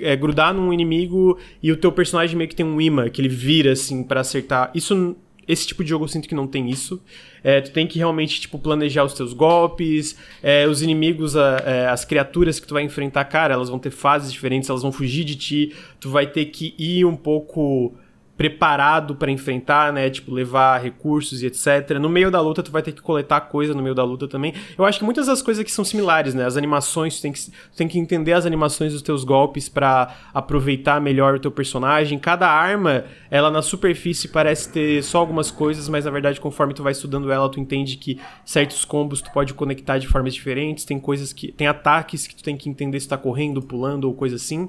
é, 0.00 0.16
grudar 0.16 0.54
num 0.54 0.72
inimigo 0.72 1.38
e 1.62 1.70
o 1.70 1.76
teu 1.76 1.92
personagem 1.92 2.36
meio 2.36 2.48
que 2.48 2.56
tem 2.56 2.64
um 2.64 2.80
imã 2.80 3.10
que 3.10 3.20
ele 3.20 3.28
vira 3.28 3.72
assim 3.72 4.02
para 4.02 4.20
acertar. 4.20 4.70
Isso 4.74 5.16
esse 5.46 5.66
tipo 5.66 5.84
de 5.84 5.90
jogo 5.90 6.04
eu 6.04 6.08
sinto 6.08 6.28
que 6.28 6.34
não 6.34 6.46
tem 6.46 6.70
isso. 6.70 7.02
É, 7.42 7.60
tu 7.60 7.70
tem 7.70 7.86
que 7.86 7.98
realmente, 7.98 8.40
tipo, 8.40 8.58
planejar 8.58 9.04
os 9.04 9.12
teus 9.12 9.32
golpes. 9.32 10.16
É, 10.42 10.66
os 10.66 10.82
inimigos, 10.82 11.36
a, 11.36 11.62
é, 11.64 11.86
as 11.88 12.04
criaturas 12.04 12.58
que 12.58 12.66
tu 12.66 12.74
vai 12.74 12.82
enfrentar, 12.82 13.24
cara, 13.24 13.54
elas 13.54 13.68
vão 13.68 13.78
ter 13.78 13.90
fases 13.90 14.32
diferentes, 14.32 14.68
elas 14.68 14.82
vão 14.82 14.90
fugir 14.90 15.24
de 15.24 15.36
ti. 15.36 15.74
Tu 16.00 16.08
vai 16.08 16.26
ter 16.26 16.46
que 16.46 16.74
ir 16.78 17.04
um 17.04 17.16
pouco 17.16 17.94
preparado 18.36 19.14
para 19.14 19.30
enfrentar, 19.30 19.92
né? 19.92 20.10
Tipo, 20.10 20.32
levar 20.32 20.78
recursos 20.78 21.42
e 21.42 21.46
etc. 21.46 21.98
No 22.00 22.08
meio 22.08 22.30
da 22.30 22.40
luta, 22.40 22.62
tu 22.62 22.70
vai 22.72 22.82
ter 22.82 22.92
que 22.92 23.00
coletar 23.00 23.40
coisa 23.42 23.72
no 23.72 23.82
meio 23.82 23.94
da 23.94 24.02
luta 24.02 24.26
também. 24.26 24.52
Eu 24.76 24.84
acho 24.84 24.98
que 24.98 25.04
muitas 25.04 25.26
das 25.26 25.40
coisas 25.40 25.60
aqui 25.60 25.70
são 25.70 25.84
similares, 25.84 26.34
né? 26.34 26.44
As 26.44 26.56
animações, 26.56 27.16
tu 27.16 27.22
tem 27.22 27.32
que, 27.32 27.40
tu 27.40 27.76
tem 27.76 27.86
que 27.86 27.98
entender 27.98 28.32
as 28.32 28.44
animações 28.44 28.92
dos 28.92 29.02
teus 29.02 29.22
golpes 29.22 29.68
para 29.68 30.14
aproveitar 30.34 31.00
melhor 31.00 31.36
o 31.36 31.38
teu 31.38 31.50
personagem. 31.50 32.18
Cada 32.18 32.48
arma, 32.48 33.04
ela 33.30 33.50
na 33.50 33.62
superfície 33.62 34.26
parece 34.26 34.72
ter 34.72 35.02
só 35.04 35.18
algumas 35.18 35.50
coisas, 35.52 35.88
mas 35.88 36.04
na 36.04 36.10
verdade, 36.10 36.40
conforme 36.40 36.74
tu 36.74 36.82
vai 36.82 36.92
estudando 36.92 37.30
ela, 37.30 37.48
tu 37.48 37.60
entende 37.60 37.96
que 37.96 38.18
certos 38.44 38.84
combos 38.84 39.22
tu 39.22 39.30
pode 39.30 39.54
conectar 39.54 39.98
de 39.98 40.08
formas 40.08 40.34
diferentes. 40.34 40.84
Tem 40.84 40.98
coisas 40.98 41.32
que. 41.32 41.52
Tem 41.52 41.68
ataques 41.68 42.26
que 42.26 42.34
tu 42.34 42.42
tem 42.42 42.56
que 42.56 42.68
entender 42.68 42.98
se 42.98 43.08
tá 43.08 43.16
correndo, 43.16 43.62
pulando 43.62 44.06
ou 44.06 44.14
coisa 44.14 44.34
assim. 44.34 44.68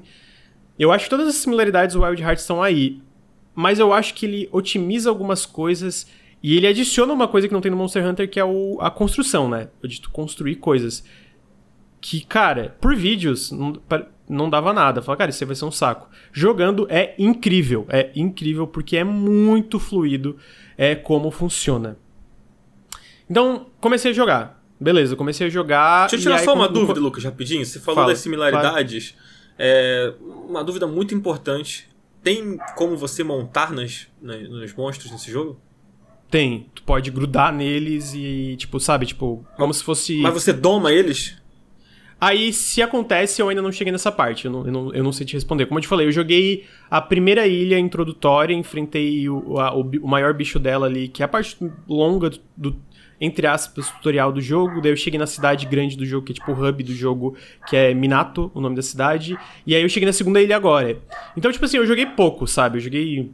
Eu 0.78 0.92
acho 0.92 1.04
que 1.04 1.10
todas 1.10 1.26
as 1.26 1.34
similaridades 1.36 1.96
do 1.96 2.02
Wild 2.02 2.22
Hearts 2.22 2.42
estão 2.42 2.62
aí 2.62 3.00
mas 3.56 3.78
eu 3.78 3.90
acho 3.94 4.12
que 4.12 4.26
ele 4.26 4.48
otimiza 4.52 5.08
algumas 5.08 5.46
coisas 5.46 6.06
e 6.42 6.54
ele 6.54 6.66
adiciona 6.66 7.10
uma 7.10 7.26
coisa 7.26 7.48
que 7.48 7.54
não 7.54 7.62
tem 7.62 7.70
no 7.70 7.76
Monster 7.76 8.06
Hunter, 8.06 8.28
que 8.28 8.38
é 8.38 8.44
o, 8.44 8.76
a 8.80 8.90
construção, 8.90 9.48
né? 9.48 9.68
Eu 9.82 9.88
dito 9.88 10.10
construir 10.10 10.56
coisas. 10.56 11.02
Que, 11.98 12.20
cara, 12.20 12.76
por 12.78 12.94
vídeos 12.94 13.50
não, 13.50 13.80
não 14.28 14.50
dava 14.50 14.74
nada. 14.74 15.00
Fala, 15.00 15.16
cara, 15.16 15.30
isso 15.30 15.44
vai 15.46 15.56
ser 15.56 15.64
um 15.64 15.70
saco. 15.70 16.06
Jogando 16.30 16.86
é 16.90 17.14
incrível. 17.18 17.86
É 17.88 18.10
incrível 18.14 18.66
porque 18.66 18.98
é 18.98 19.02
muito 19.02 19.80
fluido 19.80 20.36
é 20.76 20.94
como 20.94 21.30
funciona. 21.30 21.96
Então, 23.28 23.66
comecei 23.80 24.10
a 24.10 24.14
jogar. 24.14 24.62
Beleza, 24.78 25.16
comecei 25.16 25.46
a 25.46 25.50
jogar. 25.50 26.02
Deixa 26.02 26.16
eu 26.16 26.20
tirar 26.20 26.44
só 26.44 26.54
uma 26.54 26.68
dúvida, 26.68 27.00
Lucas, 27.00 27.24
rapidinho. 27.24 27.64
Você 27.64 27.80
falou 27.80 28.02
Fala, 28.02 28.12
das 28.12 28.18
similaridades. 28.18 29.12
Claro. 29.12 29.26
É, 29.58 30.12
uma 30.46 30.62
dúvida 30.62 30.86
muito 30.86 31.14
importante 31.14 31.88
tem 32.26 32.58
como 32.74 32.96
você 32.96 33.22
montar 33.22 33.70
nas, 33.70 34.08
nas, 34.20 34.48
nos 34.48 34.74
monstros 34.74 35.12
nesse 35.12 35.30
jogo? 35.30 35.60
Tem. 36.28 36.68
Tu 36.74 36.82
pode 36.82 37.08
grudar 37.08 37.52
neles 37.52 38.14
e, 38.14 38.56
tipo, 38.56 38.80
sabe, 38.80 39.06
tipo, 39.06 39.46
como 39.56 39.72
se 39.72 39.84
fosse. 39.84 40.20
Mas 40.22 40.34
você 40.34 40.52
doma 40.52 40.90
eles? 40.90 41.40
Aí, 42.20 42.52
se 42.52 42.82
acontece, 42.82 43.40
eu 43.40 43.48
ainda 43.48 43.62
não 43.62 43.70
cheguei 43.70 43.92
nessa 43.92 44.10
parte. 44.10 44.46
Eu 44.46 44.50
não, 44.50 44.66
eu 44.66 44.72
não, 44.72 44.94
eu 44.94 45.04
não 45.04 45.12
sei 45.12 45.24
te 45.24 45.34
responder. 45.34 45.66
Como 45.66 45.78
eu 45.78 45.82
te 45.82 45.86
falei, 45.86 46.08
eu 46.08 46.10
joguei 46.10 46.64
a 46.90 47.00
primeira 47.00 47.46
ilha 47.46 47.78
introdutória, 47.78 48.52
enfrentei 48.52 49.28
o, 49.28 49.60
a, 49.60 49.72
o, 49.72 49.82
o, 49.82 50.08
maior 50.08 50.34
bicho 50.34 50.58
dela 50.58 50.86
ali, 50.86 51.06
que 51.06 51.22
é 51.22 51.26
a 51.26 51.28
parte 51.28 51.56
longa 51.86 52.30
do, 52.30 52.40
do 52.56 52.76
entre 53.20 53.46
aspas, 53.46 53.90
tutorial 53.90 54.32
do 54.32 54.40
jogo. 54.40 54.80
Daí 54.80 54.92
eu 54.92 54.96
cheguei 54.96 55.18
na 55.18 55.26
cidade 55.26 55.66
grande 55.66 55.96
do 55.96 56.04
jogo, 56.04 56.26
que 56.26 56.32
é 56.32 56.34
tipo 56.34 56.52
o 56.52 56.68
hub 56.68 56.82
do 56.82 56.92
jogo, 56.94 57.36
que 57.66 57.76
é 57.76 57.94
Minato, 57.94 58.50
o 58.54 58.60
nome 58.60 58.76
da 58.76 58.82
cidade. 58.82 59.38
E 59.66 59.74
aí 59.74 59.82
eu 59.82 59.88
cheguei 59.88 60.06
na 60.06 60.12
segunda 60.12 60.40
ilha 60.40 60.56
agora. 60.56 60.98
Então, 61.36 61.50
tipo 61.50 61.64
assim, 61.64 61.76
eu 61.76 61.86
joguei 61.86 62.06
pouco, 62.06 62.46
sabe? 62.46 62.78
Eu 62.78 62.82
joguei 62.82 63.30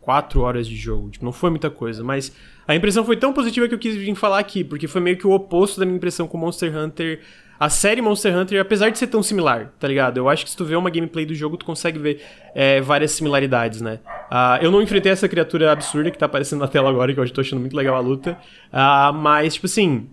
4 0.00 0.40
horas 0.40 0.66
de 0.66 0.76
jogo. 0.76 1.10
Tipo, 1.10 1.24
não 1.24 1.32
foi 1.32 1.50
muita 1.50 1.70
coisa, 1.70 2.02
mas 2.04 2.34
a 2.66 2.74
impressão 2.74 3.04
foi 3.04 3.16
tão 3.16 3.32
positiva 3.32 3.68
que 3.68 3.74
eu 3.74 3.78
quis 3.78 3.94
vir 3.94 4.14
falar 4.14 4.38
aqui, 4.38 4.64
porque 4.64 4.88
foi 4.88 5.00
meio 5.00 5.16
que 5.16 5.26
o 5.26 5.32
oposto 5.32 5.78
da 5.78 5.86
minha 5.86 5.96
impressão 5.96 6.26
com 6.26 6.38
Monster 6.38 6.76
Hunter 6.76 7.20
a 7.58 7.68
série 7.68 8.02
Monster 8.02 8.36
Hunter, 8.36 8.60
apesar 8.60 8.90
de 8.90 8.98
ser 8.98 9.06
tão 9.06 9.22
similar, 9.22 9.72
tá 9.78 9.86
ligado? 9.86 10.18
Eu 10.18 10.28
acho 10.28 10.44
que 10.44 10.50
se 10.50 10.56
tu 10.56 10.64
vê 10.64 10.74
uma 10.74 10.90
gameplay 10.90 11.24
do 11.24 11.34
jogo, 11.34 11.56
tu 11.56 11.64
consegue 11.64 11.98
ver 11.98 12.22
é, 12.54 12.80
várias 12.80 13.12
similaridades, 13.12 13.80
né? 13.80 14.00
Uh, 14.30 14.58
eu 14.62 14.70
não 14.70 14.82
enfrentei 14.82 15.12
essa 15.12 15.28
criatura 15.28 15.70
absurda 15.70 16.10
que 16.10 16.18
tá 16.18 16.26
aparecendo 16.26 16.60
na 16.60 16.68
tela 16.68 16.90
agora, 16.90 17.12
que 17.14 17.20
eu 17.20 17.30
tô 17.30 17.40
achando 17.40 17.60
muito 17.60 17.76
legal 17.76 17.94
a 17.94 18.00
luta. 18.00 18.36
Uh, 18.72 19.12
mas, 19.14 19.54
tipo 19.54 19.66
assim. 19.66 20.08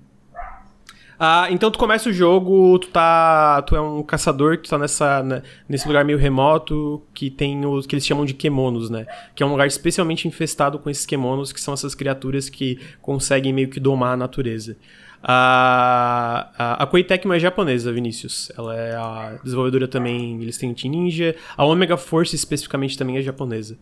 Uh, 1.19 1.51
então 1.51 1.69
tu 1.69 1.77
começa 1.77 2.09
o 2.09 2.13
jogo, 2.13 2.77
tu 2.79 2.87
tá. 2.89 3.61
Tu 3.63 3.75
é 3.75 3.81
um 3.81 4.03
caçador 4.03 4.57
que 4.57 4.69
tá 4.69 4.77
nessa, 4.77 5.21
né, 5.23 5.41
nesse 5.69 5.87
lugar 5.87 6.03
meio 6.03 6.17
remoto 6.17 7.03
que 7.13 7.29
tem 7.29 7.65
os 7.65 7.85
que 7.85 7.95
eles 7.95 8.05
chamam 8.05 8.25
de 8.25 8.33
kemonos, 8.33 8.89
né? 8.89 9.05
Que 9.35 9.43
é 9.43 9.45
um 9.45 9.51
lugar 9.51 9.67
especialmente 9.67 10.27
infestado 10.27 10.79
com 10.79 10.89
esses 10.89 11.05
kemonos, 11.05 11.51
que 11.51 11.61
são 11.61 11.73
essas 11.73 11.95
criaturas 11.95 12.49
que 12.49 12.79
conseguem 13.01 13.53
meio 13.53 13.69
que 13.69 13.79
domar 13.79 14.13
a 14.13 14.17
natureza. 14.17 14.77
A, 15.23 16.49
a, 16.57 16.83
a 16.83 17.35
é 17.35 17.39
japonesa, 17.39 17.91
Vinícius. 17.91 18.51
Ela 18.57 18.75
é 18.75 18.95
a 18.95 19.39
desenvolvedora 19.43 19.87
também, 19.87 20.41
eles 20.41 20.57
têm 20.57 20.73
Team 20.73 20.91
Ninja. 20.91 21.35
A 21.55 21.65
Omega 21.65 21.97
Force 21.97 22.35
especificamente 22.35 22.97
também 22.97 23.17
é 23.17 23.21
japonesa. 23.21 23.77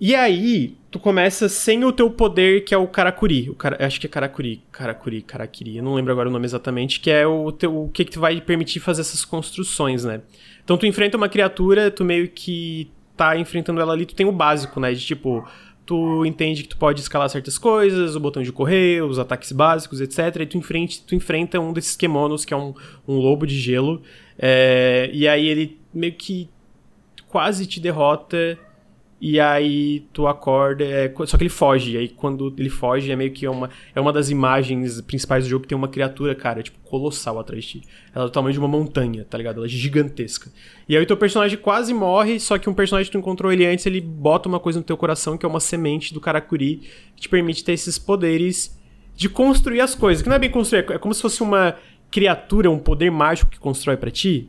E 0.00 0.14
aí, 0.14 0.76
tu 0.92 1.00
começa 1.00 1.48
sem 1.48 1.84
o 1.84 1.90
teu 1.90 2.08
poder, 2.08 2.64
que 2.64 2.72
é 2.72 2.78
o 2.78 2.86
Karakuri. 2.86 3.50
O 3.50 3.54
cara, 3.54 3.84
acho 3.84 4.00
que 4.00 4.06
é 4.06 4.10
Karakuri, 4.10 4.62
Karakuri, 4.70 5.22
Karakiri, 5.22 5.76
eu 5.76 5.82
não 5.82 5.94
lembro 5.94 6.12
agora 6.12 6.28
o 6.28 6.32
nome 6.32 6.44
exatamente, 6.44 7.00
que 7.00 7.10
é 7.10 7.26
o, 7.26 7.50
teu, 7.50 7.84
o 7.84 7.88
que, 7.88 8.04
que 8.04 8.12
tu 8.12 8.20
vai 8.20 8.40
permitir 8.40 8.78
fazer 8.78 9.00
essas 9.00 9.24
construções, 9.24 10.04
né? 10.04 10.20
Então 10.62 10.78
tu 10.78 10.86
enfrenta 10.86 11.16
uma 11.16 11.28
criatura, 11.28 11.90
tu 11.90 12.04
meio 12.04 12.28
que 12.28 12.92
tá 13.16 13.36
enfrentando 13.36 13.80
ela 13.80 13.92
ali, 13.92 14.06
tu 14.06 14.14
tem 14.14 14.24
o 14.24 14.30
básico, 14.30 14.78
né? 14.78 14.92
De 14.92 15.04
tipo, 15.04 15.44
tu 15.88 16.26
entende 16.26 16.64
que 16.64 16.68
tu 16.68 16.76
pode 16.76 17.00
escalar 17.00 17.30
certas 17.30 17.56
coisas, 17.56 18.14
o 18.14 18.20
botão 18.20 18.42
de 18.42 18.52
correr, 18.52 19.02
os 19.02 19.18
ataques 19.18 19.50
básicos, 19.52 20.02
etc. 20.02 20.42
E 20.42 20.46
tu 20.46 20.58
enfrenta, 20.58 20.94
tu 21.06 21.14
enfrenta 21.14 21.58
um 21.58 21.72
desses 21.72 21.96
Kemonos, 21.96 22.44
que 22.44 22.52
é 22.52 22.56
um, 22.58 22.74
um 23.08 23.16
lobo 23.16 23.46
de 23.46 23.58
gelo. 23.58 24.02
É, 24.38 25.08
e 25.14 25.26
aí 25.26 25.48
ele 25.48 25.80
meio 25.92 26.12
que 26.12 26.46
quase 27.26 27.64
te 27.64 27.80
derrota 27.80 28.58
e 29.20 29.40
aí 29.40 30.06
tu 30.12 30.28
acorda, 30.28 30.84
é, 30.84 31.12
só 31.26 31.36
que 31.36 31.42
ele 31.42 31.50
foge, 31.50 31.92
e 31.92 31.96
aí 31.96 32.08
quando 32.08 32.54
ele 32.56 32.70
foge 32.70 33.10
é 33.10 33.16
meio 33.16 33.32
que 33.32 33.48
uma, 33.48 33.68
é 33.92 34.00
uma 34.00 34.12
das 34.12 34.30
imagens 34.30 35.00
principais 35.00 35.44
do 35.44 35.50
jogo 35.50 35.62
que 35.62 35.68
tem 35.68 35.76
uma 35.76 35.88
criatura, 35.88 36.36
cara, 36.36 36.62
tipo, 36.62 36.78
colossal 36.84 37.38
atrás 37.38 37.64
de 37.64 37.80
ti. 37.80 37.82
Ela 38.14 38.26
é 38.26 38.28
do 38.28 38.32
tamanho 38.32 38.52
de 38.52 38.60
uma 38.60 38.68
montanha, 38.68 39.26
tá 39.28 39.36
ligado? 39.36 39.56
Ela 39.56 39.66
é 39.66 39.68
gigantesca. 39.68 40.52
E 40.88 40.96
aí 40.96 41.02
o 41.02 41.06
teu 41.06 41.16
personagem 41.16 41.58
quase 41.58 41.92
morre, 41.92 42.38
só 42.38 42.56
que 42.58 42.70
um 42.70 42.74
personagem 42.74 43.10
que 43.10 43.18
tu 43.18 43.18
encontrou 43.18 43.52
ele 43.52 43.66
antes, 43.66 43.84
ele 43.86 44.00
bota 44.00 44.48
uma 44.48 44.60
coisa 44.60 44.78
no 44.78 44.84
teu 44.84 44.96
coração 44.96 45.36
que 45.36 45.44
é 45.44 45.48
uma 45.48 45.60
semente 45.60 46.14
do 46.14 46.20
Karakuri, 46.20 46.82
que 47.16 47.22
te 47.22 47.28
permite 47.28 47.64
ter 47.64 47.72
esses 47.72 47.98
poderes 47.98 48.78
de 49.16 49.28
construir 49.28 49.80
as 49.80 49.96
coisas, 49.96 50.22
que 50.22 50.28
não 50.28 50.36
é 50.36 50.38
bem 50.38 50.50
construir, 50.50 50.86
é 50.92 50.98
como 50.98 51.12
se 51.12 51.20
fosse 51.20 51.42
uma 51.42 51.74
criatura, 52.08 52.70
um 52.70 52.78
poder 52.78 53.10
mágico 53.10 53.50
que 53.50 53.58
constrói 53.58 53.96
para 53.96 54.12
ti. 54.12 54.48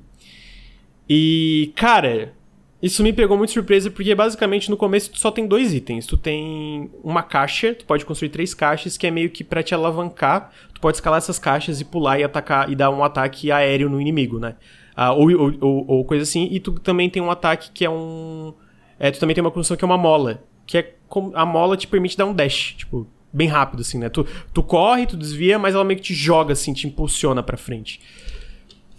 E, 1.09 1.73
cara, 1.75 2.33
isso 2.81 3.03
me 3.03 3.11
pegou 3.11 3.37
muito 3.37 3.51
surpresa 3.51 3.91
porque 3.91 4.15
basicamente 4.15 4.69
no 4.69 4.77
começo 4.77 5.11
tu 5.11 5.19
só 5.19 5.29
tem 5.31 5.45
dois 5.45 5.73
itens. 5.73 6.05
Tu 6.05 6.15
tem 6.15 6.89
uma 7.03 7.21
caixa, 7.21 7.73
tu 7.73 7.85
pode 7.85 8.05
construir 8.05 8.29
três 8.29 8.53
caixas 8.53 8.97
que 8.97 9.05
é 9.05 9.11
meio 9.11 9.29
que 9.29 9.43
para 9.43 9.61
te 9.61 9.75
alavancar. 9.75 10.51
Tu 10.73 10.79
pode 10.79 10.95
escalar 10.95 11.17
essas 11.17 11.37
caixas 11.37 11.81
e 11.81 11.85
pular 11.85 12.19
e 12.19 12.23
atacar 12.23 12.71
e 12.71 12.75
dar 12.75 12.89
um 12.89 13.03
ataque 13.03 13.51
aéreo 13.51 13.89
no 13.89 13.99
inimigo, 13.99 14.39
né? 14.39 14.55
Ah, 14.95 15.11
ou, 15.11 15.29
ou, 15.31 15.53
ou, 15.59 15.85
ou, 15.87 16.05
coisa 16.05 16.23
assim. 16.23 16.47
E 16.51 16.59
tu 16.59 16.73
também 16.73 17.09
tem 17.09 17.21
um 17.21 17.29
ataque 17.29 17.69
que 17.71 17.83
é 17.83 17.89
um. 17.89 18.53
É, 18.97 19.11
tu 19.11 19.19
também 19.19 19.33
tem 19.33 19.41
uma 19.41 19.51
construção 19.51 19.75
que 19.75 19.83
é 19.83 19.87
uma 19.87 19.97
mola. 19.97 20.43
Que 20.65 20.77
é 20.77 20.93
como. 21.07 21.31
A 21.35 21.45
mola 21.45 21.75
te 21.75 21.87
permite 21.87 22.17
dar 22.17 22.25
um 22.25 22.33
dash, 22.33 22.75
tipo, 22.77 23.07
bem 23.31 23.47
rápido, 23.47 23.81
assim, 23.81 23.97
né? 23.97 24.09
Tu, 24.09 24.25
tu 24.53 24.63
corre, 24.63 25.05
tu 25.05 25.17
desvia, 25.17 25.59
mas 25.59 25.75
ela 25.75 25.83
meio 25.83 25.99
que 25.99 26.05
te 26.05 26.13
joga, 26.13 26.53
assim, 26.53 26.73
te 26.73 26.87
impulsiona 26.87 27.43
pra 27.43 27.57
frente. 27.57 27.99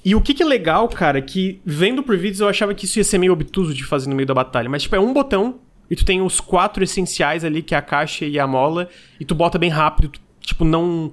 E 0.04 0.14
o 0.14 0.20
que, 0.20 0.32
que 0.32 0.42
é 0.42 0.46
legal, 0.46 0.88
cara, 0.88 1.18
é 1.18 1.22
que 1.22 1.60
vendo 1.64 2.02
por 2.02 2.16
vídeos 2.16 2.40
eu 2.40 2.48
achava 2.48 2.74
que 2.74 2.84
isso 2.84 2.98
ia 2.98 3.04
ser 3.04 3.18
meio 3.18 3.32
obtuso 3.32 3.74
de 3.74 3.84
fazer 3.84 4.08
no 4.08 4.16
meio 4.16 4.26
da 4.26 4.34
batalha. 4.34 4.68
Mas, 4.68 4.82
tipo, 4.82 4.96
é 4.96 5.00
um 5.00 5.12
botão 5.12 5.60
e 5.90 5.96
tu 5.96 6.04
tem 6.04 6.22
os 6.22 6.40
quatro 6.40 6.82
essenciais 6.82 7.44
ali, 7.44 7.62
que 7.62 7.74
é 7.74 7.78
a 7.78 7.82
caixa 7.82 8.24
e 8.24 8.38
a 8.38 8.46
mola, 8.46 8.88
e 9.18 9.24
tu 9.24 9.34
bota 9.34 9.58
bem 9.58 9.70
rápido, 9.70 10.08
tu, 10.08 10.20
tipo, 10.40 10.64
não 10.64 11.12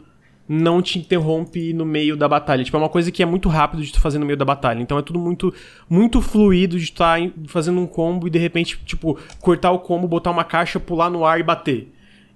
não 0.50 0.82
te 0.82 0.98
interrompe 0.98 1.74
no 1.74 1.86
meio 1.86 2.16
da 2.16 2.26
batalha. 2.26 2.64
Tipo, 2.64 2.78
é 2.78 2.80
uma 2.80 2.88
coisa 2.88 3.12
que 3.12 3.22
é 3.22 3.26
muito 3.26 3.50
rápido 3.50 3.84
de 3.84 3.92
tu 3.92 4.00
fazer 4.00 4.18
no 4.18 4.26
meio 4.26 4.38
da 4.38 4.46
batalha. 4.46 4.82
Então 4.82 4.98
é 4.98 5.02
tudo 5.02 5.20
muito 5.20 5.54
muito 5.90 6.22
fluido 6.22 6.78
de 6.78 6.86
estar 6.86 7.20
tá 7.20 7.30
fazendo 7.48 7.82
um 7.82 7.86
combo 7.86 8.28
e 8.28 8.30
de 8.30 8.40
repente, 8.40 8.80
tipo, 8.86 9.20
cortar 9.42 9.72
o 9.72 9.80
combo, 9.80 10.08
botar 10.08 10.32
uma 10.32 10.46
caixa, 10.46 10.80
pular 10.80 11.10
no 11.10 11.26
ar 11.26 11.40
e 11.40 11.44
bater. 11.44 11.92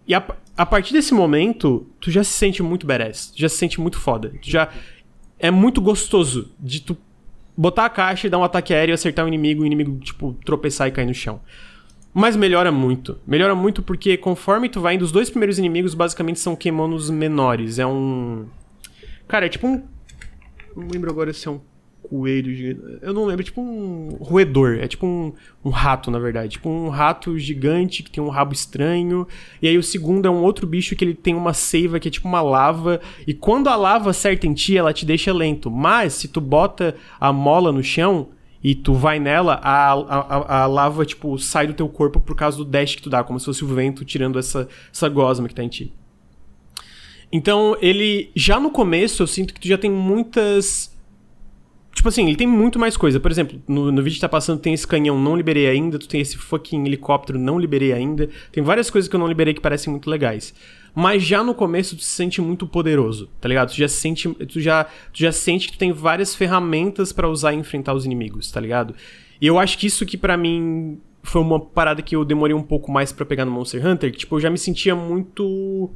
E 0.06 0.14
a, 0.14 0.22
a 0.58 0.66
partir 0.66 0.91
desse 0.91 1.14
momento, 1.14 1.88
tu 2.02 2.12
já 2.12 2.22
se 2.24 2.34
sente 2.34 2.62
muito 2.62 2.86
badass, 2.86 3.32
já 3.34 3.47
se 3.47 3.56
sente 3.56 3.80
muito 3.80 3.97
foda. 3.97 4.34
Tu 4.41 4.49
já 4.49 4.68
é 5.42 5.52
muito 5.52 5.82
gostoso 5.82 6.52
de 6.60 6.82
tu 6.82 6.98
botar 7.58 7.86
a 7.86 7.89
caixa 7.89 8.28
e 8.28 8.30
dar 8.30 8.38
um 8.38 8.44
ataque 8.44 8.74
aéreo 8.74 8.94
e 8.94 8.96
acertar 8.96 9.26
o 9.26 9.28
inimigo, 9.28 9.64
o 9.64 9.66
inimigo, 9.66 10.00
tipo, 10.00 10.38
tropeçar 10.46 10.88
e 10.88 10.92
cair 10.92 11.06
no 11.06 11.14
chão. 11.14 11.42
Mas 12.14 12.36
melhora 12.36 12.72
muito. 12.72 13.18
Melhora 13.26 13.56
muito 13.56 13.82
porque 13.82 14.18
conforme 14.18 14.70
tu 14.70 14.82
vai 14.82 14.96
indo, 14.96 15.04
os 15.04 15.12
dois 15.12 15.30
primeiros 15.30 15.58
inimigos 15.58 15.94
basicamente 15.94 16.39
são 16.39 16.56
Kemonos 16.56 17.10
menores. 17.10 17.80
É 17.80 17.86
um. 17.86 18.46
Cara, 19.28 19.46
é 19.46 19.50
tipo 19.50 19.68
um. 19.68 19.84
Não 20.76 20.88
lembro 20.88 21.10
agora 21.10 21.34
se 21.34 21.48
é 21.48 21.52
um 21.52 21.60
coelho 22.12 22.53
gigante. 22.53 22.99
Eu 23.01 23.14
não 23.14 23.24
lembro, 23.24 23.41
é 23.41 23.45
tipo 23.45 23.62
um 23.62 24.18
roedor. 24.20 24.80
É 24.82 24.88
tipo 24.88 25.05
um, 25.05 25.32
um 25.64 25.70
rato, 25.70 26.12
na 26.12 26.20
verdade. 26.20 26.49
Tipo 26.49 26.70
um 26.70 26.89
rato 26.89 27.39
gigante 27.39 28.03
que 28.03 28.12
tem 28.12 28.22
um 28.22 28.28
rabo 28.28 28.51
estranho. 28.51 29.26
E 29.62 29.68
aí 29.70 29.78
o 29.78 29.84
segundo 29.84 30.28
é 30.28 30.30
um 30.30 30.43
outro 30.43 30.68
bicho 30.68 30.93
que 30.93 31.05
ele 31.05 31.14
tem 31.14 31.34
uma 31.34 31.53
seiva 31.53 32.01
que 32.01 32.09
é 32.09 32.12
tipo 32.12 32.28
uma 32.28 32.41
lava. 32.41 32.99
E 33.26 33.34
quando 33.34 33.70
a 33.70 33.78
lava 33.78 34.09
acerta 34.09 34.45
em 34.45 34.53
ti, 34.53 34.78
ela 34.78 34.91
te 34.91 35.05
deixa 35.05 35.32
lento. 35.32 35.72
Mas 35.72 36.14
se 36.14 36.28
tu 36.28 36.41
bota 36.41 36.95
a 37.18 37.32
mola 37.32 37.72
no 37.72 37.82
chão 37.82 38.28
e 38.62 38.76
tu 38.76 38.93
vai 38.93 39.18
nela, 39.18 39.59
a, 39.64 39.93
a, 39.93 40.64
a, 40.64 40.66
lava, 40.68 41.05
tipo, 41.05 41.39
sai 41.39 41.66
do 41.66 41.74
teu 41.74 41.88
corpo 41.88 42.20
por 42.20 42.36
causa 42.36 42.57
do 42.57 42.66
dash 42.66 42.95
que 42.95 43.01
tu 43.01 43.09
dá, 43.09 43.24
como 43.24 43.39
se 43.39 43.45
fosse 43.45 43.64
o 43.64 43.68
vento 43.68 44.03
tirando 44.03 44.38
essa, 44.38 44.68
essa 44.93 45.07
gosma 45.07 45.47
que 45.47 45.55
tá 45.55 45.64
em 45.64 45.70
ti. 45.70 45.93
Então, 47.32 47.78
ele. 47.82 48.30
Já 48.36 48.59
no 48.59 48.70
começo, 48.70 49.24
eu 49.24 49.28
sinto 49.28 49.53
que 49.53 49.62
tu 49.62 49.68
já 49.68 49.78
tem 49.78 49.89
muitas 49.89 50.91
Tipo 51.94 52.08
assim, 52.08 52.26
ele 52.26 52.36
tem 52.36 52.48
muito 52.48 52.80
mais 52.80 52.96
coisa. 52.96 53.20
Por 53.20 53.30
exemplo, 53.30 53.62
no, 53.68 53.92
no 53.92 54.02
vídeo 54.02 54.16
que 54.16 54.22
tá 54.22 54.30
passando 54.30 54.60
tem 54.60 54.74
esse 54.74 54.88
canhão, 54.88 55.20
não 55.20 55.36
liberei 55.36 55.68
ainda. 55.68 56.00
Tu 56.00 56.08
tem 56.08 56.22
esse 56.22 56.38
fucking 56.38 56.86
helicóptero, 56.86 57.38
não 57.38 57.60
liberei 57.60 57.94
ainda. 57.94 58.30
Tem 58.52 58.64
várias 58.64 58.89
coisas 58.89 59.10
que 59.10 59.16
eu 59.16 59.20
não 59.20 59.28
liberei 59.28 59.54
que 59.54 59.62
parecem 59.62 59.92
muito 59.92 60.10
legais. 60.10 60.54
Mas 60.94 61.24
já 61.24 61.44
no 61.44 61.54
começo 61.54 61.96
tu 61.96 62.04
se 62.04 62.10
sente 62.10 62.42
muito 62.42 62.68
poderoso, 62.68 63.30
tá 63.39 63.48
ligado? 63.48 63.70
Tu 63.70 63.78
já 63.78 63.88
sente, 63.88 64.28
tu 64.30 64.60
já, 64.60 64.84
tu 64.84 65.20
já 65.20 65.32
sente 65.32 65.68
que 65.68 65.74
tu 65.74 65.80
tem 65.80 65.92
várias 65.92 66.36
ferramentas 66.36 67.14
para 67.14 67.30
usar 67.30 67.54
e 67.54 67.58
enfrentar 67.58 67.94
os 67.94 68.06
inimigos, 68.06 68.52
tá 68.52 68.60
ligado? 68.60 68.94
E 69.39 69.48
eu 69.48 69.58
acho 69.58 69.78
que 69.78 69.88
isso 69.88 70.06
que 70.06 70.18
para 70.18 70.36
mim 70.36 71.00
foi 71.24 71.42
uma 71.42 71.60
parada 71.60 72.02
que 72.02 72.16
eu 72.16 72.26
demorei 72.26 72.56
um 72.56 72.64
pouco 72.64 72.92
mais 72.92 73.12
para 73.12 73.26
pegar 73.26 73.46
no 73.46 73.52
Monster 73.52 73.86
Hunter, 73.86 74.12
que 74.12 74.18
tipo, 74.20 74.36
eu 74.36 74.39
já 74.39 74.50
me 74.50 74.58
sentia 74.58 74.96
muito 74.96 75.89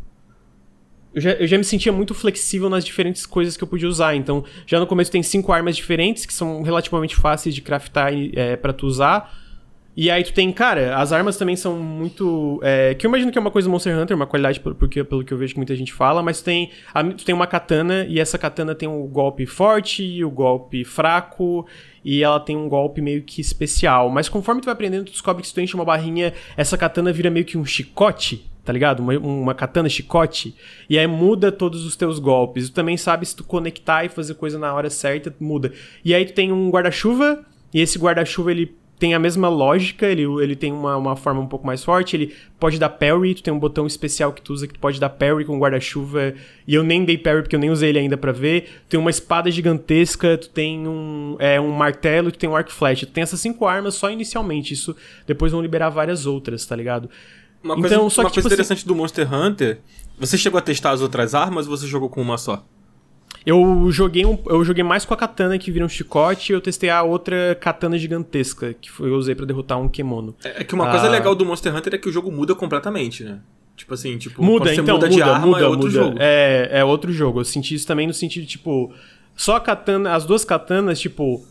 eu 1.16 1.22
já, 1.22 1.32
eu 1.32 1.48
já 1.48 1.58
me 1.58 1.64
sentia 1.64 1.94
muito 1.94 2.14
flexível 2.14 2.70
nas 2.70 2.84
diferentes 2.84 3.26
coisas 3.26 3.56
que 3.56 3.64
eu 3.64 3.68
podia 3.68 3.88
usar. 3.88 4.16
Então, 4.16 4.44
já 4.68 4.80
no 4.80 4.86
começo 4.86 5.10
tem 5.10 5.24
cinco 5.24 5.54
armas 5.54 5.78
diferentes 5.78 6.26
que 6.26 6.34
são 6.34 6.62
relativamente 6.62 7.16
fáceis 7.16 7.56
de 7.56 7.62
craftar 7.62 8.12
é, 8.34 8.58
para 8.58 8.74
tu 8.74 8.86
usar. 8.86 9.34
E 9.96 10.12
aí 10.12 10.26
tu 10.26 10.34
tem, 10.34 10.52
cara, 10.52 10.98
as 10.98 11.14
armas 11.14 11.38
também 11.38 11.56
são 11.56 11.78
muito. 11.78 12.60
É, 12.62 12.94
que 12.96 13.06
eu 13.06 13.10
imagino 13.10 13.32
que 13.32 13.38
é 13.38 13.42
uma 13.42 13.50
coisa 13.50 13.70
Monster 13.70 13.98
Hunter, 13.98 14.14
uma 14.14 14.28
qualidade 14.28 14.60
porque, 14.60 15.06
pelo 15.06 15.24
que 15.24 15.34
eu 15.34 15.38
vejo 15.38 15.54
que 15.54 15.60
muita 15.60 15.74
gente 15.74 15.94
fala, 15.94 16.22
mas 16.22 16.42
tem, 16.42 16.70
a, 16.94 17.02
tu 17.02 17.24
tem 17.24 17.34
uma 17.34 17.48
katana 17.48 18.06
e 18.10 18.20
essa 18.20 18.38
katana 18.38 18.76
tem 18.76 18.90
um 18.90 19.08
golpe 19.08 19.46
forte, 19.46 20.22
o 20.22 20.28
um 20.28 20.32
golpe 20.32 20.84
fraco, 20.84 21.66
e 22.04 22.22
ela 22.22 22.42
tem 22.42 22.58
um 22.58 22.68
golpe 22.68 23.00
meio 23.00 23.24
que 23.24 23.40
especial. 23.40 24.10
Mas 24.10 24.28
conforme 24.28 24.60
tu 24.60 24.66
vai 24.66 24.74
aprendendo, 24.74 25.06
tu 25.06 25.14
descobre 25.14 25.42
que 25.42 25.48
se 25.48 25.54
tu 25.54 25.62
enche 25.62 25.76
uma 25.76 25.86
barrinha, 25.86 26.34
essa 26.58 26.78
katana 26.78 27.14
vira 27.14 27.30
meio 27.30 27.46
que 27.46 27.58
um 27.58 27.64
chicote 27.64 28.54
tá 28.66 28.74
ligado? 28.74 29.00
Uma, 29.00 29.18
uma 29.20 29.54
katana 29.54 29.88
chicote. 29.88 30.56
E 30.90 30.98
aí 30.98 31.06
muda 31.06 31.52
todos 31.52 31.86
os 31.86 31.96
teus 31.96 32.18
golpes. 32.18 32.70
Tu 32.70 32.74
também 32.74 32.98
sabe 32.98 33.26
se 33.26 33.36
tu 33.36 33.44
conectar 33.44 34.04
e 34.04 34.10
fazer 34.10 34.34
coisa 34.34 34.58
na 34.58 34.74
hora 34.74 34.90
certa, 34.90 35.34
muda. 35.40 35.72
E 36.04 36.14
aí 36.14 36.26
tu 36.26 36.34
tem 36.34 36.52
um 36.52 36.70
guarda-chuva, 36.70 37.46
e 37.74 37.80
esse 37.80 38.00
guarda-chuva 38.00 38.52
ele 38.52 38.76
tem 38.98 39.14
a 39.14 39.20
mesma 39.20 39.50
lógica, 39.50 40.08
ele, 40.08 40.24
ele 40.42 40.56
tem 40.56 40.72
uma, 40.72 40.96
uma 40.96 41.16
forma 41.18 41.42
um 41.42 41.48
pouco 41.48 41.68
mais 41.68 41.84
forte, 41.84 42.16
ele 42.16 42.34
pode 42.58 42.80
dar 42.80 42.90
parry, 42.90 43.36
tu 43.36 43.44
tem 43.44 43.54
um 43.54 43.60
botão 43.60 43.86
especial 43.86 44.32
que 44.32 44.42
tu 44.42 44.54
usa 44.54 44.68
que 44.68 44.74
tu 44.74 44.80
pode 44.80 45.00
dar 45.00 45.10
parry 45.10 45.44
com 45.44 45.60
guarda-chuva, 45.60 46.34
e 46.66 46.74
eu 46.74 46.82
nem 46.82 47.04
dei 47.04 47.18
parry 47.18 47.42
porque 47.42 47.56
eu 47.56 47.60
nem 47.60 47.70
usei 47.70 47.90
ele 47.90 48.00
ainda 48.00 48.18
para 48.18 48.32
ver. 48.32 48.62
Tu 48.62 48.92
tem 48.92 49.00
uma 49.00 49.10
espada 49.10 49.52
gigantesca, 49.52 50.38
tu 50.38 50.50
tem 50.50 50.88
um, 50.88 51.36
é, 51.40 51.60
um 51.60 51.72
martelo, 51.72 52.32
tu 52.32 52.40
tem 52.40 52.50
um 52.50 52.56
arco 52.56 52.72
flecha. 52.72 53.06
Tu 53.06 53.12
tem 53.12 53.22
essas 53.22 53.40
cinco 53.40 53.66
armas 53.66 53.96
só 53.96 54.10
inicialmente, 54.10 54.74
isso 54.74 54.96
depois 55.28 55.52
vão 55.52 55.62
liberar 55.62 55.90
várias 55.90 56.26
outras, 56.26 56.66
tá 56.66 56.76
ligado? 56.76 57.10
Uma 57.66 57.76
coisa, 57.76 57.96
então, 57.96 58.10
só 58.12 58.22
uma 58.22 58.30
que, 58.30 58.36
coisa 58.36 58.48
tipo, 58.48 58.54
interessante 58.54 58.78
assim, 58.78 58.88
do 58.88 58.96
Monster 58.96 59.34
Hunter, 59.34 59.80
você 60.20 60.38
chegou 60.38 60.60
a 60.60 60.62
testar 60.62 60.92
as 60.92 61.02
outras 61.02 61.34
armas 61.34 61.68
ou 61.68 61.76
você 61.76 61.88
jogou 61.88 62.08
com 62.08 62.22
uma 62.22 62.38
só? 62.38 62.64
Eu 63.44 63.92
joguei, 63.92 64.24
um, 64.24 64.38
eu 64.46 64.64
joguei 64.64 64.84
mais 64.84 65.04
com 65.04 65.14
a 65.16 65.18
katana 65.18 65.58
que 65.58 65.72
vira 65.72 65.84
um 65.84 65.90
chicote 65.90 66.52
e 66.52 66.56
eu 66.56 66.62
testei 66.62 66.90
a 66.92 67.02
outra 67.02 67.58
katana 67.60 67.98
gigantesca 67.98 68.74
que 68.74 68.90
eu 69.00 69.16
usei 69.16 69.34
para 69.34 69.48
derrotar 69.48 69.80
um 69.80 69.90
kemono. 69.90 70.36
É, 70.44 70.62
é 70.62 70.64
que 70.64 70.76
uma 70.76 70.88
ah, 70.88 70.92
coisa 70.92 71.10
legal 71.10 71.34
do 71.34 71.44
Monster 71.44 71.76
Hunter 71.76 71.96
é 71.96 71.98
que 71.98 72.08
o 72.08 72.12
jogo 72.12 72.32
muda 72.32 72.54
completamente, 72.54 73.24
né? 73.24 73.40
Tipo 73.76 73.96
assim, 73.96 74.18
tipo, 74.18 74.44
muda, 74.44 74.72
então, 74.74 74.96
muda, 74.96 75.10
de 75.10 75.18
muda, 75.18 75.34
arma 75.34 75.48
muda, 75.48 75.62
é 75.62 75.68
outro 75.68 75.88
muda. 75.88 76.04
jogo. 76.04 76.18
É, 76.20 76.70
é 76.72 76.86
outro 76.86 77.12
jogo. 77.12 77.40
Eu 77.42 77.46
senti 77.46 77.74
isso 77.74 77.86
também 77.86 78.08
no 78.08 78.14
sentido, 78.14 78.46
tipo, 78.46 78.94
só 79.36 79.56
a 79.56 79.60
katana, 79.60 80.14
as 80.14 80.24
duas 80.24 80.46
katanas, 80.46 81.00
tipo, 81.00 81.46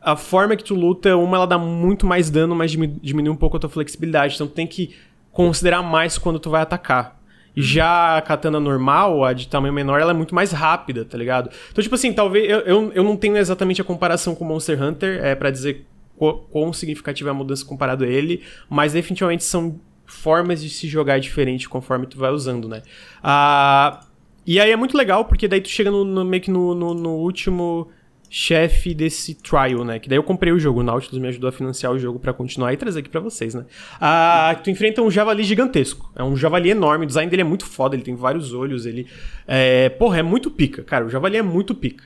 a 0.00 0.16
forma 0.16 0.56
que 0.56 0.64
tu 0.64 0.74
luta, 0.74 1.16
uma 1.16 1.36
ela 1.36 1.46
dá 1.46 1.58
muito 1.58 2.06
mais 2.06 2.30
dano, 2.30 2.54
mas 2.54 2.70
diminui 2.70 3.30
um 3.30 3.36
pouco 3.36 3.56
a 3.56 3.60
tua 3.60 3.70
flexibilidade. 3.70 4.34
Então 4.34 4.46
tu 4.46 4.54
tem 4.54 4.66
que 4.66 4.94
considerar 5.32 5.82
mais 5.82 6.18
quando 6.18 6.38
tu 6.38 6.50
vai 6.50 6.62
atacar. 6.62 7.18
E 7.56 7.62
já 7.62 8.16
a 8.16 8.22
katana 8.22 8.60
normal, 8.60 9.24
a 9.24 9.32
de 9.32 9.48
tamanho 9.48 9.74
menor, 9.74 10.00
ela 10.00 10.12
é 10.12 10.14
muito 10.14 10.34
mais 10.34 10.52
rápida, 10.52 11.04
tá 11.04 11.18
ligado? 11.18 11.50
Então, 11.70 11.82
tipo 11.82 11.94
assim, 11.94 12.12
talvez. 12.12 12.48
Eu, 12.48 12.60
eu, 12.60 12.92
eu 12.92 13.04
não 13.04 13.16
tenho 13.16 13.36
exatamente 13.36 13.80
a 13.80 13.84
comparação 13.84 14.34
com 14.34 14.44
Monster 14.44 14.80
Hunter, 14.80 15.24
é 15.24 15.34
para 15.34 15.50
dizer 15.50 15.84
quão, 16.16 16.44
quão 16.50 16.72
significativa 16.72 17.30
é 17.30 17.32
a 17.32 17.34
mudança 17.34 17.64
comparado 17.64 18.04
a 18.04 18.06
ele, 18.06 18.42
mas 18.70 18.92
definitivamente 18.92 19.42
são 19.42 19.80
formas 20.06 20.62
de 20.62 20.70
se 20.70 20.88
jogar 20.88 21.18
diferente 21.18 21.68
conforme 21.68 22.06
tu 22.06 22.16
vai 22.16 22.30
usando, 22.30 22.68
né? 22.68 22.82
Ah, 23.22 24.00
e 24.46 24.58
aí 24.58 24.70
é 24.70 24.76
muito 24.76 24.96
legal, 24.96 25.24
porque 25.24 25.46
daí 25.46 25.60
tu 25.60 25.68
chega 25.68 25.90
no, 25.90 26.04
no 26.04 26.24
meio 26.24 26.42
que 26.42 26.50
no, 26.50 26.74
no, 26.74 26.94
no 26.94 27.10
último 27.16 27.88
chefe 28.30 28.94
desse 28.94 29.34
trial, 29.34 29.84
né? 29.84 29.98
Que 29.98 30.08
daí 30.08 30.18
eu 30.18 30.22
comprei 30.22 30.52
o 30.52 30.58
jogo, 30.58 30.80
o 30.80 30.82
Nautilus 30.82 31.18
me 31.18 31.28
ajudou 31.28 31.48
a 31.48 31.52
financiar 31.52 31.92
o 31.92 31.98
jogo 31.98 32.18
para 32.18 32.32
continuar 32.32 32.72
e 32.72 32.76
trazer 32.76 33.00
aqui 33.00 33.08
para 33.08 33.20
vocês, 33.20 33.54
né? 33.54 33.64
Ah, 34.00 34.58
tu 34.62 34.70
enfrenta 34.70 35.02
um 35.02 35.10
javali 35.10 35.42
gigantesco. 35.42 36.10
É 36.14 36.22
um 36.22 36.36
javali 36.36 36.70
enorme, 36.70 37.04
o 37.04 37.06
design 37.06 37.30
dele 37.30 37.42
é 37.42 37.44
muito 37.44 37.66
foda, 37.66 37.96
ele 37.96 38.02
tem 38.02 38.14
vários 38.14 38.52
olhos, 38.52 38.86
ele... 38.86 39.06
É, 39.46 39.88
porra, 39.88 40.18
é 40.18 40.22
muito 40.22 40.50
pica, 40.50 40.82
cara, 40.82 41.06
o 41.06 41.10
javali 41.10 41.36
é 41.36 41.42
muito 41.42 41.74
pica. 41.74 42.04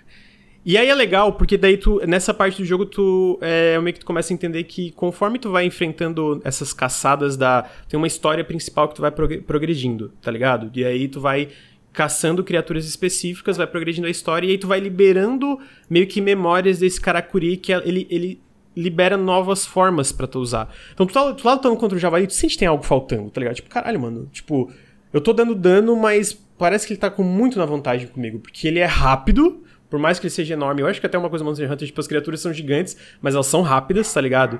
E 0.65 0.79
aí 0.79 0.89
é 0.89 0.95
legal, 0.95 1.33
porque 1.33 1.59
daí 1.59 1.77
tu, 1.77 2.01
nessa 2.07 2.33
parte 2.33 2.63
do 2.63 2.65
jogo, 2.65 2.87
tu 2.87 3.37
é, 3.43 3.81
meio 3.81 3.93
que 3.95 4.01
tu 4.01 4.07
começa 4.07 4.33
a 4.33 4.35
entender 4.35 4.63
que 4.63 4.93
conforme 4.93 5.37
tu 5.37 5.51
vai 5.51 5.65
enfrentando 5.65 6.41
essas 6.45 6.73
caçadas 6.73 7.37
da. 7.37 7.69
Tem 7.89 7.99
uma 7.99 8.07
história 8.07 8.45
principal 8.45 8.89
que 8.89 8.95
tu 8.95 9.03
vai 9.03 9.11
progredindo, 9.11 10.13
tá 10.23 10.31
ligado? 10.31 10.71
E 10.73 10.85
aí 10.85 11.09
tu 11.09 11.21
vai 11.21 11.49
caçando 11.93 12.43
criaturas 12.43 12.87
específicas, 12.87 13.57
vai 13.57 13.67
progredindo 13.67 14.07
a 14.07 14.11
história, 14.11 14.47
e 14.47 14.51
aí 14.51 14.59
tu 14.59 14.67
vai 14.67 14.81
liberando 14.81 15.59
meio 15.89 16.07
que 16.07 16.21
memórias 16.21 16.79
desse 16.79 17.01
Karakuri 17.01 17.57
que 17.57 17.73
ele, 17.73 18.07
ele 18.11 18.41
libera 18.75 19.17
novas 19.17 19.67
formas 19.67 20.11
para 20.11 20.27
tu 20.27 20.39
usar. 20.39 20.75
Então 20.95 21.07
tu 21.07 21.13
tá, 21.13 21.33
tu 21.35 21.43
tá 21.43 21.53
lutando 21.53 21.77
contra 21.77 21.97
o 21.97 22.01
Javali, 22.01 22.27
tu 22.27 22.33
sente 22.33 22.55
que 22.55 22.61
tem 22.61 22.69
algo 22.69 22.83
faltando, 22.83 23.31
tá 23.31 23.41
ligado? 23.41 23.57
Tipo, 23.57 23.69
caralho, 23.69 24.01
mano, 24.01 24.29
tipo, 24.33 24.73
eu 25.13 25.21
tô 25.21 25.33
dando 25.33 25.55
dano, 25.55 25.95
mas 25.95 26.33
parece 26.59 26.87
que 26.87 26.95
ele 26.95 27.01
tá 27.01 27.11
com 27.11 27.23
muito 27.23 27.59
na 27.59 27.67
vantagem 27.67 28.09
comigo, 28.09 28.39
porque 28.39 28.67
ele 28.67 28.79
é 28.79 28.87
rápido, 28.87 29.63
por 29.91 29.99
mais 29.99 30.19
que 30.19 30.27
ele 30.27 30.31
seja 30.33 30.55
enorme, 30.55 30.81
eu 30.81 30.87
acho 30.87 30.99
que 30.99 31.07
até 31.07 31.19
uma 31.19 31.29
coisa 31.29 31.45
Monster 31.45 31.71
Hunter, 31.71 31.87
tipo, 31.87 32.01
as 32.01 32.07
criaturas 32.07 32.41
são 32.41 32.53
gigantes, 32.53 32.97
mas 33.21 33.35
elas 33.35 33.47
são 33.47 33.61
rápidas, 33.61 34.13
tá 34.13 34.21
ligado? 34.21 34.59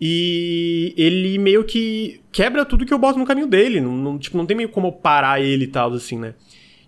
E 0.00 0.94
ele 0.96 1.36
meio 1.38 1.64
que 1.64 2.20
quebra 2.30 2.64
tudo 2.64 2.86
que 2.86 2.94
eu 2.94 2.98
boto 2.98 3.18
no 3.18 3.26
caminho 3.26 3.48
dele. 3.48 3.80
Não, 3.80 3.96
não, 3.96 4.18
tipo, 4.18 4.36
não 4.36 4.46
tem 4.46 4.56
meio 4.56 4.68
como 4.68 4.92
parar 4.92 5.40
ele 5.40 5.64
e 5.64 5.66
tal, 5.66 5.92
assim, 5.92 6.16
né? 6.16 6.34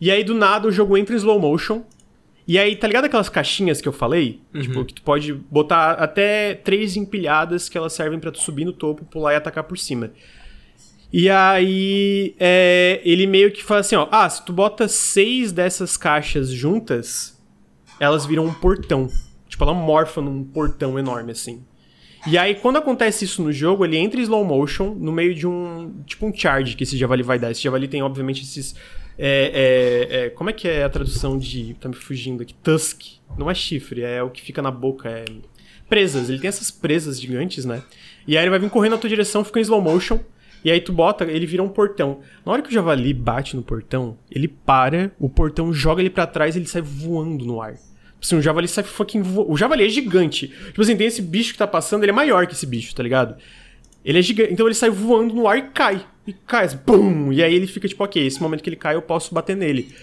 E 0.00 0.10
aí, 0.10 0.24
do 0.24 0.34
nada, 0.34 0.66
o 0.66 0.72
jogo 0.72 0.96
entra 0.96 1.14
em 1.14 1.18
slow 1.18 1.38
motion. 1.38 1.82
E 2.46 2.58
aí, 2.58 2.74
tá 2.74 2.86
ligado 2.86 3.04
aquelas 3.04 3.28
caixinhas 3.28 3.80
que 3.80 3.88
eu 3.88 3.92
falei? 3.92 4.40
Uhum. 4.54 4.60
Tipo, 4.62 4.84
que 4.84 4.94
tu 4.94 5.02
pode 5.02 5.32
botar 5.32 5.92
até 5.92 6.54
três 6.54 6.96
empilhadas 6.96 7.68
que 7.68 7.76
elas 7.76 7.92
servem 7.92 8.18
para 8.18 8.32
tu 8.32 8.40
subir 8.40 8.64
no 8.64 8.72
topo, 8.72 9.04
pular 9.04 9.34
e 9.34 9.36
atacar 9.36 9.64
por 9.64 9.78
cima. 9.78 10.10
E 11.12 11.28
aí, 11.28 12.34
é, 12.38 13.00
ele 13.04 13.26
meio 13.26 13.50
que 13.50 13.62
fala 13.62 13.80
assim, 13.80 13.96
ó, 13.96 14.08
ah, 14.10 14.28
se 14.28 14.44
tu 14.44 14.52
bota 14.52 14.88
seis 14.88 15.52
dessas 15.52 15.96
caixas 15.96 16.50
juntas, 16.50 17.38
elas 17.98 18.24
viram 18.24 18.46
um 18.46 18.54
portão. 18.54 19.08
Tipo, 19.48 19.64
ela 19.64 19.74
morfa 19.74 20.20
num 20.20 20.42
portão 20.44 20.98
enorme, 20.98 21.32
assim. 21.32 21.64
E 22.26 22.36
aí, 22.38 22.54
quando 22.54 22.76
acontece 22.76 23.24
isso 23.24 23.42
no 23.42 23.52
jogo, 23.52 23.84
ele 23.84 23.96
entra 23.96 24.20
em 24.20 24.22
slow 24.22 24.44
motion 24.44 24.94
no 24.94 25.10
meio 25.10 25.34
de 25.34 25.46
um. 25.46 26.02
Tipo 26.06 26.26
um 26.26 26.34
charge 26.34 26.76
que 26.76 26.84
esse 26.84 26.96
javali 26.96 27.22
vai 27.22 27.38
dar. 27.38 27.50
Esse 27.50 27.62
javali 27.62 27.88
tem, 27.88 28.02
obviamente, 28.02 28.42
esses. 28.42 28.74
É, 29.22 30.08
é, 30.12 30.16
é, 30.16 30.30
como 30.30 30.48
é 30.48 30.52
que 30.54 30.66
é 30.66 30.82
a 30.82 30.88
tradução 30.88 31.36
de. 31.36 31.74
Tá 31.74 31.90
me 31.90 31.94
fugindo 31.94 32.42
aqui. 32.42 32.54
Tusk. 32.54 33.02
Não 33.36 33.50
é 33.50 33.54
chifre, 33.54 34.02
é 34.02 34.22
o 34.22 34.30
que 34.30 34.40
fica 34.40 34.62
na 34.62 34.70
boca. 34.70 35.10
É. 35.10 35.26
Presas. 35.90 36.30
Ele 36.30 36.38
tem 36.38 36.48
essas 36.48 36.70
presas 36.70 37.20
gigantes, 37.20 37.66
né? 37.66 37.82
E 38.26 38.38
aí 38.38 38.42
ele 38.42 38.50
vai 38.50 38.58
vir 38.58 38.70
correndo 38.70 38.92
na 38.92 38.98
tua 38.98 39.10
direção, 39.10 39.44
fica 39.44 39.58
em 39.58 39.62
slow 39.62 39.82
motion. 39.82 40.18
E 40.64 40.70
aí 40.70 40.80
tu 40.80 40.92
bota, 40.92 41.24
ele 41.24 41.44
vira 41.44 41.62
um 41.62 41.68
portão. 41.68 42.20
Na 42.46 42.52
hora 42.52 42.62
que 42.62 42.68
o 42.70 42.72
javali 42.72 43.12
bate 43.12 43.56
no 43.56 43.62
portão, 43.62 44.16
ele 44.30 44.48
para, 44.48 45.12
o 45.18 45.28
portão 45.28 45.72
joga 45.72 46.00
ele 46.00 46.10
para 46.10 46.26
trás 46.26 46.54
e 46.54 46.58
ele 46.58 46.66
sai 46.66 46.82
voando 46.82 47.44
no 47.44 47.60
ar. 47.60 47.74
Assim, 48.22 48.36
o 48.36 48.42
javali 48.42 48.68
sai 48.68 48.84
fucking 48.84 49.22
vo... 49.22 49.50
O 49.50 49.56
javali 49.56 49.84
é 49.84 49.88
gigante. 49.88 50.48
Tipo 50.48 50.82
assim, 50.82 50.96
tem 50.96 51.06
esse 51.06 51.22
bicho 51.22 51.52
que 51.52 51.58
tá 51.58 51.66
passando, 51.66 52.04
ele 52.04 52.10
é 52.10 52.14
maior 52.14 52.46
que 52.46 52.52
esse 52.52 52.66
bicho, 52.66 52.94
tá 52.94 53.02
ligado? 53.02 53.36
Ele 54.04 54.18
é 54.18 54.22
gigante. 54.22 54.52
Então 54.52 54.66
ele 54.66 54.74
sai 54.74 54.90
voando 54.90 55.34
no 55.34 55.46
ar 55.46 55.58
e 55.58 55.62
cai. 55.62 56.06
E 56.26 56.32
cai, 56.32 56.66
assim, 56.66 56.78
pum! 56.78 57.32
E 57.32 57.42
aí 57.42 57.54
ele 57.54 57.66
fica 57.66 57.88
tipo, 57.88 58.02
ok, 58.04 58.26
esse 58.26 58.40
momento 58.42 58.62
que 58.62 58.68
ele 58.68 58.76
cai 58.76 58.94
eu 58.94 59.02
posso 59.02 59.34
bater 59.34 59.56
nele. 59.56 59.94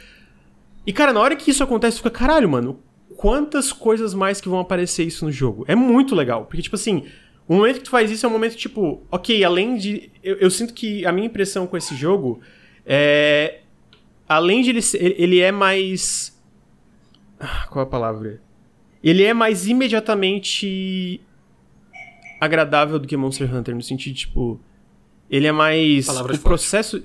E 0.86 0.94
cara, 0.94 1.12
na 1.12 1.20
hora 1.20 1.36
que 1.36 1.52
isso 1.52 1.64
acontece, 1.64 1.98
fica, 1.98 2.10
caralho, 2.10 2.50
mano, 2.50 2.80
quantas 3.16 3.74
coisas 3.74 4.14
mais 4.14 4.40
que 4.40 4.50
vão 4.50 4.60
aparecer 4.60 5.04
isso 5.04 5.26
no 5.26 5.32
jogo? 5.32 5.66
É 5.68 5.76
muito 5.76 6.16
legal. 6.16 6.46
Porque, 6.46 6.62
tipo 6.62 6.76
assim, 6.76 7.06
o 7.48 7.56
momento 7.56 7.78
que 7.78 7.84
tu 7.84 7.90
faz 7.90 8.10
isso 8.10 8.26
é 8.26 8.30
um 8.30 8.32
momento, 8.32 8.56
tipo, 8.56 9.04
ok, 9.12 9.44
além 9.44 9.78
de. 9.78 10.10
Eu, 10.24 10.38
eu 10.38 10.50
sinto 10.50 10.74
que 10.74 11.06
a 11.06 11.12
minha 11.12 11.28
impressão 11.28 11.68
com 11.68 11.78
esse 11.78 11.96
jogo 11.96 12.40
é. 12.86 13.60
Além 14.28 14.62
de 14.62 14.70
ele 14.70 14.82
ser. 14.82 15.16
Ele 15.20 15.40
é 15.40 15.52
mais 15.52 16.38
ah, 17.40 17.68
qual 17.70 17.86
é 17.86 17.88
a 17.88 17.90
palavra? 17.90 18.42
Ele 19.04 19.24
é 19.24 19.34
mais 19.34 19.68
imediatamente 19.68 21.22
agradável 22.40 23.00
do 23.00 23.08
que 23.08 23.18
Monster 23.18 23.54
Hunter, 23.54 23.76
no 23.76 23.82
sentido, 23.82 24.16
tipo. 24.16 24.60
Ele 25.30 25.48
é 25.48 25.52
mais. 25.52 26.06
Palavras 26.06 26.38
o 26.38 26.42
processo. 26.42 27.04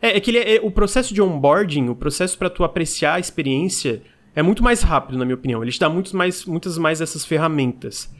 É, 0.00 0.16
é 0.16 0.20
que 0.20 0.30
ele 0.30 0.38
é, 0.38 0.56
é, 0.56 0.60
o 0.62 0.70
processo 0.70 1.12
de 1.12 1.20
onboarding, 1.20 1.88
o 1.88 1.94
processo 1.94 2.38
para 2.38 2.48
tu 2.48 2.64
apreciar 2.64 3.14
a 3.14 3.20
experiência, 3.20 4.02
é 4.34 4.42
muito 4.42 4.62
mais 4.62 4.82
rápido, 4.82 5.18
na 5.18 5.24
minha 5.24 5.34
opinião. 5.34 5.62
Ele 5.62 5.70
te 5.70 5.78
dá 5.78 5.88
muito 5.88 6.16
mais, 6.16 6.44
muitas 6.46 6.78
mais 6.78 7.00
dessas 7.00 7.24
ferramentas. 7.24 8.10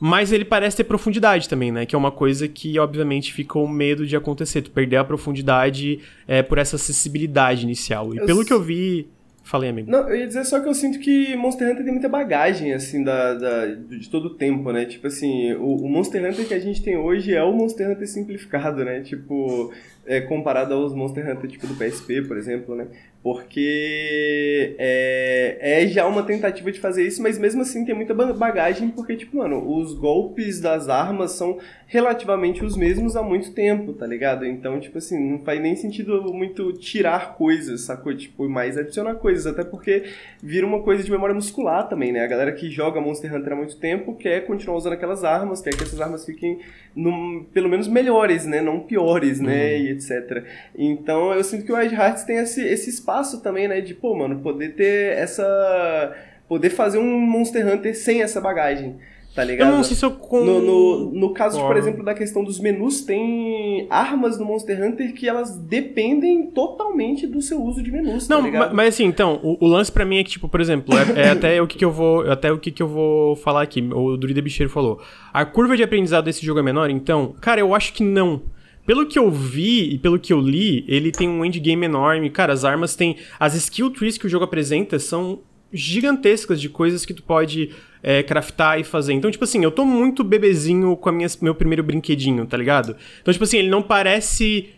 Mas 0.00 0.30
ele 0.30 0.44
parece 0.44 0.76
ter 0.76 0.84
profundidade 0.84 1.48
também, 1.48 1.72
né? 1.72 1.84
Que 1.84 1.94
é 1.94 1.98
uma 1.98 2.12
coisa 2.12 2.46
que, 2.46 2.78
obviamente, 2.78 3.32
fica 3.32 3.58
o 3.58 3.66
medo 3.66 4.06
de 4.06 4.14
acontecer. 4.14 4.62
Tu 4.62 4.70
perder 4.70 4.96
a 4.96 5.04
profundidade 5.04 6.00
é, 6.26 6.40
por 6.40 6.58
essa 6.58 6.76
acessibilidade 6.76 7.64
inicial. 7.64 8.14
E 8.14 8.18
eu 8.18 8.26
pelo 8.26 8.44
que 8.44 8.52
eu 8.52 8.62
vi 8.62 9.08
Falei, 9.48 9.70
amigo. 9.70 9.90
Não, 9.90 10.06
eu 10.10 10.14
ia 10.14 10.26
dizer 10.26 10.44
só 10.44 10.60
que 10.60 10.68
eu 10.68 10.74
sinto 10.74 10.98
que 10.98 11.34
Monster 11.34 11.70
Hunter 11.70 11.82
tem 11.82 11.92
muita 11.92 12.06
bagagem, 12.06 12.74
assim, 12.74 13.02
da, 13.02 13.32
da 13.32 13.66
de 13.66 14.06
todo 14.10 14.26
o 14.26 14.34
tempo, 14.34 14.70
né? 14.70 14.84
Tipo 14.84 15.06
assim, 15.06 15.54
o, 15.54 15.74
o, 15.84 15.88
Monster 15.88 16.22
Hunter 16.22 16.46
que 16.46 16.52
a 16.52 16.58
gente 16.58 16.82
tem 16.82 16.98
hoje 16.98 17.34
é 17.34 17.42
o 17.42 17.50
Monster 17.50 17.90
Hunter 17.90 18.06
simplificado, 18.06 18.84
né? 18.84 19.00
Tipo, 19.00 19.72
é, 20.04 20.20
comparado 20.20 20.74
aos 20.74 20.92
Monster 20.94 21.26
Hunter 21.26 21.48
tipo 21.48 21.66
do 21.66 21.74
PSP, 21.74 22.20
por 22.28 22.36
exemplo, 22.36 22.76
né? 22.76 22.88
Porque 23.22 24.76
é, 24.78 25.82
é 25.82 25.86
já 25.88 26.06
uma 26.06 26.22
tentativa 26.22 26.70
de 26.70 26.78
fazer 26.78 27.04
isso, 27.04 27.20
mas 27.20 27.36
mesmo 27.36 27.62
assim 27.62 27.84
tem 27.84 27.94
muita 27.94 28.14
bagagem, 28.14 28.90
porque, 28.90 29.16
tipo, 29.16 29.38
mano, 29.38 29.76
os 29.76 29.92
golpes 29.92 30.60
das 30.60 30.88
armas 30.88 31.32
são 31.32 31.58
relativamente 31.88 32.64
os 32.64 32.76
mesmos 32.76 33.16
há 33.16 33.22
muito 33.22 33.52
tempo, 33.52 33.92
tá 33.92 34.06
ligado? 34.06 34.46
Então, 34.46 34.78
tipo 34.78 34.98
assim, 34.98 35.18
não 35.32 35.38
faz 35.40 35.60
nem 35.60 35.74
sentido 35.74 36.22
muito 36.32 36.72
tirar 36.74 37.34
coisas, 37.34 37.82
sacou? 37.82 38.14
Tipo, 38.14 38.48
mais 38.48 38.78
adicionar 38.78 39.14
coisas, 39.16 39.46
até 39.46 39.64
porque 39.64 40.04
vira 40.40 40.66
uma 40.66 40.82
coisa 40.82 41.02
de 41.02 41.10
memória 41.10 41.34
muscular 41.34 41.88
também, 41.88 42.12
né? 42.12 42.22
A 42.22 42.26
galera 42.26 42.52
que 42.52 42.70
joga 42.70 43.00
Monster 43.00 43.34
Hunter 43.34 43.52
há 43.54 43.56
muito 43.56 43.76
tempo 43.78 44.14
quer 44.14 44.46
continuar 44.46 44.76
usando 44.76 44.92
aquelas 44.92 45.24
armas, 45.24 45.60
quer 45.60 45.74
que 45.74 45.82
essas 45.82 46.00
armas 46.00 46.24
fiquem, 46.24 46.60
no, 46.94 47.44
pelo 47.52 47.68
menos, 47.68 47.88
melhores, 47.88 48.46
né? 48.46 48.60
Não 48.60 48.80
piores, 48.80 49.40
né? 49.40 49.74
Uhum. 49.74 49.82
E 49.82 49.90
etc. 49.90 50.44
Então, 50.76 51.32
eu 51.32 51.42
sinto 51.42 51.64
que 51.64 51.72
o 51.72 51.76
Wild 51.76 51.94
Hearts 51.94 52.22
tem 52.24 52.36
esse, 52.36 52.62
esse 52.62 52.90
espaço 52.90 53.07
espaço 53.08 53.40
também, 53.40 53.66
né? 53.66 53.80
De, 53.80 53.94
pô, 53.94 54.14
mano, 54.14 54.40
poder 54.40 54.74
ter 54.74 55.16
essa. 55.16 56.14
Poder 56.46 56.70
fazer 56.70 56.98
um 56.98 57.20
Monster 57.20 57.66
Hunter 57.66 57.96
sem 57.96 58.22
essa 58.22 58.40
bagagem. 58.40 58.96
Tá 59.34 59.44
ligado? 59.44 59.68
Eu 59.68 59.76
não 59.76 59.84
sei 59.84 59.94
se 59.94 60.04
eu 60.04 60.10
com... 60.10 60.40
no, 60.40 60.60
no, 60.60 61.12
no 61.12 61.34
caso, 61.34 61.60
por 61.60 61.76
exemplo, 61.76 62.02
da 62.02 62.12
questão 62.12 62.42
dos 62.42 62.58
menus, 62.58 63.02
tem 63.02 63.86
armas 63.88 64.36
no 64.38 64.44
Monster 64.44 64.82
Hunter 64.82 65.12
que 65.14 65.28
elas 65.28 65.56
dependem 65.56 66.50
totalmente 66.50 67.26
do 67.26 67.40
seu 67.40 67.62
uso 67.62 67.80
de 67.82 67.92
menus. 67.92 68.26
Tá 68.26 68.34
não, 68.34 68.50
mas, 68.50 68.72
mas 68.72 68.94
assim, 68.94 69.04
então, 69.04 69.38
o, 69.42 69.64
o, 69.64 69.68
lance 69.68 69.92
para 69.92 70.04
mim 70.04 70.18
é 70.18 70.24
que, 70.24 70.30
tipo, 70.30 70.48
por 70.48 70.60
exemplo, 70.60 70.92
é, 70.98 71.26
é 71.26 71.28
até 71.30 71.62
o 71.62 71.68
que, 71.68 71.78
que 71.78 71.84
eu 71.84 71.92
vou. 71.92 72.28
Até 72.28 72.50
o 72.50 72.58
que, 72.58 72.72
que 72.72 72.82
eu 72.82 72.88
vou 72.88 73.36
falar 73.36 73.62
aqui. 73.62 73.80
O 73.80 74.16
Druida 74.16 74.42
Bicheiro 74.42 74.72
falou. 74.72 75.00
A 75.32 75.44
curva 75.44 75.76
de 75.76 75.84
aprendizado 75.84 76.24
desse 76.24 76.44
jogo 76.44 76.58
é 76.58 76.62
menor, 76.62 76.90
então, 76.90 77.34
cara, 77.40 77.60
eu 77.60 77.74
acho 77.74 77.92
que 77.92 78.02
não. 78.02 78.42
Pelo 78.88 79.04
que 79.04 79.18
eu 79.18 79.30
vi 79.30 79.92
e 79.92 79.98
pelo 79.98 80.18
que 80.18 80.32
eu 80.32 80.40
li, 80.40 80.82
ele 80.88 81.12
tem 81.12 81.28
um 81.28 81.44
endgame 81.44 81.84
enorme. 81.84 82.30
Cara, 82.30 82.54
as 82.54 82.64
armas 82.64 82.96
têm. 82.96 83.18
As 83.38 83.54
skill 83.54 83.90
trees 83.90 84.16
que 84.16 84.24
o 84.24 84.30
jogo 84.30 84.46
apresenta 84.46 84.98
são 84.98 85.40
gigantescas 85.70 86.58
de 86.58 86.70
coisas 86.70 87.04
que 87.04 87.12
tu 87.12 87.22
pode 87.22 87.68
é, 88.02 88.22
craftar 88.22 88.80
e 88.80 88.84
fazer. 88.84 89.12
Então, 89.12 89.30
tipo 89.30 89.44
assim, 89.44 89.62
eu 89.62 89.70
tô 89.70 89.84
muito 89.84 90.24
bebezinho 90.24 90.96
com 90.96 91.10
a 91.10 91.12
minha, 91.12 91.28
meu 91.42 91.54
primeiro 91.54 91.82
brinquedinho, 91.82 92.46
tá 92.46 92.56
ligado? 92.56 92.96
Então, 93.20 93.30
tipo 93.30 93.44
assim, 93.44 93.58
ele 93.58 93.68
não 93.68 93.82
parece 93.82 94.70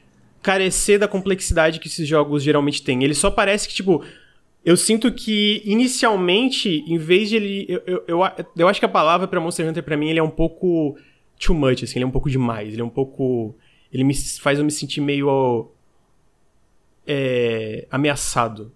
carecer 0.43 0.99
da 0.99 1.07
complexidade 1.07 1.79
que 1.79 1.87
esses 1.87 2.09
jogos 2.09 2.43
geralmente 2.43 2.83
têm. 2.83 3.05
Ele 3.05 3.15
só 3.15 3.31
parece 3.31 3.69
que, 3.69 3.75
tipo. 3.75 4.05
Eu 4.65 4.77
sinto 4.77 5.13
que, 5.13 5.63
inicialmente, 5.65 6.83
em 6.85 6.99
vez 6.99 7.29
de 7.29 7.37
ele. 7.37 7.67
Eu, 7.69 7.83
eu, 7.87 8.05
eu, 8.09 8.25
eu 8.57 8.67
acho 8.67 8.81
que 8.81 8.87
a 8.87 8.89
palavra 8.89 9.29
pra 9.29 9.39
Monster 9.39 9.69
Hunter, 9.69 9.85
pra 9.85 9.97
mim, 9.97 10.09
ele 10.09 10.19
é 10.19 10.23
um 10.23 10.31
pouco. 10.31 10.97
Too 11.39 11.55
much, 11.55 11.85
assim, 11.85 11.99
ele 11.99 12.05
é 12.05 12.09
um 12.09 12.11
pouco 12.11 12.29
demais. 12.29 12.73
Ele 12.73 12.83
é 12.83 12.85
um 12.85 12.91
pouco 12.91 13.55
ele 13.93 14.05
me 14.05 14.15
faz 14.15 14.59
eu 14.59 14.65
me 14.65 14.71
sentir 14.71 15.01
meio 15.01 15.71
é, 17.07 17.87
ameaçado. 17.91 18.73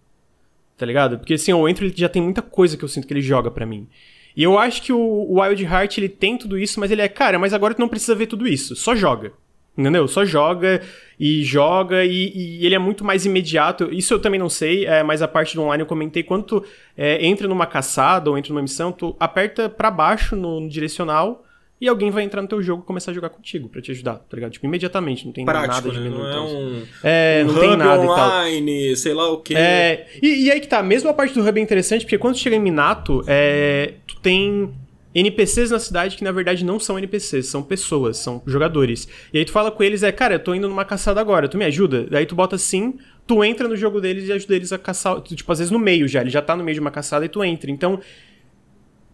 Tá 0.77 0.85
ligado? 0.85 1.19
Porque 1.19 1.35
assim, 1.35 1.53
o 1.53 1.69
ele 1.69 1.93
já 1.95 2.09
tem 2.09 2.21
muita 2.21 2.43
coisa 2.43 2.77
que 2.77 2.85
eu 2.85 2.89
sinto 2.89 3.07
que 3.07 3.13
ele 3.13 3.23
joga 3.23 3.51
para 3.51 3.65
mim. 3.65 3.89
E 4.37 4.43
eu 4.43 4.59
acho 4.59 4.83
que 4.83 4.93
o 4.93 5.41
Wild 5.41 5.63
Heart 5.63 5.99
ele 5.99 6.09
tem 6.09 6.37
tudo 6.37 6.59
isso, 6.59 6.81
mas 6.81 6.91
ele 6.91 7.01
é, 7.01 7.09
cara, 7.09 7.39
mas 7.39 7.55
agora 7.55 7.75
tu 7.75 7.79
não 7.79 7.89
precisa 7.89 8.15
ver 8.15 8.27
tudo 8.27 8.49
isso, 8.49 8.75
só 8.75 8.97
joga. 8.97 9.33
Entendeu? 9.77 10.07
Só 10.07 10.25
joga 10.25 10.83
e 11.19 11.43
joga 11.43 12.05
e, 12.05 12.33
e, 12.33 12.67
ele 12.67 12.77
é 12.77 12.79
muito 12.79 13.05
mais 13.05 13.27
imediato. 13.27 13.93
Isso 13.93 14.15
eu 14.15 14.21
também 14.21 14.39
não 14.39 14.49
sei, 14.49 14.87
é, 14.87 15.03
mas 15.03 15.21
a 15.21 15.27
parte 15.27 15.57
do 15.57 15.63
online 15.63 15.83
eu 15.83 15.87
comentei. 15.87 16.23
Quando 16.23 16.45
tu 16.45 16.65
é, 16.97 17.25
entra 17.25 17.49
numa 17.49 17.67
caçada 17.67 18.31
ou 18.31 18.39
entra 18.39 18.53
numa 18.53 18.63
missão, 18.63 18.93
tu 18.93 19.17
aperta 19.19 19.69
para 19.69 19.91
baixo 19.91 20.37
no, 20.37 20.61
no 20.61 20.69
direcional 20.69 21.45
e 21.81 21.89
alguém 21.89 22.11
vai 22.11 22.23
entrar 22.23 22.41
no 22.41 22.49
teu 22.49 22.63
jogo 22.63 22.83
e 22.83 22.87
começar 22.87 23.11
a 23.11 23.15
jogar 23.15 23.31
contigo 23.31 23.69
para 23.69 23.83
te 23.83 23.91
ajudar, 23.91 24.15
tá 24.15 24.37
ligado? 24.37 24.53
Tipo, 24.53 24.67
imediatamente, 24.67 25.27
não 25.27 25.33
tem 25.33 25.45
Prático, 25.45 25.75
nada 25.75 25.91
de 25.91 25.99
né? 25.99 26.05
menu. 26.05 26.19
Não 26.19 26.31
é 26.31 26.41
um, 26.41 26.83
é, 27.03 27.43
um 27.45 27.53
não 27.53 27.61
tem 27.61 27.77
nada 27.77 28.03
online, 28.03 28.85
e 28.85 28.87
tal. 28.89 28.97
sei 28.97 29.15
lá 29.15 29.31
o 29.31 29.39
quê. 29.39 29.55
É, 29.55 30.07
e, 30.23 30.45
e, 30.45 30.51
aí 30.51 30.61
que 30.61 30.69
tá, 30.69 30.83
mesmo 30.83 31.11
a 31.11 31.15
parte 31.15 31.35
do 31.35 31.47
hub 31.47 31.61
é 31.61 31.63
interessante, 31.63 32.05
porque 32.05 32.17
quando 32.17 32.35
tu 32.35 32.41
chega 32.41 32.57
em 32.57 32.61
Minato, 32.61 33.25
é, 33.27 33.95
tu 34.07 34.17
tem 34.21 34.73
NPCs 35.15 35.71
na 35.71 35.79
cidade 35.79 36.17
que 36.17 36.25
na 36.25 36.33
verdade 36.33 36.65
não 36.65 36.81
são 36.81 36.99
NPCs, 36.99 37.47
são 37.47 37.63
pessoas, 37.63 38.17
são 38.19 38.43
jogadores. 38.47 39.09
E 39.33 39.39
aí 39.39 39.45
tu 39.45 39.53
fala 39.53 39.71
com 39.71 39.83
eles, 39.83 40.03
é, 40.03 40.11
cara, 40.11 40.35
eu 40.35 40.41
tô 40.41 40.55
indo 40.55 40.69
numa 40.69 40.85
caçada 40.85 41.21
agora, 41.21 41.49
tu 41.49 41.59
me 41.59 41.65
ajuda? 41.65 42.07
Daí 42.11 42.27
tu 42.27 42.35
bota 42.35 42.57
sim, 42.57 42.99
tu 43.27 43.45
entra 43.45 43.69
no 43.69 43.77
jogo 43.77 44.01
deles 44.01 44.29
e 44.29 44.33
ajuda 44.33 44.57
eles 44.57 44.73
a 44.73 44.79
caçar, 44.79 45.21
tipo, 45.23 45.51
às 45.51 45.59
vezes 45.59 45.71
no 45.71 45.79
meio 45.79 46.09
já, 46.09 46.21
ele 46.21 46.31
já 46.31 46.43
tá 46.43 46.57
no 46.57 46.65
meio 46.65 46.75
de 46.75 46.81
uma 46.81 46.91
caçada 46.91 47.25
e 47.25 47.29
tu 47.29 47.45
entra. 47.45 47.71
Então, 47.71 48.01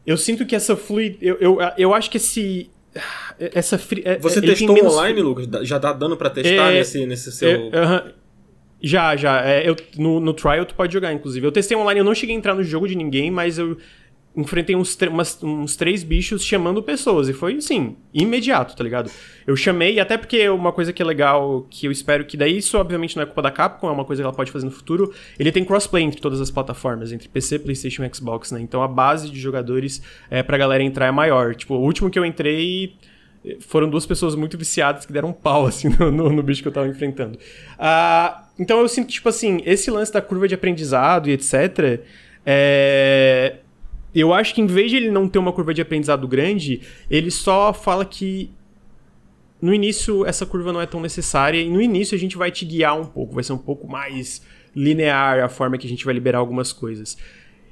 eu 0.07 0.17
sinto 0.17 0.47
que 0.47 0.57
essa 0.57 0.77
fluidez. 0.77 1.19
Eu, 1.21 1.37
eu, 1.41 1.59
eu 1.77 1.95
acho 1.95 2.11
que 2.11 2.17
esse. 2.17 2.71
Essa 3.39 3.79
fri... 3.79 4.03
É, 4.05 4.19
Você 4.19 4.41
testou 4.41 4.75
menos... 4.75 4.93
online, 4.93 5.23
Lucas? 5.23 5.49
Já 5.67 5.79
tá 5.79 5.93
dando 5.93 6.17
pra 6.17 6.29
testar 6.29 6.73
é, 6.73 6.75
nesse, 6.75 7.07
nesse 7.07 7.31
seu. 7.31 7.49
É, 7.49 7.57
uh 7.57 7.71
-huh. 7.71 8.13
Já, 8.83 9.15
já. 9.15 9.45
É, 9.47 9.69
eu, 9.69 9.77
no, 9.97 10.19
no 10.19 10.33
trial 10.33 10.65
tu 10.65 10.75
pode 10.75 10.93
jogar, 10.93 11.13
inclusive. 11.13 11.47
Eu 11.47 11.53
testei 11.53 11.77
online, 11.77 12.01
eu 12.01 12.05
não 12.05 12.15
cheguei 12.15 12.35
a 12.35 12.39
entrar 12.39 12.55
no 12.55 12.65
jogo 12.65 12.89
de 12.89 12.97
ninguém, 12.97 13.31
mas 13.31 13.59
eu 13.59 13.77
enfrentei 14.37 14.77
uns, 14.77 14.97
umas, 15.09 15.43
uns 15.43 15.77
três 15.77 16.05
bichos 16.05 16.45
chamando 16.45 16.83
pessoas. 16.83 17.29
E 17.29 17.33
foi, 17.33 17.57
assim, 17.57 17.97
imediato, 18.15 18.77
tá 18.77 18.85
ligado? 18.85 19.11
Eu 19.47 19.57
chamei, 19.57 19.99
até 19.99 20.17
porque 20.17 20.49
uma 20.49 20.73
coisa 20.73 20.93
que 20.93 21.03
é 21.03 21.05
legal, 21.05 21.67
que 21.69 21.87
eu 21.87 21.91
espero 21.91 22.25
que 22.25 22.37
daí 22.37 22.59
isso 22.59 22.79
obviamente 22.79 23.17
não 23.17 23.25
é 23.25 23.27
culpa 23.27 23.43
da 23.43 23.51
Capcom, 23.51 23.89
é 23.89 23.93
uma 23.93 24.05
coisa 24.05 24.23
que 24.23 24.25
ela 24.25 24.35
pode 24.35 24.53
fazer 24.53 24.67
no 24.67 24.71
futuro. 24.71 25.13
Ele 25.39 25.51
tem 25.51 25.65
crossplay 25.65 26.05
entre 26.05 26.21
todas 26.21 26.41
as 26.41 26.51
plataformas, 26.51 27.13
entre 27.13 27.29
PC, 27.29 27.59
PlayStation 27.59 28.05
e 28.05 28.15
Xbox, 28.15 28.53
né? 28.53 28.61
Então 28.61 28.83
a 28.83 28.89
base 28.89 29.29
de 29.29 29.41
jogadores 29.41 30.01
é, 30.31 30.43
pra 30.43 30.57
galera 30.57 30.83
entrar 30.83 31.07
é 31.07 31.11
maior. 31.11 31.55
Tipo, 31.55 31.75
o 31.75 31.81
último 31.81 32.09
que 32.09 32.19
eu 32.19 32.25
entrei 32.25 32.95
foram 33.61 33.89
duas 33.89 34.05
pessoas 34.07 34.35
muito 34.35 34.57
viciadas 34.57 35.07
que 35.07 35.13
deram 35.13 35.31
um 35.31 35.33
pau, 35.33 35.67
assim, 35.69 35.89
no, 35.89 36.11
no, 36.11 36.31
no 36.31 36.43
bicho 36.43 36.63
que 36.63 36.69
eu 36.69 36.73
tava 36.73 36.87
enfrentando. 36.87 37.37
Uh, 37.37 38.45
então 38.61 38.79
eu 38.79 38.89
sinto, 38.89 39.09
tipo 39.09 39.29
assim, 39.29 39.61
esse 39.65 39.91
lance 39.91 40.13
da 40.13 40.23
curva 40.23 40.47
de 40.47 40.55
aprendizado 40.55 41.29
e 41.29 41.33
etc. 41.33 42.01
É 42.47 43.57
eu 44.15 44.35
acho 44.35 44.55
que 44.55 44.61
em 44.61 44.67
vez 44.67 44.91
de 44.91 44.97
ele 44.97 45.11
não 45.11 45.29
ter 45.29 45.39
uma 45.39 45.53
curva 45.53 45.73
de 45.73 45.81
aprendizado 45.81 46.27
grande, 46.27 46.81
ele 47.11 47.31
só 47.31 47.73
fala 47.73 48.05
que 48.05 48.51
no 49.61 49.75
início 49.75 50.27
essa 50.27 50.47
curva 50.47 50.73
não 50.73 50.81
é 50.81 50.87
tão 50.87 51.01
necessária 51.01 51.61
e 51.61 51.69
no 51.69 51.81
início 51.81 52.17
a 52.17 52.19
gente 52.19 52.37
vai 52.37 52.51
te 52.51 52.65
guiar 52.65 52.99
um 52.99 53.05
pouco, 53.05 53.35
vai 53.35 53.45
ser 53.45 53.53
um 53.53 53.59
pouco 53.59 53.87
mais 53.87 54.43
linear 54.75 55.43
a 55.45 55.49
forma 55.49 55.77
que 55.77 55.87
a 55.87 55.91
gente 55.91 56.05
vai 56.05 56.15
liberar 56.15 56.39
algumas 56.39 56.73
coisas. 56.73 57.17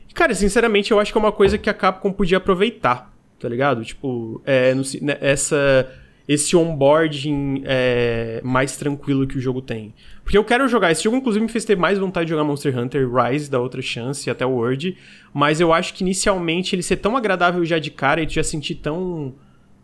E, 0.09 0.15
cara, 0.15 0.35
sinceramente, 0.35 0.91
eu 0.91 1.01
acho 1.01 1.13
que 1.13 1.19
é 1.19 1.21
uma 1.21 1.33
coisa 1.33 1.57
que 1.57 1.71
a 1.71 1.75
Capcom 1.75 2.13
podia 2.13 2.39
aproveitar, 2.39 3.13
tá 3.39 3.49
ligado? 3.49 3.85
Tipo, 3.85 4.43
é, 4.45 4.75
no, 4.75 4.83
né, 5.03 5.17
essa 5.21 5.89
esse 6.29 6.55
onboarding 6.55 7.63
é, 7.65 8.43
mais 8.45 8.77
tranquilo 8.77 9.27
que 9.27 9.39
o 9.39 9.41
jogo 9.41 9.63
tem. 9.63 9.95
Porque 10.29 10.37
eu 10.37 10.45
quero 10.45 10.69
jogar. 10.69 10.93
Esse 10.93 11.05
jogo, 11.05 11.17
inclusive, 11.17 11.43
me 11.43 11.51
fez 11.51 11.65
ter 11.65 11.75
mais 11.75 11.99
vontade 11.99 12.27
de 12.27 12.33
jogar 12.33 12.45
Monster 12.45 12.79
Hunter 12.79 13.09
Rise, 13.11 13.51
da 13.51 13.59
outra 13.59 13.81
chance, 13.81 14.29
até 14.29 14.45
o 14.45 14.51
World. 14.51 14.95
Mas 15.33 15.59
eu 15.59 15.73
acho 15.73 15.95
que 15.95 16.05
inicialmente 16.05 16.75
ele 16.75 16.83
ser 16.83 16.97
tão 16.97 17.17
agradável 17.17 17.65
já 17.65 17.79
de 17.79 17.91
cara 17.91 18.21
e 18.21 18.27
tu 18.27 18.35
já 18.35 18.43
sentir 18.43 18.75
tão. 18.75 19.33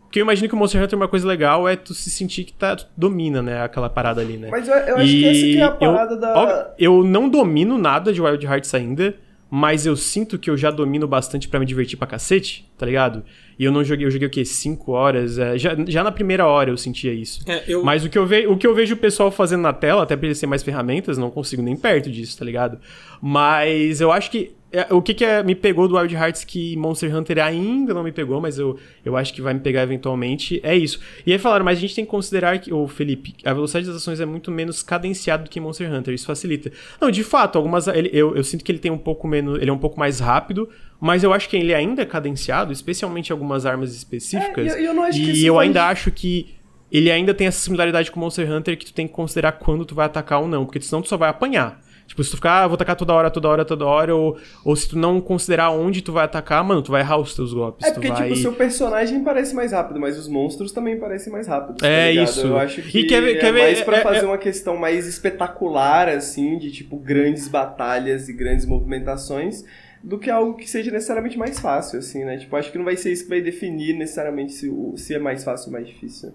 Porque 0.02 0.20
eu 0.20 0.22
imagino 0.22 0.46
que 0.46 0.54
o 0.54 0.58
Monster 0.58 0.82
Hunter, 0.82 0.98
uma 0.98 1.08
coisa 1.08 1.26
legal 1.26 1.66
é 1.66 1.76
tu 1.76 1.94
se 1.94 2.10
sentir 2.10 2.44
que 2.44 2.52
tá, 2.52 2.76
tu 2.76 2.86
domina, 2.94 3.40
né? 3.40 3.62
Aquela 3.62 3.88
parada 3.88 4.20
ali, 4.20 4.36
né? 4.36 4.48
Mas 4.50 4.68
eu, 4.68 4.74
eu 4.74 4.96
acho 4.98 5.06
que 5.06 5.24
essa 5.24 5.40
que 5.40 5.56
é 5.56 5.62
a 5.62 5.70
parada 5.70 6.14
eu, 6.14 6.20
da. 6.20 6.34
Ó, 6.36 6.74
eu 6.78 7.02
não 7.02 7.26
domino 7.26 7.78
nada 7.78 8.12
de 8.12 8.20
Wild 8.20 8.44
Hearts 8.44 8.74
ainda 8.74 9.14
mas 9.50 9.86
eu 9.86 9.96
sinto 9.96 10.38
que 10.38 10.50
eu 10.50 10.56
já 10.56 10.70
domino 10.70 11.06
bastante 11.06 11.48
para 11.48 11.60
me 11.60 11.66
divertir 11.66 11.96
pra 11.96 12.06
cacete, 12.06 12.68
tá 12.76 12.84
ligado? 12.84 13.22
E 13.58 13.64
eu 13.64 13.70
não 13.70 13.84
joguei, 13.84 14.04
eu 14.06 14.10
joguei 14.10 14.26
o 14.26 14.30
quê? 14.30 14.44
5 14.44 14.90
horas? 14.92 15.38
É, 15.38 15.56
já, 15.56 15.76
já 15.86 16.02
na 16.02 16.10
primeira 16.10 16.46
hora 16.46 16.70
eu 16.70 16.76
sentia 16.76 17.12
isso. 17.12 17.40
É, 17.46 17.62
eu... 17.68 17.84
Mas 17.84 18.04
o 18.04 18.08
que, 18.08 18.18
eu 18.18 18.26
ve, 18.26 18.46
o 18.46 18.56
que 18.56 18.66
eu 18.66 18.74
vejo 18.74 18.94
o 18.94 18.98
pessoal 18.98 19.30
fazendo 19.30 19.62
na 19.62 19.72
tela, 19.72 20.02
até 20.02 20.16
pra 20.16 20.26
ele 20.26 20.38
ter 20.38 20.46
mais 20.46 20.62
ferramentas, 20.62 21.16
não 21.16 21.30
consigo 21.30 21.62
nem 21.62 21.76
perto 21.76 22.10
disso, 22.10 22.36
tá 22.38 22.44
ligado? 22.44 22.78
Mas 23.20 24.00
eu 24.00 24.10
acho 24.10 24.30
que 24.30 24.54
é, 24.74 24.92
o 24.92 25.00
que, 25.00 25.14
que 25.14 25.24
é, 25.24 25.42
me 25.42 25.54
pegou 25.54 25.86
do 25.86 25.96
Wild 25.96 26.12
Hearts 26.14 26.42
que 26.42 26.76
Monster 26.76 27.14
Hunter 27.14 27.38
ainda 27.38 27.94
não 27.94 28.02
me 28.02 28.10
pegou, 28.10 28.40
mas 28.40 28.58
eu, 28.58 28.76
eu 29.04 29.16
acho 29.16 29.32
que 29.32 29.40
vai 29.40 29.54
me 29.54 29.60
pegar 29.60 29.82
eventualmente, 29.82 30.60
é 30.64 30.76
isso. 30.76 30.98
E 31.24 31.32
aí 31.32 31.38
falaram, 31.38 31.64
mas 31.64 31.78
a 31.78 31.80
gente 31.80 31.94
tem 31.94 32.04
que 32.04 32.10
considerar 32.10 32.58
que, 32.58 32.72
o 32.74 32.88
Felipe, 32.88 33.36
a 33.44 33.54
velocidade 33.54 33.86
das 33.86 33.96
ações 33.96 34.18
é 34.18 34.26
muito 34.26 34.50
menos 34.50 34.82
cadenciada 34.82 35.44
do 35.44 35.50
que 35.50 35.60
Monster 35.60 35.92
Hunter, 35.92 36.12
isso 36.12 36.26
facilita. 36.26 36.72
Não, 37.00 37.08
de 37.08 37.22
fato, 37.22 37.56
algumas. 37.56 37.86
Ele, 37.86 38.10
eu, 38.12 38.34
eu 38.34 38.42
sinto 38.42 38.64
que 38.64 38.72
ele 38.72 38.80
tem 38.80 38.90
um 38.90 38.98
pouco 38.98 39.28
menos. 39.28 39.60
Ele 39.60 39.70
é 39.70 39.72
um 39.72 39.78
pouco 39.78 39.98
mais 39.98 40.18
rápido, 40.18 40.68
mas 41.00 41.22
eu 41.22 41.32
acho 41.32 41.48
que 41.48 41.56
ele 41.56 41.72
ainda 41.72 42.02
é 42.02 42.04
cadenciado, 42.04 42.72
especialmente 42.72 43.30
algumas 43.30 43.64
armas 43.64 43.94
específicas. 43.94 44.74
É, 44.74 44.80
eu, 44.80 44.92
eu 44.92 45.10
e 45.12 45.46
eu 45.46 45.58
ainda 45.58 45.86
acho 45.86 46.10
que 46.10 46.56
ele 46.90 47.10
ainda 47.10 47.34
tem 47.34 47.46
essa 47.46 47.60
similaridade 47.60 48.10
com 48.10 48.20
Monster 48.20 48.50
Hunter 48.50 48.76
que 48.76 48.86
tu 48.86 48.94
tem 48.94 49.06
que 49.06 49.12
considerar 49.12 49.52
quando 49.52 49.84
tu 49.84 49.94
vai 49.94 50.06
atacar 50.06 50.40
ou 50.40 50.48
não, 50.48 50.64
porque 50.64 50.80
senão 50.80 51.02
tu 51.02 51.08
só 51.08 51.16
vai 51.16 51.28
apanhar. 51.28 51.83
Tipo, 52.06 52.22
se 52.22 52.30
tu 52.30 52.36
ficar, 52.36 52.62
ah, 52.62 52.66
vou 52.66 52.74
atacar 52.74 52.96
toda 52.96 53.12
hora, 53.14 53.30
toda 53.30 53.48
hora, 53.48 53.64
toda 53.64 53.86
hora, 53.86 54.14
ou, 54.14 54.36
ou 54.64 54.76
se 54.76 54.88
tu 54.88 54.98
não 54.98 55.20
considerar 55.20 55.70
onde 55.70 56.02
tu 56.02 56.12
vai 56.12 56.24
atacar, 56.24 56.62
mano, 56.62 56.82
tu 56.82 56.92
vai 56.92 57.00
errar 57.00 57.18
os 57.18 57.34
teus 57.34 57.52
golpes. 57.54 57.86
É 57.86 57.92
porque, 57.92 58.08
vai... 58.08 58.22
tipo, 58.22 58.34
o 58.34 58.36
seu 58.36 58.52
personagem 58.52 59.24
parece 59.24 59.54
mais 59.54 59.72
rápido, 59.72 59.98
mas 59.98 60.18
os 60.18 60.28
monstros 60.28 60.70
também 60.70 60.98
parecem 60.98 61.32
mais 61.32 61.46
rápidos. 61.46 61.80
Tá 61.80 61.88
é 61.88 62.12
isso. 62.12 62.46
Eu 62.46 62.58
acho 62.58 62.82
que 62.82 62.98
e 62.98 63.06
quer 63.06 63.22
ver, 63.22 63.38
quer 63.38 63.46
é 63.46 63.52
ver, 63.52 63.62
mais 63.62 63.80
pra 63.82 63.98
é, 63.98 64.00
fazer 64.02 64.24
é... 64.24 64.28
uma 64.28 64.38
questão 64.38 64.76
mais 64.76 65.06
espetacular, 65.06 66.08
assim, 66.08 66.58
de, 66.58 66.70
tipo, 66.70 66.96
grandes 66.96 67.48
batalhas 67.48 68.28
e 68.28 68.32
grandes 68.32 68.66
movimentações 68.66 69.64
do 70.02 70.18
que 70.18 70.30
algo 70.30 70.54
que 70.54 70.68
seja 70.68 70.90
necessariamente 70.90 71.38
mais 71.38 71.58
fácil, 71.58 71.98
assim, 71.98 72.24
né? 72.24 72.36
Tipo, 72.36 72.54
acho 72.56 72.70
que 72.70 72.76
não 72.76 72.84
vai 72.84 72.96
ser 72.96 73.10
isso 73.10 73.24
que 73.24 73.30
vai 73.30 73.40
definir 73.40 73.94
necessariamente 73.94 74.52
se, 74.52 74.70
se 74.96 75.14
é 75.14 75.18
mais 75.18 75.42
fácil 75.42 75.68
ou 75.68 75.72
mais 75.72 75.86
difícil. 75.86 76.34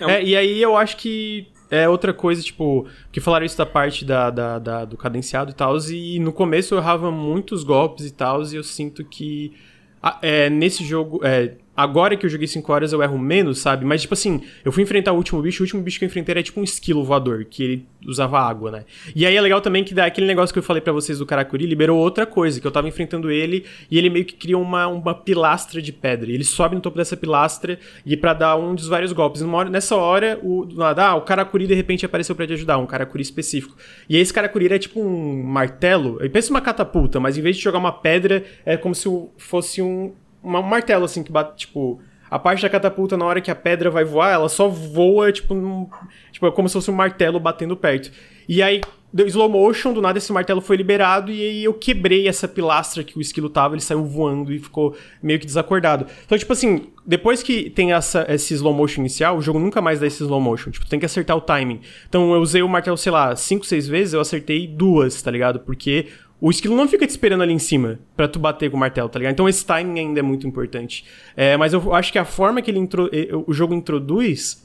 É, 0.00 0.20
e 0.20 0.36
aí 0.36 0.60
eu 0.60 0.76
acho 0.76 0.96
que 0.96 1.46
é 1.74 1.88
outra 1.88 2.12
coisa, 2.12 2.42
tipo, 2.42 2.86
que 3.10 3.20
falaram 3.20 3.44
isso 3.44 3.58
da 3.58 3.66
parte 3.66 4.04
da, 4.04 4.30
da, 4.30 4.58
da 4.58 4.84
do 4.84 4.96
cadenciado 4.96 5.50
e 5.50 5.54
tal, 5.54 5.76
e 5.90 6.18
no 6.18 6.32
começo 6.32 6.74
eu 6.74 6.78
errava 6.78 7.10
muitos 7.10 7.64
golpes 7.64 8.06
e 8.06 8.12
tal, 8.12 8.42
e 8.44 8.56
eu 8.56 8.62
sinto 8.62 9.04
que 9.04 9.52
é, 10.20 10.50
nesse 10.50 10.84
jogo, 10.84 11.20
é, 11.24 11.56
Agora 11.76 12.16
que 12.16 12.24
eu 12.24 12.30
joguei 12.30 12.46
5 12.46 12.72
horas 12.72 12.92
eu 12.92 13.02
erro 13.02 13.18
menos, 13.18 13.58
sabe? 13.58 13.84
Mas, 13.84 14.02
tipo 14.02 14.14
assim, 14.14 14.42
eu 14.64 14.70
fui 14.70 14.82
enfrentar 14.82 15.12
o 15.12 15.16
último 15.16 15.42
bicho, 15.42 15.62
o 15.62 15.64
último 15.64 15.82
bicho 15.82 15.98
que 15.98 16.04
eu 16.04 16.08
enfrentei 16.08 16.32
era 16.34 16.42
tipo 16.42 16.60
um 16.60 16.64
esquilo 16.64 17.02
voador, 17.02 17.44
que 17.44 17.62
ele 17.62 17.86
usava 18.06 18.38
água, 18.38 18.70
né? 18.70 18.84
E 19.14 19.26
aí 19.26 19.34
é 19.34 19.40
legal 19.40 19.60
também 19.60 19.82
que 19.82 19.94
daquele 19.94 20.26
negócio 20.26 20.52
que 20.52 20.58
eu 20.58 20.62
falei 20.62 20.80
para 20.80 20.92
vocês 20.92 21.18
do 21.18 21.26
Karakuri 21.26 21.66
liberou 21.66 21.98
outra 21.98 22.26
coisa, 22.26 22.60
que 22.60 22.66
eu 22.66 22.70
tava 22.70 22.86
enfrentando 22.86 23.30
ele 23.30 23.64
e 23.90 23.98
ele 23.98 24.08
meio 24.08 24.24
que 24.24 24.34
cria 24.34 24.56
uma, 24.56 24.86
uma 24.86 25.14
pilastra 25.14 25.82
de 25.82 25.92
pedra. 25.92 26.30
Ele 26.30 26.44
sobe 26.44 26.76
no 26.76 26.80
topo 26.80 26.96
dessa 26.96 27.16
pilastra 27.16 27.78
e 28.06 28.16
para 28.16 28.34
dar 28.34 28.56
um 28.56 28.74
dos 28.74 28.86
vários 28.86 29.12
golpes. 29.12 29.42
Hora, 29.42 29.68
nessa 29.68 29.96
hora, 29.96 30.38
o, 30.42 30.66
nada, 30.74 31.08
ah, 31.08 31.14
o 31.16 31.22
Karakuri 31.22 31.66
de 31.66 31.74
repente 31.74 32.06
apareceu 32.06 32.36
para 32.36 32.46
te 32.46 32.52
ajudar, 32.52 32.78
um 32.78 32.86
Karakuri 32.86 33.22
específico. 33.22 33.76
E 34.08 34.16
esse 34.16 34.32
Karakuri 34.32 34.72
é 34.72 34.78
tipo 34.78 35.00
um 35.00 35.42
martelo, 35.42 36.18
pensa 36.30 36.50
uma 36.50 36.60
catapulta, 36.60 37.18
mas 37.18 37.36
em 37.36 37.42
vez 37.42 37.56
de 37.56 37.62
jogar 37.62 37.78
uma 37.78 37.92
pedra, 37.92 38.44
é 38.64 38.76
como 38.76 38.94
se 38.94 39.08
fosse 39.36 39.82
um 39.82 40.12
um 40.44 40.62
martelo, 40.62 41.04
assim, 41.04 41.22
que 41.22 41.32
bate, 41.32 41.66
tipo. 41.66 42.00
A 42.30 42.38
parte 42.38 42.62
da 42.62 42.68
catapulta, 42.68 43.16
na 43.16 43.24
hora 43.24 43.40
que 43.40 43.50
a 43.50 43.54
pedra 43.54 43.90
vai 43.90 44.04
voar, 44.04 44.32
ela 44.32 44.48
só 44.48 44.66
voa, 44.68 45.30
tipo, 45.30 45.54
num, 45.54 45.88
tipo, 46.32 46.46
é 46.46 46.50
como 46.50 46.68
se 46.68 46.72
fosse 46.72 46.90
um 46.90 46.94
martelo 46.94 47.38
batendo 47.38 47.76
perto. 47.76 48.10
E 48.48 48.60
aí, 48.60 48.80
slow 49.22 49.48
motion, 49.48 49.92
do 49.92 50.02
nada 50.02 50.18
esse 50.18 50.32
martelo 50.32 50.60
foi 50.60 50.76
liberado 50.76 51.30
e 51.30 51.40
aí 51.40 51.64
eu 51.64 51.72
quebrei 51.72 52.26
essa 52.26 52.48
pilastra 52.48 53.04
que 53.04 53.16
o 53.16 53.20
esquilo 53.20 53.48
tava, 53.48 53.74
ele 53.74 53.80
saiu 53.80 54.04
voando 54.04 54.52
e 54.52 54.58
ficou 54.58 54.96
meio 55.22 55.38
que 55.38 55.46
desacordado. 55.46 56.06
Então, 56.24 56.36
tipo 56.36 56.52
assim, 56.52 56.88
depois 57.06 57.42
que 57.42 57.70
tem 57.70 57.92
essa, 57.92 58.26
esse 58.28 58.54
slow 58.54 58.74
motion 58.74 59.02
inicial, 59.02 59.36
o 59.36 59.42
jogo 59.42 59.60
nunca 59.60 59.80
mais 59.80 60.00
dá 60.00 60.06
esse 60.06 60.22
slow 60.22 60.40
motion. 60.40 60.70
Tipo, 60.70 60.86
tem 60.88 60.98
que 60.98 61.06
acertar 61.06 61.36
o 61.36 61.40
timing. 61.40 61.80
Então, 62.08 62.34
eu 62.34 62.40
usei 62.40 62.62
o 62.62 62.68
martelo, 62.68 62.96
sei 62.96 63.12
lá, 63.12 63.36
5, 63.36 63.64
6 63.64 63.86
vezes, 63.86 64.14
eu 64.14 64.20
acertei 64.20 64.66
duas, 64.66 65.22
tá 65.22 65.30
ligado? 65.30 65.60
Porque 65.60 66.08
o 66.44 66.50
esquilo 66.50 66.76
não 66.76 66.86
fica 66.86 67.06
te 67.06 67.10
esperando 67.10 67.42
ali 67.42 67.54
em 67.54 67.58
cima 67.58 67.98
para 68.14 68.28
tu 68.28 68.38
bater 68.38 68.70
com 68.70 68.76
o 68.76 68.80
martelo, 68.80 69.08
tá 69.08 69.18
ligado? 69.18 69.32
Então 69.32 69.48
esse 69.48 69.64
timing 69.64 69.98
ainda 69.98 70.20
é 70.20 70.22
muito 70.22 70.46
importante. 70.46 71.02
É, 71.34 71.56
mas 71.56 71.72
eu 71.72 71.94
acho 71.94 72.12
que 72.12 72.18
a 72.18 72.24
forma 72.26 72.60
que 72.60 72.70
ele 72.70 72.78
intro, 72.78 73.08
o 73.46 73.52
jogo 73.54 73.72
introduz 73.72 74.62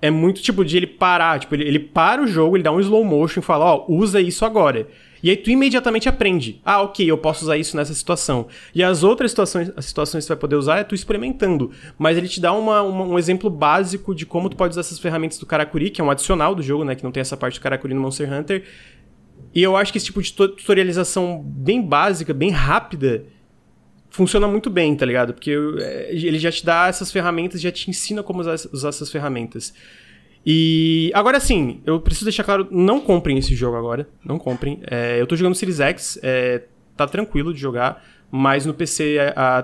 é 0.00 0.10
muito 0.10 0.40
tipo 0.40 0.64
de 0.64 0.78
ele 0.78 0.86
parar, 0.86 1.38
tipo, 1.38 1.54
ele, 1.54 1.64
ele 1.64 1.78
para 1.78 2.22
o 2.22 2.26
jogo, 2.26 2.56
ele 2.56 2.62
dá 2.62 2.72
um 2.72 2.80
slow 2.80 3.04
motion 3.04 3.40
e 3.40 3.42
fala, 3.42 3.66
ó, 3.66 3.84
oh, 3.86 3.96
usa 3.96 4.22
isso 4.22 4.42
agora. 4.42 4.88
E 5.22 5.28
aí 5.28 5.36
tu 5.36 5.50
imediatamente 5.50 6.08
aprende. 6.08 6.62
Ah, 6.64 6.80
ok, 6.80 7.10
eu 7.10 7.18
posso 7.18 7.44
usar 7.44 7.58
isso 7.58 7.76
nessa 7.76 7.92
situação. 7.92 8.46
E 8.74 8.82
as 8.82 9.02
outras 9.02 9.32
situações, 9.32 9.70
as 9.76 9.84
situações 9.84 10.24
que 10.24 10.28
tu 10.28 10.30
vai 10.30 10.38
poder 10.38 10.56
usar 10.56 10.78
é 10.78 10.84
tu 10.84 10.94
experimentando. 10.94 11.72
Mas 11.98 12.16
ele 12.16 12.28
te 12.28 12.40
dá 12.40 12.52
uma, 12.52 12.80
uma, 12.82 13.04
um 13.04 13.18
exemplo 13.18 13.50
básico 13.50 14.14
de 14.14 14.24
como 14.24 14.48
tu 14.48 14.56
pode 14.56 14.70
usar 14.70 14.80
essas 14.80 14.98
ferramentas 14.98 15.38
do 15.38 15.44
Karakuri, 15.44 15.90
que 15.90 16.00
é 16.00 16.04
um 16.04 16.10
adicional 16.10 16.54
do 16.54 16.62
jogo, 16.62 16.84
né? 16.84 16.94
Que 16.94 17.02
não 17.04 17.10
tem 17.10 17.20
essa 17.20 17.36
parte 17.36 17.58
do 17.58 17.62
Karakuri 17.62 17.94
no 17.94 18.00
Monster 18.00 18.32
Hunter. 18.32 18.64
E 19.58 19.62
eu 19.64 19.76
acho 19.76 19.90
que 19.90 19.98
esse 19.98 20.06
tipo 20.06 20.22
de 20.22 20.32
tutorialização 20.32 21.42
bem 21.44 21.82
básica, 21.82 22.32
bem 22.32 22.48
rápida, 22.48 23.24
funciona 24.08 24.46
muito 24.46 24.70
bem, 24.70 24.94
tá 24.94 25.04
ligado? 25.04 25.34
Porque 25.34 25.50
é, 25.80 26.10
ele 26.12 26.38
já 26.38 26.52
te 26.52 26.64
dá 26.64 26.86
essas 26.86 27.10
ferramentas, 27.10 27.60
já 27.60 27.72
te 27.72 27.90
ensina 27.90 28.22
como 28.22 28.38
usar, 28.38 28.88
essas 28.88 29.10
ferramentas. 29.10 29.74
E 30.46 31.10
agora 31.12 31.40
sim, 31.40 31.80
eu 31.84 32.00
preciso 32.00 32.26
deixar 32.26 32.44
claro, 32.44 32.68
não 32.70 33.00
comprem 33.00 33.36
esse 33.36 33.56
jogo 33.56 33.76
agora, 33.76 34.08
não 34.24 34.38
comprem. 34.38 34.78
É, 34.88 35.20
eu 35.20 35.26
tô 35.26 35.34
jogando 35.34 35.56
Series 35.56 35.80
X, 35.80 36.20
é, 36.22 36.62
tá 36.96 37.08
tranquilo 37.08 37.52
de 37.52 37.58
jogar, 37.58 38.04
mas 38.30 38.64
no 38.64 38.72
PC 38.72 39.16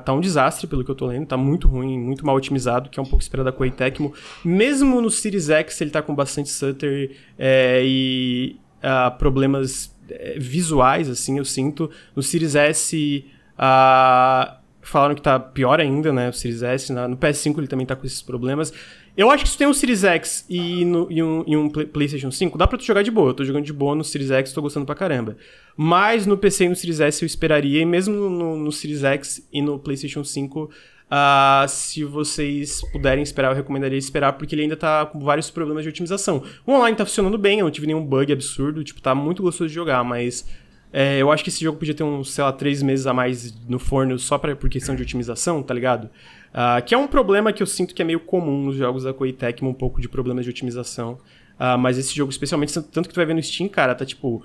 tá 0.04 0.12
um 0.12 0.20
desastre, 0.20 0.66
pelo 0.66 0.84
que 0.84 0.90
eu 0.90 0.96
tô 0.96 1.06
lendo, 1.06 1.26
tá 1.26 1.36
muito 1.36 1.68
ruim, 1.68 2.00
muito 2.00 2.26
mal 2.26 2.34
otimizado, 2.34 2.90
que 2.90 2.98
é 2.98 3.02
um 3.02 3.06
pouco 3.06 3.22
esperado 3.22 3.48
da 3.48 3.56
Koei 3.56 3.70
Tecmo. 3.70 4.12
Mesmo 4.44 5.00
no 5.00 5.08
Series 5.08 5.50
X 5.50 5.80
ele 5.80 5.90
tá 5.90 6.02
com 6.02 6.16
bastante 6.16 6.48
stutter 6.48 7.12
é, 7.38 7.80
e 7.84 8.56
uh, 8.85 9.16
problemas 9.19 9.86
uh, 9.86 10.39
visuais, 10.39 11.09
assim, 11.09 11.39
eu 11.39 11.44
sinto. 11.44 11.90
No 12.15 12.23
Series 12.23 12.55
S, 12.55 13.24
uh, 13.55 14.55
falaram 14.82 15.15
que 15.15 15.23
tá 15.23 15.40
pior 15.40 15.81
ainda, 15.81 16.12
né? 16.12 16.28
O 16.28 16.32
Series 16.32 16.62
S. 16.62 16.93
Na, 16.93 17.09
no 17.09 17.16
PS5 17.16 17.59
ele 17.59 17.66
também 17.66 17.86
tá 17.86 17.97
com 17.97 18.06
esses 18.06 18.23
problemas. 18.23 18.73
Eu 19.16 19.31
acho 19.31 19.44
que 19.44 19.51
se 19.51 19.56
tem 19.56 19.66
um 19.66 19.73
Series 19.73 20.02
X 20.02 20.44
e, 20.48 20.85
no, 20.85 21.06
e, 21.11 21.23
um, 21.23 21.44
e 21.47 21.56
um 21.56 21.69
PlayStation 21.69 22.32
5, 22.32 22.59
dá 22.59 22.66
pra 22.66 22.77
tu 22.77 22.85
jogar 22.85 23.02
de 23.02 23.12
boa. 23.12 23.31
Eu 23.31 23.35
tô 23.35 23.44
jogando 23.44 23.65
de 23.65 23.73
boa 23.73 23.94
no 23.94 24.02
Series 24.02 24.31
X, 24.31 24.52
tô 24.52 24.61
gostando 24.61 24.85
pra 24.85 24.94
caramba. 24.94 25.36
Mas 25.77 26.27
no 26.27 26.36
PC 26.36 26.65
e 26.65 26.69
no 26.69 26.77
Series 26.77 27.01
S 27.01 27.23
eu 27.23 27.27
esperaria, 27.27 27.81
e 27.81 27.85
mesmo 27.85 28.15
no, 28.15 28.56
no 28.56 28.73
Series 28.73 29.05
X 29.05 29.48
e 29.52 29.62
no 29.62 29.78
PlayStation 29.78 30.24
5, 30.24 30.69
uh, 31.14 31.68
se 31.68 32.02
vocês 32.04 32.80
puderem 32.90 33.22
esperar, 33.22 33.52
eu 33.52 33.54
recomendaria 33.54 33.98
esperar, 33.98 34.32
porque 34.32 34.54
ele 34.54 34.62
ainda 34.62 34.76
tá 34.76 35.06
com 35.06 35.20
vários 35.20 35.50
problemas 35.50 35.84
de 35.84 35.88
otimização. 35.88 36.42
O 36.66 36.72
online 36.72 36.96
tá 36.96 37.06
funcionando 37.06 37.38
bem, 37.38 37.60
eu 37.60 37.64
não 37.64 37.70
tive 37.70 37.86
nenhum 37.86 38.04
bug 38.04 38.32
absurdo, 38.32 38.82
tipo, 38.82 39.00
tá 39.00 39.14
muito 39.14 39.42
gostoso 39.42 39.68
de 39.68 39.74
jogar, 39.74 40.02
mas 40.02 40.44
é, 40.92 41.18
eu 41.18 41.30
acho 41.30 41.42
que 41.42 41.50
esse 41.50 41.62
jogo 41.62 41.78
podia 41.78 41.94
ter 41.94 42.04
uns, 42.04 42.32
sei 42.32 42.44
lá, 42.44 42.52
três 42.52 42.82
meses 42.82 43.06
a 43.06 43.12
mais 43.12 43.52
no 43.68 43.78
forno 43.78 44.18
só 44.18 44.38
pra, 44.38 44.54
por 44.54 44.68
questão 44.68 44.94
de 44.94 45.02
otimização, 45.02 45.62
tá 45.62 45.74
ligado? 45.74 46.10
Uh, 46.54 46.80
que 46.84 46.94
é 46.94 46.98
um 46.98 47.08
problema 47.08 47.52
que 47.52 47.60
eu 47.60 47.66
sinto 47.66 47.92
que 47.92 48.00
é 48.00 48.04
meio 48.04 48.20
comum 48.20 48.66
nos 48.66 48.76
jogos 48.76 49.02
da 49.02 49.12
Koei 49.12 49.32
Tecmo, 49.32 49.70
um 49.70 49.74
pouco 49.74 50.00
de 50.00 50.08
problemas 50.08 50.44
de 50.44 50.50
otimização. 50.50 51.18
Uh, 51.58 51.76
mas 51.78 51.98
esse 51.98 52.14
jogo, 52.14 52.30
especialmente, 52.30 52.72
tanto 52.74 53.08
que 53.08 53.14
tu 53.14 53.16
vai 53.16 53.26
ver 53.26 53.34
no 53.34 53.42
Steam, 53.42 53.68
cara, 53.68 53.94
tá 53.94 54.04
tipo. 54.04 54.44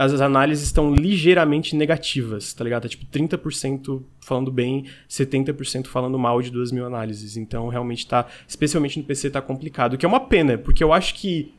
As 0.00 0.18
análises 0.18 0.64
estão 0.64 0.94
ligeiramente 0.94 1.76
negativas, 1.76 2.54
tá 2.54 2.64
ligado? 2.64 2.84
Tá 2.84 2.88
tipo 2.88 3.04
30% 3.04 4.02
falando 4.18 4.50
bem, 4.50 4.86
70% 5.06 5.88
falando 5.88 6.18
mal 6.18 6.40
de 6.40 6.50
duas 6.50 6.72
mil 6.72 6.86
análises. 6.86 7.36
Então 7.36 7.68
realmente 7.68 8.06
tá, 8.06 8.26
especialmente 8.48 8.98
no 8.98 9.04
PC, 9.04 9.28
tá 9.28 9.42
complicado. 9.42 9.92
O 9.92 9.98
que 9.98 10.06
é 10.06 10.08
uma 10.08 10.20
pena, 10.20 10.56
porque 10.56 10.82
eu 10.82 10.90
acho 10.90 11.14
que 11.16 11.52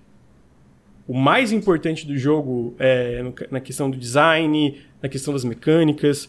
o 1.08 1.14
mais 1.14 1.52
importante 1.52 2.08
do 2.08 2.18
jogo 2.18 2.76
é 2.80 3.24
na 3.52 3.60
questão 3.60 3.92
do 3.92 3.98
design, 3.98 4.76
na 5.04 5.08
questão 5.08 5.34
das 5.34 5.44
mecânicas, 5.44 6.28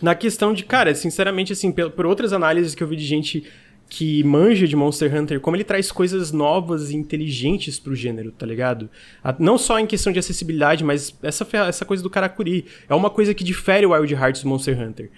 na 0.00 0.14
questão 0.14 0.54
de, 0.54 0.64
cara, 0.64 0.94
sinceramente, 0.94 1.52
assim, 1.52 1.70
por, 1.70 2.06
outras 2.06 2.32
análises 2.32 2.74
que 2.74 2.82
eu 2.82 2.88
vi 2.88 2.96
de 2.96 3.04
gente 3.04 3.44
que 3.90 4.22
manja 4.22 4.68
de 4.68 4.76
Monster 4.76 5.12
Hunter, 5.12 5.40
como 5.40 5.56
ele 5.56 5.64
traz 5.64 5.90
coisas 5.90 6.30
novas 6.30 6.92
e 6.92 6.96
inteligentes 6.96 7.80
pro 7.80 7.92
gênero, 7.94 8.30
tá 8.30 8.46
ligado? 8.46 8.88
Não 9.40 9.58
só 9.58 9.80
em 9.80 9.86
questão 9.86 10.12
de 10.12 10.18
acessibilidade, 10.20 10.84
mas 10.84 11.12
essa, 11.20 11.46
essa 11.66 11.84
coisa 11.84 12.00
do 12.00 12.08
Karakuri. 12.08 12.64
É 12.88 12.94
uma 12.94 13.10
coisa 13.10 13.34
que 13.34 13.42
difere 13.42 13.84
o 13.84 13.90
Wild 13.90 14.14
Hearts 14.14 14.42
do 14.44 14.48
Monster 14.48 14.80
Hunter. 14.80 15.10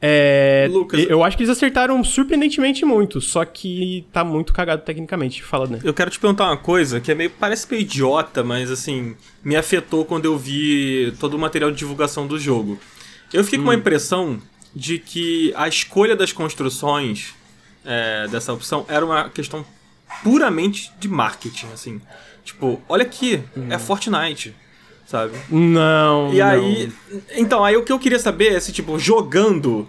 É, 0.00 0.68
Lucas, 0.70 1.06
eu 1.08 1.24
acho 1.24 1.38
que 1.38 1.42
eles 1.42 1.50
acertaram 1.50 2.04
surpreendentemente 2.04 2.84
muito, 2.84 3.18
só 3.18 3.46
que 3.46 4.06
tá 4.12 4.22
muito 4.22 4.52
cagado 4.52 4.82
tecnicamente, 4.82 5.42
fala, 5.42 5.66
né? 5.66 5.80
Eu 5.82 5.94
quero 5.94 6.10
te 6.10 6.20
perguntar 6.20 6.44
uma 6.44 6.56
coisa 6.58 7.00
que 7.00 7.10
é 7.10 7.14
meio 7.14 7.30
parece 7.30 7.66
meio 7.70 7.80
idiota, 7.80 8.44
mas 8.44 8.70
assim, 8.70 9.16
me 9.42 9.56
afetou 9.56 10.04
quando 10.04 10.26
eu 10.26 10.36
vi 10.36 11.14
todo 11.18 11.32
o 11.32 11.38
material 11.38 11.70
de 11.70 11.78
divulgação 11.78 12.26
do 12.26 12.38
jogo. 12.38 12.78
Eu 13.32 13.42
fiquei 13.42 13.58
hum. 13.58 13.62
com 13.62 13.68
uma 13.70 13.74
impressão 13.74 14.38
de 14.74 14.98
que 14.98 15.50
a 15.56 15.66
escolha 15.66 16.14
das 16.14 16.30
construções 16.30 17.34
é, 17.86 18.26
dessa 18.28 18.52
opção 18.52 18.84
era 18.88 19.04
uma 19.04 19.28
questão 19.30 19.64
puramente 20.22 20.92
de 20.98 21.08
marketing, 21.08 21.68
assim. 21.72 22.00
Tipo, 22.44 22.80
olha 22.88 23.02
aqui, 23.02 23.42
hum. 23.56 23.68
é 23.70 23.78
Fortnite, 23.78 24.54
sabe? 25.06 25.38
Não. 25.48 26.32
E 26.32 26.42
aí. 26.42 26.92
Então, 27.32 27.64
aí 27.64 27.76
o 27.76 27.82
que 27.82 27.92
eu 27.92 27.98
queria 27.98 28.18
saber 28.18 28.52
é 28.52 28.60
se, 28.60 28.72
tipo, 28.72 28.98
jogando 28.98 29.88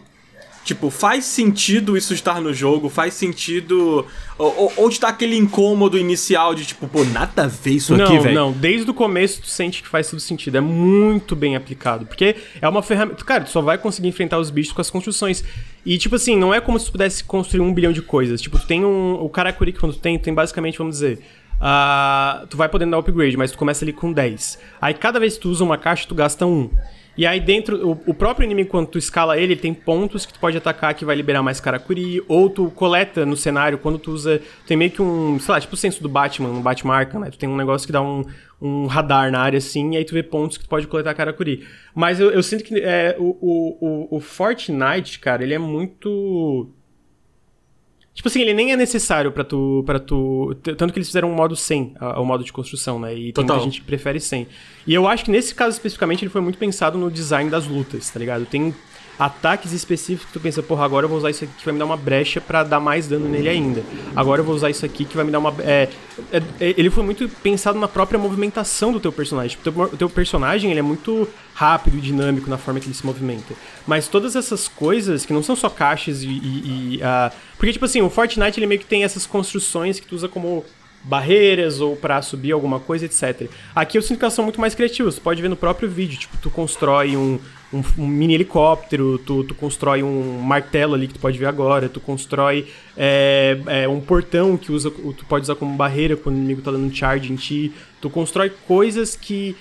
Tipo, 0.67 0.89
faz 0.89 1.23
sentido 1.23 1.95
isso 1.95 2.13
estar 2.13 2.41
no 2.41 2.53
jogo, 2.53 2.89
faz 2.89 3.13
sentido. 3.13 4.05
Ou, 4.37 4.73
ou 4.75 4.99
dá 4.99 5.07
aquele 5.07 5.37
incômodo 5.37 5.97
inicial 5.97 6.53
de 6.53 6.65
tipo, 6.65 6.89
pô, 6.89 7.05
nada 7.05 7.45
a 7.45 7.47
ver 7.47 7.71
isso 7.71 7.95
não, 7.95 8.03
aqui, 8.03 8.19
velho. 8.19 8.35
Não, 8.35 8.51
desde 8.51 8.91
o 8.91 8.93
começo 8.93 9.41
tu 9.41 9.47
sente 9.47 9.81
que 9.81 9.87
faz 9.87 10.09
todo 10.09 10.19
sentido. 10.19 10.57
É 10.57 10.59
muito 10.59 11.37
bem 11.37 11.55
aplicado. 11.55 12.05
Porque 12.05 12.35
é 12.61 12.67
uma 12.67 12.83
ferramenta. 12.83 13.23
Cara, 13.23 13.45
tu 13.45 13.49
só 13.49 13.61
vai 13.61 13.77
conseguir 13.77 14.09
enfrentar 14.09 14.39
os 14.39 14.49
bichos 14.49 14.73
com 14.73 14.81
as 14.81 14.89
construções. 14.89 15.41
E, 15.85 15.97
tipo 15.97 16.17
assim, 16.17 16.35
não 16.35 16.53
é 16.53 16.59
como 16.59 16.77
se 16.77 16.87
tu 16.87 16.91
pudesse 16.91 17.23
construir 17.23 17.61
um 17.61 17.73
bilhão 17.73 17.93
de 17.93 18.01
coisas. 18.01 18.41
Tipo, 18.41 18.59
tu 18.59 18.67
tem 18.67 18.83
um. 18.83 19.13
O 19.13 19.29
Karakuri 19.29 19.71
que 19.71 19.79
quando 19.79 19.93
tu 19.93 19.99
tem, 19.99 20.19
tu 20.19 20.23
tem 20.23 20.33
basicamente, 20.33 20.77
vamos 20.77 20.95
dizer. 20.95 21.19
Uh, 21.61 22.45
tu 22.47 22.57
vai 22.57 22.67
podendo 22.67 22.91
dar 22.91 22.97
upgrade, 22.97 23.37
mas 23.37 23.51
tu 23.51 23.57
começa 23.57 23.85
ali 23.85 23.93
com 23.93 24.11
10. 24.11 24.59
Aí 24.81 24.93
cada 24.93 25.17
vez 25.17 25.35
que 25.35 25.43
tu 25.43 25.49
usa 25.49 25.63
uma 25.63 25.77
caixa, 25.77 26.05
tu 26.05 26.13
gasta 26.13 26.45
um. 26.45 26.69
E 27.17 27.25
aí 27.25 27.39
dentro, 27.39 27.89
o, 27.89 27.91
o, 28.11 28.13
próprio 28.13 28.45
inimigo, 28.45 28.69
quando 28.69 28.87
tu 28.87 28.97
escala 28.97 29.37
ele, 29.37 29.53
ele 29.53 29.61
tem 29.61 29.73
pontos 29.73 30.25
que 30.25 30.33
tu 30.33 30.39
pode 30.39 30.55
atacar 30.55 30.93
que 30.93 31.03
vai 31.03 31.15
liberar 31.15 31.41
mais 31.41 31.59
Karakuri, 31.59 32.23
ou 32.27 32.49
tu 32.49 32.69
coleta 32.69 33.25
no 33.25 33.35
cenário, 33.35 33.79
quando 33.79 33.97
tu 33.97 34.11
usa, 34.11 34.39
tem 34.67 34.77
meio 34.77 34.91
que 34.91 35.01
um, 35.01 35.39
sei 35.39 35.53
lá, 35.53 35.59
tipo 35.59 35.73
o 35.73 35.77
senso 35.77 36.03
do 36.03 36.07
Batman, 36.07 36.49
no 36.49 36.61
Batman 36.61 36.95
Arkham, 36.95 37.21
né? 37.21 37.31
Tu 37.31 37.39
tem 37.39 37.49
um 37.49 37.57
negócio 37.57 37.87
que 37.87 37.91
dá 37.91 38.01
um, 38.01 38.23
um 38.61 38.85
radar 38.85 39.31
na 39.31 39.39
área 39.39 39.57
assim, 39.57 39.93
e 39.93 39.97
aí 39.97 40.05
tu 40.05 40.13
vê 40.13 40.21
pontos 40.21 40.57
que 40.57 40.65
tu 40.65 40.69
pode 40.69 40.85
coletar 40.85 41.15
Karakuri. 41.15 41.65
Mas 41.95 42.19
eu, 42.19 42.29
eu 42.29 42.43
sinto 42.43 42.63
que 42.63 42.79
é, 42.79 43.15
o, 43.17 43.35
o, 43.41 43.87
o, 44.11 44.17
o 44.17 44.19
Fortnite, 44.19 45.19
cara, 45.19 45.43
ele 45.43 45.55
é 45.55 45.59
muito 45.59 46.71
Tipo 48.17 48.29
assim, 48.29 48.41
ele 48.41 48.51
nem 48.55 48.71
é 48.71 48.75
necessário 48.75 49.31
para 49.31 49.43
tu, 49.43 49.83
para 49.85 49.99
tu. 49.99 50.57
Tanto 50.75 50.91
que 50.91 50.97
eles 50.97 51.07
fizeram 51.07 51.29
um 51.29 51.35
modo 51.35 51.55
100, 51.55 51.97
o 52.17 52.25
modo 52.25 52.43
de 52.43 52.51
construção, 52.51 52.99
né? 52.99 53.13
E 53.13 53.25
tem 53.25 53.33
Total. 53.33 53.57
muita 53.57 53.69
gente 53.69 53.81
que 53.81 53.85
prefere 53.85 54.19
100. 54.19 54.47
E 54.87 54.93
eu 54.95 55.07
acho 55.07 55.23
que 55.23 55.29
nesse 55.29 55.53
caso 55.53 55.75
especificamente 55.75 56.23
ele 56.23 56.31
foi 56.31 56.41
muito 56.41 56.57
pensado 56.57 56.97
no 56.97 57.11
design 57.11 57.47
das 57.47 57.67
lutas, 57.67 58.09
tá 58.09 58.19
ligado? 58.19 58.43
Tem 58.47 58.73
ataques 59.19 59.71
específicos 59.73 60.27
que 60.27 60.33
tu 60.33 60.39
pensa, 60.39 60.61
porra, 60.61 60.85
agora 60.85 61.05
eu 61.05 61.09
vou 61.09 61.17
usar 61.17 61.29
isso 61.29 61.43
aqui 61.43 61.53
que 61.57 61.65
vai 61.65 61.73
me 61.73 61.79
dar 61.79 61.85
uma 61.85 61.97
brecha 61.97 62.39
para 62.39 62.63
dar 62.63 62.79
mais 62.79 63.07
dano 63.07 63.27
nele 63.27 63.49
ainda. 63.49 63.83
Agora 64.15 64.41
eu 64.41 64.45
vou 64.45 64.55
usar 64.55 64.69
isso 64.69 64.85
aqui 64.85 65.05
que 65.05 65.15
vai 65.15 65.25
me 65.25 65.31
dar 65.31 65.39
uma. 65.39 65.53
É, 65.59 65.89
é, 66.31 66.37
é 66.37 66.75
ele 66.77 66.89
foi 66.89 67.03
muito 67.03 67.27
pensado 67.41 67.79
na 67.79 67.87
própria 67.87 68.19
movimentação 68.19 68.91
do 68.91 68.99
teu 68.99 69.11
personagem. 69.11 69.57
Tipo, 69.57 69.69
o 69.69 69.87
teu, 69.87 69.97
teu 69.97 70.09
personagem 70.09 70.69
ele 70.69 70.79
é 70.79 70.83
muito 70.83 71.27
rápido 71.53 71.97
e 71.97 72.01
dinâmico 72.01 72.49
na 72.49 72.57
forma 72.57 72.79
que 72.79 72.85
ele 72.85 72.93
se 72.93 73.05
movimenta. 73.05 73.53
Mas 73.87 74.07
todas 74.07 74.35
essas 74.35 74.67
coisas, 74.67 75.25
que 75.25 75.33
não 75.33 75.41
são 75.41 75.55
só 75.55 75.69
caixas 75.69 76.21
e. 76.21 76.27
e, 76.27 76.95
e 76.95 76.97
uh, 76.97 77.33
porque, 77.57 77.73
tipo 77.73 77.85
assim, 77.85 78.01
o 78.01 78.09
Fortnite 78.09 78.59
ele 78.59 78.67
meio 78.67 78.79
que 78.79 78.85
tem 78.85 79.03
essas 79.03 79.25
construções 79.25 79.99
que 79.99 80.05
tu 80.05 80.15
usa 80.15 80.27
como 80.27 80.63
barreiras 81.03 81.79
ou 81.79 81.95
para 81.95 82.21
subir 82.21 82.51
alguma 82.51 82.79
coisa, 82.79 83.05
etc. 83.05 83.49
Aqui 83.73 83.97
eu 83.97 84.01
sinto 84.01 84.19
que 84.19 84.25
elas 84.25 84.33
são 84.33 84.43
muito 84.43 84.59
mais 84.59 84.75
criativas. 84.75 85.15
Você 85.15 85.21
pode 85.21 85.41
ver 85.41 85.47
no 85.47 85.55
próprio 85.55 85.89
vídeo, 85.89 86.19
tipo, 86.19 86.37
tu 86.37 86.49
constrói 86.49 87.15
um, 87.15 87.39
um, 87.71 87.83
um, 87.97 88.07
mini 88.07 88.33
helicóptero, 88.35 89.17
tu, 89.19 89.43
tu 89.43 89.53
constrói 89.53 90.03
um 90.03 90.39
martelo 90.39 90.95
ali 90.95 91.07
que 91.07 91.15
tu 91.15 91.19
pode 91.19 91.37
ver 91.37 91.47
agora, 91.47 91.89
tu 91.89 91.99
constrói 91.99 92.67
é, 92.95 93.57
é, 93.67 93.87
um 93.87 93.99
portão 93.99 94.55
que 94.55 94.71
usa, 94.71 94.89
tu 94.89 95.25
pode 95.25 95.43
usar 95.43 95.55
como 95.55 95.75
barreira 95.75 96.15
quando 96.15 96.35
o 96.35 96.39
inimigo 96.39 96.61
tá 96.61 96.71
dando 96.71 96.85
um 96.85 96.93
charge 96.93 97.31
em 97.31 97.35
ti, 97.35 97.73
tu 97.99 98.09
constrói 98.09 98.51
coisas 98.67 99.15
que 99.15 99.55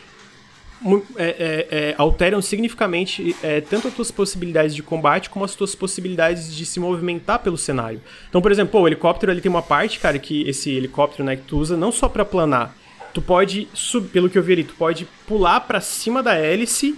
é, 1.17 1.25
é, 1.25 1.69
é, 1.71 1.95
alteram 1.97 2.41
significativamente 2.43 3.35
é, 3.43 3.61
tanto 3.63 3.89
as 3.89 3.95
tuas 3.95 4.11
possibilidades 4.11 4.75
de 4.75 4.83
combate 4.83 5.31
como 5.31 5.45
as 5.45 5.55
tuas 5.55 5.75
possibilidades 5.75 6.55
de 6.55 6.67
se 6.67 6.79
movimentar 6.79 7.39
pelo 7.39 7.57
cenário. 7.57 8.01
Então, 8.29 8.43
por 8.43 8.53
exemplo, 8.53 8.73
pô, 8.73 8.81
o 8.83 8.87
helicóptero 8.87 9.33
ele 9.33 9.41
tem 9.41 9.51
uma 9.51 9.63
parte, 9.63 9.99
cara, 9.99 10.19
que 10.19 10.47
esse 10.49 10.71
helicóptero 10.71 11.25
né, 11.25 11.37
que 11.37 11.43
tu 11.43 11.59
usa 11.59 11.77
não 11.77 11.91
só 11.91 12.09
para 12.09 12.25
planar, 12.25 12.77
tu 13.15 13.23
pode, 13.23 13.67
pelo 14.13 14.29
que 14.29 14.37
eu 14.37 14.43
vi 14.43 14.53
ali, 14.53 14.65
tu 14.65 14.75
pode 14.75 15.09
pular 15.27 15.61
para 15.61 15.81
cima 15.81 16.23
da 16.23 16.35
hélice 16.35 16.97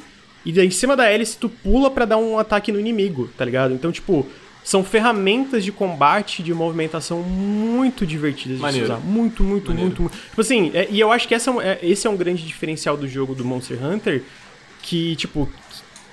e 0.48 0.52
daí 0.52 0.66
em 0.66 0.70
cima 0.70 0.96
da 0.96 1.04
hélice 1.04 1.36
tu 1.36 1.46
pula 1.46 1.90
para 1.90 2.06
dar 2.06 2.16
um 2.16 2.38
ataque 2.38 2.72
no 2.72 2.80
inimigo, 2.80 3.28
tá 3.36 3.44
ligado? 3.44 3.74
Então, 3.74 3.92
tipo, 3.92 4.26
são 4.64 4.82
ferramentas 4.82 5.62
de 5.62 5.70
combate 5.70 6.42
de 6.42 6.54
movimentação 6.54 7.22
muito 7.22 8.06
divertidas 8.06 8.58
de 8.72 8.82
usar. 8.82 8.96
Muito, 8.96 9.44
muito, 9.44 9.68
Maneiro. 9.68 9.88
muito, 9.88 10.02
muito. 10.04 10.16
Tipo 10.16 10.40
assim, 10.40 10.70
é, 10.72 10.88
e 10.90 10.98
eu 10.98 11.12
acho 11.12 11.28
que 11.28 11.34
essa, 11.34 11.50
é, 11.62 11.78
esse 11.82 12.06
é 12.06 12.10
um 12.10 12.16
grande 12.16 12.46
diferencial 12.46 12.96
do 12.96 13.06
jogo 13.06 13.34
do 13.34 13.44
Monster 13.44 13.78
Hunter, 13.84 14.22
que, 14.80 15.16
tipo, 15.16 15.46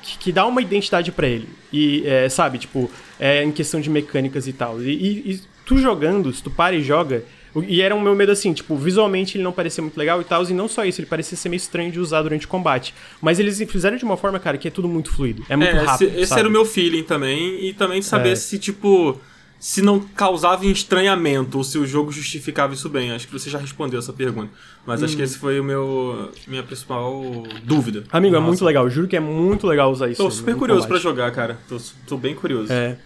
que, 0.01 0.17
que 0.17 0.31
dá 0.33 0.45
uma 0.45 0.61
identidade 0.61 1.13
para 1.13 1.27
ele. 1.27 1.47
E, 1.71 2.05
é, 2.05 2.27
sabe, 2.27 2.57
tipo, 2.57 2.91
é 3.17 3.41
em 3.41 3.53
questão 3.53 3.79
de 3.79 3.89
mecânicas 3.89 4.49
e 4.49 4.51
tal. 4.51 4.83
E, 4.83 4.89
e, 4.89 5.31
e 5.31 5.41
tu 5.65 5.77
jogando, 5.77 6.33
se 6.33 6.43
tu 6.43 6.51
para 6.51 6.75
e 6.75 6.81
joga, 6.81 7.23
e 7.63 7.81
era 7.81 7.95
um 7.95 8.01
meu 8.01 8.15
medo 8.15 8.31
assim, 8.31 8.53
tipo, 8.53 8.75
visualmente 8.75 9.37
ele 9.37 9.43
não 9.43 9.51
parecia 9.51 9.81
muito 9.81 9.97
legal 9.97 10.21
e 10.21 10.23
tal, 10.23 10.43
e 10.43 10.53
não 10.53 10.67
só 10.67 10.83
isso, 10.85 10.99
ele 10.99 11.07
parecia 11.07 11.37
ser 11.37 11.49
meio 11.49 11.57
estranho 11.57 11.91
de 11.91 11.99
usar 11.99 12.21
durante 12.21 12.45
o 12.45 12.49
combate. 12.49 12.93
Mas 13.21 13.39
eles 13.39 13.57
fizeram 13.69 13.97
de 13.97 14.03
uma 14.03 14.17
forma, 14.17 14.39
cara, 14.39 14.57
que 14.57 14.67
é 14.67 14.71
tudo 14.71 14.87
muito 14.87 15.11
fluido. 15.11 15.43
É 15.47 15.55
muito 15.55 15.75
é, 15.75 15.83
rápido. 15.83 16.09
Esse, 16.09 16.21
esse 16.21 16.39
era 16.39 16.47
o 16.47 16.51
meu 16.51 16.65
feeling 16.65 17.03
também, 17.03 17.65
e 17.65 17.73
também 17.73 18.01
saber 18.01 18.31
é. 18.31 18.35
se, 18.35 18.57
tipo 18.59 19.19
se 19.65 19.81
não 19.81 19.99
causava 19.99 20.65
estranhamento 20.67 21.57
ou 21.57 21.63
se 21.63 21.77
o 21.77 21.87
jogo 21.87 22.11
justificava 22.11 22.73
isso 22.73 22.87
bem. 22.89 23.11
Acho 23.11 23.25
que 23.25 23.33
você 23.33 23.49
já 23.49 23.57
respondeu 23.57 23.97
essa 23.97 24.13
pergunta. 24.13 24.51
Mas 24.85 25.01
hum. 25.01 25.05
acho 25.05 25.15
que 25.15 25.21
hum. 25.21 25.25
esse 25.25 25.37
foi 25.39 25.59
o 25.59 25.63
meu 25.63 26.31
minha 26.47 26.61
principal 26.61 27.23
dúvida. 27.63 28.03
Amigo, 28.11 28.33
Nossa. 28.33 28.45
é 28.45 28.47
muito 28.47 28.65
legal. 28.65 28.89
Juro 28.89 29.07
que 29.07 29.15
é 29.15 29.19
muito 29.19 29.65
legal 29.65 29.91
usar 29.91 30.09
isso. 30.09 30.21
Tô 30.21 30.29
super 30.29 30.55
curioso 30.55 30.87
para 30.87 30.99
jogar, 30.99 31.31
cara. 31.31 31.57
Tô, 31.67 31.77
tô 32.05 32.17
bem 32.17 32.35
curioso. 32.35 32.71
É. 32.71 32.97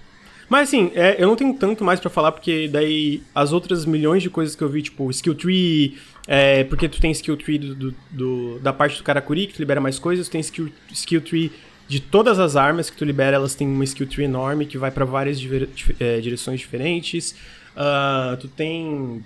Mas 0.49 0.69
assim, 0.69 0.91
é, 0.95 1.15
eu 1.21 1.27
não 1.27 1.35
tenho 1.35 1.53
tanto 1.53 1.83
mais 1.83 1.99
para 1.99 2.09
falar, 2.09 2.31
porque 2.31 2.67
daí 2.67 3.21
as 3.35 3.53
outras 3.53 3.85
milhões 3.85 4.23
de 4.23 4.29
coisas 4.29 4.55
que 4.55 4.63
eu 4.63 4.67
vi, 4.67 4.81
tipo, 4.81 5.09
skill 5.11 5.35
tree, 5.35 5.97
é, 6.27 6.63
porque 6.63 6.89
tu 6.89 6.99
tem 6.99 7.11
skill 7.11 7.37
tree 7.37 7.59
do, 7.59 7.93
do, 8.09 8.59
da 8.59 8.73
parte 8.73 8.97
do 8.97 9.03
Karakuri, 9.03 9.45
que 9.45 9.53
tu 9.53 9.59
libera 9.59 9.79
mais 9.79 9.99
coisas, 9.99 10.27
tu 10.27 10.31
tem 10.31 10.41
skill, 10.41 10.69
skill 10.91 11.21
tree 11.21 11.51
de 11.87 11.99
todas 11.99 12.39
as 12.39 12.55
armas 12.55 12.89
que 12.89 12.97
tu 12.97 13.05
libera, 13.05 13.35
elas 13.35 13.53
têm 13.53 13.67
uma 13.67 13.83
skill 13.83 14.07
tree 14.07 14.25
enorme 14.25 14.65
que 14.65 14.77
vai 14.77 14.89
para 14.89 15.05
várias 15.05 15.39
diver, 15.39 15.69
é, 15.99 16.19
direções 16.19 16.59
diferentes. 16.59 17.35
Uh, 17.75 18.35
tu 18.37 18.47
tem 18.47 19.23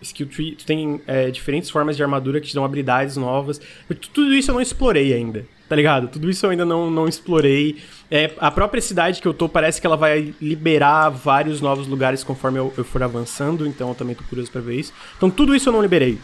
skill 0.00 0.26
tree, 0.28 0.52
tu 0.52 0.64
tem 0.64 1.00
é, 1.06 1.30
diferentes 1.30 1.70
formas 1.70 1.96
de 1.96 2.02
armadura 2.02 2.40
que 2.40 2.46
te 2.48 2.54
dão 2.54 2.64
habilidades 2.64 3.16
novas. 3.16 3.60
Tudo 4.12 4.32
isso 4.34 4.50
eu 4.50 4.54
não 4.54 4.62
explorei 4.62 5.12
ainda 5.12 5.44
tá 5.72 5.76
ligado? 5.76 6.08
Tudo 6.08 6.28
isso 6.28 6.44
eu 6.44 6.50
ainda 6.50 6.66
não, 6.66 6.90
não 6.90 7.08
explorei. 7.08 7.78
É, 8.10 8.30
a 8.38 8.50
própria 8.50 8.82
cidade 8.82 9.22
que 9.22 9.26
eu 9.26 9.32
tô 9.32 9.48
parece 9.48 9.80
que 9.80 9.86
ela 9.86 9.96
vai 9.96 10.34
liberar 10.38 11.08
vários 11.08 11.62
novos 11.62 11.86
lugares 11.86 12.22
conforme 12.22 12.58
eu, 12.58 12.70
eu 12.76 12.84
for 12.84 13.02
avançando, 13.02 13.66
então 13.66 13.88
eu 13.88 13.94
também 13.94 14.14
tô 14.14 14.22
curioso 14.24 14.50
para 14.50 14.60
ver 14.60 14.74
isso. 14.74 14.92
Então 15.16 15.30
tudo 15.30 15.56
isso 15.56 15.70
eu 15.70 15.72
não 15.72 15.80
liberei. 15.80 16.18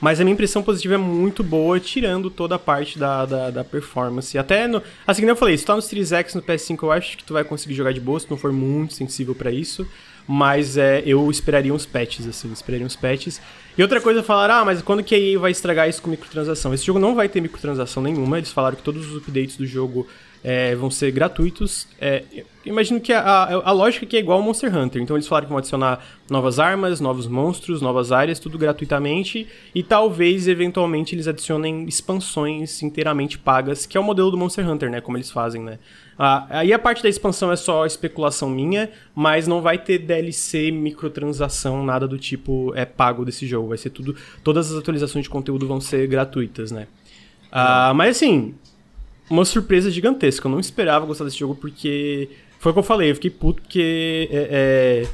Mas 0.00 0.20
a 0.20 0.24
minha 0.24 0.34
impressão 0.34 0.62
positiva 0.62 0.94
é 0.94 0.98
muito 0.98 1.42
boa, 1.42 1.80
tirando 1.80 2.30
toda 2.30 2.54
a 2.54 2.58
parte 2.60 2.96
da, 2.96 3.26
da, 3.26 3.50
da 3.50 3.64
performance. 3.64 4.38
Até 4.38 4.68
no. 4.68 4.80
Assim 5.04 5.22
que 5.22 5.28
eu 5.28 5.34
falei, 5.34 5.58
se 5.58 5.64
tá 5.64 5.74
no 5.74 5.82
Series 5.82 6.12
X 6.12 6.36
no 6.36 6.42
PS5, 6.42 6.78
eu 6.84 6.92
acho 6.92 7.16
que 7.16 7.24
tu 7.24 7.32
vai 7.32 7.42
conseguir 7.42 7.74
jogar 7.74 7.92
de 7.92 8.00
boa, 8.00 8.20
se 8.20 8.30
não 8.30 8.36
for 8.36 8.52
muito 8.52 8.94
sensível 8.94 9.34
para 9.34 9.50
isso. 9.50 9.84
Mas 10.30 10.76
é, 10.76 11.02
eu 11.06 11.30
esperaria 11.30 11.72
uns 11.72 11.86
patches, 11.86 12.26
assim, 12.26 12.52
esperaria 12.52 12.86
uns 12.86 12.94
patches. 12.94 13.40
E 13.78 13.82
outra 13.82 13.98
coisa, 13.98 14.22
falar, 14.22 14.50
ah, 14.50 14.64
mas 14.64 14.82
quando 14.82 15.02
que 15.02 15.14
a 15.14 15.18
EA 15.18 15.38
vai 15.38 15.50
estragar 15.50 15.88
isso 15.88 16.02
com 16.02 16.10
microtransação? 16.10 16.74
Esse 16.74 16.84
jogo 16.84 16.98
não 16.98 17.14
vai 17.14 17.28
ter 17.30 17.40
microtransação 17.40 18.02
nenhuma, 18.02 18.36
eles 18.36 18.52
falaram 18.52 18.76
que 18.76 18.82
todos 18.82 19.10
os 19.10 19.16
updates 19.16 19.56
do 19.56 19.66
jogo 19.66 20.06
é, 20.42 20.74
vão 20.74 20.90
ser 20.90 21.10
gratuitos. 21.10 21.86
É, 22.00 22.22
imagino 22.64 23.00
que 23.00 23.12
a, 23.12 23.20
a, 23.20 23.54
a, 23.70 23.72
lógica 23.72 24.04
aqui 24.04 24.16
é 24.16 24.20
igual 24.20 24.38
ao 24.38 24.44
Monster 24.44 24.74
Hunter. 24.76 25.02
Então 25.02 25.16
eles 25.16 25.26
falaram 25.26 25.46
que 25.46 25.50
vão 25.50 25.58
adicionar 25.58 26.04
novas 26.30 26.58
armas, 26.58 27.00
novos 27.00 27.26
monstros, 27.26 27.80
novas 27.80 28.12
áreas, 28.12 28.38
tudo 28.38 28.58
gratuitamente. 28.58 29.48
E 29.74 29.82
talvez, 29.82 30.46
eventualmente, 30.48 31.14
eles 31.14 31.26
adicionem 31.26 31.84
expansões 31.86 32.82
inteiramente 32.82 33.38
pagas, 33.38 33.86
que 33.86 33.96
é 33.96 34.00
o 34.00 34.04
modelo 34.04 34.30
do 34.30 34.36
Monster 34.36 34.68
Hunter, 34.68 34.90
né? 34.90 35.00
Como 35.00 35.16
eles 35.16 35.30
fazem, 35.30 35.62
né? 35.62 35.78
Ah, 36.18 36.46
aí 36.50 36.72
a 36.72 36.78
parte 36.78 37.00
da 37.00 37.08
expansão 37.08 37.52
é 37.52 37.56
só 37.56 37.86
especulação 37.86 38.50
minha, 38.50 38.90
mas 39.14 39.46
não 39.46 39.62
vai 39.62 39.78
ter 39.78 39.98
DLC, 39.98 40.72
microtransação, 40.72 41.84
nada 41.84 42.08
do 42.08 42.18
tipo 42.18 42.72
é 42.74 42.84
pago 42.84 43.24
desse 43.24 43.46
jogo. 43.46 43.68
Vai 43.68 43.78
ser 43.78 43.90
tudo. 43.90 44.16
Todas 44.42 44.72
as 44.72 44.78
atualizações 44.78 45.22
de 45.22 45.30
conteúdo 45.30 45.68
vão 45.68 45.80
ser 45.80 46.08
gratuitas, 46.08 46.72
né? 46.72 46.88
Ah, 47.52 47.92
mas 47.94 48.16
assim, 48.16 48.54
uma 49.30 49.44
surpresa 49.44 49.90
gigantesca. 49.90 50.48
Eu 50.48 50.52
não 50.52 50.60
esperava 50.60 51.06
gostar 51.06 51.24
desse 51.24 51.38
jogo 51.38 51.54
porque. 51.54 52.28
Foi 52.58 52.72
o 52.72 52.72
que 52.72 52.78
eu 52.80 52.84
falei, 52.84 53.10
eu 53.10 53.14
fiquei 53.14 53.30
puto 53.30 53.62
porque. 53.62 54.28
É, 54.32 55.06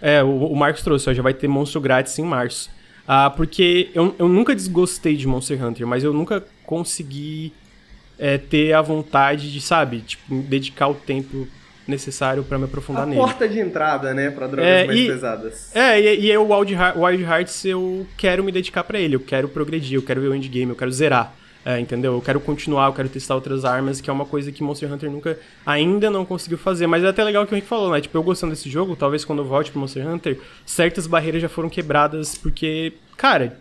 é, 0.00 0.16
é 0.18 0.22
o, 0.22 0.46
o, 0.46 0.56
Marcos 0.56 0.82
trouxe, 0.82 1.10
ó, 1.10 1.12
já 1.12 1.22
vai 1.22 1.34
ter 1.34 1.48
monstro 1.48 1.80
grátis 1.80 2.16
em 2.18 2.24
março. 2.24 2.70
Ah, 3.06 3.28
porque 3.28 3.90
eu, 3.92 4.14
eu 4.18 4.28
nunca 4.28 4.54
desgostei 4.54 5.16
de 5.16 5.26
Monster 5.26 5.62
Hunter, 5.62 5.86
mas 5.86 6.04
eu 6.04 6.12
nunca 6.12 6.42
consegui 6.64 7.52
é, 8.18 8.38
ter 8.38 8.72
a 8.72 8.82
vontade 8.82 9.52
de, 9.52 9.60
sabe, 9.60 10.00
tipo, 10.00 10.34
dedicar 10.42 10.88
o 10.88 10.94
tempo 10.94 11.46
necessário 11.86 12.42
para 12.42 12.58
me 12.58 12.64
aprofundar 12.64 13.02
a 13.02 13.06
nele. 13.06 13.20
porta 13.20 13.48
de 13.48 13.60
entrada, 13.60 14.14
né, 14.14 14.30
para 14.30 14.46
drogas 14.46 14.66
é, 14.66 14.86
mais 14.86 14.98
e, 14.98 15.06
pesadas. 15.06 15.76
É, 15.76 16.00
e, 16.00 16.30
e 16.30 16.36
o 16.36 16.54
Wild, 16.54 16.74
Wild 16.96 17.22
Hearts 17.22 17.64
eu 17.64 18.06
quero 18.16 18.42
me 18.42 18.50
dedicar 18.50 18.84
para 18.84 18.98
ele, 18.98 19.16
eu 19.16 19.20
quero 19.20 19.48
progredir, 19.48 19.98
eu 19.98 20.02
quero 20.02 20.20
ver 20.20 20.28
o 20.28 20.34
endgame, 20.34 20.70
eu 20.70 20.76
quero 20.76 20.90
zerar. 20.90 21.34
É, 21.66 21.80
entendeu? 21.80 22.12
Eu 22.12 22.20
quero 22.20 22.38
continuar, 22.40 22.88
eu 22.88 22.92
quero 22.92 23.08
testar 23.08 23.34
outras 23.34 23.64
armas, 23.64 23.98
que 23.98 24.10
é 24.10 24.12
uma 24.12 24.26
coisa 24.26 24.52
que 24.52 24.62
Monster 24.62 24.92
Hunter 24.92 25.10
nunca 25.10 25.38
ainda 25.64 26.10
não 26.10 26.22
conseguiu 26.22 26.58
fazer. 26.58 26.86
Mas 26.86 27.02
é 27.02 27.08
até 27.08 27.24
legal 27.24 27.42
o 27.42 27.46
que 27.46 27.54
o 27.54 27.56
Henrique 27.56 27.66
falou, 27.66 27.90
né? 27.90 28.02
Tipo, 28.02 28.18
eu 28.18 28.22
gostando 28.22 28.52
desse 28.52 28.68
jogo, 28.68 28.94
talvez 28.94 29.24
quando 29.24 29.38
eu 29.38 29.46
volte 29.46 29.70
pro 29.70 29.80
Monster 29.80 30.06
Hunter, 30.06 30.38
certas 30.66 31.06
barreiras 31.06 31.40
já 31.40 31.48
foram 31.48 31.70
quebradas, 31.70 32.34
porque, 32.34 32.92
cara, 33.16 33.58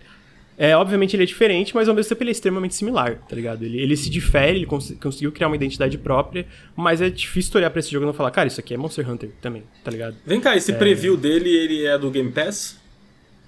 é, 0.57 0.75
obviamente 0.75 1.15
ele 1.15 1.23
é 1.23 1.25
diferente, 1.25 1.73
mas 1.73 1.89
ao 1.89 1.95
mesmo 1.95 2.09
tempo 2.09 2.23
ele 2.23 2.29
é 2.29 2.33
extremamente 2.33 2.75
similar, 2.75 3.17
tá 3.27 3.35
ligado? 3.35 3.63
Ele, 3.63 3.79
ele 3.79 3.97
se 3.97 4.09
difere, 4.09 4.59
ele 4.59 4.65
cons 4.65 4.93
conseguiu 5.01 5.31
criar 5.31 5.47
uma 5.47 5.55
identidade 5.55 5.97
própria, 5.97 6.45
mas 6.75 7.01
é 7.01 7.09
difícil 7.09 7.51
olhar 7.55 7.69
pra 7.69 7.79
esse 7.79 7.91
jogo 7.91 8.05
e 8.05 8.07
não 8.07 8.13
falar, 8.13 8.31
cara, 8.31 8.47
isso 8.47 8.59
aqui 8.59 8.73
é 8.73 8.77
Monster 8.77 9.09
Hunter 9.09 9.29
também, 9.41 9.63
tá 9.83 9.89
ligado? 9.89 10.15
Vem 10.25 10.39
cá, 10.39 10.55
esse 10.55 10.71
é... 10.71 10.75
preview 10.75 11.17
dele, 11.17 11.49
ele 11.49 11.85
é 11.85 11.97
do 11.97 12.09
Game 12.11 12.31
Pass? 12.31 12.79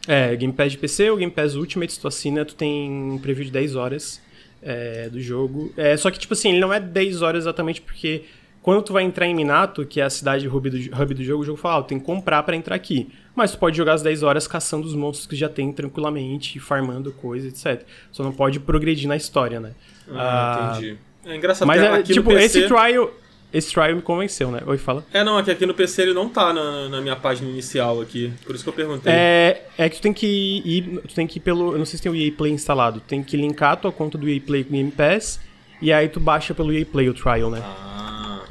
É, 0.07 0.35
Game 0.35 0.53
Pass 0.53 0.71
de 0.71 0.77
PC, 0.77 1.09
o 1.09 1.17
Game 1.17 1.31
Pass 1.31 1.55
Ultimate, 1.55 1.93
se 1.93 1.99
tu 1.99 2.07
assina, 2.07 2.45
tu 2.45 2.55
tem 2.55 2.89
um 2.89 3.17
preview 3.17 3.45
de 3.45 3.51
10 3.51 3.75
horas 3.75 4.21
é, 4.61 5.09
do 5.09 5.19
jogo. 5.19 5.71
É, 5.77 5.95
só 5.97 6.09
que, 6.09 6.19
tipo 6.19 6.33
assim, 6.33 6.49
ele 6.49 6.59
não 6.59 6.73
é 6.73 6.79
10 6.79 7.21
horas 7.21 7.43
exatamente 7.43 7.81
porque 7.81 8.23
quando 8.61 8.81
tu 8.81 8.93
vai 8.93 9.03
entrar 9.03 9.27
em 9.27 9.35
Minato, 9.35 9.85
que 9.85 10.01
é 10.01 10.03
a 10.03 10.09
cidade 10.09 10.47
hub 10.47 10.69
do, 10.69 10.77
hub 10.77 11.13
do 11.13 11.23
jogo, 11.23 11.43
o 11.43 11.45
jogo 11.45 11.57
fala, 11.57 11.81
ah, 11.81 11.83
tem 11.83 11.99
que 11.99 12.05
comprar 12.05 12.41
para 12.41 12.55
entrar 12.55 12.75
aqui. 12.75 13.09
Mas 13.35 13.51
tu 13.51 13.57
pode 13.57 13.75
jogar 13.75 13.93
as 13.93 14.01
10 14.01 14.23
horas 14.23 14.47
caçando 14.47 14.87
os 14.87 14.95
monstros 14.95 15.27
que 15.27 15.35
já 15.35 15.49
tem 15.49 15.71
tranquilamente, 15.71 16.59
farmando 16.59 17.11
coisa, 17.11 17.47
etc. 17.47 17.85
Só 18.11 18.23
não 18.23 18.31
pode 18.31 18.59
progredir 18.59 19.07
na 19.07 19.17
história, 19.17 19.59
né? 19.59 19.71
Ah, 20.09 20.71
ah 20.71 20.77
entendi. 20.77 20.97
É 21.25 21.35
engraçado 21.35 21.67
mas 21.67 21.81
é, 21.81 22.03
tipo, 22.03 22.29
PC... 22.29 22.59
esse 22.59 22.67
trial 22.67 23.11
esse 23.55 23.71
trial 23.71 23.95
me 23.95 24.01
convenceu, 24.01 24.51
né? 24.51 24.59
Oi, 24.65 24.77
fala. 24.77 25.05
É, 25.13 25.23
não, 25.23 25.39
é 25.39 25.43
que 25.43 25.49
aqui 25.49 25.65
no 25.65 25.73
PC 25.73 26.01
ele 26.01 26.13
não 26.13 26.27
tá 26.27 26.51
na, 26.51 26.89
na, 26.89 26.99
minha 26.99 27.15
página 27.15 27.49
inicial 27.49 28.01
aqui. 28.01 28.33
Por 28.45 28.53
isso 28.53 28.65
que 28.65 28.69
eu 28.69 28.73
perguntei. 28.73 29.13
É, 29.13 29.65
é 29.77 29.87
que 29.87 29.95
tu 29.95 30.01
tem 30.01 30.11
que 30.11 30.61
ir. 30.65 30.99
Tu 31.07 31.15
tem 31.15 31.25
que 31.25 31.37
ir 31.37 31.39
pelo. 31.39 31.71
Eu 31.71 31.77
não 31.77 31.85
sei 31.85 31.95
se 31.95 32.03
tem 32.03 32.11
o 32.11 32.15
EA 32.15 32.29
Play 32.33 32.51
instalado. 32.51 32.99
Tu 32.99 33.05
tem 33.07 33.23
que 33.23 33.37
linkar 33.37 33.71
a 33.71 33.75
tua 33.77 33.93
conta 33.93 34.17
do 34.17 34.27
EA 34.27 34.41
Play 34.41 34.65
com 34.65 34.71
o 34.71 34.73
Game 34.73 34.91
Pass. 34.91 35.39
E 35.81 35.93
aí 35.93 36.09
tu 36.09 36.19
baixa 36.19 36.53
pelo 36.53 36.73
EA 36.73 36.85
Play 36.85 37.07
o 37.07 37.13
trial, 37.13 37.49
né? 37.49 37.61
Ah, 37.63 38.04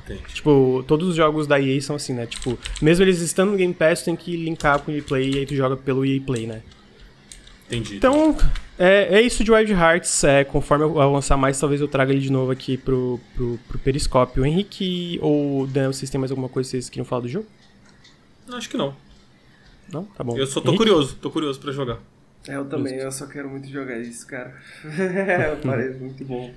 entendi. 0.04 0.34
Tipo, 0.34 0.84
todos 0.86 1.08
os 1.08 1.16
jogos 1.16 1.46
da 1.46 1.60
EA 1.60 1.80
são 1.80 1.96
assim, 1.96 2.12
né? 2.12 2.26
Tipo, 2.26 2.58
mesmo 2.80 3.04
eles 3.04 3.20
estando 3.20 3.52
no 3.52 3.56
Game 3.56 3.74
Pass, 3.74 4.00
tu 4.00 4.06
tem 4.06 4.16
que 4.16 4.36
linkar 4.36 4.78
com 4.80 4.92
o 4.92 4.94
EA 4.94 5.02
Play 5.02 5.30
e 5.30 5.38
aí 5.38 5.46
tu 5.46 5.54
joga 5.54 5.76
pelo 5.76 6.04
EA 6.04 6.20
Play, 6.20 6.46
né? 6.46 6.62
Entendi. 7.66 7.96
Então, 7.96 8.36
é, 8.78 9.18
é 9.18 9.20
isso 9.22 9.42
de 9.42 9.50
Wild 9.50 9.72
Hearts. 9.72 10.24
É, 10.24 10.44
conforme 10.44 10.84
eu 10.84 10.92
lançar 11.10 11.36
mais, 11.36 11.58
talvez 11.58 11.80
eu 11.80 11.88
traga 11.88 12.12
ele 12.12 12.20
de 12.20 12.30
novo 12.30 12.50
aqui 12.50 12.76
pro, 12.76 13.20
pro, 13.34 13.58
pro 13.68 13.78
Periscópio. 13.78 14.44
Henrique 14.44 15.18
ou 15.22 15.66
Dan, 15.66 15.92
vocês 15.92 16.10
têm 16.10 16.18
mais 16.18 16.30
alguma 16.30 16.48
coisa 16.48 16.68
que 16.68 16.70
vocês 16.72 16.88
queriam 16.88 17.04
falar 17.04 17.22
do 17.22 17.28
jogo? 17.28 17.46
Acho 18.52 18.68
que 18.68 18.76
não. 18.76 18.94
Não? 19.92 20.04
Tá 20.04 20.22
bom. 20.22 20.36
Eu 20.36 20.46
só 20.46 20.60
tô 20.60 20.68
Henrique? 20.68 20.78
curioso, 20.78 21.16
tô 21.16 21.30
curioso 21.30 21.60
pra 21.60 21.72
jogar. 21.72 21.98
É, 22.46 22.56
eu 22.56 22.64
também, 22.66 22.96
eu 22.96 23.10
só 23.10 23.26
quero 23.26 23.48
muito 23.48 23.68
jogar 23.68 23.98
isso, 23.98 24.26
cara. 24.26 24.54
Parece 25.64 25.98
muito 25.98 26.24
bom. 26.24 26.52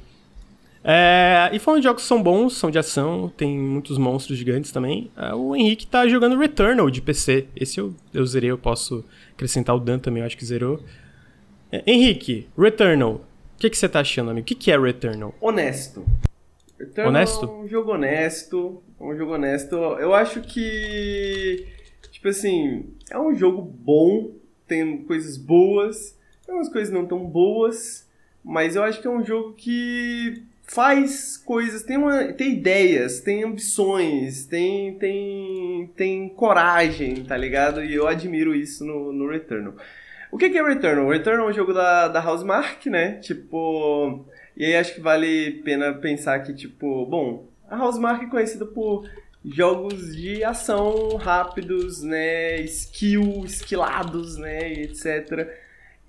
É, 0.84 1.50
e 1.52 1.60
falando 1.60 1.82
de 1.82 1.88
jogos 1.88 2.04
que 2.04 2.08
são 2.08 2.22
bons, 2.22 2.56
são 2.56 2.72
de 2.72 2.80
ação, 2.80 3.32
tem 3.36 3.58
muitos 3.58 3.98
monstros 3.98 4.38
gigantes 4.38 4.72
também. 4.72 5.12
É, 5.18 5.34
o 5.34 5.56
Henrique 5.56 5.86
tá 5.86 6.08
jogando 6.08 6.38
Returnal 6.38 6.90
de 6.90 7.02
PC. 7.02 7.48
Esse 7.56 7.80
eu, 7.80 7.94
eu 8.14 8.26
zerei, 8.26 8.52
eu 8.52 8.58
posso 8.58 9.04
acrescentar 9.34 9.76
o 9.76 9.80
Dan 9.80 10.00
também, 10.00 10.22
eu 10.22 10.28
acho 10.28 10.38
que 10.38 10.46
zerou. 10.46 10.82
É, 11.72 11.84
Henrique, 11.86 12.48
Returnal. 12.58 13.14
O 13.14 13.60
que, 13.60 13.70
que 13.70 13.78
você 13.78 13.90
tá 13.90 14.00
achando, 14.00 14.32
amigo? 14.32 14.44
O 14.44 14.48
que, 14.48 14.56
que 14.56 14.72
é 14.72 14.80
Returnal? 14.80 15.34
Honesto. 15.42 16.06
Returnal 16.80 17.10
honesto? 17.10 17.46
É 17.46 17.50
um 17.50 17.68
jogo 17.68 17.92
honesto. 17.92 18.84
É 19.00 19.04
um 19.04 19.18
jogo 19.18 19.34
honesto. 19.34 19.76
Eu 19.76 20.14
acho 20.14 20.42
que. 20.42 21.68
Tipo 22.12 22.30
assim, 22.30 22.86
é 23.12 23.20
um 23.20 23.36
jogo 23.36 23.62
bom, 23.62 24.32
tem 24.68 25.04
coisas 25.04 25.38
boas, 25.38 26.18
tem 26.46 26.56
umas 26.56 26.70
coisas 26.70 26.92
não 26.92 27.06
tão 27.06 27.26
boas, 27.26 28.08
mas 28.44 28.76
eu 28.76 28.84
acho 28.84 29.02
que 29.02 29.08
é 29.08 29.10
um 29.10 29.24
jogo 29.24 29.54
que 29.54 30.44
faz 30.68 31.38
coisas, 31.38 31.84
tem, 31.84 31.98
uma, 31.98 32.34
tem 32.34 32.54
ideias, 32.54 33.22
tem 33.22 33.44
ambições, 33.44 34.46
tem, 34.46 35.00
tem, 35.00 35.92
tem 35.96 36.30
coragem, 36.30 37.24
tá 37.24 37.38
ligado? 37.38 37.84
E 37.84 37.96
eu 37.96 38.08
admiro 38.08 38.54
isso 38.54 38.86
no, 38.86 39.14
no 39.14 39.30
Returnal. 39.30 39.74
O 40.32 40.38
que 40.38 40.46
é 40.46 40.64
Returnal? 40.64 41.10
Returnal 41.10 41.48
é 41.48 41.50
um 41.50 41.54
jogo 41.54 41.74
da, 41.74 42.10
da 42.10 42.24
Housemark, 42.24 42.86
né? 42.88 43.14
Tipo. 43.14 44.26
E 44.56 44.66
aí 44.66 44.76
acho 44.76 44.96
que 44.96 45.00
vale 45.00 45.62
pena 45.64 45.94
pensar 45.94 46.40
que, 46.40 46.54
tipo, 46.54 47.06
bom, 47.06 47.48
a 47.70 47.82
Housemark 47.82 48.24
é 48.24 48.30
conhecida 48.30 48.66
por 48.66 49.10
jogos 49.46 50.16
de 50.16 50.44
ação 50.44 51.16
rápidos, 51.16 52.02
né? 52.04 52.60
Skill, 52.62 53.46
esquilados, 53.46 54.38
né? 54.38 54.74
etc. 54.74 55.48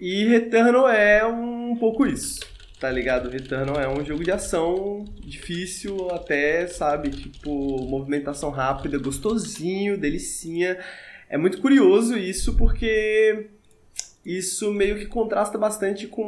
E 0.01 0.25
Returnal 0.25 0.89
é 0.89 1.25
um 1.25 1.77
pouco 1.77 2.07
isso, 2.07 2.41
tá 2.79 2.91
ligado? 2.91 3.29
Returnal 3.29 3.81
é 3.81 3.89
um 3.89 4.05
jogo 4.05 4.23
de 4.23 4.31
ação 4.31 5.05
difícil 5.21 6.11
até, 6.11 6.67
sabe? 6.67 7.11
Tipo, 7.11 7.51
movimentação 7.83 8.51
rápida, 8.51 8.99
gostosinho, 8.99 9.99
delicinha. 9.99 10.79
É 11.29 11.37
muito 11.37 11.61
curioso 11.61 12.17
isso 12.17 12.57
porque 12.57 13.49
isso 14.25 14.73
meio 14.73 14.99
que 14.99 15.07
contrasta 15.07 15.59
bastante 15.59 16.07
com 16.07 16.25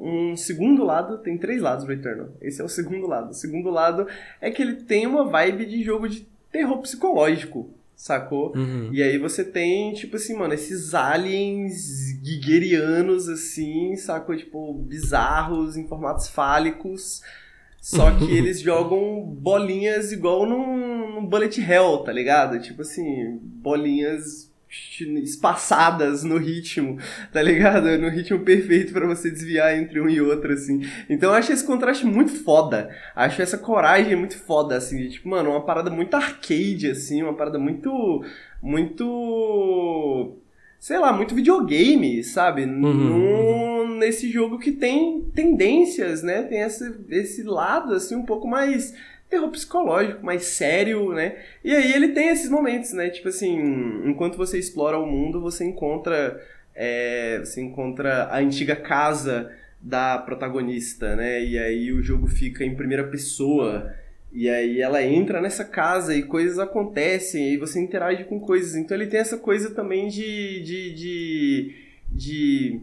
um 0.00 0.36
segundo 0.36 0.84
lado. 0.84 1.18
Tem 1.18 1.38
três 1.38 1.62
lados 1.62 1.84
do 1.84 1.90
Returnal. 1.90 2.30
Esse 2.40 2.60
é 2.60 2.64
o 2.64 2.68
segundo 2.68 3.06
lado. 3.06 3.30
O 3.30 3.34
segundo 3.34 3.70
lado 3.70 4.06
é 4.40 4.50
que 4.50 4.62
ele 4.62 4.76
tem 4.76 5.06
uma 5.06 5.24
vibe 5.24 5.66
de 5.66 5.82
jogo 5.82 6.08
de 6.08 6.26
terror 6.50 6.78
psicológico, 6.78 7.70
sacou? 8.02 8.52
Uhum. 8.56 8.88
E 8.92 9.00
aí 9.00 9.16
você 9.16 9.44
tem, 9.44 9.92
tipo 9.92 10.16
assim, 10.16 10.36
mano, 10.36 10.52
esses 10.52 10.92
aliens 10.92 12.12
guiguerianos, 12.20 13.28
assim, 13.28 13.94
sacou? 13.94 14.36
Tipo, 14.36 14.74
bizarros, 14.74 15.76
em 15.76 15.86
formatos 15.86 16.28
fálicos. 16.28 17.22
Só 17.80 18.10
que 18.10 18.24
eles 18.36 18.60
jogam 18.60 19.22
bolinhas 19.22 20.10
igual 20.10 20.44
num, 20.44 21.14
num 21.14 21.26
Bullet 21.26 21.60
Hell, 21.60 21.98
tá 21.98 22.10
ligado? 22.10 22.60
Tipo 22.60 22.82
assim, 22.82 23.38
bolinhas 23.40 24.51
espaçadas 25.22 26.24
no 26.24 26.38
ritmo, 26.38 26.98
tá 27.32 27.42
ligado? 27.42 27.98
No 27.98 28.08
ritmo 28.08 28.40
perfeito 28.40 28.92
para 28.92 29.06
você 29.06 29.30
desviar 29.30 29.76
entre 29.76 30.00
um 30.00 30.08
e 30.08 30.20
outro, 30.20 30.52
assim. 30.52 30.80
Então 31.08 31.30
eu 31.30 31.36
acho 31.36 31.52
esse 31.52 31.64
contraste 31.64 32.06
muito 32.06 32.32
foda. 32.42 32.90
Acho 33.14 33.42
essa 33.42 33.58
coragem 33.58 34.16
muito 34.16 34.38
foda, 34.38 34.76
assim. 34.76 35.08
Tipo, 35.08 35.28
mano, 35.28 35.50
uma 35.50 35.64
parada 35.64 35.90
muito 35.90 36.14
arcade, 36.14 36.90
assim, 36.90 37.22
uma 37.22 37.34
parada 37.34 37.58
muito. 37.58 38.24
Muito. 38.62 40.36
Sei 40.78 40.98
lá, 40.98 41.12
muito 41.12 41.34
videogame, 41.34 42.24
sabe? 42.24 42.64
Uhum. 42.64 42.92
Num, 42.92 43.98
nesse 43.98 44.30
jogo 44.30 44.58
que 44.58 44.72
tem 44.72 45.20
tendências, 45.34 46.22
né? 46.22 46.42
Tem 46.42 46.60
esse, 46.60 46.92
esse 47.10 47.42
lado, 47.44 47.94
assim, 47.94 48.16
um 48.16 48.24
pouco 48.24 48.48
mais 48.48 48.92
terror 49.32 49.50
psicológico, 49.50 50.22
mais 50.22 50.44
sério, 50.44 51.12
né? 51.12 51.36
E 51.64 51.74
aí 51.74 51.92
ele 51.92 52.08
tem 52.08 52.28
esses 52.28 52.50
momentos, 52.50 52.92
né? 52.92 53.08
Tipo 53.08 53.28
assim, 53.28 53.58
enquanto 54.04 54.36
você 54.36 54.58
explora 54.58 54.98
o 54.98 55.06
mundo, 55.06 55.40
você 55.40 55.64
encontra, 55.64 56.38
é, 56.74 57.38
você 57.38 57.62
encontra 57.62 58.24
a 58.24 58.38
antiga 58.38 58.76
casa 58.76 59.50
da 59.80 60.18
protagonista, 60.18 61.16
né? 61.16 61.42
E 61.42 61.58
aí 61.58 61.92
o 61.92 62.02
jogo 62.02 62.26
fica 62.28 62.62
em 62.62 62.76
primeira 62.76 63.04
pessoa. 63.04 63.94
E 64.30 64.50
aí 64.50 64.82
ela 64.82 65.02
entra 65.02 65.40
nessa 65.40 65.64
casa 65.64 66.14
e 66.14 66.22
coisas 66.22 66.58
acontecem, 66.58 67.54
e 67.54 67.56
você 67.56 67.80
interage 67.80 68.24
com 68.24 68.38
coisas. 68.38 68.76
Então 68.76 68.94
ele 68.94 69.06
tem 69.06 69.20
essa 69.20 69.38
coisa 69.38 69.70
também 69.70 70.08
de. 70.08 70.60
de, 70.60 70.94
de, 70.94 71.74
de 72.10 72.80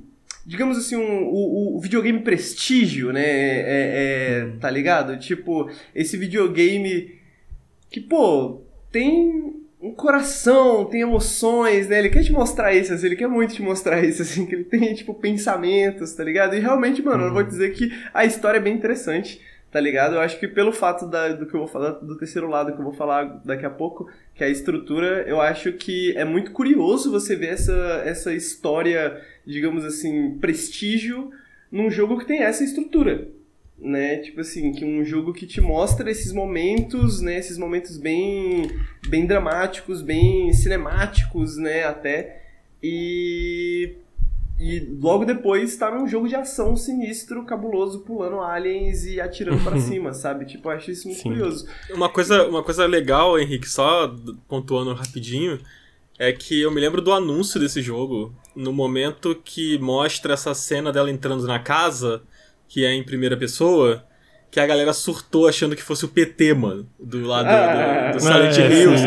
digamos 0.50 0.80
assim, 0.80 0.96
um, 0.96 1.26
o, 1.28 1.78
o 1.78 1.80
videogame 1.80 2.22
prestígio, 2.22 3.14
né? 3.14 3.22
É, 3.24 3.62
é, 3.68 4.52
tá 4.60 4.68
ligado? 4.68 5.16
Tipo, 5.20 5.70
esse 5.94 6.18
videogame 6.18 7.20
que, 7.88 8.02
pô, 8.02 8.62
tem 8.92 9.54
um 9.80 9.92
coração, 9.92 10.86
tem 10.86 11.02
emoções, 11.02 11.88
né? 11.88 12.00
Ele 12.00 12.10
quer 12.10 12.24
te 12.24 12.32
mostrar 12.32 12.74
isso, 12.74 12.92
assim, 12.92 13.06
ele 13.06 13.16
quer 13.16 13.28
muito 13.28 13.54
te 13.54 13.62
mostrar 13.62 14.04
isso, 14.04 14.24
assim, 14.24 14.48
que 14.48 14.56
ele 14.56 14.64
tem, 14.64 14.92
tipo, 14.96 15.14
pensamentos, 15.14 16.14
tá 16.14 16.24
ligado? 16.24 16.56
E 16.56 16.60
realmente, 16.60 17.00
mano, 17.04 17.26
eu 17.26 17.32
vou 17.32 17.44
uhum. 17.44 17.48
dizer 17.48 17.72
que 17.74 17.94
a 18.12 18.26
história 18.26 18.58
é 18.58 18.62
bem 18.62 18.74
interessante 18.74 19.40
tá 19.72 19.80
ligado? 19.80 20.16
Eu 20.16 20.22
acho 20.22 20.40
que 20.40 20.48
pelo 20.48 20.72
fato 20.72 21.08
da, 21.08 21.30
do 21.30 21.46
que 21.46 21.54
eu 21.54 21.60
vou 21.60 21.68
falar, 21.68 21.92
do 21.92 22.18
terceiro 22.18 22.48
lado 22.48 22.74
que 22.74 22.80
eu 22.80 22.84
vou 22.84 22.94
falar 22.94 23.42
daqui 23.46 23.66
a 23.66 23.70
pouco, 23.70 24.10
que 24.34 24.44
é 24.44 24.48
a 24.48 24.50
estrutura, 24.50 25.24
eu 25.28 25.40
acho 25.40 25.74
que 25.74 26.16
é 26.18 26.26
muito 26.26 26.52
curioso 26.52 27.12
você 27.12 27.36
ver 27.36 27.54
essa, 27.54 28.02
essa 28.06 28.34
história, 28.34 29.22
digamos 29.46 29.86
assim, 29.86 30.38
prestígio 30.40 31.32
num 31.72 31.90
jogo 31.90 32.18
que 32.18 32.26
tem 32.26 32.42
essa 32.42 32.64
estrutura. 32.64 33.28
Né? 33.78 34.18
Tipo 34.18 34.42
assim, 34.42 34.74
que 34.74 34.84
um 34.84 35.06
jogo 35.06 35.34
que 35.34 35.48
te 35.48 35.62
mostra 35.62 36.12
esses 36.12 36.34
momentos, 36.34 37.22
né? 37.22 37.38
Esses 37.38 37.58
momentos 37.58 37.98
bem, 37.98 38.70
bem 39.08 39.26
dramáticos, 39.26 40.02
bem 40.02 40.52
cinemáticos, 40.52 41.56
né? 41.56 41.86
Até. 41.86 42.42
E 42.84 43.96
e 44.60 44.80
logo 45.00 45.24
depois 45.24 45.78
tá 45.78 45.90
num 45.90 46.06
jogo 46.06 46.28
de 46.28 46.36
ação 46.36 46.76
sinistro, 46.76 47.46
cabuloso, 47.46 48.02
pulando 48.02 48.42
aliens 48.42 49.06
e 49.06 49.22
atirando 49.22 49.64
para 49.64 49.80
cima, 49.80 50.14
sabe? 50.14 50.46
Tipo, 50.46 50.68
eu 50.68 50.74
acho 50.74 50.92
isso 50.92 51.08
muito 51.08 51.22
Sim. 51.22 51.30
curioso. 51.30 51.66
Uma 51.92 52.10
coisa, 52.10 52.46
uma 52.46 52.62
coisa 52.62 52.86
legal, 52.86 53.40
Henrique, 53.40 53.70
só 53.70 54.14
pontuando 54.50 54.94
rapidinho, 54.94 55.60
é 56.18 56.34
que 56.34 56.60
eu 56.62 56.70
me 56.70 56.82
lembro 56.82 57.02
do 57.02 57.14
anúncio 57.14 57.58
desse 57.58 57.82
jogo, 57.82 58.34
no 58.54 58.74
momento 58.74 59.34
que 59.34 59.78
mostra 59.80 60.34
essa 60.34 60.54
cena 60.54 60.92
dela 60.92 61.10
entrando 61.10 61.48
na 61.48 61.60
casa, 61.60 62.22
que 62.68 62.86
é 62.86 62.94
em 62.94 63.04
primeira 63.04 63.38
pessoa, 63.38 64.04
que 64.52 64.60
a 64.60 64.66
galera 64.66 64.94
surtou 64.94 65.48
achando 65.48 65.76
que 65.76 65.84
fosse 65.84 66.06
o 66.06 66.08
PT, 66.08 66.56
mano, 66.56 66.88
do 67.00 67.26
lado 67.26 67.48
ah, 67.48 68.12
do, 68.12 68.18
do, 68.18 68.20
Silent 68.20 68.58
é, 68.58 68.72
Hills. 68.72 69.04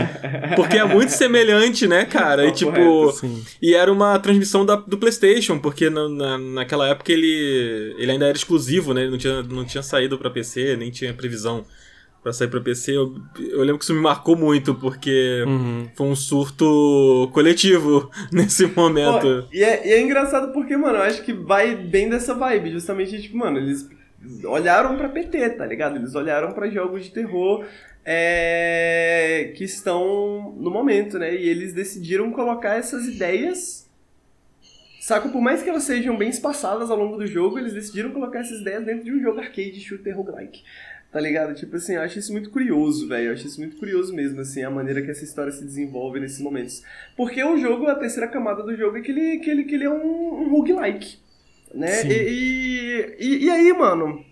Porque 0.55 0.77
é 0.79 0.85
muito 0.85 1.11
semelhante, 1.11 1.89
né, 1.89 2.05
cara? 2.05 2.47
E 2.47 2.53
tipo. 2.53 2.73
Correto, 2.73 3.43
e 3.61 3.75
era 3.75 3.93
uma 3.93 4.19
transmissão 4.21 4.65
da, 4.65 4.77
do 4.77 4.97
PlayStation, 4.97 5.59
porque 5.59 5.91
na, 5.91 6.09
na, 6.09 6.39
naquela 6.39 6.89
época 6.89 7.11
ele, 7.11 7.95
ele 7.99 8.13
ainda 8.13 8.27
era 8.27 8.37
exclusivo, 8.37 8.95
né? 8.95 9.03
Ele 9.03 9.11
não 9.11 9.19
tinha, 9.19 9.43
não 9.43 9.65
tinha 9.65 9.83
saído 9.83 10.17
pra 10.17 10.31
PC, 10.31 10.77
nem 10.77 10.91
tinha 10.91 11.13
previsão 11.13 11.65
para 12.23 12.33
sair 12.33 12.47
pra 12.47 12.61
PC. 12.61 12.97
Eu, 12.97 13.17
eu 13.41 13.61
lembro 13.61 13.79
que 13.79 13.85
isso 13.85 13.95
me 13.95 14.01
marcou 14.01 14.37
muito, 14.37 14.77
porque 14.77 15.43
uhum. 15.45 15.89
foi 15.97 16.07
um 16.07 16.15
surto 16.15 17.29
coletivo 17.33 18.09
nesse 18.31 18.67
momento. 18.67 19.43
Pô, 19.43 19.49
e, 19.53 19.65
é, 19.65 19.89
e 19.89 19.91
é 19.91 20.01
engraçado 20.01 20.53
porque, 20.53 20.77
mano, 20.77 20.99
eu 20.99 21.03
acho 21.03 21.25
que 21.25 21.33
vai 21.33 21.75
bem 21.75 22.09
dessa 22.09 22.33
vibe. 22.33 22.71
Justamente, 22.71 23.21
tipo, 23.21 23.37
mano, 23.37 23.59
eles 23.59 23.89
olharam 24.45 24.97
para 24.97 25.09
PT, 25.09 25.51
tá 25.51 25.67
ligado? 25.67 25.97
Eles 25.97 26.15
olharam 26.15 26.53
para 26.53 26.71
jogos 26.71 27.05
de 27.05 27.11
terror 27.11 27.67
é, 28.05 29.53
que 29.57 29.65
estão 29.65 30.53
no 30.57 30.71
momento, 30.71 31.19
né? 31.19 31.35
E 31.35 31.49
eles 31.49 31.73
decidiram 31.73 32.31
colocar 32.33 32.77
essas 32.77 33.07
ideias. 33.07 33.89
Saca? 35.01 35.29
Por 35.29 35.41
mais 35.41 35.63
que 35.63 35.69
elas 35.69 35.83
sejam 35.83 36.17
bem 36.17 36.29
espaçadas 36.29 36.91
ao 36.91 36.97
longo 36.97 37.17
do 37.17 37.27
jogo, 37.27 37.59
eles 37.59 37.73
decidiram 37.73 38.13
colocar 38.13 38.41
essas 38.41 38.61
ideias 38.61 38.85
dentro 38.85 39.05
de 39.05 39.13
um 39.13 39.21
jogo 39.21 39.41
arcade 39.41 39.81
shooter 39.81 40.17
roguelike. 40.17 40.63
Tá 41.11 41.21
ligado? 41.21 41.55
Tipo 41.55 41.77
assim, 41.77 41.95
eu 41.95 42.01
acho 42.01 42.19
isso 42.19 42.33
muito 42.33 42.51
curioso, 42.51 43.07
velho. 43.09 43.29
Eu 43.29 43.33
acho 43.35 43.47
isso 43.47 43.61
muito 43.61 43.77
curioso 43.77 44.15
mesmo, 44.15 44.41
assim, 44.41 44.63
a 44.63 44.71
maneira 44.71 45.03
que 45.03 45.11
essa 45.11 45.25
história 45.25 45.53
se 45.53 45.63
desenvolve 45.63 46.19
nesses 46.19 46.41
momentos. 46.41 46.83
Porque 47.17 47.43
o 47.45 47.59
jogo, 47.59 47.87
a 47.87 47.95
terceira 47.95 48.29
camada 48.29 48.63
do 48.63 48.75
jogo 48.75 48.97
é 48.97 49.01
que 49.03 49.11
ele, 49.11 49.39
que 49.41 49.51
ele, 49.51 49.65
que 49.65 49.75
ele 49.75 49.85
é 49.85 49.91
um, 49.91 50.45
um 50.45 50.51
roguelike 50.51 51.19
né? 51.75 52.05
E, 52.07 53.17
e, 53.19 53.45
e, 53.45 53.51
aí, 53.51 53.73
mano, 53.73 54.25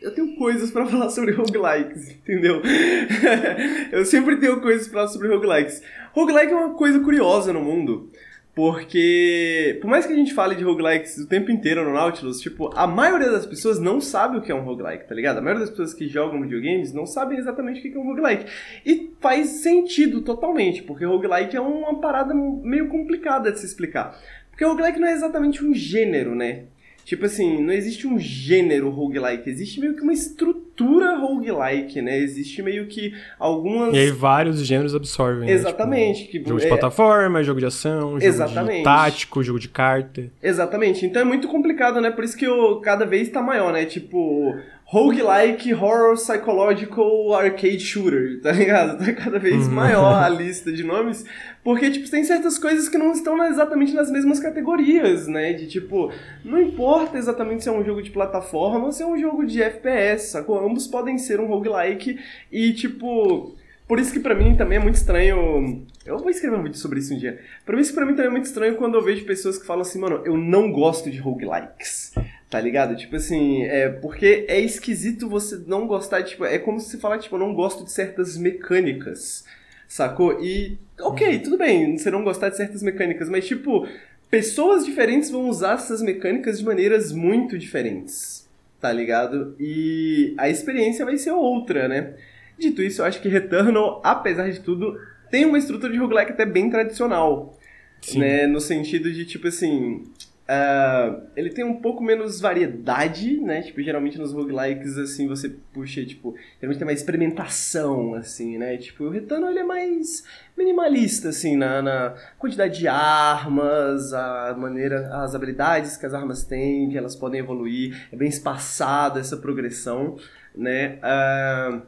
eu 0.00 0.14
tenho 0.14 0.34
coisas 0.36 0.70
para 0.70 0.86
falar 0.88 1.10
sobre 1.10 1.32
roguelikes, 1.32 2.10
entendeu? 2.10 2.62
eu 3.92 4.04
sempre 4.04 4.36
tenho 4.36 4.60
coisas 4.60 4.88
para 4.88 5.00
falar 5.00 5.08
sobre 5.08 5.28
roguelikes. 5.28 5.82
Roguelike 6.12 6.52
é 6.52 6.56
uma 6.56 6.74
coisa 6.74 7.00
curiosa 7.00 7.52
no 7.52 7.60
mundo, 7.60 8.10
porque 8.54 9.78
por 9.80 9.88
mais 9.88 10.06
que 10.06 10.12
a 10.12 10.16
gente 10.16 10.34
fale 10.34 10.56
de 10.56 10.64
roguelikes 10.64 11.18
o 11.18 11.28
tempo 11.28 11.52
inteiro 11.52 11.84
no 11.84 11.92
Nautilus, 11.92 12.40
tipo, 12.40 12.70
a 12.76 12.86
maioria 12.86 13.30
das 13.30 13.46
pessoas 13.46 13.78
não 13.78 14.00
sabe 14.00 14.38
o 14.38 14.42
que 14.42 14.50
é 14.50 14.54
um 14.54 14.64
roguelike, 14.64 15.06
tá 15.06 15.14
ligado? 15.14 15.38
A 15.38 15.40
maioria 15.40 15.60
das 15.60 15.70
pessoas 15.70 15.94
que 15.94 16.08
jogam 16.08 16.42
videogames 16.42 16.92
não 16.92 17.06
sabem 17.06 17.38
exatamente 17.38 17.78
o 17.78 17.82
que 17.82 17.96
é 17.96 18.00
um 18.00 18.04
roguelike. 18.04 18.46
E 18.84 19.12
faz 19.20 19.62
sentido 19.62 20.20
totalmente, 20.22 20.82
porque 20.82 21.04
roguelike 21.04 21.56
é 21.56 21.60
uma 21.60 22.00
parada 22.00 22.34
meio 22.34 22.88
complicada 22.88 23.52
de 23.52 23.60
se 23.60 23.66
explicar. 23.66 24.18
Porque 24.60 24.64
roguelike 24.66 25.00
não 25.00 25.08
é 25.08 25.12
exatamente 25.12 25.64
um 25.64 25.72
gênero, 25.72 26.34
né? 26.34 26.64
Tipo 27.02 27.24
assim, 27.24 27.62
não 27.62 27.72
existe 27.72 28.06
um 28.06 28.18
gênero 28.18 28.90
roguelike, 28.90 29.48
existe 29.48 29.80
meio 29.80 29.94
que 29.96 30.02
uma 30.02 30.12
estrutura 30.12 31.16
roguelike, 31.16 32.02
né? 32.02 32.18
Existe 32.18 32.62
meio 32.62 32.86
que 32.86 33.14
algumas. 33.38 33.94
E 33.94 33.98
aí 33.98 34.10
vários 34.10 34.62
gêneros 34.64 34.94
absorvem. 34.94 35.48
Exatamente. 35.48 36.24
Né? 36.24 36.28
Tipo, 36.30 36.48
jogo 36.50 36.60
de 36.60 36.66
é... 36.66 36.68
plataforma, 36.68 37.42
jogo 37.42 37.58
de 37.58 37.64
ação, 37.64 38.00
jogo 38.12 38.22
Exatamente. 38.22 38.78
de 38.78 38.84
tático, 38.84 39.42
jogo 39.42 39.58
de 39.58 39.68
carta. 39.68 40.30
Exatamente. 40.42 41.06
Então 41.06 41.22
é 41.22 41.24
muito 41.24 41.48
complicado, 41.48 41.98
né? 41.98 42.10
Por 42.10 42.22
isso 42.22 42.36
que 42.36 42.46
eu, 42.46 42.82
cada 42.82 43.06
vez 43.06 43.30
tá 43.30 43.40
maior, 43.40 43.72
né? 43.72 43.86
Tipo, 43.86 44.54
roguelike 44.92 45.72
horror 45.72 46.16
psychological 46.16 47.32
arcade 47.32 47.78
shooter, 47.78 48.40
tá 48.42 48.50
ligado? 48.50 48.98
Tá 48.98 49.12
cada 49.12 49.38
vez 49.38 49.68
uhum. 49.68 49.74
maior 49.74 50.20
a 50.20 50.26
lista 50.28 50.72
de 50.72 50.82
nomes, 50.82 51.24
porque, 51.62 51.92
tipo, 51.92 52.10
tem 52.10 52.24
certas 52.24 52.58
coisas 52.58 52.88
que 52.88 52.98
não 52.98 53.12
estão 53.12 53.40
exatamente 53.44 53.94
nas 53.94 54.10
mesmas 54.10 54.40
categorias, 54.40 55.28
né? 55.28 55.52
De, 55.52 55.68
tipo, 55.68 56.12
não 56.44 56.60
importa 56.60 57.16
exatamente 57.16 57.62
se 57.62 57.68
é 57.68 57.72
um 57.72 57.84
jogo 57.84 58.02
de 58.02 58.10
plataforma 58.10 58.86
ou 58.86 58.92
se 58.92 59.00
é 59.04 59.06
um 59.06 59.16
jogo 59.16 59.46
de 59.46 59.62
FPS, 59.62 60.32
sacou? 60.32 60.58
Ambos 60.58 60.88
podem 60.88 61.18
ser 61.18 61.38
um 61.38 61.46
roguelike 61.46 62.18
e, 62.50 62.72
tipo... 62.72 63.54
Por 63.86 63.98
isso 63.98 64.12
que 64.12 64.20
pra 64.20 64.36
mim 64.36 64.56
também 64.56 64.78
é 64.78 64.80
muito 64.80 64.96
estranho... 64.96 65.84
Eu 66.04 66.18
vou 66.18 66.30
escrever 66.30 66.56
um 66.56 66.62
vídeo 66.62 66.78
sobre 66.78 66.98
isso 67.00 67.12
um 67.14 67.18
dia. 67.18 67.40
Por 67.66 67.76
isso 67.78 67.90
que 67.90 67.96
pra 67.96 68.06
mim 68.06 68.12
também 68.12 68.28
é 68.28 68.30
muito 68.30 68.44
estranho 68.44 68.76
quando 68.76 68.94
eu 68.94 69.02
vejo 69.02 69.24
pessoas 69.24 69.58
que 69.58 69.66
falam 69.66 69.82
assim, 69.82 70.00
mano, 70.00 70.22
eu 70.24 70.36
não 70.36 70.70
gosto 70.70 71.10
de 71.10 71.18
roguelikes. 71.18 72.12
Tá 72.50 72.60
ligado? 72.60 72.96
Tipo 72.96 73.14
assim, 73.14 73.62
é 73.62 73.88
porque 73.88 74.44
é 74.48 74.58
esquisito 74.58 75.28
você 75.28 75.56
não 75.68 75.86
gostar, 75.86 76.24
tipo, 76.24 76.44
é 76.44 76.58
como 76.58 76.80
se 76.80 76.98
falar, 76.98 77.18
tipo, 77.18 77.36
eu 77.36 77.38
não 77.38 77.54
gosto 77.54 77.84
de 77.84 77.92
certas 77.92 78.36
mecânicas, 78.36 79.44
sacou? 79.86 80.42
E, 80.42 80.76
ok, 81.00 81.36
uhum. 81.36 81.42
tudo 81.44 81.56
bem, 81.56 81.96
você 81.96 82.10
não 82.10 82.24
gostar 82.24 82.48
de 82.48 82.56
certas 82.56 82.82
mecânicas, 82.82 83.28
mas, 83.28 83.46
tipo, 83.46 83.86
pessoas 84.28 84.84
diferentes 84.84 85.30
vão 85.30 85.48
usar 85.48 85.74
essas 85.74 86.02
mecânicas 86.02 86.58
de 86.58 86.64
maneiras 86.64 87.12
muito 87.12 87.56
diferentes, 87.56 88.48
tá 88.80 88.92
ligado? 88.92 89.54
E 89.60 90.34
a 90.36 90.48
experiência 90.48 91.04
vai 91.04 91.16
ser 91.18 91.30
outra, 91.30 91.86
né? 91.86 92.14
Dito 92.58 92.82
isso, 92.82 93.00
eu 93.00 93.06
acho 93.06 93.22
que 93.22 93.28
Returnal, 93.28 94.00
apesar 94.02 94.50
de 94.50 94.58
tudo, 94.58 94.98
tem 95.30 95.44
uma 95.44 95.56
estrutura 95.56 95.92
de 95.92 95.98
roguelike 96.00 96.32
até 96.32 96.44
bem 96.44 96.68
tradicional, 96.68 97.56
Sim. 98.02 98.18
né? 98.18 98.48
No 98.48 98.60
sentido 98.60 99.12
de, 99.12 99.24
tipo 99.24 99.46
assim, 99.46 100.02
Uh, 100.50 101.28
ele 101.36 101.50
tem 101.50 101.64
um 101.64 101.80
pouco 101.80 102.02
menos 102.02 102.40
variedade, 102.40 103.40
né? 103.40 103.62
Tipo, 103.62 103.80
geralmente 103.82 104.18
nos 104.18 104.32
roguelikes, 104.32 104.98
assim, 104.98 105.28
você 105.28 105.48
puxa, 105.72 106.04
tipo, 106.04 106.34
geralmente 106.58 106.78
tem 106.78 106.86
mais 106.86 106.98
experimentação, 106.98 108.14
assim, 108.14 108.58
né? 108.58 108.76
Tipo, 108.76 109.04
o 109.04 109.10
Retano, 109.10 109.48
ele 109.48 109.60
é 109.60 109.62
mais 109.62 110.24
minimalista, 110.58 111.28
assim, 111.28 111.56
na, 111.56 111.80
na, 111.80 112.14
quantidade 112.36 112.80
de 112.80 112.88
armas, 112.88 114.12
a 114.12 114.52
maneira, 114.58 115.22
as 115.22 115.36
habilidades 115.36 115.96
que 115.96 116.04
as 116.04 116.14
armas 116.14 116.42
têm, 116.42 116.90
que 116.90 116.98
elas 116.98 117.14
podem 117.14 117.38
evoluir. 117.38 118.08
É 118.10 118.16
bem 118.16 118.28
espaçada 118.28 119.20
essa 119.20 119.36
progressão, 119.36 120.16
né? 120.52 120.98
Uh, 120.98 121.82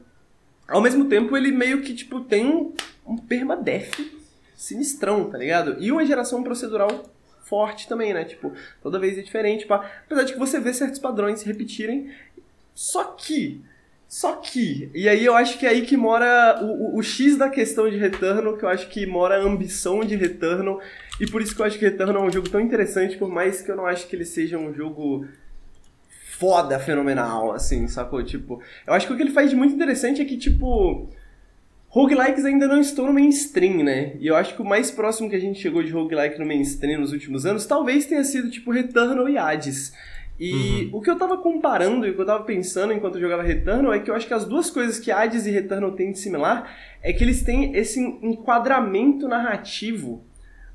ao 0.68 0.80
mesmo 0.80 1.06
tempo, 1.06 1.36
ele 1.36 1.50
meio 1.50 1.82
que, 1.82 1.92
tipo, 1.94 2.20
tem 2.20 2.46
um, 2.46 2.72
um 3.04 3.16
permadeath 3.16 3.98
sinistrão, 4.54 5.28
tá 5.28 5.36
ligado? 5.36 5.76
E 5.80 5.90
uma 5.90 6.06
geração 6.06 6.44
procedural 6.44 7.11
forte 7.52 7.86
também, 7.86 8.14
né? 8.14 8.24
Tipo, 8.24 8.50
toda 8.82 8.98
vez 8.98 9.18
é 9.18 9.20
diferente, 9.20 9.66
pá. 9.66 9.76
apesar 10.06 10.24
de 10.24 10.32
que 10.32 10.38
você 10.38 10.58
vê 10.58 10.72
certos 10.72 10.98
padrões 10.98 11.40
se 11.40 11.46
repetirem. 11.46 12.10
Só 12.74 13.04
que, 13.04 13.60
Só 14.08 14.36
que, 14.36 14.90
e 14.94 15.06
aí 15.06 15.22
eu 15.24 15.34
acho 15.34 15.58
que 15.58 15.66
é 15.66 15.70
aí 15.70 15.82
que 15.82 15.96
mora 15.96 16.60
o, 16.62 16.96
o, 16.96 16.98
o 16.98 17.02
X 17.02 17.36
da 17.36 17.50
questão 17.50 17.90
de 17.90 17.98
Returnal, 17.98 18.56
que 18.56 18.64
eu 18.64 18.68
acho 18.70 18.88
que 18.88 19.06
mora 19.06 19.36
a 19.36 19.42
ambição 19.42 20.00
de 20.04 20.16
Returnal, 20.16 20.80
e 21.20 21.26
por 21.26 21.42
isso 21.42 21.54
que 21.54 21.60
eu 21.60 21.66
acho 21.66 21.78
que 21.78 21.84
Returnal 21.84 22.24
é 22.24 22.26
um 22.28 22.32
jogo 22.32 22.48
tão 22.48 22.60
interessante, 22.60 23.18
por 23.18 23.28
mais 23.28 23.60
que 23.62 23.70
eu 23.70 23.76
não 23.76 23.86
acho 23.86 24.06
que 24.06 24.16
ele 24.16 24.24
seja 24.24 24.56
um 24.58 24.72
jogo 24.72 25.26
foda, 26.38 26.78
fenomenal, 26.78 27.52
assim, 27.52 27.86
sacou? 27.88 28.22
Tipo, 28.22 28.62
eu 28.86 28.92
acho 28.94 29.06
que 29.06 29.12
o 29.12 29.16
que 29.16 29.22
ele 29.22 29.30
faz 29.38 29.50
de 29.50 29.56
muito 29.56 29.74
interessante 29.74 30.20
é 30.22 30.24
que, 30.24 30.36
tipo, 30.36 31.08
roguelikes 31.92 32.46
ainda 32.46 32.66
não 32.66 32.80
estão 32.80 33.06
no 33.06 33.12
mainstream, 33.12 33.84
né? 33.84 34.14
E 34.18 34.26
eu 34.26 34.34
acho 34.34 34.54
que 34.56 34.62
o 34.62 34.64
mais 34.64 34.90
próximo 34.90 35.28
que 35.28 35.36
a 35.36 35.38
gente 35.40 35.60
chegou 35.60 35.82
de 35.82 35.92
roguelike 35.92 36.38
no 36.38 36.46
mainstream 36.46 36.98
nos 36.98 37.12
últimos 37.12 37.44
anos 37.44 37.66
talvez 37.66 38.06
tenha 38.06 38.24
sido, 38.24 38.50
tipo, 38.50 38.72
Returnal 38.72 39.28
e 39.28 39.36
Hades. 39.36 39.92
E 40.40 40.88
uhum. 40.90 40.90
o 40.94 41.00
que 41.02 41.10
eu 41.10 41.18
tava 41.18 41.36
comparando 41.36 42.06
e 42.06 42.10
o 42.10 42.14
que 42.14 42.20
eu 42.20 42.24
tava 42.24 42.44
pensando 42.44 42.94
enquanto 42.94 43.16
eu 43.16 43.20
jogava 43.20 43.42
Returnal 43.42 43.92
é 43.92 44.00
que 44.00 44.10
eu 44.10 44.14
acho 44.14 44.26
que 44.26 44.32
as 44.32 44.46
duas 44.46 44.70
coisas 44.70 44.98
que 44.98 45.10
Hades 45.10 45.44
e 45.44 45.50
Returnal 45.50 45.92
têm 45.92 46.12
de 46.12 46.18
similar 46.18 46.74
é 47.02 47.12
que 47.12 47.22
eles 47.22 47.42
têm 47.42 47.76
esse 47.76 48.00
enquadramento 48.00 49.28
narrativo 49.28 50.24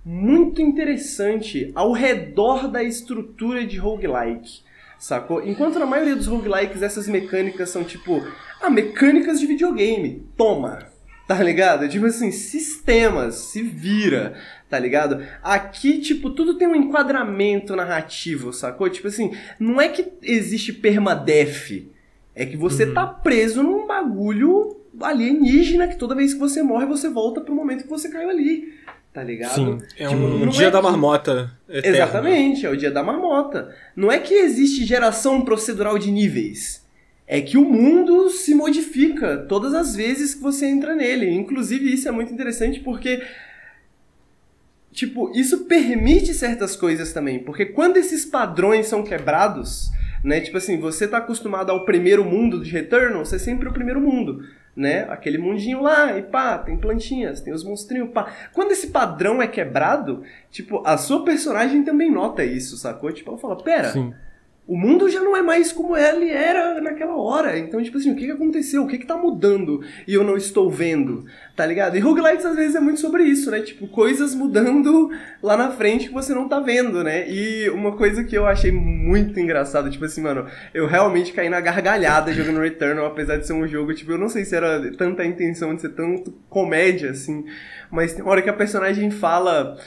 muito 0.06 0.62
interessante 0.62 1.72
ao 1.74 1.94
redor 1.94 2.68
da 2.68 2.84
estrutura 2.84 3.66
de 3.66 3.78
roguelike. 3.78 4.62
Sacou? 5.00 5.46
Enquanto 5.46 5.80
na 5.80 5.86
maioria 5.88 6.16
dos 6.16 6.28
roguelikes 6.28 6.84
essas 6.84 7.08
mecânicas 7.08 7.72
são 7.72 7.84
tipo, 7.84 8.24
ah, 8.62 8.70
mecânicas 8.70 9.40
de 9.40 9.48
videogame. 9.48 10.24
Toma, 10.38 10.96
tá 11.38 11.44
ligado? 11.44 11.90
Tipo 11.90 12.06
assim, 12.06 12.32
sistemas, 12.32 13.36
se 13.36 13.62
vira 13.62 14.36
tá 14.70 14.78
ligado? 14.78 15.24
Aqui, 15.42 16.00
tipo, 16.00 16.30
tudo 16.30 16.56
tem 16.56 16.68
um 16.68 16.76
enquadramento 16.76 17.76
narrativo, 17.76 18.52
sacou? 18.52 18.90
Tipo 18.90 19.08
assim, 19.08 19.34
não 19.60 19.80
é 19.80 19.88
que 19.90 20.12
existe 20.22 20.74
permadeath, 20.74 21.88
é 22.36 22.46
que 22.46 22.58
você 22.58 22.86
uhum. 22.86 22.94
tá 22.94 23.08
preso 23.08 23.64
num 23.64 23.88
bagulho 23.88 24.78
alienígena 25.00 25.88
que 25.88 25.96
toda 25.96 26.16
vez 26.16 26.34
que 26.34 26.40
você 26.40 26.62
morre 26.62 26.86
você 26.86 27.08
volta 27.10 27.40
pro 27.40 27.56
momento 27.56 27.84
que 27.84 27.90
você 27.90 28.10
caiu 28.10 28.30
ali. 28.30 28.76
Tá 29.14 29.24
ligado? 29.24 29.56
Sim, 29.56 29.80
é 29.98 30.08
tipo, 30.08 30.22
um 30.22 30.50
dia 30.50 30.68
é 30.68 30.72
da 30.72 30.80
marmota. 30.80 31.52
Eterno. 31.68 31.98
Exatamente, 31.98 32.66
é 32.68 32.70
o 32.70 32.78
dia 32.78 32.92
da 32.92 33.02
marmota. 33.02 33.74
Não 33.96 34.12
é 34.12 34.20
que 34.20 34.34
existe 34.36 34.86
geração 34.86 35.42
procedural 35.42 35.98
de 35.98 36.12
níveis 36.12 36.86
é 37.28 37.42
que 37.42 37.58
o 37.58 37.66
mundo 37.66 38.30
se 38.30 38.56
modifica 38.56 39.38
todas 39.38 39.74
as 39.74 39.94
vezes 39.94 40.34
que 40.34 40.42
você 40.42 40.66
entra 40.66 40.96
nele. 40.96 41.30
Inclusive, 41.30 41.94
isso 41.94 42.08
é 42.08 42.12
muito 42.12 42.34
interessante 42.34 42.80
porque 42.80 43.22
tipo, 44.94 45.30
isso 45.36 45.66
permite 45.66 46.34
certas 46.34 46.76
coisas 46.76 47.14
também, 47.14 47.38
porque 47.38 47.68
quando 47.68 47.98
esses 47.98 48.26
padrões 48.26 48.88
são 48.88 49.04
quebrados, 49.04 49.92
né, 50.24 50.42
tipo 50.42 50.58
assim, 50.58 50.80
você 50.80 51.08
tá 51.08 51.20
acostumado 51.20 51.72
ao 51.72 51.86
primeiro 51.86 52.26
mundo 52.26 52.64
de 52.64 52.72
Returnal, 52.72 53.24
você 53.24 53.36
é 53.36 53.40
sempre 53.40 53.70
o 53.70 53.72
primeiro 53.72 54.02
mundo, 54.02 54.44
né, 54.76 55.06
aquele 55.10 55.38
mundinho 55.38 55.84
lá, 55.84 56.18
e 56.18 56.24
pá, 56.24 56.58
tem 56.58 56.76
plantinhas, 56.80 57.42
tem 57.42 57.54
os 57.54 57.64
monstrinhos, 57.64 58.10
pá. 58.10 58.34
Quando 58.52 58.72
esse 58.72 58.88
padrão 58.88 59.40
é 59.40 59.48
quebrado, 59.48 60.24
tipo, 60.50 60.82
a 60.84 60.98
sua 60.98 61.24
personagem 61.24 61.84
também 61.84 62.12
nota 62.12 62.44
isso, 62.44 62.76
sacou? 62.76 63.12
Tipo, 63.12 63.30
ela 63.30 63.38
fala, 63.38 63.64
pera... 63.64 63.92
Sim 63.92 64.16
o 64.68 64.78
mundo 64.78 65.10
já 65.10 65.22
não 65.22 65.36
é 65.36 65.42
mais 65.42 65.72
como 65.72 65.96
ele 65.96 66.30
era 66.30 66.82
naquela 66.82 67.16
hora. 67.16 67.58
Então, 67.58 67.82
tipo 67.82 67.98
assim, 67.98 68.12
o 68.12 68.16
que, 68.16 68.26
que 68.26 68.32
aconteceu? 68.32 68.84
O 68.84 68.88
que, 68.88 68.98
que 68.98 69.06
tá 69.06 69.16
mudando 69.16 69.82
e 70.06 70.14
eu 70.14 70.26
não 70.26 70.36
estou 70.36 70.70
vendo? 70.70 71.26
Tá 71.56 71.66
ligado? 71.66 71.96
E 71.96 72.00
roguelikes 72.02 72.46
às 72.46 72.56
vezes 72.56 72.76
é 72.76 72.80
muito 72.82 73.00
sobre 73.00 73.24
isso, 73.24 73.50
né? 73.50 73.62
Tipo, 73.62 73.88
coisas 73.88 74.36
mudando 74.36 75.10
lá 75.42 75.56
na 75.56 75.72
frente 75.72 76.10
que 76.10 76.14
você 76.14 76.34
não 76.34 76.50
tá 76.50 76.60
vendo, 76.60 77.02
né? 77.02 77.30
E 77.30 77.70
uma 77.70 77.96
coisa 77.96 78.26
que 78.26 78.38
eu 78.38 78.46
achei 78.46 78.72
muito 78.72 79.40
engraçada, 79.40 79.90
tipo 79.90 80.04
assim, 80.04 80.22
mano, 80.22 80.46
eu 80.74 80.86
realmente 80.86 81.32
caí 81.32 81.48
na 81.48 81.62
gargalhada 81.62 82.34
jogando 82.34 82.60
Returnal, 82.60 83.06
apesar 83.06 83.38
de 83.38 83.48
ser 83.48 83.54
um 83.54 83.66
jogo, 83.66 83.94
tipo, 83.94 84.12
eu 84.12 84.18
não 84.18 84.28
sei 84.28 84.44
se 84.44 84.54
era 84.54 84.92
tanta 84.98 85.24
intenção 85.24 85.74
de 85.74 85.82
ser 85.82 85.90
tanto 85.90 86.34
comédia, 86.50 87.12
assim, 87.12 87.46
mas 87.90 88.12
tem 88.12 88.22
uma 88.22 88.32
hora 88.32 88.42
que 88.42 88.50
a 88.50 88.54
personagem 88.54 89.10
fala 89.12 89.78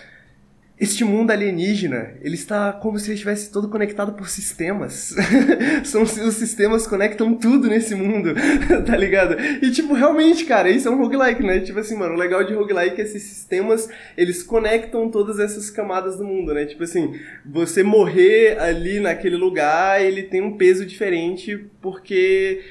este 0.80 1.04
mundo 1.04 1.30
alienígena, 1.30 2.14
ele 2.22 2.36
está 2.36 2.72
como 2.72 2.98
se 2.98 3.08
ele 3.08 3.14
estivesse 3.14 3.52
todo 3.52 3.68
conectado 3.68 4.14
por 4.14 4.30
sistemas. 4.30 5.14
São 5.84 6.02
os 6.02 6.34
sistemas 6.34 6.86
conectam 6.86 7.34
tudo 7.34 7.68
nesse 7.68 7.94
mundo, 7.94 8.34
tá 8.86 8.96
ligado? 8.96 9.36
E 9.60 9.70
tipo, 9.70 9.92
realmente, 9.92 10.46
cara, 10.46 10.70
isso 10.70 10.88
é 10.88 10.90
um 10.90 10.96
roguelike, 10.96 11.42
né? 11.42 11.60
Tipo 11.60 11.80
assim, 11.80 11.96
mano, 11.96 12.14
o 12.14 12.16
legal 12.16 12.42
de 12.44 12.54
roguelike 12.54 12.98
é 12.98 13.04
esses 13.04 13.22
sistemas, 13.24 13.90
eles 14.16 14.42
conectam 14.42 15.10
todas 15.10 15.38
essas 15.38 15.68
camadas 15.68 16.16
do 16.16 16.24
mundo, 16.24 16.54
né? 16.54 16.64
Tipo 16.64 16.84
assim, 16.84 17.14
você 17.44 17.82
morrer 17.82 18.58
ali 18.58 19.00
naquele 19.00 19.36
lugar, 19.36 20.02
ele 20.02 20.22
tem 20.22 20.40
um 20.40 20.56
peso 20.56 20.86
diferente 20.86 21.66
porque 21.82 22.62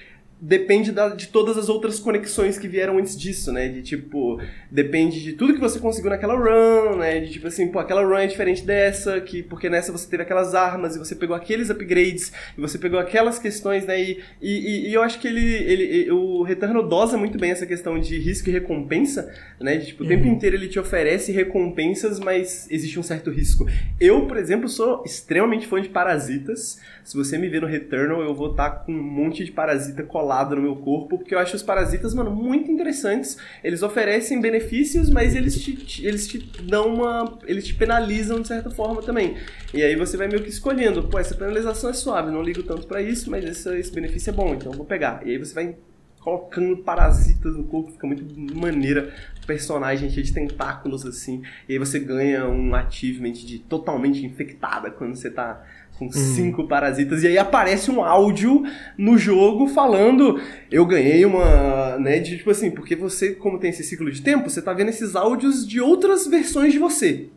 depende 0.42 0.92
da, 0.92 1.10
de 1.10 1.28
todas 1.28 1.58
as 1.58 1.68
outras 1.68 2.00
conexões 2.00 2.58
que 2.58 2.68
vieram 2.68 2.98
antes 2.98 3.18
disso, 3.18 3.52
né? 3.52 3.68
De 3.68 3.82
tipo, 3.82 4.40
depende 4.72 5.22
de 5.22 5.34
tudo 5.34 5.54
que 5.54 5.60
você 5.60 5.80
conseguiu 5.80 6.10
naquela 6.10 6.36
run, 6.36 6.98
né? 6.98 7.20
De 7.20 7.32
tipo 7.32 7.48
assim, 7.48 7.68
pô, 7.68 7.80
aquela 7.80 8.02
run 8.04 8.16
é 8.16 8.28
diferente 8.28 8.66
dessa, 8.66 9.20
que 9.20 9.44
porque 9.44 9.70
nessa 9.70 9.92
você 9.92 10.10
teve 10.10 10.24
aquelas 10.24 10.56
armas 10.56 10.96
e 10.96 11.00
você 11.00 11.14
pegou 11.14 11.36
aqueles 11.36 11.70
upgrades 11.70 12.32
e 12.58 12.62
você 12.62 12.78
pegou 12.78 13.00
aquelas 13.00 13.38
questões, 13.38 13.86
né? 13.86 14.02
E, 14.02 14.24
e, 14.42 14.90
e 14.90 14.94
eu 14.94 15.04
acho 15.04 15.20
que 15.20 15.28
ele, 15.28 15.46
ele, 15.46 16.12
o 16.12 16.42
Returnal 16.44 16.88
dosa 16.88 17.18
muito 17.18 17.38
bem 17.38 17.52
essa 17.52 17.66
questão 17.66 18.00
de 18.00 18.18
risco 18.18 18.48
e 18.48 18.54
recompensa, 18.54 19.30
né? 19.60 19.76
De, 19.76 19.88
tipo, 19.88 20.06
o 20.06 20.08
tempo 20.08 20.24
uhum. 20.24 20.34
inteiro 20.34 20.56
ele 20.56 20.70
te 20.70 20.80
oferece 20.80 21.34
recompensas, 21.34 22.18
mas 22.18 22.66
existe 22.72 22.98
um 22.98 23.04
certo 23.04 23.30
risco. 23.30 23.66
Eu, 24.00 24.26
por 24.26 24.38
exemplo, 24.38 24.70
sou 24.70 25.04
extremamente 25.06 25.68
fã 25.68 25.82
de 25.82 25.90
parasitas. 25.90 26.80
Se 27.04 27.18
você 27.18 27.38
me 27.38 27.50
ver 27.50 27.62
no 27.62 27.68
Returnal, 27.68 28.22
eu 28.22 28.34
vou 28.34 28.52
estar 28.52 28.70
tá 28.70 28.76
com 28.78 28.94
um 28.94 29.04
monte 29.04 29.44
de 29.44 29.52
parasita 29.52 30.04
colado 30.04 30.29
no 30.56 30.62
meu 30.62 30.76
corpo, 30.76 31.18
porque 31.18 31.34
eu 31.34 31.40
acho 31.40 31.56
os 31.56 31.64
parasitas, 31.64 32.14
mano, 32.14 32.32
muito 32.32 32.72
interessantes. 32.72 33.38
Eles 33.64 33.82
oferecem 33.82 34.40
benefícios, 34.40 35.10
mas 35.10 35.36
eles 35.36 35.62
te, 35.62 36.06
eles 36.06 36.28
te 36.28 36.38
dão 36.62 36.94
uma. 36.94 37.40
Eles 37.46 37.66
te 37.66 37.74
penalizam 37.74 38.42
de 38.42 38.48
certa 38.48 38.70
forma 38.70 39.02
também. 39.02 39.38
E 39.74 39.84
aí 39.84 39.96
você 39.96 40.18
vai 40.18 40.28
meio 40.28 40.42
que 40.42 40.50
escolhendo, 40.50 41.04
pô, 41.04 41.20
essa 41.20 41.36
penalização 41.36 41.90
é 41.90 41.94
suave, 41.94 42.32
não 42.32 42.42
ligo 42.42 42.64
tanto 42.64 42.88
para 42.88 43.02
isso, 43.02 43.30
mas 43.30 43.44
esse, 43.44 43.78
esse 43.78 43.92
benefício 43.92 44.30
é 44.30 44.34
bom, 44.34 44.54
então 44.54 44.72
vou 44.72 44.86
pegar. 44.86 45.22
E 45.26 45.32
aí 45.32 45.38
você 45.38 45.54
vai 45.54 45.76
colocando 46.20 46.78
parasitas 46.78 47.56
no 47.56 47.64
corpo, 47.64 47.92
fica 47.92 48.06
muito 48.06 48.24
maneira. 48.56 49.14
Personagem 49.48 50.10
cheio 50.12 50.24
de 50.24 50.34
tentáculos 50.34 51.06
assim. 51.06 51.42
E 51.68 51.74
aí 51.74 51.80
você 51.80 52.00
ganha 52.00 52.48
um 52.48 52.76
achievement 52.76 53.32
de 53.32 53.58
totalmente 53.60 54.24
infectada 54.24 54.92
quando 54.92 55.16
você 55.16 55.32
tá 55.32 55.66
com 56.00 56.06
uhum. 56.06 56.12
cinco 56.12 56.66
parasitas, 56.66 57.22
e 57.24 57.28
aí 57.28 57.38
aparece 57.38 57.92
um 57.92 58.02
áudio 58.02 58.64
no 58.98 59.18
jogo 59.18 59.68
falando, 59.68 60.42
eu 60.72 60.86
ganhei 60.86 61.26
uma, 61.26 62.00
né, 62.00 62.20
de 62.20 62.38
tipo 62.38 62.50
assim, 62.50 62.72
porque 62.72 62.96
você, 62.96 63.36
como 63.36 63.60
tem 63.60 63.70
esse 63.70 63.84
ciclo 63.84 64.10
de 64.10 64.22
tempo, 64.22 64.50
você 64.50 64.62
tá 64.62 64.72
vendo 64.72 64.90
esses 64.90 65.14
áudios 65.14 65.68
de 65.68 65.82
outras 65.82 66.26
versões 66.26 66.72
de 66.72 66.80
você 66.80 67.28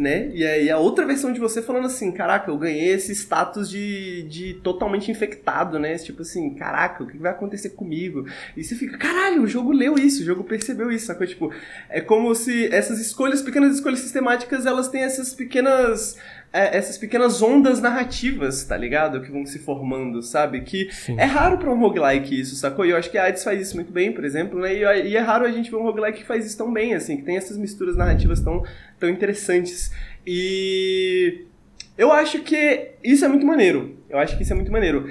né? 0.00 0.30
E 0.32 0.44
aí 0.44 0.70
a 0.70 0.78
outra 0.78 1.06
versão 1.06 1.32
de 1.32 1.38
você 1.38 1.60
falando 1.60 1.86
assim, 1.86 2.10
caraca, 2.10 2.50
eu 2.50 2.56
ganhei 2.56 2.90
esse 2.90 3.12
status 3.12 3.68
de, 3.68 4.22
de 4.24 4.54
totalmente 4.54 5.10
infectado, 5.10 5.78
né? 5.78 5.96
Tipo 5.98 6.22
assim, 6.22 6.54
caraca, 6.54 7.04
o 7.04 7.06
que 7.06 7.18
vai 7.18 7.30
acontecer 7.30 7.70
comigo? 7.70 8.26
E 8.56 8.64
você 8.64 8.74
fica, 8.74 8.96
caralho, 8.96 9.42
o 9.42 9.46
jogo 9.46 9.70
leu 9.72 9.96
isso, 9.96 10.22
o 10.22 10.24
jogo 10.24 10.44
percebeu 10.44 10.90
isso, 10.90 11.06
sacou? 11.06 11.26
Tipo, 11.26 11.52
é 11.88 12.00
como 12.00 12.34
se 12.34 12.72
essas 12.72 13.00
escolhas, 13.00 13.42
pequenas 13.42 13.74
escolhas 13.74 14.00
sistemáticas, 14.00 14.66
elas 14.66 14.88
têm 14.88 15.02
essas 15.02 15.34
pequenas 15.34 16.16
é, 16.52 16.76
essas 16.76 16.98
pequenas 16.98 17.40
ondas 17.42 17.80
narrativas, 17.80 18.64
tá 18.64 18.76
ligado? 18.76 19.20
Que 19.20 19.30
vão 19.30 19.46
se 19.46 19.58
formando, 19.60 20.20
sabe? 20.22 20.62
Que 20.62 20.90
Sim. 20.92 21.16
é 21.18 21.24
raro 21.24 21.58
pra 21.58 21.70
um 21.70 21.78
roguelike 21.78 22.40
isso, 22.40 22.56
sacou? 22.56 22.84
E 22.84 22.90
eu 22.90 22.96
acho 22.96 23.10
que 23.10 23.16
a 23.16 23.26
Hades 23.26 23.44
faz 23.44 23.60
isso 23.60 23.76
muito 23.76 23.92
bem, 23.92 24.12
por 24.12 24.24
exemplo, 24.24 24.58
né? 24.58 24.74
E, 24.74 25.10
e, 25.10 25.16
é 25.16 25.20
raro 25.20 25.44
a 25.44 25.50
gente 25.50 25.70
ver 25.70 25.76
um 25.76 25.82
roguelike 25.82 26.18
que 26.18 26.26
faz 26.26 26.44
isso 26.44 26.58
tão 26.58 26.72
bem, 26.72 26.94
assim, 26.94 27.16
que 27.16 27.22
tem 27.22 27.36
essas 27.36 27.56
misturas 27.56 27.96
narrativas 27.96 28.40
tão, 28.40 28.64
tão 28.98 29.08
interessantes. 29.08 29.92
E 30.26 31.44
eu 31.96 32.10
acho 32.10 32.40
que 32.40 32.92
isso 33.04 33.24
é 33.24 33.28
muito 33.28 33.46
maneiro. 33.46 33.96
Eu 34.08 34.18
acho 34.18 34.36
que 34.36 34.42
isso 34.42 34.52
é 34.52 34.56
muito 34.56 34.72
maneiro. 34.72 35.08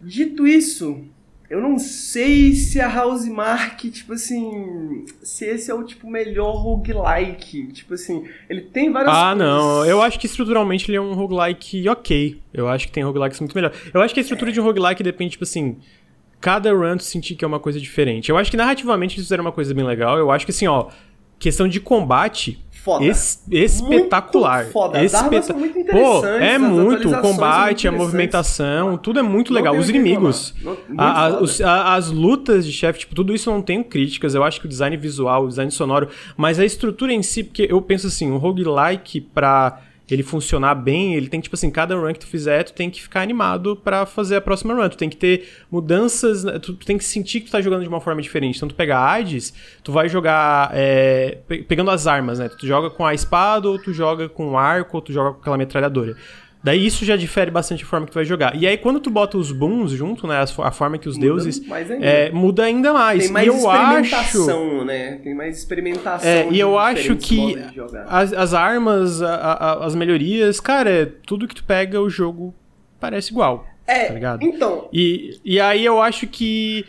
Dito 0.00 0.46
isso, 0.46 1.04
eu 1.52 1.60
não 1.60 1.78
sei 1.78 2.54
se 2.54 2.80
a 2.80 2.88
House 2.88 3.28
Mark, 3.28 3.78
tipo 3.82 4.14
assim, 4.14 5.04
se 5.22 5.44
esse 5.44 5.70
é 5.70 5.74
o 5.74 5.84
tipo 5.84 6.08
melhor 6.08 6.52
roguelike. 6.56 7.66
Tipo 7.74 7.92
assim, 7.92 8.24
ele 8.48 8.62
tem 8.62 8.90
várias 8.90 9.12
Ah, 9.14 9.32
coisas. 9.34 9.38
não. 9.38 9.84
Eu 9.84 10.00
acho 10.00 10.18
que 10.18 10.24
estruturalmente 10.26 10.88
ele 10.90 10.96
é 10.96 11.00
um 11.00 11.12
roguelike 11.12 11.86
ok. 11.90 12.40
Eu 12.54 12.68
acho 12.68 12.86
que 12.86 12.92
tem 12.92 13.02
roguelikes 13.02 13.38
muito 13.38 13.54
melhor. 13.54 13.70
Eu 13.92 14.00
acho 14.00 14.14
que 14.14 14.20
a 14.20 14.22
estrutura 14.22 14.50
é. 14.50 14.54
de 14.54 14.60
um 14.60 14.64
roguelike 14.64 15.02
depende, 15.02 15.32
tipo 15.32 15.44
assim, 15.44 15.76
cada 16.40 16.72
run 16.72 16.96
tu 16.96 17.04
sentir 17.04 17.34
que 17.36 17.44
é 17.44 17.48
uma 17.48 17.60
coisa 17.60 17.78
diferente. 17.78 18.30
Eu 18.30 18.38
acho 18.38 18.50
que 18.50 18.56
narrativamente 18.56 19.16
eles 19.16 19.26
fizeram 19.26 19.44
uma 19.44 19.52
coisa 19.52 19.74
bem 19.74 19.84
legal. 19.84 20.16
Eu 20.18 20.30
acho 20.30 20.46
que 20.46 20.52
assim, 20.52 20.66
ó, 20.66 20.88
questão 21.38 21.68
de 21.68 21.80
combate, 21.80 22.64
foda. 22.82 23.04
Es, 23.04 23.42
espetacular. 23.50 24.62
Muito 24.62 24.72
foda. 24.72 25.00
As 25.00 25.12
Espeta... 25.12 25.42
são 25.42 25.58
muito 25.58 25.78
interessantes. 25.78 26.20
Pô, 26.20 26.26
é 26.26 26.58
muito. 26.58 27.08
O 27.08 27.20
combate, 27.20 27.86
a 27.86 27.92
movimentação, 27.92 28.98
tudo 28.98 29.20
é 29.20 29.22
muito 29.22 29.54
legal. 29.54 29.76
Os 29.76 29.88
inimigos, 29.88 30.54
a, 30.98 31.26
a, 31.26 31.40
os, 31.40 31.60
a, 31.60 31.94
as 31.94 32.10
lutas 32.10 32.66
de 32.66 32.72
chefe, 32.72 33.00
tipo, 33.00 33.14
tudo 33.14 33.34
isso 33.34 33.48
eu 33.48 33.54
não 33.54 33.62
tenho 33.62 33.84
críticas. 33.84 34.34
Eu 34.34 34.42
acho 34.42 34.60
que 34.60 34.66
o 34.66 34.68
design 34.68 34.96
visual, 34.96 35.44
o 35.44 35.48
design 35.48 35.70
sonoro, 35.70 36.08
mas 36.36 36.58
a 36.58 36.64
estrutura 36.64 37.12
em 37.12 37.22
si, 37.22 37.44
porque 37.44 37.66
eu 37.70 37.80
penso 37.80 38.08
assim, 38.08 38.30
um 38.30 38.36
roguelike 38.36 39.20
pra 39.20 39.80
ele 40.10 40.22
funcionar 40.22 40.74
bem, 40.74 41.14
ele 41.14 41.28
tem 41.28 41.40
tipo 41.40 41.54
assim, 41.54 41.70
cada 41.70 41.94
run 41.94 42.12
que 42.12 42.20
tu 42.20 42.26
fizer, 42.26 42.64
tu 42.64 42.72
tem 42.72 42.90
que 42.90 43.00
ficar 43.00 43.20
animado 43.20 43.76
para 43.76 44.04
fazer 44.04 44.36
a 44.36 44.40
próxima 44.40 44.74
run. 44.74 44.88
Tu 44.88 44.96
tem 44.96 45.08
que 45.08 45.16
ter 45.16 45.48
mudanças, 45.70 46.44
né, 46.44 46.58
tu, 46.58 46.74
tu, 46.74 46.84
tem 46.84 46.98
que 46.98 47.04
sentir 47.04 47.40
que 47.40 47.46
tu 47.46 47.52
tá 47.52 47.60
jogando 47.60 47.82
de 47.82 47.88
uma 47.88 48.00
forma 48.00 48.20
diferente. 48.20 48.56
Então, 48.56 48.68
tu 48.68 48.74
pegar 48.74 49.00
Hades, 49.00 49.54
tu 49.82 49.92
vai 49.92 50.08
jogar 50.08 50.70
é, 50.74 51.38
pegando 51.68 51.90
as 51.90 52.06
armas, 52.06 52.38
né? 52.38 52.48
Tu 52.48 52.66
joga 52.66 52.90
com 52.90 53.06
a 53.06 53.14
espada, 53.14 53.68
ou 53.68 53.78
tu 53.78 53.92
joga 53.92 54.28
com 54.28 54.50
o 54.50 54.58
arco, 54.58 54.96
ou 54.96 55.02
tu 55.02 55.12
joga 55.12 55.32
com 55.32 55.40
aquela 55.40 55.56
metralhadora. 55.56 56.16
Daí 56.62 56.86
isso 56.86 57.04
já 57.04 57.16
difere 57.16 57.50
bastante 57.50 57.82
a 57.82 57.86
forma 57.86 58.06
que 58.06 58.12
tu 58.12 58.14
vai 58.14 58.24
jogar. 58.24 58.54
E 58.54 58.66
aí 58.66 58.76
quando 58.76 59.00
tu 59.00 59.10
bota 59.10 59.36
os 59.36 59.50
booms 59.50 59.90
junto, 59.90 60.26
né, 60.26 60.44
a 60.58 60.70
forma 60.70 60.96
que 60.96 61.08
os 61.08 61.16
muda 61.16 61.26
deuses 61.26 61.62
é, 62.00 62.30
muda 62.30 62.62
ainda 62.62 62.92
mais. 62.92 63.24
Tem 63.24 63.32
mais 63.32 63.46
e 63.46 63.48
eu 63.48 63.56
experimentação, 63.56 64.76
acho, 64.76 64.84
né? 64.84 65.20
Tem 65.24 65.34
mais 65.34 65.58
experimentação. 65.58 66.28
É, 66.28 66.48
e 66.50 66.60
eu 66.60 66.78
acho 66.78 67.16
que 67.16 67.56
as, 68.06 68.32
as, 68.32 68.54
armas, 68.54 69.20
a, 69.20 69.34
a, 69.34 69.84
as 69.86 69.94
melhorias, 69.94 70.60
cara, 70.60 71.12
tudo 71.26 71.48
que 71.48 71.54
tu 71.54 71.64
pega 71.64 72.00
o 72.00 72.08
jogo 72.08 72.54
parece 73.00 73.32
igual. 73.32 73.66
É, 73.84 74.04
tá 74.04 74.14
ligado? 74.14 74.44
então. 74.44 74.88
E, 74.92 75.40
e 75.44 75.60
aí 75.60 75.84
eu 75.84 76.00
acho 76.00 76.28
que 76.28 76.86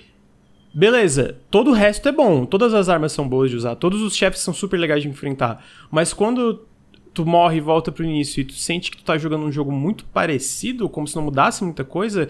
Beleza, 0.76 1.38
todo 1.52 1.70
o 1.70 1.74
resto 1.74 2.10
é 2.10 2.12
bom, 2.12 2.46
todas 2.48 2.74
as 2.74 2.90
armas 2.90 3.12
são 3.12 3.30
boas 3.30 3.52
de 3.52 3.56
usar, 3.56 3.76
todos 3.76 4.02
os 4.02 4.16
chefes 4.16 4.42
são 4.42 4.52
super 4.52 4.76
legais 4.76 5.04
de 5.04 5.08
enfrentar, 5.08 5.64
mas 5.92 6.14
quando 6.14 6.66
tu 7.14 7.26
morre 7.26 7.58
e 7.58 7.62
volta 7.62 7.92
pro 7.92 8.04
início 8.04 8.42
e 8.42 8.44
tu 8.44 8.54
sente 8.54 8.90
que 8.90 8.98
tu 8.98 9.04
tá 9.04 9.18
jogando 9.18 9.46
um 9.46 9.52
jogo 9.52 9.72
muito 9.72 10.06
parecido, 10.06 10.90
como 10.90 11.08
se 11.08 11.16
não 11.16 11.24
mudasse 11.24 11.64
muita 11.64 11.84
coisa, 11.84 12.30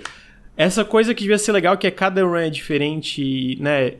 essa 0.55 0.85
coisa 0.85 1.13
que 1.13 1.21
devia 1.21 1.37
ser 1.37 1.51
legal, 1.51 1.77
que 1.77 1.87
é 1.87 1.91
cada 1.91 2.23
run 2.23 2.35
é 2.35 2.49
diferente, 2.49 3.57
né? 3.59 3.95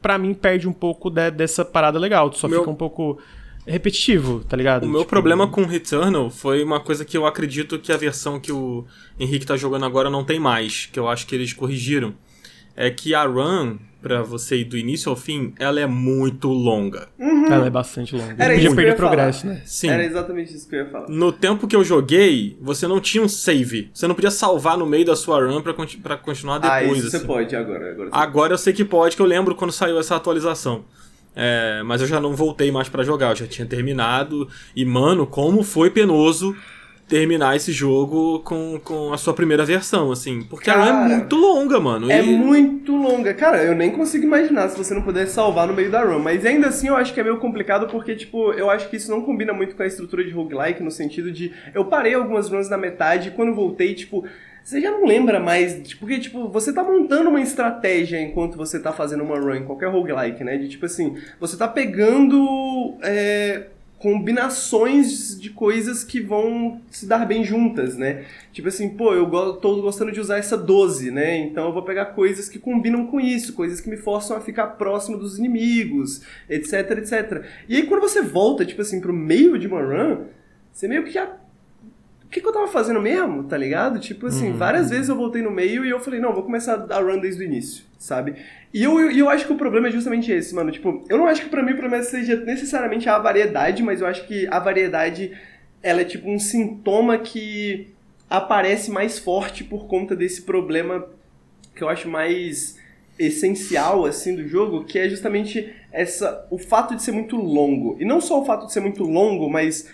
Pra 0.00 0.16
mim 0.16 0.32
perde 0.32 0.68
um 0.68 0.72
pouco 0.72 1.10
de, 1.10 1.30
dessa 1.30 1.64
parada 1.64 1.98
legal. 1.98 2.30
Tu 2.30 2.38
só 2.38 2.46
meu... 2.46 2.60
fica 2.60 2.70
um 2.70 2.74
pouco 2.74 3.18
repetitivo, 3.66 4.44
tá 4.44 4.56
ligado? 4.56 4.84
O 4.84 4.88
meu 4.88 5.00
tipo... 5.00 5.10
problema 5.10 5.48
com 5.48 5.64
Returnal 5.64 6.30
foi 6.30 6.62
uma 6.62 6.80
coisa 6.80 7.04
que 7.04 7.16
eu 7.16 7.26
acredito 7.26 7.78
que 7.78 7.92
a 7.92 7.96
versão 7.96 8.38
que 8.38 8.52
o 8.52 8.84
Henrique 9.18 9.44
tá 9.44 9.56
jogando 9.56 9.84
agora 9.84 10.08
não 10.08 10.24
tem 10.24 10.38
mais, 10.38 10.86
que 10.86 10.98
eu 10.98 11.08
acho 11.08 11.26
que 11.26 11.34
eles 11.34 11.52
corrigiram. 11.52 12.14
É 12.80 12.90
que 12.90 13.12
a 13.12 13.24
run 13.24 13.76
para 14.00 14.22
você 14.22 14.58
ir 14.58 14.64
do 14.64 14.76
início 14.76 15.10
ao 15.10 15.16
fim, 15.16 15.52
ela 15.58 15.80
é 15.80 15.86
muito 15.86 16.48
longa. 16.48 17.08
Uhum. 17.18 17.52
Ela 17.52 17.66
é 17.66 17.70
bastante 17.70 18.14
longa. 18.14 18.36
Era 18.38 18.54
podia 18.54 18.72
perder 18.72 18.94
progresso, 18.94 19.46
né? 19.48 19.60
Sim. 19.64 19.90
Era 19.90 20.04
exatamente 20.04 20.54
isso 20.54 20.68
que 20.68 20.76
eu 20.76 20.84
ia 20.84 20.86
falar. 20.86 21.08
No 21.08 21.32
tempo 21.32 21.66
que 21.66 21.74
eu 21.74 21.82
joguei, 21.82 22.56
você 22.60 22.86
não 22.86 23.00
tinha 23.00 23.20
um 23.22 23.28
save. 23.28 23.90
Você 23.92 24.06
não 24.06 24.14
podia 24.14 24.30
salvar 24.30 24.78
no 24.78 24.86
meio 24.86 25.04
da 25.04 25.16
sua 25.16 25.44
run 25.44 25.60
pra, 25.60 25.74
pra 25.74 26.16
continuar 26.16 26.58
depois. 26.58 26.80
Ah, 26.80 26.84
isso 26.84 27.08
assim. 27.08 27.18
você 27.18 27.24
pode 27.26 27.56
agora. 27.56 27.90
Agora, 27.90 28.10
agora 28.12 28.54
eu 28.54 28.58
sei 28.58 28.72
que 28.72 28.84
pode, 28.84 29.16
que 29.16 29.22
eu 29.22 29.26
lembro 29.26 29.56
quando 29.56 29.72
saiu 29.72 29.98
essa 29.98 30.14
atualização. 30.14 30.84
É, 31.34 31.82
mas 31.84 32.00
eu 32.00 32.06
já 32.06 32.20
não 32.20 32.36
voltei 32.36 32.70
mais 32.70 32.88
para 32.88 33.02
jogar, 33.02 33.30
eu 33.30 33.36
já 33.36 33.46
tinha 33.48 33.66
terminado. 33.66 34.48
E, 34.76 34.84
mano, 34.84 35.26
como 35.26 35.64
foi 35.64 35.90
penoso 35.90 36.56
terminar 37.08 37.56
esse 37.56 37.72
jogo 37.72 38.40
com, 38.40 38.78
com 38.84 39.12
a 39.12 39.18
sua 39.18 39.32
primeira 39.32 39.64
versão, 39.64 40.12
assim. 40.12 40.42
Porque 40.42 40.66
Cara, 40.66 40.86
ela 40.86 41.04
é 41.04 41.16
muito 41.16 41.36
longa, 41.36 41.80
mano. 41.80 42.12
É 42.12 42.22
e... 42.22 42.26
muito 42.26 42.94
longa. 42.94 43.32
Cara, 43.32 43.64
eu 43.64 43.74
nem 43.74 43.90
consigo 43.90 44.24
imaginar 44.24 44.68
se 44.68 44.76
você 44.76 44.92
não 44.94 45.02
pudesse 45.02 45.32
salvar 45.32 45.66
no 45.66 45.72
meio 45.74 45.90
da 45.90 46.04
run. 46.04 46.18
Mas 46.18 46.44
ainda 46.44 46.68
assim 46.68 46.88
eu 46.88 46.96
acho 46.96 47.14
que 47.14 47.20
é 47.20 47.24
meio 47.24 47.38
complicado 47.38 47.88
porque, 47.88 48.14
tipo, 48.14 48.52
eu 48.52 48.70
acho 48.70 48.88
que 48.90 48.96
isso 48.96 49.10
não 49.10 49.22
combina 49.22 49.52
muito 49.52 49.74
com 49.74 49.82
a 49.82 49.86
estrutura 49.86 50.22
de 50.22 50.30
roguelike, 50.30 50.82
no 50.82 50.90
sentido 50.90 51.32
de. 51.32 51.52
Eu 51.74 51.86
parei 51.86 52.14
algumas 52.14 52.50
runs 52.50 52.68
na 52.68 52.76
metade 52.76 53.28
e 53.28 53.32
quando 53.32 53.54
voltei, 53.54 53.94
tipo. 53.94 54.24
Você 54.62 54.82
já 54.82 54.90
não 54.90 55.06
lembra 55.06 55.40
mais, 55.40 55.94
porque, 55.94 56.18
tipo, 56.18 56.46
você 56.50 56.74
tá 56.74 56.82
montando 56.82 57.30
uma 57.30 57.40
estratégia 57.40 58.20
enquanto 58.20 58.58
você 58.58 58.78
tá 58.78 58.92
fazendo 58.92 59.24
uma 59.24 59.40
run, 59.40 59.64
qualquer 59.64 59.88
roguelike, 59.88 60.44
né? 60.44 60.58
De, 60.58 60.68
tipo 60.68 60.84
assim, 60.84 61.16
você 61.40 61.56
tá 61.56 61.66
pegando 61.66 62.98
é, 63.02 63.68
combinações 63.98 65.38
de 65.40 65.50
coisas 65.50 66.04
que 66.04 66.20
vão 66.20 66.80
se 66.90 67.04
dar 67.04 67.26
bem 67.26 67.44
juntas, 67.44 67.96
né? 67.96 68.24
Tipo 68.52 68.68
assim, 68.68 68.90
pô, 68.90 69.12
eu 69.12 69.26
tô 69.56 69.82
gostando 69.82 70.12
de 70.12 70.20
usar 70.20 70.38
essa 70.38 70.56
12, 70.56 71.10
né? 71.10 71.36
Então 71.38 71.66
eu 71.66 71.72
vou 71.72 71.82
pegar 71.82 72.06
coisas 72.06 72.48
que 72.48 72.58
combinam 72.58 73.06
com 73.06 73.20
isso, 73.20 73.54
coisas 73.54 73.80
que 73.80 73.90
me 73.90 73.96
forçam 73.96 74.36
a 74.36 74.40
ficar 74.40 74.68
próximo 74.68 75.18
dos 75.18 75.38
inimigos, 75.38 76.22
etc, 76.48 76.90
etc. 76.98 77.44
E 77.68 77.76
aí 77.76 77.86
quando 77.86 78.00
você 78.00 78.22
volta, 78.22 78.64
tipo 78.64 78.80
assim, 78.80 79.00
pro 79.00 79.12
meio 79.12 79.58
de 79.58 79.66
uma 79.66 79.82
run, 79.82 80.26
você 80.72 80.86
meio 80.86 81.04
que 81.04 81.10
já 81.10 81.36
o 82.28 82.30
que, 82.30 82.42
que, 82.42 82.46
eu 82.46 82.52
tava 82.52 82.68
fazendo 82.68 83.00
mesmo, 83.00 83.44
tá 83.44 83.56
ligado? 83.56 83.98
Tipo 83.98 84.26
assim, 84.26 84.50
uhum. 84.50 84.56
várias 84.58 84.90
vezes 84.90 85.08
eu 85.08 85.16
voltei 85.16 85.40
no 85.40 85.50
meio 85.50 85.82
e 85.82 85.88
eu 85.88 85.98
falei, 85.98 86.20
não, 86.20 86.34
vou 86.34 86.42
começar 86.42 86.86
a 86.90 87.00
run 87.00 87.18
desde 87.18 87.42
o 87.42 87.44
início, 87.46 87.84
sabe? 87.98 88.34
E 88.72 88.84
eu, 88.84 89.00
eu, 89.00 89.10
eu 89.10 89.30
acho 89.30 89.46
que 89.46 89.52
o 89.54 89.56
problema 89.56 89.88
é 89.88 89.90
justamente 89.90 90.30
esse, 90.30 90.54
mano. 90.54 90.70
Tipo, 90.70 91.02
eu 91.08 91.16
não 91.16 91.26
acho 91.26 91.40
que 91.40 91.48
para 91.48 91.62
mim 91.62 91.72
o 91.72 91.78
problema 91.78 92.04
seja 92.04 92.36
necessariamente 92.36 93.08
a 93.08 93.18
variedade, 93.18 93.82
mas 93.82 94.02
eu 94.02 94.06
acho 94.06 94.26
que 94.26 94.46
a 94.48 94.58
variedade, 94.58 95.32
ela 95.82 96.02
é 96.02 96.04
tipo 96.04 96.30
um 96.30 96.38
sintoma 96.38 97.16
que 97.16 97.94
aparece 98.28 98.90
mais 98.90 99.18
forte 99.18 99.64
por 99.64 99.86
conta 99.86 100.14
desse 100.14 100.42
problema 100.42 101.06
que 101.74 101.82
eu 101.82 101.88
acho 101.88 102.10
mais 102.10 102.76
essencial 103.18 104.04
assim 104.04 104.36
do 104.36 104.46
jogo, 104.46 104.84
que 104.84 104.98
é 104.98 105.08
justamente 105.08 105.72
essa 105.90 106.46
o 106.50 106.58
fato 106.58 106.94
de 106.94 107.02
ser 107.02 107.12
muito 107.12 107.36
longo. 107.36 107.96
E 107.98 108.04
não 108.04 108.20
só 108.20 108.38
o 108.38 108.44
fato 108.44 108.66
de 108.66 108.72
ser 108.74 108.80
muito 108.80 109.02
longo, 109.02 109.48
mas 109.48 109.90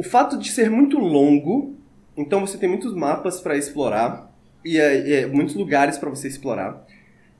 o 0.00 0.02
fato 0.02 0.38
de 0.38 0.50
ser 0.50 0.70
muito 0.70 0.98
longo, 0.98 1.76
então 2.16 2.40
você 2.40 2.56
tem 2.56 2.66
muitos 2.66 2.94
mapas 2.94 3.38
para 3.38 3.54
explorar 3.54 4.34
e 4.64 4.78
é, 4.78 5.12
é, 5.12 5.26
muitos 5.26 5.54
lugares 5.54 5.98
para 5.98 6.08
você 6.08 6.26
explorar. 6.26 6.86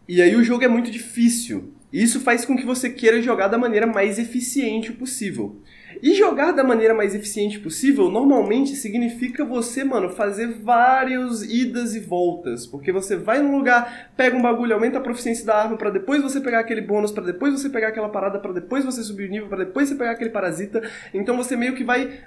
E 0.06 0.20
aí 0.20 0.36
o 0.36 0.44
jogo 0.44 0.62
é 0.62 0.68
muito 0.68 0.90
difícil. 0.90 1.72
E 1.90 2.02
isso 2.02 2.20
faz 2.20 2.44
com 2.44 2.54
que 2.58 2.66
você 2.66 2.90
queira 2.90 3.22
jogar 3.22 3.48
da 3.48 3.56
maneira 3.56 3.86
mais 3.86 4.18
eficiente 4.18 4.92
possível. 4.92 5.56
E 6.02 6.12
jogar 6.12 6.52
da 6.52 6.62
maneira 6.62 6.92
mais 6.92 7.14
eficiente 7.14 7.58
possível 7.58 8.10
normalmente 8.10 8.76
significa 8.76 9.42
você, 9.42 9.82
mano, 9.82 10.10
fazer 10.10 10.60
várias 10.60 11.42
idas 11.42 11.94
e 11.94 12.00
voltas. 12.00 12.66
Porque 12.66 12.92
você 12.92 13.16
vai 13.16 13.42
num 13.42 13.56
lugar, 13.56 14.12
pega 14.14 14.36
um 14.36 14.42
bagulho, 14.42 14.74
aumenta 14.74 14.98
a 14.98 15.00
proficiência 15.00 15.46
da 15.46 15.56
arma 15.56 15.78
para 15.78 15.88
depois 15.88 16.22
você 16.22 16.42
pegar 16.42 16.60
aquele 16.60 16.82
bônus, 16.82 17.10
para 17.10 17.24
depois 17.24 17.54
você 17.54 17.70
pegar 17.70 17.88
aquela 17.88 18.10
parada, 18.10 18.38
para 18.38 18.52
depois 18.52 18.84
você 18.84 19.02
subir 19.02 19.28
o 19.28 19.30
nível, 19.30 19.48
para 19.48 19.64
depois 19.64 19.88
você 19.88 19.94
pegar 19.94 20.10
aquele 20.10 20.30
parasita. 20.30 20.82
Então 21.14 21.38
você 21.38 21.56
meio 21.56 21.74
que 21.74 21.82
vai 21.82 22.20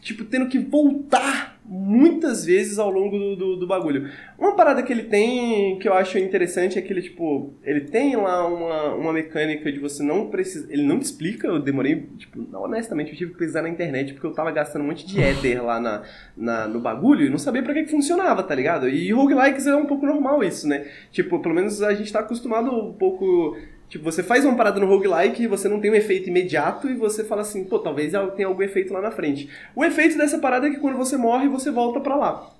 tipo, 0.00 0.24
tendo 0.24 0.48
que 0.48 0.58
voltar 0.58 1.58
muitas 1.68 2.46
vezes 2.46 2.78
ao 2.78 2.90
longo 2.90 3.18
do, 3.18 3.36
do, 3.36 3.56
do, 3.56 3.66
bagulho. 3.66 4.10
Uma 4.38 4.56
parada 4.56 4.82
que 4.82 4.90
ele 4.90 5.02
tem, 5.02 5.78
que 5.78 5.86
eu 5.86 5.92
acho 5.92 6.18
interessante, 6.18 6.78
é 6.78 6.82
que 6.82 6.90
ele, 6.90 7.02
tipo, 7.02 7.52
ele 7.62 7.82
tem 7.82 8.16
lá 8.16 8.46
uma, 8.46 8.94
uma 8.94 9.12
mecânica 9.12 9.70
de 9.70 9.78
você 9.78 10.02
não 10.02 10.30
precisar... 10.30 10.72
Ele 10.72 10.82
não 10.82 10.98
te 10.98 11.02
explica, 11.02 11.46
eu 11.46 11.58
demorei, 11.58 12.08
tipo, 12.16 12.42
honestamente, 12.56 13.12
eu 13.12 13.18
tive 13.18 13.32
que 13.32 13.38
pesquisar 13.38 13.62
na 13.62 13.68
internet, 13.68 14.14
porque 14.14 14.26
eu 14.26 14.32
tava 14.32 14.50
gastando 14.50 14.82
um 14.82 14.88
monte 14.88 15.06
de 15.06 15.20
Ether 15.20 15.62
lá 15.62 15.78
na, 15.78 16.02
na, 16.34 16.66
no 16.66 16.80
bagulho 16.80 17.26
e 17.26 17.30
não 17.30 17.38
sabia 17.38 17.62
pra 17.62 17.74
que, 17.74 17.84
que 17.84 17.90
funcionava, 17.90 18.42
tá 18.42 18.54
ligado? 18.54 18.88
E 18.88 19.12
roguelikes 19.12 19.66
é 19.66 19.76
um 19.76 19.86
pouco 19.86 20.06
normal 20.06 20.42
isso, 20.42 20.66
né? 20.66 20.86
Tipo, 21.12 21.38
pelo 21.40 21.54
menos 21.54 21.82
a 21.82 21.92
gente 21.92 22.10
tá 22.10 22.20
acostumado 22.20 22.70
um 22.70 22.94
pouco 22.94 23.56
Tipo, 23.88 24.04
você 24.04 24.22
faz 24.22 24.44
uma 24.44 24.54
parada 24.54 24.78
no 24.78 24.86
roguelike 24.86 25.42
e 25.42 25.46
você 25.46 25.68
não 25.68 25.80
tem 25.80 25.90
um 25.90 25.94
efeito 25.94 26.28
imediato 26.28 26.88
e 26.90 26.94
você 26.94 27.24
fala 27.24 27.40
assim, 27.40 27.64
pô, 27.64 27.78
talvez 27.78 28.12
tenha 28.36 28.46
algum 28.46 28.62
efeito 28.62 28.92
lá 28.92 29.00
na 29.00 29.10
frente. 29.10 29.48
O 29.74 29.82
efeito 29.82 30.18
dessa 30.18 30.38
parada 30.38 30.68
é 30.68 30.70
que 30.70 30.78
quando 30.78 30.98
você 30.98 31.16
morre, 31.16 31.48
você 31.48 31.70
volta 31.70 31.98
para 32.00 32.14
lá. 32.14 32.50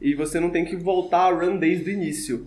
E 0.00 0.14
você 0.14 0.40
não 0.40 0.48
tem 0.48 0.64
que 0.64 0.76
voltar 0.76 1.26
a 1.26 1.30
run 1.30 1.56
desde 1.56 1.90
o 1.90 1.92
início. 1.92 2.46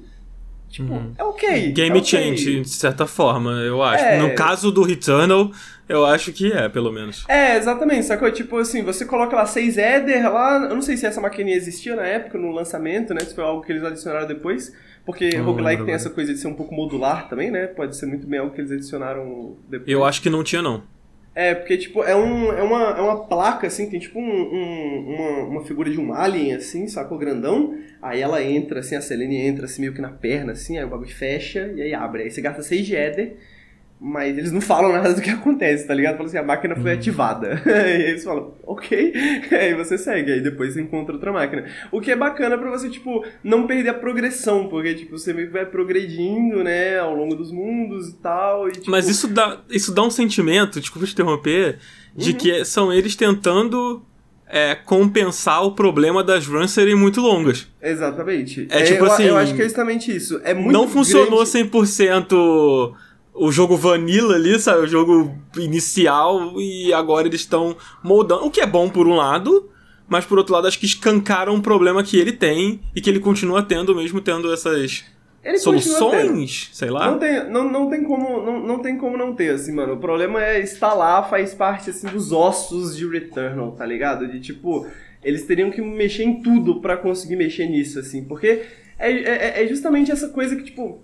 Tipo, 0.72 0.93
uhum. 0.93 1.13
é 1.18 1.23
ok. 1.23 1.72
Game 1.73 1.97
é 1.97 2.01
okay. 2.01 2.03
change, 2.03 2.61
de 2.61 2.69
certa 2.69 3.05
forma, 3.05 3.51
eu 3.59 3.84
acho. 3.84 4.03
É... 4.03 4.18
No 4.18 4.34
caso 4.34 4.72
do 4.72 4.81
Returnal, 4.84 5.51
eu 5.88 6.05
acho 6.05 6.31
que 6.31 6.51
é, 6.51 6.69
pelo 6.69 6.91
menos. 6.91 7.26
É, 7.27 7.57
exatamente, 7.57 8.05
sacou? 8.05 8.31
Tipo 8.31 8.57
assim, 8.57 8.81
você 8.81 9.05
coloca 9.05 9.35
lá 9.35 9.45
6 9.45 9.77
Eder 9.77 10.34
lá, 10.34 10.68
eu 10.69 10.73
não 10.73 10.81
sei 10.81 10.95
se 10.95 11.05
essa 11.05 11.19
maquininha 11.19 11.57
existia 11.57 11.95
na 11.95 12.07
época, 12.07 12.38
no 12.38 12.51
lançamento, 12.51 13.13
né? 13.13 13.19
Se 13.19 13.35
foi 13.35 13.43
algo 13.43 13.61
que 13.61 13.72
eles 13.72 13.84
adicionaram 13.84 14.26
depois. 14.26 14.73
Porque 15.06 15.38
não, 15.38 15.45
roguelike 15.45 15.84
tem 15.84 15.94
essa 15.94 16.10
coisa 16.10 16.34
de 16.34 16.40
ser 16.40 16.48
um 16.48 16.53
pouco 16.53 16.73
modular 16.73 17.28
também, 17.28 17.49
né? 17.49 17.68
Pode 17.68 17.95
ser 17.95 18.06
muito 18.06 18.28
bem 18.28 18.40
algo 18.40 18.53
que 18.53 18.61
eles 18.61 18.72
adicionaram 18.72 19.56
depois. 19.68 19.90
Eu 19.90 20.06
acho 20.06 20.22
que 20.22 20.30
não 20.30 20.44
tinha, 20.44 20.61
não. 20.61 20.84
É, 21.34 21.56
porque, 21.56 21.78
tipo, 21.78 22.03
é, 22.03 22.15
um, 22.15 22.52
é, 22.52 22.61
uma, 22.61 22.82
é 22.90 23.02
uma 23.02 23.26
placa, 23.26 23.65
assim, 23.65 23.90
tem 23.90 23.99
tipo 23.99 24.19
um, 24.19 24.23
um, 24.23 25.15
uma, 25.15 25.44
uma 25.45 25.64
figura 25.64 25.90
de 25.90 25.99
um 25.99 26.14
alien, 26.14 26.56
assim, 26.56 26.88
sacou? 26.88 27.18
Grandão. 27.18 27.78
Aí 28.02 28.19
ela 28.19 28.44
entra, 28.44 28.82
assim, 28.82 28.95
a 28.95 29.02
Selene 29.02 29.38
entra, 29.38 29.65
assim, 29.65 29.82
meio 29.82 29.94
que 29.94 30.02
na 30.02 30.10
perna, 30.10 30.52
assim, 30.52 30.78
aí 30.78 30.84
o 30.84 30.90
bagulho 30.90 31.10
fecha 31.10 31.72
e 31.73 31.82
aí 31.82 31.94
abre. 31.94 32.23
Aí 32.23 32.32
você 32.32 32.41
gasta 32.41 32.61
6 32.61 32.86
de 32.86 32.95
mas 34.03 34.36
eles 34.36 34.52
não 34.52 34.60
falam 34.60 34.91
nada 34.91 35.14
do 35.14 35.22
que 35.22 35.30
acontece, 35.30 35.86
tá 35.86 35.94
ligado? 35.94 36.14
Falam 36.14 36.26
assim, 36.26 36.38
a 36.40 36.44
máquina 36.44 36.76
foi 36.76 36.91
uhum. 36.91 36.98
ativada. 36.98 37.61
e 37.64 37.69
aí 37.69 38.02
eles 38.02 38.23
falam, 38.23 38.56
ok, 38.64 39.14
aí 39.52 39.76
você 39.76 39.95
segue, 39.95 40.32
aí 40.32 40.41
depois 40.41 40.73
você 40.73 40.82
encontra 40.82 41.14
outra 41.14 41.32
máquina. 41.32 41.65
O 41.91 42.02
que 42.02 42.10
é 42.10 42.15
bacana 42.15 42.57
pra 42.57 42.72
você, 42.72 42.90
tipo, 42.90 43.23
não 43.44 43.68
perder 43.68 43.90
a 43.90 43.94
progressão, 43.94 44.68
porque, 44.68 44.95
tipo, 44.95 45.19
você 45.19 45.32
vai 45.45 45.68
progredindo, 45.68 46.64
né, 46.64 46.98
ao 46.98 47.15
longo 47.15 47.36
dos 47.36 47.52
mundos 47.52 48.10
e 48.10 48.14
tal. 48.15 48.68
E, 48.68 48.72
tipo... 48.72 48.90
Mas 48.90 49.07
isso 49.07 49.28
dá, 49.28 49.61
isso 49.69 49.94
dá 49.94 50.02
um 50.02 50.10
sentimento, 50.10 50.80
desculpa 50.80 51.06
te 51.06 51.14
interromper, 51.14 51.78
de 52.15 52.32
uhum. 52.32 52.38
que 52.38 52.65
são 52.65 52.91
eles 52.91 53.15
tentando 53.15 54.03
é, 54.48 54.73
compensar 54.73 55.64
o 55.64 55.73
problema 55.73 56.23
das 56.23 56.48
runs 56.48 56.72
serem 56.72 56.95
muito 56.95 57.22
longas. 57.22 57.68
Exatamente. 57.80 58.65
É, 58.72 58.82
tipo 58.82 59.06
eu, 59.06 59.11
assim. 59.11 59.23
Eu 59.26 59.38
acho 59.38 59.53
que 59.53 59.61
é 59.61 59.65
justamente 59.65 60.14
isso. 60.14 60.41
É 60.44 60.56
muito 60.56 60.73
Não 60.73 60.88
funcionou 60.88 61.45
grande... 61.45 61.69
100% 61.69 62.94
o 63.33 63.51
jogo 63.51 63.77
vanilla 63.77 64.35
ali, 64.35 64.59
sabe? 64.59 64.83
O 64.83 64.87
jogo 64.87 65.33
inicial, 65.57 66.59
e 66.59 66.93
agora 66.93 67.27
eles 67.27 67.41
estão 67.41 67.75
moldando. 68.03 68.45
O 68.45 68.51
que 68.51 68.61
é 68.61 68.65
bom 68.65 68.89
por 68.89 69.07
um 69.07 69.15
lado, 69.15 69.69
mas 70.07 70.25
por 70.25 70.37
outro 70.37 70.53
lado, 70.53 70.67
acho 70.67 70.79
que 70.79 70.85
escancaram 70.85 71.55
um 71.55 71.61
problema 71.61 72.03
que 72.03 72.17
ele 72.17 72.31
tem 72.31 72.81
e 72.95 73.01
que 73.01 73.09
ele 73.09 73.19
continua 73.19 73.63
tendo, 73.63 73.95
mesmo 73.95 74.19
tendo 74.19 74.51
essas 74.53 75.05
ele 75.43 75.57
soluções, 75.57 76.69
sei 76.73 76.89
lá. 76.89 77.09
Não 77.09 77.17
tem, 77.17 77.49
não, 77.49 77.71
não, 77.71 77.89
tem 77.89 78.03
como, 78.03 78.45
não, 78.45 78.59
não 78.59 78.79
tem 78.79 78.97
como 78.97 79.17
não 79.17 79.33
ter, 79.33 79.51
assim, 79.51 79.73
mano. 79.73 79.93
O 79.93 79.97
problema 79.97 80.43
é 80.43 80.59
estar 80.59 80.93
lá, 80.93 81.23
faz 81.23 81.53
parte, 81.53 81.89
assim, 81.89 82.07
dos 82.07 82.31
ossos 82.31 82.95
de 82.95 83.07
Returnal, 83.07 83.71
tá 83.71 83.85
ligado? 83.85 84.27
De, 84.27 84.39
tipo, 84.39 84.85
eles 85.23 85.45
teriam 85.45 85.71
que 85.71 85.81
mexer 85.81 86.23
em 86.23 86.41
tudo 86.41 86.79
para 86.79 86.95
conseguir 86.95 87.35
mexer 87.35 87.67
nisso, 87.67 87.97
assim. 87.97 88.23
Porque 88.23 88.63
é, 88.99 89.11
é, 89.11 89.63
é 89.63 89.67
justamente 89.67 90.11
essa 90.11 90.29
coisa 90.29 90.55
que, 90.55 90.63
tipo, 90.63 91.01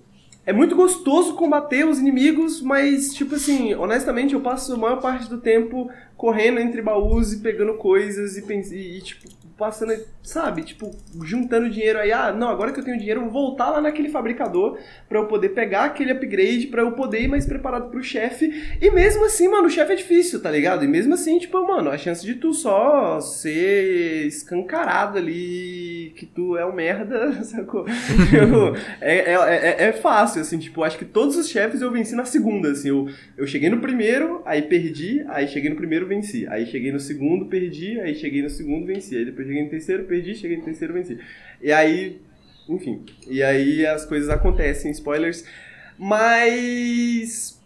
é 0.48 0.54
muito 0.54 0.78
gostoso 0.78 1.34
combater 1.34 1.86
os 1.86 2.00
inimigos, 2.00 2.62
mas, 2.62 3.14
tipo 3.14 3.36
assim, 3.36 3.74
honestamente, 3.76 4.34
eu 4.34 4.40
passo 4.40 4.74
a 4.74 4.78
maior 4.78 5.02
parte 5.02 5.30
do 5.30 5.42
tempo 5.42 5.92
correndo 6.16 6.62
entre 6.62 6.82
baús 6.82 7.34
e 7.34 7.40
pegando 7.40 7.74
coisas 7.74 8.38
e, 8.38 8.74
e, 8.74 8.98
e 8.98 9.02
tipo, 9.02 9.28
passando, 9.58 9.94
sabe, 10.22 10.64
tipo, 10.64 10.96
juntando 11.24 11.70
dinheiro 11.70 12.00
aí, 12.00 12.12
ah, 12.12 12.32
não, 12.32 12.50
agora 12.50 12.72
que 12.72 12.80
eu 12.80 12.84
tenho 12.84 12.98
dinheiro, 12.98 13.22
eu 13.22 13.30
vou 13.30 13.48
voltar 13.48 13.70
lá 13.70 13.82
naquele 13.82 14.10
fabricador 14.10 14.78
para 15.10 15.20
eu 15.20 15.26
poder 15.26 15.50
pegar 15.50 15.86
aquele 15.86 16.12
upgrade, 16.12 16.68
para 16.68 16.82
eu 16.82 16.92
poder 16.92 17.22
ir 17.22 17.28
mais 17.28 17.46
preparado 17.46 17.90
pro 17.90 18.04
chefe. 18.04 18.78
E 18.80 18.92
mesmo 18.92 19.26
assim, 19.26 19.48
mano, 19.48 19.68
o 19.68 19.70
chefe 19.70 19.94
é 19.94 19.96
difícil, 19.96 20.42
tá 20.42 20.52
ligado? 20.52 20.86
E 20.86 20.88
mesmo 20.88 21.14
assim, 21.14 21.40
tipo, 21.40 21.60
mano, 21.66 21.90
a 21.90 21.98
chance 21.98 22.26
de 22.26 22.36
tu 22.36 22.54
só 22.54 23.20
ser 23.20 24.28
escancarado 24.28 25.18
ali, 25.18 26.14
que 26.16 26.26
tu 26.26 26.56
é 26.56 26.66
um 26.66 26.74
merda, 26.74 27.32
sacou? 27.44 27.86
é, 29.02 29.34
é, 29.34 29.34
é, 29.34 29.84
é, 29.88 29.92
fácil, 29.94 30.42
assim, 30.42 30.60
tipo, 30.60 30.84
acho 30.84 30.98
que 30.98 31.06
todos 31.06 31.36
os 31.36 31.50
chefes 31.50 31.82
eu 31.82 31.92
venci 31.92 32.16
na 32.16 32.26
segunda, 32.26 32.72
assim, 32.72 32.90
eu, 32.90 33.08
eu 33.36 33.48
cheguei 33.48 33.70
no 33.70 33.80
primeiro, 33.80 34.42
aí 34.46 34.62
perdi, 34.62 35.26
aí 35.30 35.48
cheguei 35.48 35.70
no 35.70 35.76
primeiro, 35.76 36.06
venci. 36.06 36.48
Aí 36.48 36.66
cheguei 36.66 36.92
no 36.92 37.00
segundo, 37.00 37.46
perdi, 37.46 38.00
aí 38.00 38.16
cheguei 38.16 38.42
no 38.42 38.50
segundo, 38.50 38.86
venci. 38.86 39.16
Aí 39.16 39.26
depois 39.26 39.47
cheguei 39.48 39.64
no 39.64 39.70
terceiro, 39.70 40.04
perdi, 40.04 40.36
cheguei 40.36 40.58
no 40.58 40.64
terceiro, 40.64 40.94
venci. 40.94 41.20
E 41.62 41.72
aí, 41.72 42.22
enfim. 42.70 43.04
E 43.28 43.42
aí 43.42 43.86
as 43.86 44.06
coisas 44.06 44.30
acontecem, 44.30 44.92
spoilers. 44.92 45.46
Mas. 45.98 47.58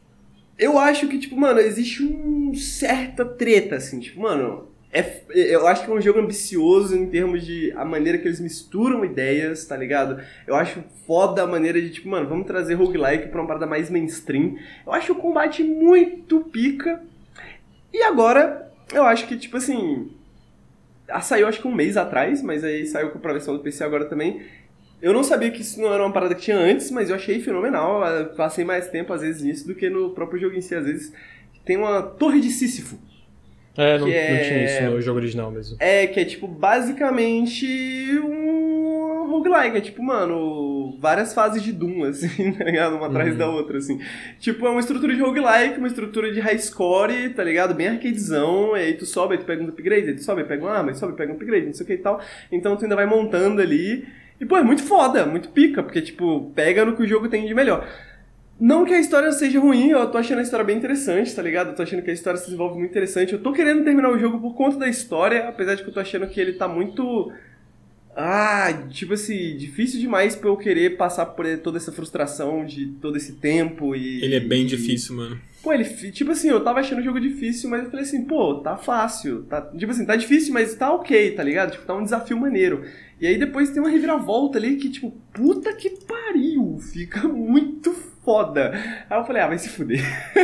Eu 0.57 0.77
acho 0.77 1.07
que, 1.07 1.17
tipo, 1.17 1.35
mano, 1.35 1.59
existe 1.59 2.03
um 2.03 2.53
certa 2.53 3.25
treta, 3.25 3.77
assim, 3.77 3.99
tipo, 3.99 4.21
mano. 4.21 4.69
É, 4.93 5.21
eu 5.33 5.65
acho 5.67 5.85
que 5.85 5.89
é 5.89 5.93
um 5.93 6.01
jogo 6.01 6.19
ambicioso 6.19 6.95
em 6.97 7.09
termos 7.09 7.45
de 7.45 7.71
a 7.77 7.85
maneira 7.85 8.17
que 8.17 8.27
eles 8.27 8.41
misturam 8.41 9.05
ideias, 9.05 9.65
tá 9.65 9.77
ligado? 9.77 10.21
Eu 10.45 10.53
acho 10.53 10.83
foda 11.07 11.43
a 11.43 11.47
maneira 11.47 11.81
de, 11.81 11.89
tipo, 11.89 12.09
mano, 12.09 12.27
vamos 12.27 12.45
trazer 12.45 12.73
roguelike 12.73 13.29
pra 13.29 13.39
uma 13.39 13.47
parada 13.47 13.65
mais 13.65 13.89
mainstream. 13.89 14.57
Eu 14.85 14.91
acho 14.91 15.13
o 15.13 15.15
combate 15.15 15.63
muito 15.63 16.41
pica. 16.41 17.01
E 17.93 18.03
agora, 18.03 18.69
eu 18.93 19.03
acho 19.05 19.27
que, 19.27 19.37
tipo 19.37 19.57
assim, 19.57 20.11
saiu 21.19 21.47
acho 21.47 21.59
que 21.59 21.67
um 21.67 21.73
mês 21.73 21.97
atrás, 21.97 22.41
mas 22.41 22.63
aí 22.63 22.85
saiu 22.85 23.09
pra 23.09 23.33
versão 23.33 23.57
do 23.57 23.63
PC 23.63 23.83
agora 23.83 24.05
também. 24.05 24.41
Eu 25.01 25.13
não 25.13 25.23
sabia 25.23 25.49
que 25.49 25.61
isso 25.61 25.81
não 25.81 25.91
era 25.91 26.03
uma 26.03 26.13
parada 26.13 26.35
que 26.35 26.41
tinha 26.41 26.57
antes, 26.57 26.91
mas 26.91 27.09
eu 27.09 27.15
achei 27.15 27.39
fenomenal. 27.41 28.05
Eu 28.05 28.27
passei 28.35 28.63
mais 28.63 28.87
tempo, 28.87 29.11
às 29.11 29.21
vezes, 29.21 29.41
nisso 29.41 29.67
do 29.67 29.73
que 29.73 29.89
no 29.89 30.11
próprio 30.11 30.39
jogo 30.39 30.55
em 30.55 30.61
si. 30.61 30.75
Às 30.75 30.85
vezes 30.85 31.13
tem 31.65 31.75
uma 31.75 32.03
torre 32.03 32.39
de 32.39 32.51
Sísifo. 32.51 32.99
É, 33.75 33.97
não, 33.97 34.07
é... 34.07 34.33
não 34.33 34.43
tinha 34.43 34.65
isso 34.65 34.83
no 34.83 35.01
jogo 35.01 35.17
original 35.17 35.49
mesmo. 35.49 35.77
É, 35.79 36.05
que 36.05 36.19
é 36.19 36.25
tipo 36.25 36.47
basicamente 36.47 37.65
um 38.23 38.80
roguelike. 39.31 39.77
É 39.77 39.81
tipo, 39.81 40.03
mano, 40.03 40.97
várias 40.99 41.33
fases 41.33 41.63
de 41.63 41.71
Doom, 41.71 42.03
assim, 42.09 42.53
tá 42.53 42.63
ligado? 42.63 42.95
Uma 42.95 43.07
atrás 43.07 43.31
uhum. 43.31 43.37
da 43.37 43.49
outra, 43.49 43.77
assim. 43.77 43.99
Tipo, 44.39 44.67
é 44.67 44.69
uma 44.69 44.79
estrutura 44.79 45.15
de 45.15 45.21
roguelike, 45.21 45.77
uma 45.77 45.87
estrutura 45.87 46.31
de 46.31 46.39
high 46.39 46.59
score, 46.59 47.29
tá 47.29 47.43
ligado? 47.43 47.73
Bem 47.73 47.87
arcadezão. 47.87 48.75
E 48.77 48.81
aí 48.81 48.93
tu 48.93 49.05
sobe, 49.05 49.35
aí 49.35 49.39
tu 49.39 49.45
pega 49.45 49.63
um 49.63 49.67
upgrade, 49.67 50.09
aí 50.09 50.15
tu 50.15 50.23
sobe, 50.23 50.43
pega 50.43 50.63
um 50.63 50.67
arma, 50.67 50.91
aí 50.91 50.95
sobe, 50.95 51.13
pega 51.13 51.31
um 51.31 51.35
upgrade, 51.35 51.65
não 51.65 51.73
sei 51.73 51.83
o 51.83 51.87
que 51.87 51.93
e 51.93 51.97
tal. 51.97 52.21
Então 52.51 52.75
tu 52.75 52.83
ainda 52.83 52.95
vai 52.95 53.05
montando 53.05 53.61
ali. 53.61 54.05
E, 54.39 54.45
pô, 54.45 54.57
é 54.57 54.63
muito 54.63 54.83
foda, 54.83 55.25
muito 55.25 55.49
pica, 55.49 55.83
porque, 55.83 56.01
tipo, 56.01 56.51
pega 56.55 56.83
no 56.83 56.95
que 56.95 57.03
o 57.03 57.07
jogo 57.07 57.29
tem 57.29 57.45
de 57.45 57.53
melhor. 57.53 57.87
Não 58.61 58.85
que 58.85 58.93
a 58.93 58.99
história 58.99 59.31
seja 59.31 59.59
ruim, 59.59 59.89
eu 59.89 60.11
tô 60.11 60.19
achando 60.19 60.37
a 60.37 60.43
história 60.43 60.63
bem 60.63 60.77
interessante, 60.77 61.35
tá 61.35 61.41
ligado? 61.41 61.69
Eu 61.69 61.75
tô 61.75 61.81
achando 61.81 62.03
que 62.03 62.11
a 62.11 62.13
história 62.13 62.37
se 62.37 62.45
desenvolve 62.45 62.77
muito 62.77 62.91
interessante. 62.91 63.33
Eu 63.33 63.41
tô 63.41 63.51
querendo 63.51 63.83
terminar 63.83 64.11
o 64.11 64.19
jogo 64.19 64.39
por 64.39 64.53
conta 64.53 64.77
da 64.77 64.87
história, 64.87 65.47
apesar 65.47 65.73
de 65.73 65.81
que 65.81 65.89
eu 65.89 65.93
tô 65.93 65.99
achando 65.99 66.27
que 66.27 66.39
ele 66.39 66.53
tá 66.53 66.67
muito. 66.67 67.31
Ah, 68.15 68.87
tipo 68.89 69.13
assim, 69.13 69.55
difícil 69.55 69.99
demais 69.99 70.35
pra 70.35 70.49
eu 70.49 70.57
querer 70.57 70.97
passar 70.97 71.25
por 71.27 71.45
toda 71.59 71.77
essa 71.77 71.91
frustração 71.91 72.65
de 72.65 72.87
todo 73.01 73.15
esse 73.17 73.33
tempo 73.33 73.95
e. 73.95 74.23
Ele 74.23 74.35
é 74.35 74.39
bem 74.39 74.63
e... 74.63 74.65
difícil, 74.65 75.15
mano. 75.15 75.39
Pô, 75.63 75.71
ele. 75.71 75.85
Tipo 76.11 76.31
assim, 76.31 76.49
eu 76.49 76.63
tava 76.63 76.79
achando 76.79 76.99
o 76.99 77.03
jogo 77.03 77.19
difícil, 77.19 77.69
mas 77.69 77.83
eu 77.83 77.89
falei 77.89 78.05
assim, 78.05 78.25
pô, 78.25 78.55
tá 78.55 78.75
fácil. 78.75 79.43
Tá, 79.43 79.61
tipo 79.61 79.91
assim, 79.91 80.05
tá 80.05 80.15
difícil, 80.15 80.53
mas 80.53 80.75
tá 80.75 80.91
ok, 80.93 81.31
tá 81.31 81.43
ligado? 81.43 81.71
Tipo, 81.71 81.85
tá 81.85 81.95
um 81.95 82.03
desafio 82.03 82.37
maneiro. 82.37 82.83
E 83.19 83.27
aí 83.27 83.37
depois 83.37 83.69
tem 83.69 83.81
uma 83.81 83.89
reviravolta 83.89 84.57
ali 84.57 84.75
que, 84.75 84.89
tipo, 84.89 85.11
puta 85.31 85.73
que 85.73 85.91
pariu! 86.05 86.79
Fica 86.91 87.27
muito 87.29 87.95
foda. 88.23 88.71
Aí 89.09 89.19
eu 89.19 89.25
falei, 89.25 89.41
ah, 89.41 89.47
vai 89.47 89.57
se 89.57 89.69
fuder. 89.69 90.01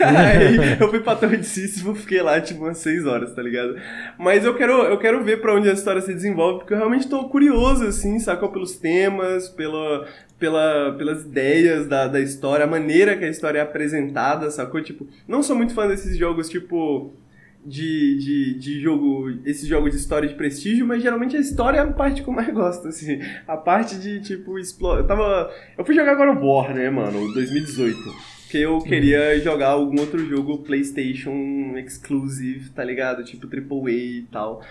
aí 0.00 0.78
eu 0.80 0.88
fui 0.88 1.00
pra 1.00 1.16
Torre 1.16 1.36
de 1.36 1.46
Sísifo, 1.46 1.94
fiquei 1.94 2.22
lá, 2.22 2.40
tipo, 2.40 2.64
umas 2.64 2.78
6 2.78 3.06
horas, 3.06 3.32
tá 3.34 3.42
ligado? 3.42 3.76
Mas 4.18 4.44
eu 4.44 4.54
quero, 4.54 4.72
eu 4.84 4.98
quero 4.98 5.22
ver 5.24 5.40
pra 5.40 5.54
onde 5.54 5.68
a 5.68 5.72
história 5.72 6.00
se 6.00 6.14
desenvolve, 6.14 6.60
porque 6.60 6.72
eu 6.72 6.78
realmente 6.78 7.08
tô 7.08 7.28
curioso, 7.28 7.84
assim, 7.84 8.18
sacou? 8.18 8.50
Pelos 8.50 8.76
temas, 8.76 9.48
pela, 9.48 10.06
pela, 10.38 10.94
pelas 10.96 11.22
ideias 11.22 11.86
da, 11.86 12.06
da 12.06 12.20
história, 12.20 12.64
a 12.64 12.68
maneira 12.68 13.16
que 13.16 13.24
a 13.24 13.30
história 13.30 13.58
é 13.58 13.62
apresentada, 13.62 14.50
sacou? 14.50 14.80
Tipo, 14.82 15.06
não 15.26 15.42
sou 15.42 15.56
muito 15.56 15.74
fã 15.74 15.88
desses 15.88 16.16
jogos, 16.16 16.48
tipo 16.48 17.12
de, 17.64 18.18
de, 18.18 18.54
de 18.58 18.80
jogo, 18.80 19.30
esses 19.44 19.66
jogos 19.66 19.92
de 19.92 19.96
história 19.96 20.28
de 20.28 20.34
prestígio, 20.34 20.86
mas 20.86 21.02
geralmente 21.02 21.36
a 21.36 21.40
história 21.40 21.78
é 21.78 21.80
a 21.80 21.86
parte 21.86 22.22
que 22.22 22.28
eu 22.28 22.34
mais 22.34 22.52
gosto, 22.54 22.88
assim. 22.88 23.20
A 23.46 23.56
parte 23.56 23.96
de, 23.96 24.20
tipo, 24.20 24.58
explorar. 24.58 25.00
Eu 25.00 25.06
tava. 25.06 25.50
Eu 25.76 25.84
fui 25.84 25.94
jogar 25.94 26.12
agora 26.12 26.32
o 26.32 26.46
War, 26.46 26.74
né, 26.74 26.90
mano, 26.90 27.32
2018. 27.32 27.98
Que 28.50 28.58
eu 28.60 28.78
queria 28.78 29.40
jogar 29.40 29.70
algum 29.70 29.98
outro 29.98 30.24
jogo 30.24 30.58
PlayStation 30.58 31.76
exclusive, 31.76 32.70
tá 32.70 32.84
ligado? 32.84 33.24
Tipo 33.24 33.48
AAA 33.48 33.90
e 33.90 34.26
tal. 34.30 34.62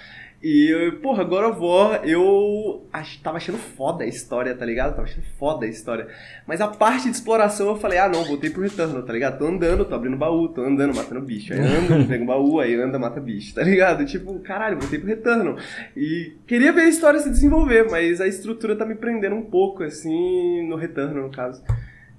E, 0.43 0.91
porra, 1.01 1.23
God 1.23 1.51
of 1.51 1.59
War, 1.61 2.01
eu 2.03 2.85
ach, 2.91 3.17
tava 3.23 3.37
achando 3.37 3.57
foda 3.57 4.03
a 4.03 4.07
história, 4.07 4.53
tá 4.53 4.65
ligado? 4.65 4.93
Tava 4.93 5.03
achando 5.03 5.23
foda 5.39 5.65
a 5.65 5.69
história. 5.69 6.09
Mas 6.45 6.59
a 6.59 6.67
parte 6.67 7.05
de 7.05 7.11
exploração 7.11 7.69
eu 7.69 7.77
falei, 7.77 7.97
ah 7.97 8.09
não, 8.09 8.25
voltei 8.25 8.49
pro 8.49 8.61
Returnal, 8.61 9.03
tá 9.03 9.13
ligado? 9.13 9.39
Tô 9.39 9.47
andando, 9.47 9.85
tô 9.85 9.95
abrindo 9.95 10.17
baú, 10.17 10.49
tô 10.49 10.61
andando, 10.61 10.93
matando 10.93 11.21
bicho. 11.21 11.53
Aí 11.53 11.61
ando, 11.61 12.03
pego 12.09 12.23
um 12.25 12.27
baú, 12.27 12.59
aí 12.59 12.75
anda, 12.75 12.99
mata 12.99 13.21
bicho, 13.21 13.55
tá 13.55 13.63
ligado? 13.63 14.05
Tipo, 14.05 14.37
caralho, 14.39 14.77
voltei 14.77 14.99
pro 14.99 15.07
Returnal. 15.07 15.55
E 15.95 16.33
queria 16.45 16.73
ver 16.73 16.81
a 16.81 16.89
história 16.89 17.21
se 17.21 17.29
desenvolver, 17.29 17.89
mas 17.89 18.19
a 18.19 18.27
estrutura 18.27 18.75
tá 18.75 18.85
me 18.85 18.95
prendendo 18.95 19.37
um 19.37 19.43
pouco, 19.43 19.81
assim, 19.81 20.67
no 20.67 20.75
Returnal, 20.75 21.23
no 21.23 21.31
caso. 21.31 21.63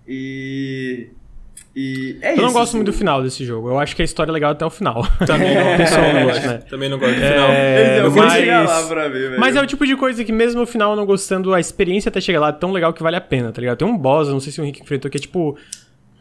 E 0.09 1.11
e 1.77 2.19
é 2.23 2.31
eu 2.31 2.35
isso. 2.35 2.43
não 2.43 2.53
gosto 2.53 2.69
assim. 2.69 2.77
muito 2.77 2.93
do 2.93 2.97
final 2.97 3.23
desse 3.23 3.45
jogo. 3.45 3.69
Eu 3.69 3.79
acho 3.79 3.97
que 3.97 4.03
a 4.03 4.05
história 4.05 4.31
é 4.31 4.33
legal 4.33 4.53
até 4.53 4.65
o 4.65 4.71
final. 4.71 5.07
Também 5.27 5.55
não, 5.55 5.65
pessoalmente, 5.77 6.47
né? 6.47 6.59
Também 6.71 6.89
não 6.89 6.99
gosto 6.99 7.15
do 7.15 7.21
final. 7.21 7.51
É, 7.51 8.01
eu 8.01 8.11
mas, 8.13 8.33
chegar 8.33 8.65
lá 8.65 8.83
pra 8.87 9.09
ver, 9.09 9.31
velho. 9.31 9.41
Mas 9.41 9.57
é 9.57 9.63
o 9.63 9.67
tipo 9.67 9.85
de 9.85 9.97
coisa 9.97 10.25
que 10.25 10.33
mesmo 10.33 10.61
no 10.61 10.67
final 10.67 10.95
não 10.95 11.05
gostando, 11.05 11.53
a 11.53 11.59
experiência 11.59 12.09
até 12.09 12.21
chegar 12.21 12.41
lá 12.41 12.51
é 12.51 12.53
tão 12.53 12.71
legal 12.71 12.93
que 12.93 13.03
vale 13.03 13.17
a 13.17 13.21
pena, 13.21 13.51
tá 13.51 13.61
ligado? 13.61 13.79
Tem 13.79 13.89
um 13.89 13.99
boss, 13.99 14.29
não 14.29 14.41
sei 14.41 14.53
se 14.53 14.61
o 14.61 14.65
Henrique 14.65 14.83
enfrentou, 14.83 15.11
que 15.11 15.17
é 15.17 15.21
tipo... 15.21 15.59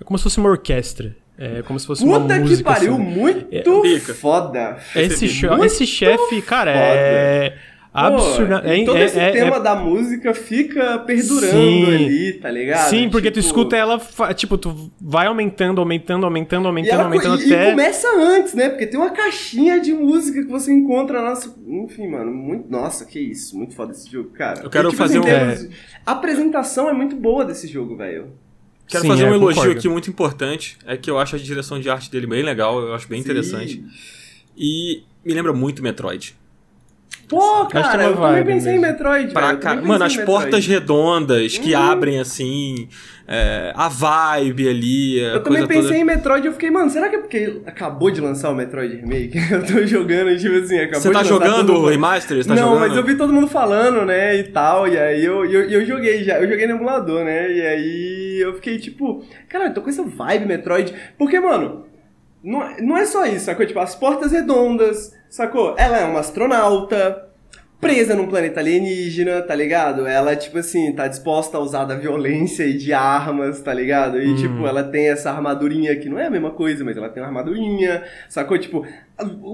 É 0.02 0.04
como 0.04 0.18
se 0.18 0.24
fosse 0.24 0.40
uma 0.40 0.50
orquestra. 0.50 1.16
É 1.38 1.62
como 1.62 1.80
se 1.80 1.86
fosse 1.86 2.04
Puta 2.04 2.18
uma 2.18 2.40
música. 2.40 2.42
Puta 2.42 2.58
que 2.58 2.64
pariu, 2.64 2.94
assim. 2.94 3.04
muito 3.04 3.86
é, 3.86 4.00
foda. 4.14 4.78
Esse, 4.96 5.26
esse 5.26 5.88
chefe, 5.88 6.42
cara, 6.42 6.72
foda. 6.74 6.84
é 6.84 7.58
absurda. 7.94 8.62
Pô, 8.62 8.68
é, 8.68 8.84
todo 8.84 8.98
é, 8.98 9.06
esse 9.06 9.20
é, 9.20 9.32
tema 9.32 9.58
é... 9.58 9.60
da 9.60 9.76
música 9.76 10.34
fica 10.34 11.00
perdurando 11.00 11.52
Sim. 11.52 11.94
ali, 11.94 12.34
tá 12.34 12.50
ligado? 12.50 12.90
Sim, 12.90 13.10
porque 13.10 13.30
tipo... 13.30 13.42
tu 13.42 13.46
escuta 13.46 13.76
ela, 13.76 14.02
tipo, 14.36 14.58
tu 14.58 14.92
vai 15.00 15.28
aumentando, 15.28 15.80
aumentando, 15.80 16.26
aumentando, 16.26 16.68
aumentando, 16.68 16.94
ela, 16.94 17.04
aumentando 17.04 17.42
e, 17.42 17.54
até. 17.54 17.68
E 17.68 17.72
começa 17.72 18.08
antes, 18.18 18.54
né? 18.54 18.70
Porque 18.70 18.88
tem 18.88 19.00
uma 19.00 19.12
caixinha 19.12 19.80
de 19.80 19.94
música 19.94 20.42
que 20.42 20.50
você 20.50 20.74
encontra 20.74 21.22
na 21.22 21.30
nossa. 21.30 21.54
Enfim, 21.68 22.08
mano, 22.08 22.34
muito. 22.34 22.70
Nossa, 22.70 23.06
que 23.06 23.20
isso, 23.20 23.58
muito 23.58 23.76
foda 23.76 23.92
esse 23.92 24.12
jogo, 24.12 24.30
cara. 24.30 24.62
Eu 24.64 24.70
quero 24.70 24.88
e, 24.88 24.92
tipo, 24.92 25.02
fazer 25.02 25.20
um. 25.20 25.24
Termos... 25.24 25.70
A 26.06 26.12
apresentação 26.12 26.90
é 26.90 26.94
muito 26.94 27.16
boa 27.16 27.46
desse 27.46 27.68
jogo, 27.68 27.96
velho. 27.96 28.34
Quero 28.88 29.04
Sim, 29.04 29.08
fazer 29.08 29.26
um 29.26 29.34
elogio 29.34 29.56
concordo. 29.56 29.80
aqui 29.80 29.90
muito 29.90 30.10
importante. 30.10 30.78
É 30.86 30.98
que 30.98 31.10
eu 31.10 31.18
acho 31.18 31.36
a 31.36 31.40
direção 31.40 31.80
de 31.80 31.90
arte 31.90 32.12
dele 32.12 32.28
bem 32.28 32.44
legal, 32.44 32.80
eu 32.82 32.94
acho 32.94 33.08
bem 33.08 33.22
Sim. 33.22 33.26
interessante. 33.30 33.84
E 34.58 35.04
me 35.26 35.34
lembra 35.34 35.54
muito 35.54 35.82
Metroid. 35.82 36.36
Pô, 37.28 37.66
cara, 37.66 38.04
eu 38.04 38.16
também 38.16 38.44
pensei 38.44 38.74
mesmo. 38.74 38.86
em 38.86 38.92
Metroid. 38.92 39.34
Pra 39.34 39.56
cara, 39.56 39.82
Mano, 39.82 40.04
as 40.04 40.16
portas 40.18 40.66
redondas 40.68 41.58
que 41.58 41.74
uhum. 41.74 41.82
abrem 41.82 42.20
assim, 42.20 42.88
é, 43.28 43.72
a 43.76 43.88
vibe 43.88 44.70
ali. 44.70 45.26
A 45.26 45.36
eu 45.36 45.44
também 45.44 45.66
pensei 45.66 45.84
toda... 45.84 45.98
em 45.98 46.04
Metroid 46.04 46.46
e 46.46 46.50
eu 46.50 46.54
fiquei, 46.54 46.70
mano, 46.70 46.90
será 46.90 47.10
que 47.10 47.16
é 47.16 47.20
porque 47.20 47.62
acabou 47.66 48.12
de 48.12 48.20
lançar 48.20 48.50
o 48.50 48.56
Metroid 48.56 48.96
Remake? 48.96 49.38
eu 49.52 49.66
tô 49.66 49.86
jogando, 49.86 50.38
tipo 50.38 50.56
assim, 50.56 50.78
acabou 50.80 51.02
Você 51.02 51.12
tá 51.12 51.24
jogando 51.24 51.74
o 51.74 51.88
remaster? 51.88 52.46
Tá 52.46 52.54
Não, 52.54 52.74
jogando? 52.74 52.80
mas 52.80 52.96
eu 52.96 53.04
vi 53.04 53.16
todo 53.16 53.32
mundo 53.32 53.48
falando, 53.48 54.06
né, 54.06 54.36
e 54.38 54.44
tal, 54.44 54.88
e 54.88 54.98
aí 54.98 55.24
eu, 55.24 55.46
eu, 55.46 55.70
eu 55.70 55.86
joguei 55.86 56.24
já, 56.24 56.40
eu 56.40 56.50
joguei 56.50 56.68
no 56.68 56.76
emulador, 56.76 57.24
né, 57.24 57.52
e 57.52 57.62
aí 57.62 58.40
eu 58.42 58.54
fiquei 58.56 58.78
tipo, 58.78 59.24
cara, 59.48 59.68
eu 59.68 59.74
tô 59.74 59.82
com 59.82 59.90
essa 59.90 60.04
vibe 60.04 60.46
Metroid, 60.46 60.94
porque, 61.18 61.40
mano, 61.40 61.86
não, 62.44 62.78
não 62.82 62.98
é 62.98 63.06
só 63.06 63.26
isso, 63.26 63.46
sacou? 63.46 63.66
Tipo, 63.66 63.80
as 63.80 63.96
portas 63.96 64.34
redondas, 64.34 65.14
sacou? 65.34 65.74
Ela 65.80 65.98
é 65.98 66.06
uma 66.06 66.20
astronauta, 66.20 67.28
presa 67.82 68.16
num 68.16 68.28
planeta 68.28 68.60
alienígena, 68.60 69.42
tá 69.42 69.56
ligado? 69.56 70.06
Ela, 70.06 70.36
tipo 70.36 70.60
assim, 70.60 70.94
tá 70.94 71.08
disposta 71.08 71.58
a 71.58 71.60
usar 71.60 71.86
da 71.86 71.96
violência 71.96 72.64
e 72.66 72.78
de 72.78 72.94
armas, 72.94 73.60
tá 73.60 73.74
ligado? 73.74 74.22
E, 74.22 74.30
hum. 74.30 74.36
tipo, 74.36 74.68
ela 74.68 74.84
tem 74.84 75.10
essa 75.10 75.32
armadurinha 75.32 75.96
que 75.96 76.08
não 76.08 76.20
é 76.20 76.28
a 76.28 76.30
mesma 76.30 76.52
coisa, 76.52 76.86
mas 76.86 76.96
ela 76.96 77.10
tem 77.10 77.24
uma 77.24 77.30
armadurinha, 77.30 78.04
sacou? 78.30 78.60
Tipo, 78.60 78.86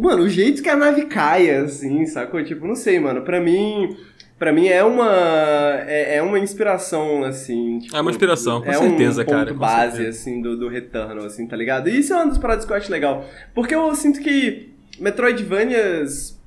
mano, 0.02 0.24
o 0.24 0.30
jeito 0.30 0.62
que 0.62 0.68
a 0.68 0.76
nave 0.76 1.06
cai, 1.06 1.50
assim, 1.50 2.06
sacou? 2.06 2.44
Tipo, 2.44 2.68
não 2.68 2.76
sei, 2.76 3.00
mano, 3.00 3.22
pra 3.22 3.40
mim 3.40 3.96
para 4.38 4.54
mim 4.54 4.68
é 4.68 4.82
uma 4.84 5.84
é, 5.86 6.16
é, 6.16 6.22
uma 6.22 6.40
inspiração 6.40 7.26
assim 7.26 7.80
tipo, 7.80 7.94
é 7.94 8.00
uma 8.00 8.10
inspiração 8.10 8.62
com 8.62 8.72
é 8.72 8.74
certeza 8.74 9.22
um 9.22 9.26
ponto 9.26 9.36
cara 9.36 9.54
base 9.54 9.98
certeza. 9.98 10.18
assim 10.18 10.42
do, 10.42 10.56
do 10.56 10.70
retorno 10.70 11.26
assim 11.26 11.46
tá 11.46 11.58
ligado 11.58 11.90
e 11.90 12.00
isso 12.00 12.14
é 12.14 12.16
uma 12.16 12.28
das 12.28 12.38
paradas 12.38 12.64
que 12.64 12.72
eu 12.72 12.78
acho 12.78 12.90
legal 12.90 13.26
porque 13.54 13.76
eu 13.76 13.94
sinto 13.96 14.22
que 14.22 14.79
Metroidvanias 15.00 16.40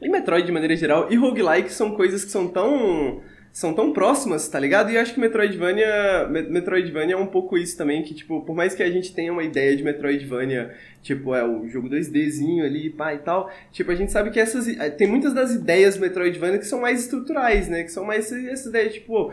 e 0.00 0.08
Metroid 0.08 0.46
de 0.46 0.52
maneira 0.52 0.76
geral 0.76 1.08
e 1.10 1.16
roguelike 1.16 1.72
são 1.72 1.92
coisas 1.92 2.24
que 2.24 2.30
são 2.30 2.48
tão 2.48 3.22
são 3.54 3.72
tão 3.72 3.92
próximas, 3.92 4.48
tá 4.48 4.58
ligado? 4.58 4.90
E 4.90 4.98
acho 4.98 5.14
que 5.14 5.20
Metroidvania, 5.20 6.26
Metroidvania 6.28 7.14
é 7.14 7.16
um 7.16 7.28
pouco 7.28 7.56
isso 7.56 7.76
também, 7.76 8.02
que, 8.02 8.12
tipo, 8.12 8.40
por 8.40 8.52
mais 8.52 8.74
que 8.74 8.82
a 8.82 8.90
gente 8.90 9.14
tenha 9.14 9.32
uma 9.32 9.44
ideia 9.44 9.76
de 9.76 9.84
Metroidvania, 9.84 10.74
tipo, 11.04 11.32
é 11.32 11.46
o 11.46 11.68
jogo 11.68 11.88
2Dzinho 11.88 12.64
ali, 12.64 12.90
pá 12.90 13.14
e 13.14 13.18
tal, 13.18 13.48
tipo, 13.70 13.92
a 13.92 13.94
gente 13.94 14.10
sabe 14.10 14.32
que 14.32 14.40
essas, 14.40 14.66
tem 14.98 15.06
muitas 15.06 15.32
das 15.32 15.52
ideias 15.52 15.96
Metroidvania 15.96 16.58
que 16.58 16.66
são 16.66 16.80
mais 16.80 17.02
estruturais, 17.02 17.68
né? 17.68 17.84
Que 17.84 17.92
são 17.92 18.04
mais 18.04 18.32
essas 18.32 18.66
ideias, 18.66 18.94
tipo, 18.94 19.32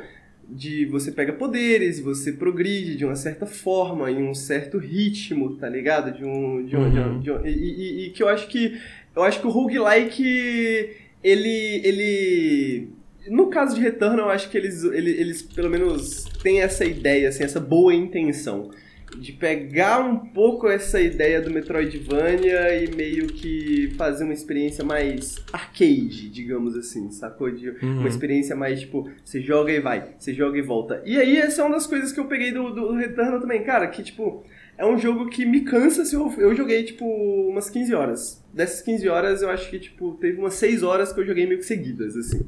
de 0.50 0.86
você 0.86 1.12
pega 1.12 1.34
poderes, 1.34 2.00
você 2.00 2.32
progride 2.32 2.96
de 2.96 3.06
uma 3.06 3.16
certa 3.16 3.46
forma, 3.46 4.12
em 4.12 4.24
um 4.24 4.34
certo 4.34 4.78
ritmo, 4.78 5.56
tá 5.56 5.70
ligado? 5.70 6.12
De 6.12 6.26
um, 6.26 6.66
de 6.66 6.76
um, 6.76 6.82
uhum. 6.84 6.90
de 6.92 7.00
um, 7.00 7.20
de 7.20 7.32
um 7.32 7.46
e, 7.46 7.52
e, 7.52 8.06
e 8.06 8.10
que 8.10 8.22
eu 8.22 8.28
acho 8.28 8.48
que, 8.48 8.78
eu 9.16 9.24
acho 9.24 9.40
que 9.40 9.48
o 9.48 9.50
roguelike, 9.50 10.90
ele, 11.24 11.82
ele 11.84 12.90
no 13.30 13.50
caso 13.50 13.76
de 13.76 13.82
Return, 13.82 14.20
eu 14.20 14.30
acho 14.30 14.50
que 14.50 14.58
eles, 14.58 14.84
eles, 14.84 15.20
eles 15.20 15.42
pelo 15.42 15.70
menos 15.70 16.26
têm 16.42 16.62
essa 16.62 16.84
ideia, 16.84 17.30
assim, 17.30 17.44
essa 17.44 17.60
boa 17.60 17.94
intenção 17.94 18.72
de 19.18 19.32
pegar 19.34 20.00
um 20.00 20.18
pouco 20.18 20.68
essa 20.68 21.00
ideia 21.00 21.42
do 21.42 21.52
Metroidvania 21.52 22.84
e 22.84 22.96
meio 22.96 23.28
que 23.28 23.94
fazer 23.98 24.24
uma 24.24 24.34
experiência 24.34 24.84
mais 24.84 25.38
arcade, 25.52 26.30
digamos 26.30 26.76
assim, 26.76 27.12
sacou? 27.12 27.52
De 27.52 27.70
uhum. 27.70 28.00
Uma 28.00 28.08
experiência 28.08 28.56
mais 28.56 28.80
tipo, 28.80 29.10
você 29.24 29.42
joga 29.42 29.72
e 29.72 29.80
vai, 29.80 30.14
você 30.18 30.34
joga 30.34 30.58
e 30.58 30.62
volta. 30.62 31.02
E 31.06 31.18
aí, 31.18 31.38
essa 31.38 31.62
é 31.62 31.66
uma 31.66 31.76
das 31.76 31.88
coisas 31.88 32.12
que 32.12 32.20
eu 32.20 32.26
peguei 32.26 32.52
do, 32.52 32.74
do 32.74 32.94
Returnal 32.94 33.40
também, 33.40 33.64
cara, 33.64 33.88
que 33.88 34.04
tipo, 34.04 34.44
é 34.78 34.86
um 34.86 34.98
jogo 34.98 35.30
que 35.30 35.46
me 35.46 35.62
cansa 35.62 36.06
se 36.06 36.16
eu, 36.16 36.34
eu 36.38 36.56
joguei 36.56 36.84
tipo 36.84 37.06
umas 37.06 37.70
15 37.70 37.94
horas. 37.94 38.44
Dessas 38.54 38.82
15 38.82 39.08
horas, 39.10 39.42
eu 39.42 39.50
acho 39.50 39.70
que 39.70 39.80
tipo, 39.80 40.14
teve 40.16 40.40
umas 40.40 40.56
6 40.56 40.84
horas 40.84 41.14
que 41.14 41.20
eu 41.20 41.26
joguei 41.26 41.46
meio 41.46 41.60
que 41.60 41.66
seguidas, 41.66 42.16
assim. 42.16 42.48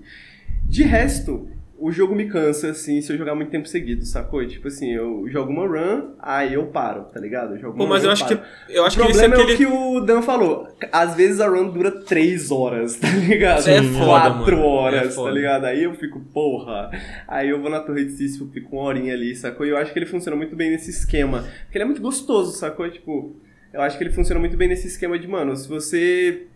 De 0.68 0.84
resto, 0.84 1.48
o 1.78 1.92
jogo 1.92 2.16
me 2.16 2.30
cansa, 2.30 2.70
assim, 2.70 3.02
se 3.02 3.12
eu 3.12 3.18
jogar 3.18 3.36
muito 3.36 3.50
tempo 3.50 3.68
seguido, 3.68 4.06
sacou? 4.06 4.46
Tipo 4.48 4.68
assim, 4.68 4.94
eu 4.94 5.28
jogo 5.28 5.52
uma 5.52 5.68
run, 5.68 6.14
aí 6.20 6.54
eu 6.54 6.68
paro, 6.68 7.06
tá 7.06 7.20
ligado? 7.20 7.56
Eu 7.56 7.60
jogo 7.60 7.78
Pô, 7.78 7.88
mas 7.88 8.04
run, 8.04 8.10
eu 8.10 8.12
acho 8.14 8.26
paro. 8.26 8.40
que 8.68 8.74
eu 8.74 8.86
acho 8.86 8.98
o 8.98 9.06
que 9.06 9.12
problema 9.12 9.36
é, 9.36 9.42
aquele... 9.42 9.52
é 9.52 9.56
o 9.56 9.58
que 9.58 9.66
o 9.66 10.00
Dan 10.02 10.22
falou. 10.22 10.68
Às 10.92 11.16
vezes 11.16 11.42
a 11.42 11.48
run 11.48 11.70
dura 11.70 11.92
3 11.92 12.52
horas, 12.52 12.96
tá 13.00 13.10
ligado? 13.10 13.62
Sim, 13.64 13.72
é 13.72 13.84
foda, 13.84 14.32
4 14.32 14.56
mano. 14.56 14.68
horas, 14.68 15.18
é 15.18 15.22
tá 15.24 15.32
ligado? 15.32 15.66
Aí 15.66 15.84
eu 15.84 15.94
fico, 15.96 16.20
porra. 16.20 16.92
Aí 17.28 17.50
eu 17.50 17.60
vou 17.60 17.70
na 17.70 17.80
Torre 17.80 18.06
de 18.06 18.12
Sísifo, 18.12 18.48
fico 18.54 18.76
uma 18.76 18.86
horinha 18.86 19.14
ali, 19.14 19.36
sacou? 19.36 19.66
E 19.66 19.70
eu 19.70 19.78
acho 19.78 19.92
que 19.92 20.00
ele 20.00 20.06
funciona 20.06 20.38
muito 20.38 20.56
bem 20.56 20.72
nesse 20.72 20.90
esquema. 20.90 21.44
Porque 21.64 21.78
ele 21.78 21.84
é 21.84 21.88
muito 21.88 22.02
gostoso, 22.02 22.58
sacou? 22.58 22.90
Tipo, 22.90 23.36
eu 23.74 23.82
acho 23.82 23.98
que 23.98 24.04
ele 24.04 24.14
funciona 24.14 24.40
muito 24.40 24.56
bem 24.56 24.68
nesse 24.68 24.88
esquema 24.88 25.18
de, 25.18 25.28
mano, 25.28 25.56
se 25.56 25.68
você 25.68 26.48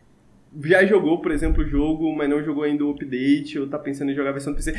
já 0.63 0.85
jogou, 0.85 1.19
por 1.21 1.31
exemplo, 1.31 1.63
o 1.63 1.67
jogo, 1.67 2.15
mas 2.15 2.29
não 2.29 2.43
jogou 2.43 2.63
ainda 2.63 2.83
o 2.83 2.91
update, 2.91 3.59
ou 3.59 3.67
tá 3.67 3.77
pensando 3.77 4.11
em 4.11 4.15
jogar 4.15 4.29
a 4.29 4.33
versão 4.33 4.53
do 4.53 4.55
PC. 4.55 4.75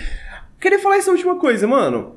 Queria 0.61 0.79
falar 0.79 0.97
essa 0.97 1.11
última 1.11 1.37
coisa, 1.37 1.67
mano. 1.67 2.17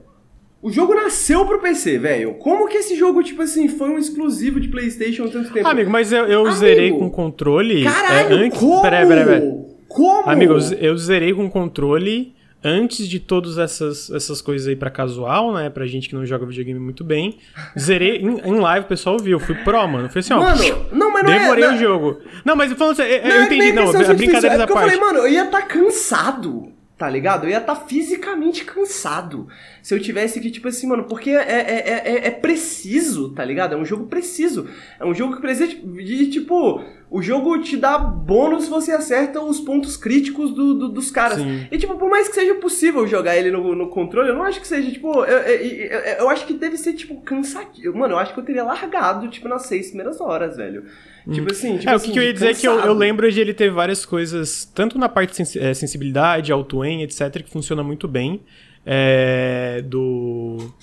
O 0.62 0.72
jogo 0.72 0.94
nasceu 0.94 1.46
pro 1.46 1.60
PC, 1.60 1.98
velho. 1.98 2.36
Como 2.36 2.68
que 2.68 2.78
esse 2.78 2.96
jogo, 2.96 3.24
tipo 3.24 3.42
assim, 3.42 3.68
foi 3.68 3.90
um 3.90 3.98
exclusivo 3.98 4.60
de 4.60 4.68
PlayStation 4.68 5.26
há 5.26 5.30
tanto 5.30 5.52
tempo? 5.52 5.68
Amigo, 5.68 5.90
mas 5.90 6.12
eu, 6.12 6.26
eu 6.26 6.42
Amigo, 6.42 6.56
zerei 6.56 6.92
com 6.92 7.10
controle. 7.10 7.84
Caralho, 7.84 8.36
é, 8.36 8.46
antes... 8.46 8.60
como? 8.60 8.82
Peraí, 8.82 9.08
peraí, 9.08 9.26
peraí. 9.26 9.54
Como? 9.88 10.30
Amigo, 10.30 10.54
eu, 10.54 10.78
eu 10.78 10.98
zerei 10.98 11.34
com 11.34 11.50
controle 11.50 12.36
antes 12.64 13.08
de 13.08 13.20
todas 13.20 13.58
essas, 13.58 14.10
essas 14.10 14.42
coisas 14.42 14.68
aí 14.68 14.76
para 14.76 14.90
casual, 14.90 15.54
né? 15.54 15.70
Pra 15.70 15.86
gente 15.88 16.08
que 16.08 16.16
não 16.16 16.26
joga 16.26 16.46
videogame 16.46 16.80
muito 16.80 17.04
bem. 17.04 17.38
Zerei 17.78 18.18
em, 18.18 18.40
em 18.40 18.60
live, 18.60 18.86
o 18.86 18.90
pessoal 18.90 19.18
viu. 19.18 19.40
Fui 19.40 19.56
pro, 19.56 19.88
mano. 19.88 20.10
Foi 20.10 20.20
assim, 20.20 20.34
ó. 20.34 20.40
Mano, 20.40 20.62
não, 20.92 21.12
mas 21.12 21.24
não 21.24 21.32
é- 21.32 21.40
Devorei 21.40 21.64
é, 21.64 21.74
o 21.74 21.78
jogo. 21.78 22.20
Não, 22.46 22.56
mas 22.56 22.72
falando 22.74 23.00
assim, 23.00 23.10
eu, 23.10 23.24
não, 23.24 23.36
eu 23.36 23.44
entendi. 23.44 23.74
Não, 23.74 23.90
a 23.90 24.14
brincadeira 24.14 24.58
da 24.58 24.64
é 24.64 24.68
parte. 24.68 24.94
Eu 24.94 25.00
falei, 25.00 25.00
mano, 25.00 25.20
eu 25.20 25.28
ia 25.28 25.46
estar 25.46 25.62
tá 25.62 25.68
cansado 25.68 26.72
tá 27.02 27.10
ligado? 27.10 27.46
Eu 27.46 27.50
ia 27.50 27.58
estar 27.58 27.74
tá 27.74 27.82
fisicamente 27.88 28.64
cansado 28.64 29.48
se 29.82 29.92
eu 29.92 30.00
tivesse 30.00 30.40
que, 30.40 30.52
tipo 30.52 30.68
assim, 30.68 30.86
mano, 30.86 31.06
porque 31.06 31.32
é, 31.32 31.42
é, 31.42 31.90
é, 31.90 32.28
é, 32.28 32.30
preciso, 32.30 33.34
tá 33.34 33.44
ligado? 33.44 33.74
É 33.74 33.76
um 33.76 33.84
jogo 33.84 34.06
preciso. 34.06 34.70
É 35.00 35.04
um 35.04 35.12
jogo 35.12 35.34
que 35.36 35.42
precisa 35.42 35.66
de, 35.68 36.30
tipo, 36.30 36.80
o 37.12 37.22
jogo 37.22 37.60
te 37.60 37.76
dá 37.76 37.98
bônus 37.98 38.64
se 38.64 38.70
você 38.70 38.94
acerta 38.94 39.42
os 39.42 39.60
pontos 39.60 39.98
críticos 39.98 40.56
do, 40.56 40.74
do 40.74 40.88
dos 40.88 41.12
caras. 41.12 41.40
Sim. 41.40 41.68
E, 41.70 41.78
tipo, 41.78 41.96
por 41.96 42.10
mais 42.10 42.30
que 42.30 42.36
seja 42.36 42.56
possível 42.56 43.06
jogar 43.06 43.36
ele 43.36 43.52
no, 43.52 43.76
no 43.76 43.90
controle, 43.90 44.30
eu 44.30 44.34
não 44.34 44.44
acho 44.44 44.62
que 44.62 44.68
seja, 44.68 44.90
tipo, 44.90 45.26
eu, 45.26 45.38
eu, 45.40 45.58
eu, 45.58 46.00
eu 46.00 46.30
acho 46.30 46.48
que 46.48 46.54
deve 46.54 46.78
ser, 46.78 46.94
tipo, 46.94 47.20
cansativo. 47.20 47.98
Mano, 47.98 48.14
eu 48.14 48.18
acho 48.18 48.34
que 48.34 48.40
eu 48.40 48.46
teria 48.46 48.64
largado, 48.64 49.28
tipo, 49.28 49.50
nas 49.50 49.64
seis 49.64 49.88
primeiras 49.88 50.22
horas, 50.22 50.56
velho. 50.56 50.86
Hum. 51.28 51.34
Tipo 51.34 51.52
assim, 51.52 51.78
tipo 51.80 51.90
É, 51.90 51.94
assim, 51.96 52.12
o 52.12 52.14
que, 52.14 52.20
eu 52.20 52.24
ia 52.24 52.34
dizer 52.34 52.48
cansado. 52.48 52.78
é 52.78 52.82
que 52.82 52.88
eu, 52.88 52.92
eu, 52.92 52.98
lembro 52.98 53.30
de 53.30 53.42
ele 53.42 53.54
ter 53.54 53.70
várias 53.70 54.06
coisas, 54.06 54.64
tanto 54.74 54.98
na 54.98 55.10
parte 55.10 55.44
de 55.44 55.60
é, 55.60 55.74
sensibilidade, 55.74 56.50
auto-aim, 56.50 57.04
etc., 57.04 57.44
que 57.44 57.50
funciona 57.50 57.84
muito 57.84 58.08
bem. 58.08 58.42
É, 58.86 59.84
do. 59.86 60.74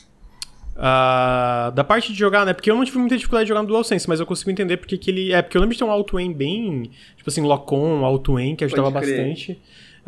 Uh, 0.78 1.72
da 1.72 1.82
parte 1.82 2.12
de 2.12 2.18
jogar, 2.18 2.46
né? 2.46 2.52
Porque 2.52 2.70
eu 2.70 2.76
não 2.76 2.84
tive 2.84 2.98
muita 2.98 3.16
dificuldade 3.16 3.46
de 3.46 3.48
jogar 3.48 3.62
no 3.62 3.68
DualSense, 3.68 4.08
mas 4.08 4.20
eu 4.20 4.26
consigo 4.26 4.48
entender 4.48 4.76
porque 4.76 4.96
que 4.96 5.10
ele. 5.10 5.32
É, 5.32 5.42
porque 5.42 5.56
eu 5.56 5.60
lembro 5.60 5.74
de 5.74 5.78
ter 5.78 5.84
um 5.84 5.90
auto-aim 5.90 6.32
bem. 6.32 6.90
Tipo 7.16 7.28
assim, 7.28 7.42
lock-on, 7.42 8.04
auto-aim, 8.04 8.54
que 8.54 8.64
ajudava 8.64 8.88
bastante. 8.88 9.58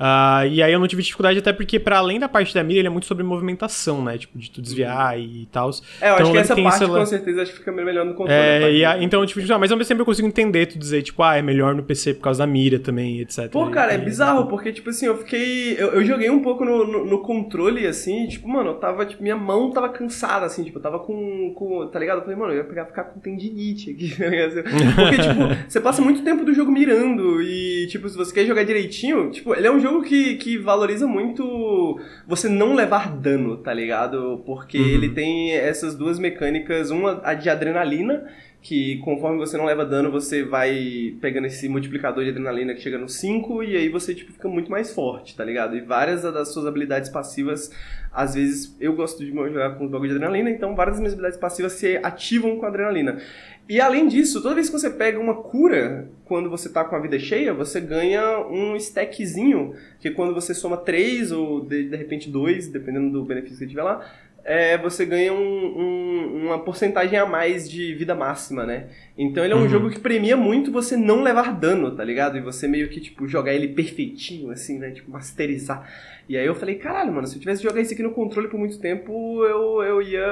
Uh, 0.01 0.49
e 0.51 0.63
aí 0.63 0.73
eu 0.73 0.79
não 0.79 0.89
tive 0.89 1.03
dificuldade, 1.03 1.39
até 1.39 1.53
porque, 1.53 1.79
para 1.79 1.99
além 1.99 2.19
da 2.19 2.27
parte 2.27 2.55
da 2.55 2.65
mira, 2.65 2.81
ele 2.81 2.89
é 2.89 2.91
muito 2.91 3.05
sobre 3.05 3.23
movimentação, 3.23 4.03
né? 4.03 4.17
Tipo, 4.17 4.39
de 4.39 4.51
tu 4.51 4.63
desviar 4.63 5.15
uhum. 5.15 5.23
e 5.23 5.49
tal. 5.53 5.69
É, 6.01 6.09
eu 6.09 6.15
então, 6.15 6.17
acho 6.17 6.33
que 6.33 6.39
essa 6.39 6.57
parte, 6.57 6.87
com 6.87 7.07
certeza, 7.07 7.43
acho 7.43 7.53
que 7.53 7.59
fica 7.59 7.71
melhor 7.71 8.07
no 8.07 8.15
controle. 8.15 8.33
É, 8.33 8.73
e 8.73 8.83
a, 8.83 9.03
então, 9.03 9.27
tipo, 9.27 9.41
ah, 9.53 9.59
mas 9.59 9.71
ao 9.71 9.77
mesmo 9.77 9.89
tempo 9.89 10.01
eu 10.01 10.07
consigo 10.07 10.27
entender 10.27 10.65
tu 10.65 10.79
dizer, 10.79 11.03
tipo, 11.03 11.23
ah, 11.23 11.37
é 11.37 11.43
melhor 11.43 11.75
no 11.75 11.83
PC 11.83 12.15
por 12.15 12.23
causa 12.23 12.39
da 12.39 12.47
mira 12.47 12.79
também, 12.79 13.21
etc. 13.21 13.51
Pô, 13.51 13.69
cara, 13.69 13.93
e, 13.93 13.97
é 13.97 13.99
bizarro, 13.99 14.47
porque, 14.47 14.73
tipo 14.73 14.89
assim, 14.89 15.05
eu 15.05 15.19
fiquei. 15.19 15.75
Eu, 15.79 15.89
eu 15.89 16.03
joguei 16.03 16.31
um 16.31 16.41
pouco 16.41 16.65
no, 16.65 16.87
no, 16.87 17.05
no, 17.05 17.19
controle, 17.21 17.87
assim, 17.87 18.27
tipo, 18.27 18.49
mano, 18.49 18.71
eu 18.71 18.75
tava, 18.77 19.05
tipo, 19.05 19.23
minha 19.23 19.37
mão 19.37 19.71
tava 19.71 19.91
cansada, 19.91 20.47
assim, 20.47 20.65
tipo, 20.65 20.79
eu 20.79 20.83
tava 20.83 20.99
com. 21.01 21.53
com 21.55 21.87
tá 21.89 21.99
ligado? 21.99 22.19
Eu 22.19 22.23
falei, 22.23 22.39
mano, 22.39 22.55
eu 22.55 22.59
ia 22.59 22.65
pegar, 22.65 22.87
ficar 22.87 23.05
com 23.05 23.21
tendinite 23.21 23.91
aqui, 23.91 24.15
tá 24.17 24.27
ligado? 24.27 24.55
Porque, 24.55 25.19
tipo, 25.19 25.41
você 25.69 25.79
passa 25.79 26.01
muito 26.01 26.25
tempo 26.25 26.43
do 26.43 26.55
jogo 26.55 26.73
mirando 26.73 27.43
e, 27.43 27.87
tipo, 27.89 28.09
se 28.09 28.17
você 28.17 28.33
quer 28.33 28.47
jogar 28.47 28.65
direitinho, 28.65 29.31
tipo, 29.31 29.55
ele 29.55 29.67
é 29.67 29.71
um 29.71 29.79
jogo 29.79 29.90
que, 30.03 30.37
que 30.37 30.57
valoriza 30.57 31.07
muito 31.07 32.01
você 32.27 32.49
não 32.49 32.75
levar 32.75 33.11
dano, 33.17 33.57
tá 33.57 33.73
ligado? 33.75 34.43
Porque 34.47 34.79
uhum. 34.79 34.89
ele 34.89 35.09
tem 35.11 35.53
essas 35.53 35.95
duas 35.95 36.19
mecânicas, 36.19 36.91
uma 36.91 37.21
a 37.25 37.35
de 37.35 37.51
adrenalina, 37.51 38.25
que 38.62 38.99
conforme 38.99 39.39
você 39.39 39.57
não 39.57 39.65
leva 39.65 39.87
dano, 39.87 40.11
você 40.11 40.45
vai 40.45 41.15
pegando 41.21 41.47
esse 41.47 41.69
multiplicador 41.69 42.25
de 42.25 42.31
adrenalina 42.31 42.75
que 42.75 42.81
chega 42.81 42.99
no 42.99 43.09
5 43.09 43.62
e 43.62 43.77
aí 43.77 43.89
você 43.89 44.15
tipo 44.15 44.33
fica 44.33 44.49
muito 44.49 44.71
mais 44.71 44.93
forte, 44.93 45.35
tá 45.35 45.45
ligado? 45.45 45.77
E 45.77 45.81
várias 45.81 46.23
das 46.23 46.53
suas 46.53 46.67
habilidades 46.67 47.09
passivas, 47.09 47.71
às 48.12 48.35
vezes 48.35 48.77
eu 48.79 48.95
gosto 48.95 49.25
de 49.25 49.31
jogar 49.31 49.77
com 49.77 49.87
os 49.87 49.91
bagulho 49.91 50.11
de 50.11 50.17
adrenalina, 50.17 50.51
então 50.51 50.77
várias 50.77 50.97
das 50.97 51.01
minhas 51.01 51.15
habilidades 51.15 51.41
passivas 51.41 51.73
se 51.73 51.99
ativam 52.03 52.59
com 52.59 52.67
adrenalina. 52.67 53.19
E 53.71 53.81
além 53.81 54.09
disso, 54.09 54.43
toda 54.43 54.57
vez 54.57 54.69
que 54.69 54.77
você 54.77 54.91
pega 54.91 55.17
uma 55.17 55.33
cura, 55.33 56.11
quando 56.25 56.51
você 56.51 56.69
tá 56.69 56.85
com 56.85 56.97
a 56.97 56.99
vida 56.99 57.21
cheia, 57.21 57.55
você 57.55 57.81
ganha 57.81 58.41
um 58.41 58.75
stackzinho, 58.75 59.77
que 60.01 60.11
quando 60.11 60.35
você 60.35 60.53
soma 60.53 60.77
3 60.77 61.31
ou 61.31 61.61
de, 61.61 61.89
de 61.89 61.97
repente 61.97 62.29
2, 62.29 62.67
dependendo 62.67 63.13
do 63.13 63.25
benefício 63.25 63.61
que 63.61 63.69
tiver 63.69 63.85
lá, 63.85 64.05
é, 64.45 64.77
você 64.77 65.07
ganha 65.07 65.33
um, 65.33 65.39
um, 65.39 66.47
uma 66.47 66.59
porcentagem 66.59 67.17
a 67.17 67.25
mais 67.25 67.71
de 67.71 67.95
vida 67.95 68.13
máxima, 68.13 68.67
né? 68.67 68.89
Então 69.17 69.45
ele 69.45 69.53
é 69.53 69.57
um 69.57 69.61
uhum. 69.61 69.69
jogo 69.69 69.89
que 69.89 70.01
premia 70.01 70.37
muito 70.37 70.73
você 70.73 70.97
não 70.97 71.23
levar 71.23 71.53
dano, 71.53 71.95
tá 71.95 72.03
ligado? 72.03 72.37
E 72.37 72.41
você 72.41 72.67
meio 72.67 72.89
que, 72.89 73.01
tipo, 73.01 73.29
jogar 73.29 73.55
ele 73.55 73.69
perfeitinho, 73.69 74.51
assim, 74.51 74.81
né? 74.81 74.91
Tipo, 74.91 75.13
masterizar. 75.13 75.89
E 76.29 76.37
aí 76.37 76.45
eu 76.45 76.57
falei, 76.57 76.75
caralho, 76.75 77.13
mano, 77.13 77.29
se 77.29 77.37
eu 77.37 77.41
tivesse 77.41 77.63
jogar 77.63 77.81
isso 77.81 77.93
aqui 77.93 78.03
no 78.03 78.11
controle 78.11 78.49
por 78.49 78.59
muito 78.59 78.81
tempo, 78.81 79.45
eu, 79.45 79.81
eu, 79.85 80.03
ia, 80.03 80.27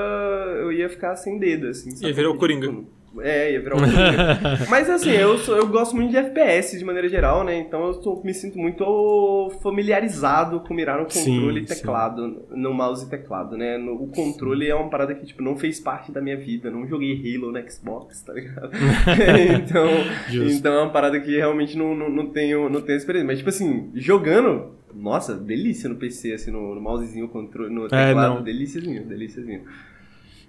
eu 0.60 0.72
ia 0.72 0.88
ficar 0.88 1.14
sem 1.14 1.38
dedo, 1.38 1.68
assim. 1.68 1.90
Ia 2.04 2.12
virar 2.12 2.30
o 2.30 2.36
Coringa. 2.36 2.66
Tipo, 2.66 2.97
é, 3.22 3.52
ia 3.52 3.60
virar 3.60 3.76
um 3.76 3.80
Mas 4.68 4.88
assim, 4.88 5.10
eu, 5.10 5.38
sou, 5.38 5.56
eu 5.56 5.66
gosto 5.66 5.94
muito 5.94 6.10
de 6.10 6.16
FPS 6.16 6.78
de 6.78 6.84
maneira 6.84 7.08
geral, 7.08 7.44
né? 7.44 7.58
Então 7.58 7.86
eu 7.86 7.94
tô, 7.94 8.20
me 8.22 8.34
sinto 8.34 8.58
muito 8.58 9.50
familiarizado 9.62 10.60
com 10.60 10.74
mirar 10.74 10.98
no 10.98 11.04
controle 11.04 11.66
sim, 11.66 11.72
e 11.72 11.76
teclado, 11.76 12.28
sim. 12.28 12.60
no 12.60 12.72
mouse 12.72 13.06
e 13.06 13.08
teclado, 13.08 13.56
né? 13.56 13.78
No, 13.78 13.94
o 13.94 14.08
controle 14.08 14.66
sim. 14.66 14.70
é 14.70 14.74
uma 14.74 14.88
parada 14.88 15.14
que, 15.14 15.26
tipo, 15.26 15.42
não 15.42 15.56
fez 15.56 15.80
parte 15.80 16.12
da 16.12 16.20
minha 16.20 16.36
vida. 16.36 16.70
Não 16.70 16.86
joguei 16.86 17.36
Halo 17.36 17.52
no 17.52 17.70
Xbox, 17.70 18.22
tá 18.22 18.32
ligado? 18.32 18.70
então, 19.62 19.86
então 20.50 20.74
é 20.74 20.82
uma 20.82 20.90
parada 20.90 21.20
que 21.20 21.36
realmente 21.36 21.76
não, 21.76 21.94
não, 21.94 22.10
não, 22.10 22.26
tenho, 22.26 22.68
não 22.68 22.80
tenho 22.80 22.96
experiência. 22.96 23.26
Mas, 23.26 23.38
tipo 23.38 23.50
assim, 23.50 23.90
jogando, 23.94 24.72
nossa, 24.94 25.34
delícia 25.34 25.88
no 25.88 25.96
PC, 25.96 26.32
assim, 26.32 26.50
no, 26.50 26.74
no 26.74 26.80
mousezinho, 26.80 27.28
controle, 27.28 27.72
no 27.72 27.86
é, 27.86 27.88
teclado, 27.88 28.38
é, 28.38 28.42
delíciazinho, 28.42 29.04
delíciazinho. 29.04 29.62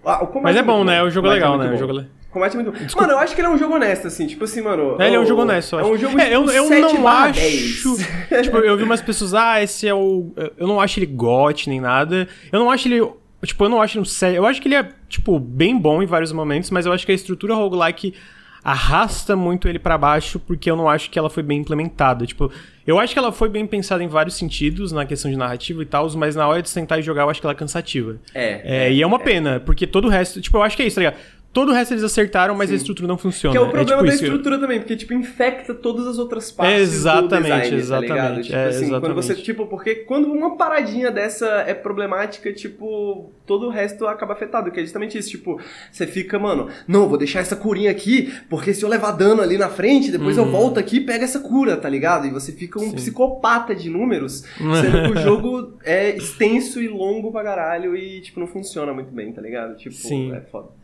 Ah, 0.06 0.28
Mas 0.42 0.56
é, 0.56 0.60
é 0.60 0.64
bom, 0.64 0.84
né? 0.84 1.04
O 1.04 1.10
jogo 1.10 1.28
é 1.28 1.32
legal, 1.32 1.58
né? 1.58 1.74
O 1.74 1.78
jogo 1.78 1.92
é 1.92 1.96
Combate 2.32 2.56
é 2.56 2.62
muito. 2.62 2.72
Desculpa. 2.72 3.08
Mano, 3.08 3.14
eu 3.14 3.20
acho 3.20 3.34
que 3.34 3.42
ele 3.42 3.48
é 3.48 3.50
um 3.50 3.58
jogo 3.58 3.76
honesto, 3.76 4.08
assim. 4.08 4.28
Tipo 4.28 4.44
assim, 4.44 4.62
mano. 4.62 4.96
É, 5.00 5.08
ele 5.08 5.16
é 5.16 5.20
um 5.20 5.26
jogo 5.26 5.42
honesto, 5.42 5.74
eu 5.74 5.80
acho. 5.80 5.88
É 5.88 5.92
um 5.92 5.98
jogo 5.98 6.20
é, 6.20 6.36
eu, 6.36 6.46
tipo, 6.46 6.56
eu 6.56 6.70
não 6.94 7.08
acho. 7.08 7.40
tipo, 8.44 8.58
eu 8.58 8.78
vi 8.78 8.84
umas 8.84 9.02
pessoas, 9.02 9.34
ah, 9.34 9.62
esse 9.62 9.88
é 9.88 9.94
o. 9.94 10.32
Eu 10.58 10.68
não 10.68 10.80
acho 10.80 11.00
ele 11.00 11.08
gote 11.08 11.70
nem 11.70 11.82
nada. 11.82 12.28
Eu 12.52 12.60
não 12.60 12.70
acho 12.70 12.88
ele. 12.88 13.02
Tipo, 13.44 13.66
eu 13.66 13.70
não 13.70 13.82
acho 13.82 13.98
ele 13.98 14.02
um 14.02 14.06
sério. 14.06 14.38
Eu 14.38 14.46
acho 14.46 14.62
que 14.62 14.68
ele 14.68 14.76
é, 14.76 14.90
tipo, 15.08 15.40
bem 15.40 15.78
bom 15.78 16.04
em 16.04 16.06
vários 16.06 16.32
momentos, 16.32 16.70
mas 16.70 16.86
eu 16.86 16.94
acho 16.94 17.06
que 17.06 17.12
a 17.12 17.16
estrutura 17.16 17.56
roguelike 17.56 18.14
arrasta 18.64 19.36
muito 19.36 19.68
ele 19.68 19.80
para 19.80 19.98
baixo 19.98 20.40
porque 20.40 20.70
eu 20.70 20.76
não 20.76 20.90
acho 20.90 21.10
que 21.10 21.18
ela 21.18 21.30
foi 21.30 21.44
bem 21.44 21.60
implementada. 21.60 22.26
Tipo, 22.26 22.52
eu 22.86 23.00
acho 23.00 23.14
que 23.14 23.20
ela 23.20 23.32
foi 23.32 23.50
bem 23.50 23.66
pensada 23.66 24.04
em 24.04 24.08
vários 24.08 24.36
sentidos, 24.36 24.92
na 24.92 25.06
questão 25.06 25.30
de 25.32 25.38
narrativa 25.38 25.82
e 25.82 25.86
tal, 25.86 26.10
mas 26.16 26.36
na 26.36 26.48
hora 26.48 26.62
de 26.62 26.70
sentar 26.70 27.00
e 27.00 27.02
jogar 27.02 27.24
eu 27.24 27.30
acho 27.30 27.40
que 27.40 27.46
ela 27.46 27.54
é 27.54 27.56
cansativa. 27.56 28.18
É. 28.34 28.88
é 28.88 28.94
e 28.94 29.02
é 29.02 29.08
uma 29.08 29.18
é. 29.18 29.24
pena, 29.24 29.60
porque 29.60 29.88
todo 29.88 30.06
o 30.06 30.10
resto. 30.10 30.42
Tipo, 30.42 30.58
eu 30.58 30.64
acho 30.64 30.76
que 30.76 30.84
é 30.84 30.88
isso, 30.88 30.96
tá 30.96 31.02
ligado? 31.02 31.18
Todo 31.52 31.72
o 31.72 31.74
resto 31.74 31.94
eles 31.96 32.04
acertaram, 32.04 32.54
mas 32.54 32.70
Sim. 32.70 32.76
a 32.76 32.78
estrutura 32.78 33.08
não 33.08 33.18
funciona. 33.18 33.52
Que 33.52 33.58
é 33.58 33.62
o 33.62 33.72
problema 33.72 34.02
é, 34.02 34.06
tipo, 34.06 34.08
da 34.08 34.14
estrutura 34.14 34.56
isso... 34.56 34.62
também, 34.62 34.80
porque, 34.80 34.96
tipo, 34.96 35.14
infecta 35.16 35.74
todas 35.74 36.06
as 36.06 36.20
outras 36.20 36.52
partes 36.52 36.94
exatamente, 36.94 37.42
do 37.42 37.42
design, 37.42 37.76
exatamente, 37.76 38.16
tá 38.16 38.42
Tipo 38.44 38.56
é, 38.56 38.66
assim, 38.68 38.78
exatamente. 38.78 39.02
quando 39.02 39.16
você, 39.16 39.36
tipo, 39.36 39.66
porque 39.66 39.96
quando 39.96 40.32
uma 40.32 40.56
paradinha 40.56 41.10
dessa 41.10 41.48
é 41.66 41.74
problemática, 41.74 42.54
tipo, 42.54 43.32
todo 43.48 43.66
o 43.66 43.70
resto 43.70 44.06
acaba 44.06 44.34
afetado, 44.34 44.70
que 44.70 44.80
é 44.80 44.84
justamente 44.84 45.18
isso, 45.18 45.30
tipo, 45.32 45.60
você 45.92 46.06
fica, 46.06 46.38
mano, 46.38 46.70
não, 46.88 47.10
vou 47.10 47.18
deixar 47.18 47.40
essa 47.40 47.56
curinha 47.56 47.90
aqui, 47.90 48.32
porque 48.48 48.72
se 48.72 48.84
eu 48.84 48.90
levar 48.90 49.14
dano 49.14 49.42
ali 49.42 49.58
na 49.58 49.70
frente, 49.70 50.12
depois 50.12 50.38
uhum. 50.38 50.46
eu 50.46 50.52
volto 50.52 50.80
aqui 50.80 50.98
e 50.98 51.02
pego 51.02 51.24
essa 51.24 51.40
cura, 51.40 51.76
tá 51.76 51.90
ligado? 51.90 52.28
E 52.28 52.30
você 52.30 52.52
fica 52.52 52.80
um 52.80 52.92
Sim. 52.92 52.96
psicopata 52.96 53.74
de 53.74 53.90
números, 53.90 54.44
sendo 54.56 55.12
que 55.12 55.18
o 55.18 55.22
jogo 55.24 55.74
é 55.84 56.16
extenso 56.16 56.80
e 56.80 56.88
longo 56.88 57.32
pra 57.32 57.44
caralho 57.44 57.98
e, 57.98 58.22
tipo, 58.22 58.40
não 58.40 58.46
funciona 58.46 58.94
muito 58.94 59.12
bem, 59.12 59.34
tá 59.34 59.42
ligado? 59.42 59.76
Tipo, 59.76 59.96
Sim. 59.96 60.32
é 60.32 60.42
foda. 60.42 60.79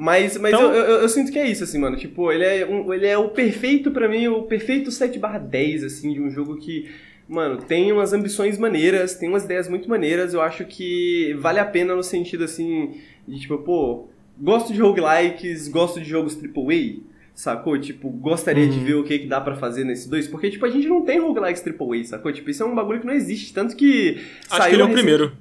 Mas, 0.00 0.38
mas 0.38 0.54
então... 0.54 0.72
eu, 0.74 0.82
eu, 0.82 1.02
eu, 1.02 1.08
sinto 1.10 1.30
que 1.30 1.38
é 1.38 1.46
isso, 1.46 1.62
assim, 1.62 1.76
mano. 1.76 1.94
Tipo, 1.94 2.32
ele 2.32 2.42
é, 2.42 2.66
um, 2.66 2.90
ele 2.94 3.06
é 3.06 3.18
o 3.18 3.28
perfeito 3.28 3.90
para 3.90 4.08
mim, 4.08 4.28
o 4.28 4.44
perfeito 4.44 4.90
7 4.90 5.18
barra 5.18 5.36
10, 5.36 5.84
assim, 5.84 6.14
de 6.14 6.22
um 6.22 6.30
jogo 6.30 6.56
que, 6.56 6.88
mano, 7.28 7.58
tem 7.58 7.92
umas 7.92 8.14
ambições 8.14 8.56
maneiras, 8.56 9.16
tem 9.16 9.28
umas 9.28 9.44
ideias 9.44 9.68
muito 9.68 9.90
maneiras. 9.90 10.32
Eu 10.32 10.40
acho 10.40 10.64
que 10.64 11.36
vale 11.38 11.58
a 11.60 11.66
pena 11.66 11.94
no 11.94 12.02
sentido, 12.02 12.44
assim, 12.44 12.94
de 13.28 13.40
tipo, 13.40 13.58
pô, 13.58 14.08
gosto 14.40 14.72
de 14.72 14.80
roguelikes, 14.80 15.68
gosto 15.68 16.00
de 16.00 16.08
jogos 16.08 16.34
AAA, 16.34 17.02
sacou? 17.34 17.78
Tipo, 17.78 18.08
gostaria 18.08 18.64
uhum. 18.64 18.70
de 18.70 18.78
ver 18.78 18.94
o 18.94 19.04
que, 19.04 19.18
que 19.18 19.26
dá 19.26 19.38
para 19.38 19.56
fazer 19.56 19.84
nesses 19.84 20.06
dois, 20.06 20.26
porque, 20.26 20.48
tipo, 20.48 20.64
a 20.64 20.70
gente 20.70 20.88
não 20.88 21.02
tem 21.04 21.20
roguelikes 21.20 21.62
AAA, 21.62 22.04
sacou? 22.04 22.32
Tipo, 22.32 22.48
isso 22.48 22.62
é 22.62 22.66
um 22.66 22.74
bagulho 22.74 23.00
que 23.00 23.06
não 23.06 23.12
existe, 23.12 23.52
tanto 23.52 23.76
que. 23.76 24.18
Acho 24.48 24.66
que 24.66 24.74
ele 24.76 24.80
é 24.80 24.86
o 24.86 24.90
primeiro. 24.90 25.36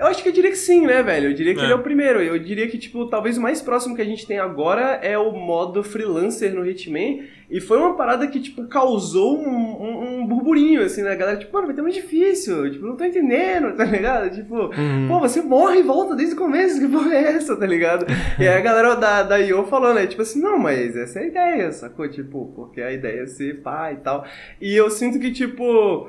Eu 0.00 0.06
acho 0.06 0.22
que 0.22 0.30
eu 0.30 0.32
diria 0.32 0.50
que 0.50 0.56
sim, 0.56 0.86
né, 0.86 1.02
velho? 1.02 1.28
Eu 1.28 1.34
diria 1.34 1.54
que 1.54 1.60
é. 1.60 1.64
ele 1.64 1.72
é 1.74 1.76
o 1.76 1.82
primeiro. 1.82 2.22
Eu 2.22 2.38
diria 2.38 2.66
que, 2.66 2.78
tipo, 2.78 3.04
talvez 3.04 3.36
o 3.36 3.42
mais 3.42 3.60
próximo 3.60 3.94
que 3.94 4.00
a 4.00 4.04
gente 4.04 4.26
tem 4.26 4.38
agora 4.38 4.98
é 5.02 5.18
o 5.18 5.30
modo 5.30 5.82
freelancer 5.82 6.54
no 6.54 6.66
Hitman. 6.66 7.24
E 7.50 7.60
foi 7.60 7.76
uma 7.76 7.94
parada 7.94 8.26
que, 8.26 8.40
tipo, 8.40 8.66
causou 8.66 9.38
um, 9.38 9.46
um, 9.46 10.20
um 10.22 10.26
burburinho, 10.26 10.82
assim, 10.82 11.02
né? 11.02 11.12
A 11.12 11.16
galera, 11.16 11.36
tipo, 11.36 11.52
mano, 11.52 11.66
vai 11.66 11.76
ter 11.76 11.82
mais 11.82 11.94
difícil. 11.94 12.70
Tipo, 12.70 12.86
não 12.86 12.96
tô 12.96 13.04
entendendo, 13.04 13.76
tá 13.76 13.84
ligado? 13.84 14.34
Tipo, 14.34 14.54
uhum. 14.74 15.06
pô, 15.06 15.20
você 15.20 15.42
morre 15.42 15.80
e 15.80 15.82
volta 15.82 16.16
desde 16.16 16.34
o 16.34 16.38
começo. 16.38 16.80
Que 16.80 16.88
porra 16.88 17.14
é 17.14 17.32
essa, 17.34 17.54
tá 17.54 17.66
ligado? 17.66 18.06
e 18.40 18.48
aí 18.48 18.56
a 18.56 18.60
galera 18.60 18.94
da, 18.94 19.22
da 19.22 19.36
IO 19.36 19.66
falou, 19.66 19.92
né? 19.92 20.06
Tipo 20.06 20.22
assim, 20.22 20.40
não, 20.40 20.58
mas 20.58 20.96
essa 20.96 21.18
é 21.18 21.24
a 21.24 21.26
ideia, 21.26 21.72
sacou? 21.72 22.08
Tipo, 22.08 22.50
porque 22.56 22.80
a 22.80 22.90
ideia 22.90 23.20
é 23.20 23.26
ser 23.26 23.60
pá 23.60 23.92
e 23.92 23.96
tal. 23.96 24.24
E 24.62 24.74
eu 24.74 24.88
sinto 24.88 25.18
que, 25.18 25.30
tipo 25.30 26.08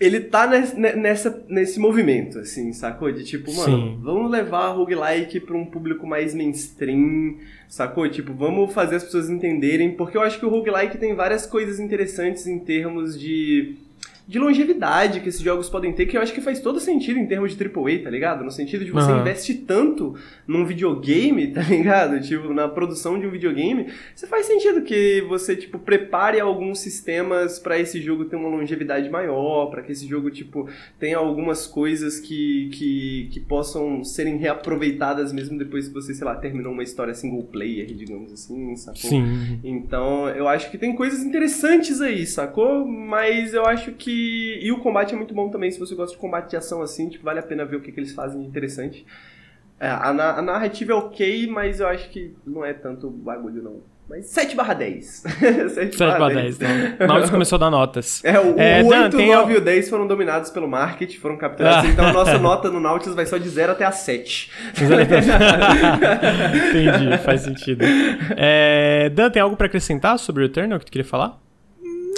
ele 0.00 0.20
tá 0.20 0.46
nessa, 0.46 1.44
nesse 1.48 1.78
movimento, 1.78 2.40
assim, 2.40 2.72
sacou? 2.72 3.12
De 3.12 3.24
tipo, 3.24 3.54
mano, 3.54 3.76
Sim. 3.76 3.98
vamos 4.02 4.30
levar 4.30 4.70
roguelike 4.72 5.38
pra 5.40 5.56
um 5.56 5.64
público 5.64 6.06
mais 6.06 6.34
mainstream, 6.34 7.36
sacou? 7.68 8.08
Tipo, 8.08 8.34
vamos 8.34 8.72
fazer 8.72 8.96
as 8.96 9.04
pessoas 9.04 9.30
entenderem, 9.30 9.92
porque 9.92 10.16
eu 10.16 10.22
acho 10.22 10.38
que 10.38 10.46
o 10.46 10.48
roguelike 10.48 10.98
tem 10.98 11.14
várias 11.14 11.46
coisas 11.46 11.78
interessantes 11.78 12.46
em 12.46 12.58
termos 12.58 13.18
de 13.18 13.76
de 14.26 14.38
longevidade 14.38 15.20
que 15.20 15.28
esses 15.28 15.42
jogos 15.42 15.68
podem 15.68 15.92
ter, 15.92 16.06
que 16.06 16.16
eu 16.16 16.22
acho 16.22 16.32
que 16.32 16.40
faz 16.40 16.58
todo 16.58 16.80
sentido 16.80 17.18
em 17.18 17.26
termos 17.26 17.54
de 17.54 17.62
AAA, 17.62 18.04
tá 18.04 18.10
ligado? 18.10 18.42
No 18.42 18.50
sentido 18.50 18.82
de 18.82 18.90
você 18.90 19.12
uhum. 19.12 19.20
investe 19.20 19.54
tanto 19.54 20.14
num 20.46 20.64
videogame, 20.64 21.48
tá 21.52 21.60
ligado? 21.62 22.18
Tipo, 22.20 22.54
na 22.54 22.66
produção 22.66 23.20
de 23.20 23.26
um 23.26 23.30
videogame, 23.30 23.88
você 24.14 24.26
faz 24.26 24.46
sentido 24.46 24.80
que 24.80 25.20
você, 25.28 25.54
tipo, 25.54 25.78
prepare 25.78 26.40
alguns 26.40 26.78
sistemas 26.78 27.58
para 27.58 27.78
esse 27.78 28.00
jogo 28.00 28.24
ter 28.24 28.36
uma 28.36 28.48
longevidade 28.48 29.10
maior, 29.10 29.66
para 29.66 29.82
que 29.82 29.92
esse 29.92 30.06
jogo, 30.06 30.30
tipo, 30.30 30.68
tenha 30.98 31.18
algumas 31.18 31.66
coisas 31.66 32.18
que, 32.18 32.70
que, 32.72 33.28
que 33.30 33.40
possam 33.40 34.02
serem 34.02 34.38
reaproveitadas 34.38 35.34
mesmo 35.34 35.58
depois 35.58 35.88
que 35.88 35.94
você, 35.94 36.14
sei 36.14 36.24
lá, 36.24 36.34
terminou 36.34 36.72
uma 36.72 36.82
história 36.82 37.12
single 37.12 37.42
player, 37.42 37.86
digamos 37.86 38.32
assim, 38.32 38.74
sacou? 38.76 39.10
Sim. 39.10 39.60
Então, 39.62 40.30
eu 40.30 40.48
acho 40.48 40.70
que 40.70 40.78
tem 40.78 40.94
coisas 40.94 41.22
interessantes 41.22 42.00
aí, 42.00 42.24
sacou? 42.24 42.86
Mas 42.86 43.52
eu 43.52 43.66
acho 43.66 43.92
que 43.92 44.13
e 44.62 44.72
o 44.72 44.78
combate 44.78 45.14
é 45.14 45.16
muito 45.16 45.34
bom 45.34 45.48
também, 45.48 45.70
se 45.70 45.78
você 45.78 45.94
gosta 45.94 46.14
de 46.14 46.20
combate 46.20 46.50
de 46.50 46.56
ação 46.56 46.82
assim, 46.82 47.08
tipo, 47.08 47.24
vale 47.24 47.40
a 47.40 47.42
pena 47.42 47.64
ver 47.64 47.76
o 47.76 47.80
que, 47.80 47.92
que 47.92 48.00
eles 48.00 48.12
fazem 48.12 48.40
de 48.40 48.46
interessante. 48.46 49.06
É, 49.78 49.88
a, 49.88 50.08
a, 50.08 50.42
narrativa 50.42 50.92
é 50.92 50.94
ok, 50.94 51.46
mas 51.48 51.80
eu 51.80 51.88
acho 51.88 52.08
que 52.10 52.34
não 52.46 52.64
é 52.64 52.72
tanto 52.72 53.10
bagulho, 53.10 53.62
não. 53.62 53.94
Mas 54.08 54.26
7 54.26 54.54
barra 54.54 54.74
10. 54.74 55.24
7 55.70 55.96
barra 55.98 56.28
10, 56.28 56.56
então. 56.56 56.68
Nautilus 57.06 57.30
começou 57.30 57.56
a 57.56 57.60
dar 57.60 57.70
notas. 57.70 58.22
É, 58.24 58.38
o, 58.38 58.58
é, 58.58 58.82
o 58.82 58.86
8, 58.86 59.16
Dan, 59.16 59.26
9 59.26 59.54
e 59.54 59.56
o 59.56 59.60
10 59.60 59.90
foram 59.90 60.06
dominados 60.06 60.50
pelo 60.50 60.68
marketing, 60.68 61.18
foram 61.18 61.36
capturados. 61.36 61.88
Ah. 61.88 61.92
Então 61.92 62.06
a 62.06 62.12
nossa 62.12 62.38
nota 62.40 62.70
no 62.70 62.80
Nautilus 62.80 63.14
vai 63.14 63.26
só 63.26 63.38
de 63.38 63.48
0 63.48 63.72
até 63.72 63.84
a 63.84 63.92
7. 63.92 64.50
Entendi, 66.68 67.18
faz 67.24 67.42
sentido. 67.42 67.84
É, 68.36 69.10
Dan, 69.10 69.30
tem 69.30 69.42
algo 69.42 69.56
pra 69.56 69.66
acrescentar 69.66 70.18
sobre 70.18 70.42
o 70.42 70.46
Eternal 70.46 70.78
que 70.78 70.86
tu 70.86 70.92
queria 70.92 71.06
falar? 71.06 71.43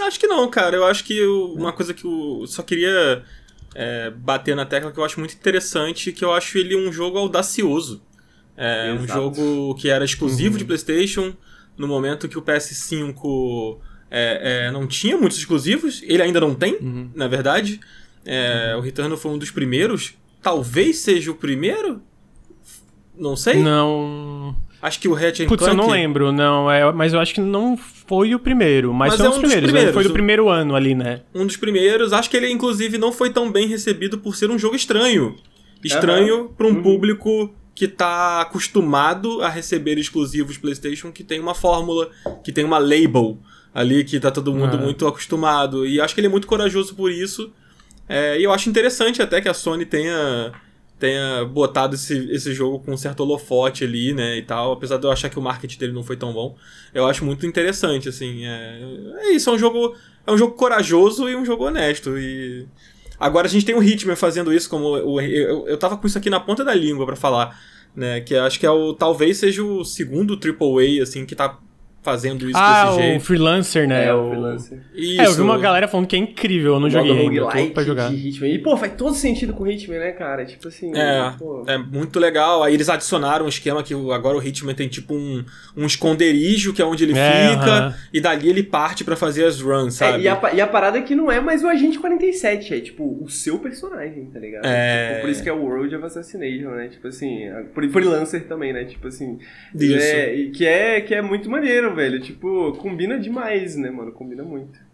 Acho 0.03 0.21
que 0.21 0.27
não, 0.27 0.49
cara. 0.49 0.77
Eu 0.77 0.85
acho 0.85 1.05
que 1.05 1.25
uma 1.27 1.73
coisa 1.73 1.95
que 1.95 2.05
eu 2.05 2.45
só 2.47 2.63
queria 2.63 3.23
é, 3.75 4.11
bater 4.11 4.57
na 4.57 4.65
tecla 4.65 4.91
que 4.91 4.99
eu 4.99 5.05
acho 5.05 5.21
muito 5.21 5.35
interessante, 5.35 6.13
que 6.13 6.25
eu 6.25 6.33
acho 6.33 6.59
ele 6.59 6.77
um 6.77 6.93
jogo 6.93 7.19
audacioso. 7.19 8.03
É 8.57 8.95
Exato. 8.95 9.03
um 9.03 9.07
jogo 9.07 9.75
que 9.75 9.89
era 9.89 10.05
exclusivo 10.05 10.53
uhum. 10.53 10.59
de 10.59 10.65
PlayStation 10.65 11.35
no 11.77 11.87
momento 11.87 12.29
que 12.29 12.39
o 12.39 12.43
PS5 12.43 13.79
é, 14.11 14.67
é, 14.67 14.71
não 14.71 14.87
tinha 14.87 15.17
muitos 15.17 15.39
exclusivos. 15.39 16.03
Ele 16.05 16.23
ainda 16.23 16.41
não 16.41 16.55
tem, 16.55 16.77
uhum. 16.77 17.11
na 17.15 17.29
verdade. 17.29 17.81
É, 18.25 18.73
uhum. 18.73 18.81
O 18.81 18.83
Returnal 18.83 19.19
foi 19.19 19.31
um 19.31 19.39
dos 19.39 19.51
primeiros. 19.51 20.15
Talvez 20.43 20.99
seja 20.99 21.31
o 21.31 21.35
primeiro. 21.35 22.01
Não 23.15 23.37
sei. 23.37 23.63
Não. 23.63 24.26
Acho 24.81 25.01
que 25.01 25.09
o 25.09 25.15
Ratchet 25.15 25.47
Putz, 25.47 25.65
Clank... 25.65 25.77
eu 25.77 25.83
não 25.83 25.91
lembro, 25.91 26.33
não. 26.33 26.71
É, 26.71 26.93
mas 26.93 27.13
eu 27.13 27.21
acho 27.21 27.35
que 27.35 27.41
não 27.41 27.77
foi 27.77 28.35
o 28.35 28.39
primeiro. 28.39 28.93
Mas, 28.93 29.11
mas 29.11 29.17
foi 29.17 29.27
é 29.27 29.29
um 29.29 29.33
dos 29.33 29.41
primeiros. 29.41 29.71
primeiros. 29.71 29.95
Foi 29.95 30.05
do 30.05 30.13
primeiro 30.13 30.49
ano 30.49 30.77
ali, 30.77 30.95
né? 30.95 31.23
Um 31.35 31.47
dos 31.47 31.57
primeiros. 31.57 32.13
Acho 32.13 32.29
que 32.31 32.37
ele, 32.37 32.51
inclusive, 32.51 32.99
não 32.99 33.11
foi 33.11 33.31
tão 33.31 33.51
bem 33.51 33.67
recebido 33.67 34.19
por 34.19 34.37
ser 34.37 34.51
um 34.51 34.59
jogo 34.59 34.77
estranho. 34.77 35.37
Estranho 35.83 36.43
uhum. 36.43 36.49
para 36.49 36.67
um 36.67 36.71
uhum. 36.71 36.83
público 36.83 37.55
que 37.75 37.87
tá 37.87 38.41
acostumado 38.41 39.43
a 39.43 39.49
receber 39.49 39.99
exclusivos 39.99 40.57
PlayStation, 40.57 41.13
que 41.13 41.23
tem 41.23 41.39
uma 41.39 41.55
fórmula, 41.55 42.11
que 42.43 42.51
tem 42.51 42.65
uma 42.65 42.79
label 42.79 43.39
ali, 43.75 44.03
que 44.03 44.19
tá 44.19 44.31
todo 44.31 44.53
mundo 44.53 44.77
uhum. 44.77 44.85
muito 44.85 45.07
acostumado. 45.07 45.87
E 45.87 46.01
acho 46.01 46.15
que 46.15 46.21
ele 46.21 46.29
é 46.29 46.31
muito 46.31 46.47
corajoso 46.47 46.95
por 46.95 47.11
isso. 47.11 47.53
É, 48.09 48.39
e 48.39 48.45
eu 48.45 48.53
acho 48.53 48.69
interessante 48.69 49.21
até 49.21 49.41
que 49.41 49.49
a 49.49 49.55
Sony 49.55 49.85
tenha 49.85 50.53
tenha 50.99 51.45
botado 51.45 51.95
esse, 51.95 52.31
esse 52.31 52.55
jogo 52.55 52.81
com 52.81 52.93
um 52.93 52.97
certo 52.97 53.21
holofote 53.21 53.85
ali, 53.85 54.13
né, 54.15 54.39
e 54.39 54.43
tal, 54.43 54.73
apesar 54.73 54.97
de 54.97 55.05
eu 55.05 55.11
achar 55.11 55.29
que 55.29 55.39
o 55.39 55.43
marketing 55.43 55.79
dele 55.79 55.93
não 55.93 56.03
foi 56.03 56.17
tão 56.17 56.33
bom, 56.33 56.57
eu 56.95 57.07
acho 57.07 57.25
muito 57.25 57.47
interessante, 57.47 58.09
assim, 58.09 58.47
é, 58.47 58.81
é 59.19 59.31
isso, 59.33 59.51
é 59.51 59.53
um 59.53 59.59
jogo, 59.59 59.95
é 60.27 60.33
um 60.33 60.39
jogo 60.39 60.55
corajoso 60.55 61.29
e 61.29 61.37
um 61.37 61.45
jogo 61.45 61.67
honesto, 61.67 62.19
e 62.19 62.67
Agora 63.19 63.47
a 63.47 63.51
gente 63.51 63.65
tem 63.65 63.75
o 63.75 63.83
Hitman 63.83 64.17
fazendo 64.17 64.53
isso, 64.53 64.69
como 64.69 64.89
o, 64.89 65.21
eu, 65.21 65.67
eu 65.67 65.79
tava 65.79 65.97
com 65.97 66.07
isso 66.07 66.19
aqui 66.19 66.29
na 66.29 66.39
ponta 66.39 66.65
da 66.65 66.75
língua 66.75 67.07
para 67.07 67.17
falar, 67.17 67.59
né? 67.95 68.21
Que 68.21 68.37
acho 68.37 68.61
que 68.61 68.67
é 68.67 68.71
o 68.71 68.93
talvez 68.93 69.39
seja 69.39 69.65
o 69.65 69.85
segundo 69.85 70.35
AAA 70.35 71.03
assim 71.03 71.25
que 71.25 71.35
tá 71.35 71.59
fazendo 72.07 72.49
isso 72.49 72.57
ah, 72.59 72.85
desse 72.87 73.03
jeito. 73.03 73.17
o 73.19 73.21
freelancer, 73.25 73.89
né? 73.89 74.07
É, 74.07 74.15
o 74.15 74.29
freelancer. 74.31 74.79
Isso. 74.95 75.21
É, 75.21 75.27
eu 75.27 75.33
vi 75.35 75.41
uma 75.43 75.59
galera 75.59 75.89
falando 75.89 76.07
que 76.07 76.15
é 76.15 76.19
incrível, 76.21 76.75
eu 76.75 76.81
não 76.81 76.89
joguei 76.89 77.13
ainda, 77.19 77.41
tô 77.49 77.71
pra 77.75 77.83
jogar. 77.83 78.11
de 78.11 78.29
Hitman. 78.29 78.49
E, 78.49 78.59
pô, 78.61 78.77
faz 78.77 78.93
todo 78.97 79.15
sentido 79.15 79.53
com 79.53 79.65
o 79.65 79.67
Hitman, 79.71 79.99
né, 79.99 80.13
cara? 80.13 80.45
Tipo 80.45 80.69
assim, 80.69 80.93
É, 80.97 81.33
pô... 81.37 81.65
é 81.67 81.77
muito 81.77 82.21
legal. 82.21 82.63
Aí 82.63 82.73
eles 82.75 82.89
adicionaram 82.89 83.45
um 83.45 83.49
esquema 83.49 83.83
que 83.83 83.93
agora 83.93 84.39
o 84.39 84.43
Hitman 84.43 84.73
tem 84.75 84.87
tipo 84.89 85.15
um, 85.15 85.45
um 85.77 85.85
esconderijo 85.85 86.73
que 86.73 86.81
é 86.81 86.85
onde 86.85 87.03
ele 87.05 87.19
É, 87.19 87.51
fica, 87.51 87.65
aham. 87.65 87.95
e 88.13 88.21
dali 88.21 88.49
ele 88.49 88.63
parte 88.63 89.03
pra 89.03 89.17
fazer 89.17 89.45
as 89.45 89.61
runs, 89.61 90.01
É, 90.01 90.07
sabe? 90.13 90.23
e, 90.23 90.29
a, 90.29 90.41
e 90.55 90.61
a 90.61 90.67
parada 90.67 90.99
é 90.99 91.03
que 91.03 91.15
não 91.17 91.31
é 91.31 91.41
mais 91.41 91.65
o 91.65 91.69
Agente 91.69 91.99
47, 91.99 92.75
é 92.75 92.81
tipo 92.81 93.19
o 93.21 93.29
seu 93.29 93.59
personagem, 93.59 94.27
tá 94.27 94.39
ligado? 94.39 94.65
É. 94.65 95.09
Tipo, 95.09 95.21
por 95.23 95.31
isso 95.31 95.43
que 95.43 95.49
é 95.49 95.53
o 95.53 95.61
World 95.63 95.95
of 95.97 96.05
Assassination, 96.05 96.71
né? 96.71 96.89
Tipo 96.89 97.09
assim, 97.09 97.49
a- 97.49 97.65
freelancer 97.91 98.45
também, 98.47 98.73
né? 98.73 98.85
Tipo 98.85 99.09
assim. 99.09 99.39
Isso. 99.75 99.97
É, 100.07 100.35
e 100.35 100.51
que 100.51 100.67
é, 100.67 101.01
que 101.01 101.15
é 101.15 101.23
muito 101.23 101.51
maneiro, 101.51 101.95
velho. 101.97 102.21
Tipo, 102.21 102.73
combina 102.75 103.19
demais, 103.19 103.75
né, 103.77 103.91
mano? 103.91 104.13
Combina 104.13 104.45
muito. 104.45 104.87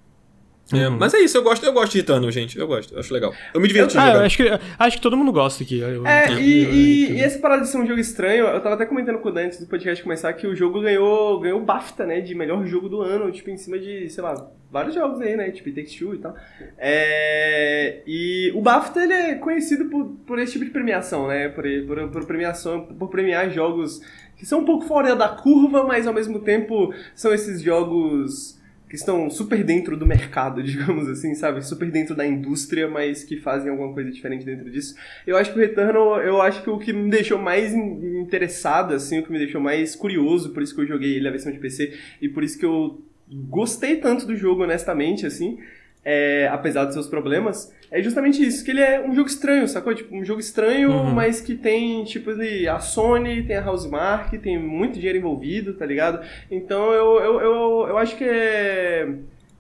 É, 0.73 0.89
Uhum. 0.89 0.97
mas 0.97 1.13
é 1.13 1.19
isso, 1.19 1.37
eu 1.37 1.43
gosto, 1.43 1.67
eu 1.67 1.73
gosto 1.73 1.93
de 1.93 1.99
Hitano, 1.99 2.31
gente. 2.31 2.57
Eu 2.57 2.69
gosto, 2.69 2.95
eu 2.95 3.01
acho 3.01 3.13
legal. 3.13 3.35
Eu 3.53 3.61
me 3.61 3.67
diverti 3.69 3.99
Ah, 3.99 4.03
eu 4.03 4.07
jogando. 4.13 4.25
acho 4.25 4.37
que, 4.37 4.49
acho 4.79 4.97
que 4.97 5.03
todo 5.03 5.17
mundo 5.17 5.33
gosta 5.33 5.63
aqui. 5.65 5.81
Eu- 5.81 6.07
É, 6.07 6.33
eu- 6.33 6.39
e, 6.39 6.43
e, 6.45 7.11
eu- 7.11 7.17
e 7.17 7.21
essa 7.21 7.39
parada 7.41 7.63
de 7.63 7.69
ser 7.69 7.79
um 7.79 7.85
jogo 7.87 7.99
estranho, 7.99 8.47
eu 8.47 8.61
tava 8.61 8.77
até 8.77 8.87
comentando 8.87 9.19
com 9.19 9.29
o 9.29 9.33
Dan 9.33 9.47
antes 9.47 9.61
do 9.61 9.67
podcast 9.67 10.01
começar 10.03 10.33
que 10.35 10.47
o 10.47 10.55
jogo 10.55 10.81
ganhou, 10.81 11.41
ganhou 11.41 11.61
o 11.61 11.65
BAFTA, 11.65 12.07
né, 12.07 12.21
de 12.21 12.33
melhor 12.35 12.65
jogo 12.65 12.89
do 12.89 13.03
ano, 13.03 13.31
tipo, 13.33 13.51
em 13.51 13.57
cima 13.59 13.77
de, 13.79 14.09
sei 14.09 14.23
lá, 14.23 14.51
vários 14.71 14.95
jogos 14.95 15.21
aí, 15.21 15.37
né, 15.37 15.51
tipo, 15.51 15.69
It 15.69 15.75
Takes 15.83 15.99
Two 15.99 16.15
e 16.15 16.19
tal. 16.19 16.35
É, 16.79 18.03
e 18.07 18.53
o 18.55 18.61
BAFTA, 18.63 19.03
ele 19.03 19.13
é 19.13 19.35
conhecido 19.35 19.87
por, 19.87 20.05
por 20.27 20.39
esse 20.39 20.53
tipo 20.53 20.65
de 20.65 20.71
premiação, 20.71 21.27
né, 21.27 21.49
por, 21.49 21.65
por, 21.87 22.09
por 22.09 22.25
premiação, 22.25 22.83
por 22.87 23.09
premiar 23.11 23.51
jogos 23.51 24.01
que 24.43 24.49
são 24.49 24.59
um 24.59 24.65
pouco 24.65 24.85
fora 24.85 25.15
da 25.15 25.29
curva, 25.29 25.85
mas 25.85 26.05
ao 26.05 26.13
mesmo 26.13 26.41
tempo 26.41 26.93
são 27.15 27.33
esses 27.33 27.63
jogos 27.63 28.59
que 28.89 28.97
estão 28.97 29.31
super 29.31 29.63
dentro 29.63 29.97
do 29.97 30.05
mercado, 30.05 30.61
digamos 30.67 31.09
assim, 31.09 31.33
sabe? 31.37 31.65
Super 31.65 31.89
dentro 31.93 32.13
da 32.17 32.27
indústria, 32.27 32.89
mas 32.89 33.23
que 33.23 33.37
fazem 33.37 33.71
alguma 33.71 33.95
coisa 33.95 34.11
diferente 34.11 34.45
dentro 34.45 34.69
disso. 34.69 34.97
Eu 35.25 35.37
acho 35.37 35.53
que 35.53 35.59
o 35.61 35.63
Returnal, 35.63 36.21
eu 36.23 36.43
acho 36.43 36.61
que 36.61 36.69
o 36.69 36.77
que 36.77 36.93
me 36.93 37.09
deixou 37.09 37.39
mais 37.39 37.73
in- 37.73 38.19
interessado, 38.19 38.95
assim, 38.95 39.21
o 39.21 39.23
que 39.23 39.31
me 39.31 39.39
deixou 39.39 39.61
mais 39.61 39.95
curioso, 39.95 40.51
por 40.53 40.61
isso 40.61 40.75
que 40.75 40.81
eu 40.81 40.89
joguei 40.89 41.13
ele 41.15 41.25
na 41.25 41.31
versão 41.31 41.53
de 41.53 41.61
PC, 41.61 41.97
e 42.21 42.29
por 42.29 42.43
isso 42.43 42.59
que 42.59 42.67
eu 42.67 43.01
gostei 43.49 43.99
tanto 43.99 44.27
do 44.27 44.35
jogo, 44.35 44.65
honestamente, 44.65 45.25
assim, 45.25 45.57
é, 46.05 46.49
apesar 46.51 46.85
dos 46.85 46.95
seus 46.95 47.07
problemas, 47.07 47.73
é 47.91 48.03
justamente 48.03 48.45
isso, 48.45 48.65
que 48.65 48.71
ele 48.71 48.81
é 48.81 49.01
um 49.01 49.15
jogo 49.15 49.29
estranho, 49.29 49.69
sacou? 49.69 49.95
Tipo, 49.95 50.17
um 50.17 50.25
jogo 50.25 50.41
estranho, 50.41 50.91
Uhum. 50.91 51.11
mas 51.13 51.41
que 51.41 51.55
tem, 51.55 52.03
tipo, 52.05 52.31
a 52.71 52.79
Sony, 52.81 53.43
tem 53.45 53.57
a 53.57 53.65
Housemark, 53.69 54.37
tem 54.39 54.59
muito 54.59 54.95
dinheiro 54.95 55.19
envolvido, 55.19 55.75
tá 55.75 55.85
ligado? 55.87 56.25
Então 56.51 56.91
eu, 56.93 57.21
eu, 57.21 57.41
eu, 57.41 57.87
eu 57.91 57.99
acho 57.99 58.17
que 58.17 58.25
é. 58.25 59.07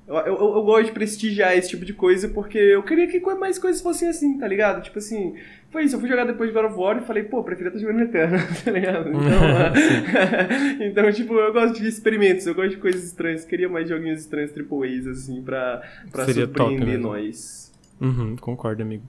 Eu, 0.09 0.17
eu, 0.17 0.35
eu 0.57 0.63
gosto 0.65 0.87
de 0.87 0.93
prestigiar 0.93 1.57
esse 1.57 1.71
tipo 1.71 1.85
de 1.85 1.93
coisa 1.93 2.29
porque 2.29 2.59
eu 2.59 2.83
queria 2.83 3.07
que 3.07 3.21
mais 3.37 3.59
coisas 3.59 3.81
fossem 3.81 4.09
assim, 4.09 4.37
tá 4.37 4.49
ligado? 4.49 4.83
Tipo 4.83 4.99
assim, 4.99 5.35
foi 5.73 5.85
isso. 5.85 5.97
Eu 5.97 6.01
fui 6.01 6.09
jogar 6.09 6.27
depois 6.27 6.51
de 6.51 6.55
God 6.55 6.71
of 6.71 6.79
War 6.79 6.99
e 6.99 7.07
falei, 7.07 7.23
pô, 7.25 7.43
preferia 7.43 7.71
estar 7.71 7.81
jogando 7.81 8.03
Eterno, 8.03 8.39
tá 8.63 8.71
ligado? 8.71 9.11
Então, 9.23 9.43
ah, 9.43 10.85
então, 10.85 11.13
tipo, 11.13 11.35
eu 11.35 11.53
gosto 11.53 11.81
de 11.81 11.89
experimentos, 11.89 12.47
eu 12.47 12.55
gosto 12.55 12.71
de 12.71 12.77
coisas 12.77 13.03
estranhas. 13.05 13.45
Queria 13.45 13.69
mais 13.69 13.89
joguinhos 13.89 14.21
estranhos, 14.21 14.53
triple 14.53 14.87
A's, 14.87 15.07
assim, 15.07 15.43
pra, 15.43 15.83
pra 16.13 16.27
Seria 16.27 16.45
surpreender 16.45 16.99
nós. 16.99 17.73
Uhum, 18.01 18.37
concordo, 18.37 18.83
amigo. 18.83 19.05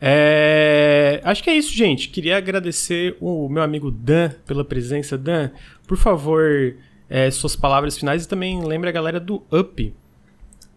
É, 0.00 1.20
acho 1.24 1.42
que 1.42 1.50
é 1.50 1.56
isso, 1.56 1.74
gente. 1.74 2.10
Queria 2.10 2.36
agradecer 2.36 3.16
o 3.20 3.48
meu 3.48 3.62
amigo 3.62 3.90
Dan 3.90 4.30
pela 4.46 4.64
presença. 4.64 5.16
Dan, 5.16 5.50
por 5.88 5.96
favor, 5.96 6.76
é, 7.08 7.30
suas 7.30 7.56
palavras 7.56 7.98
finais 7.98 8.24
e 8.24 8.28
também 8.28 8.62
lembre 8.62 8.88
a 8.88 8.92
galera 8.92 9.18
do 9.18 9.42
Up. 9.50 9.94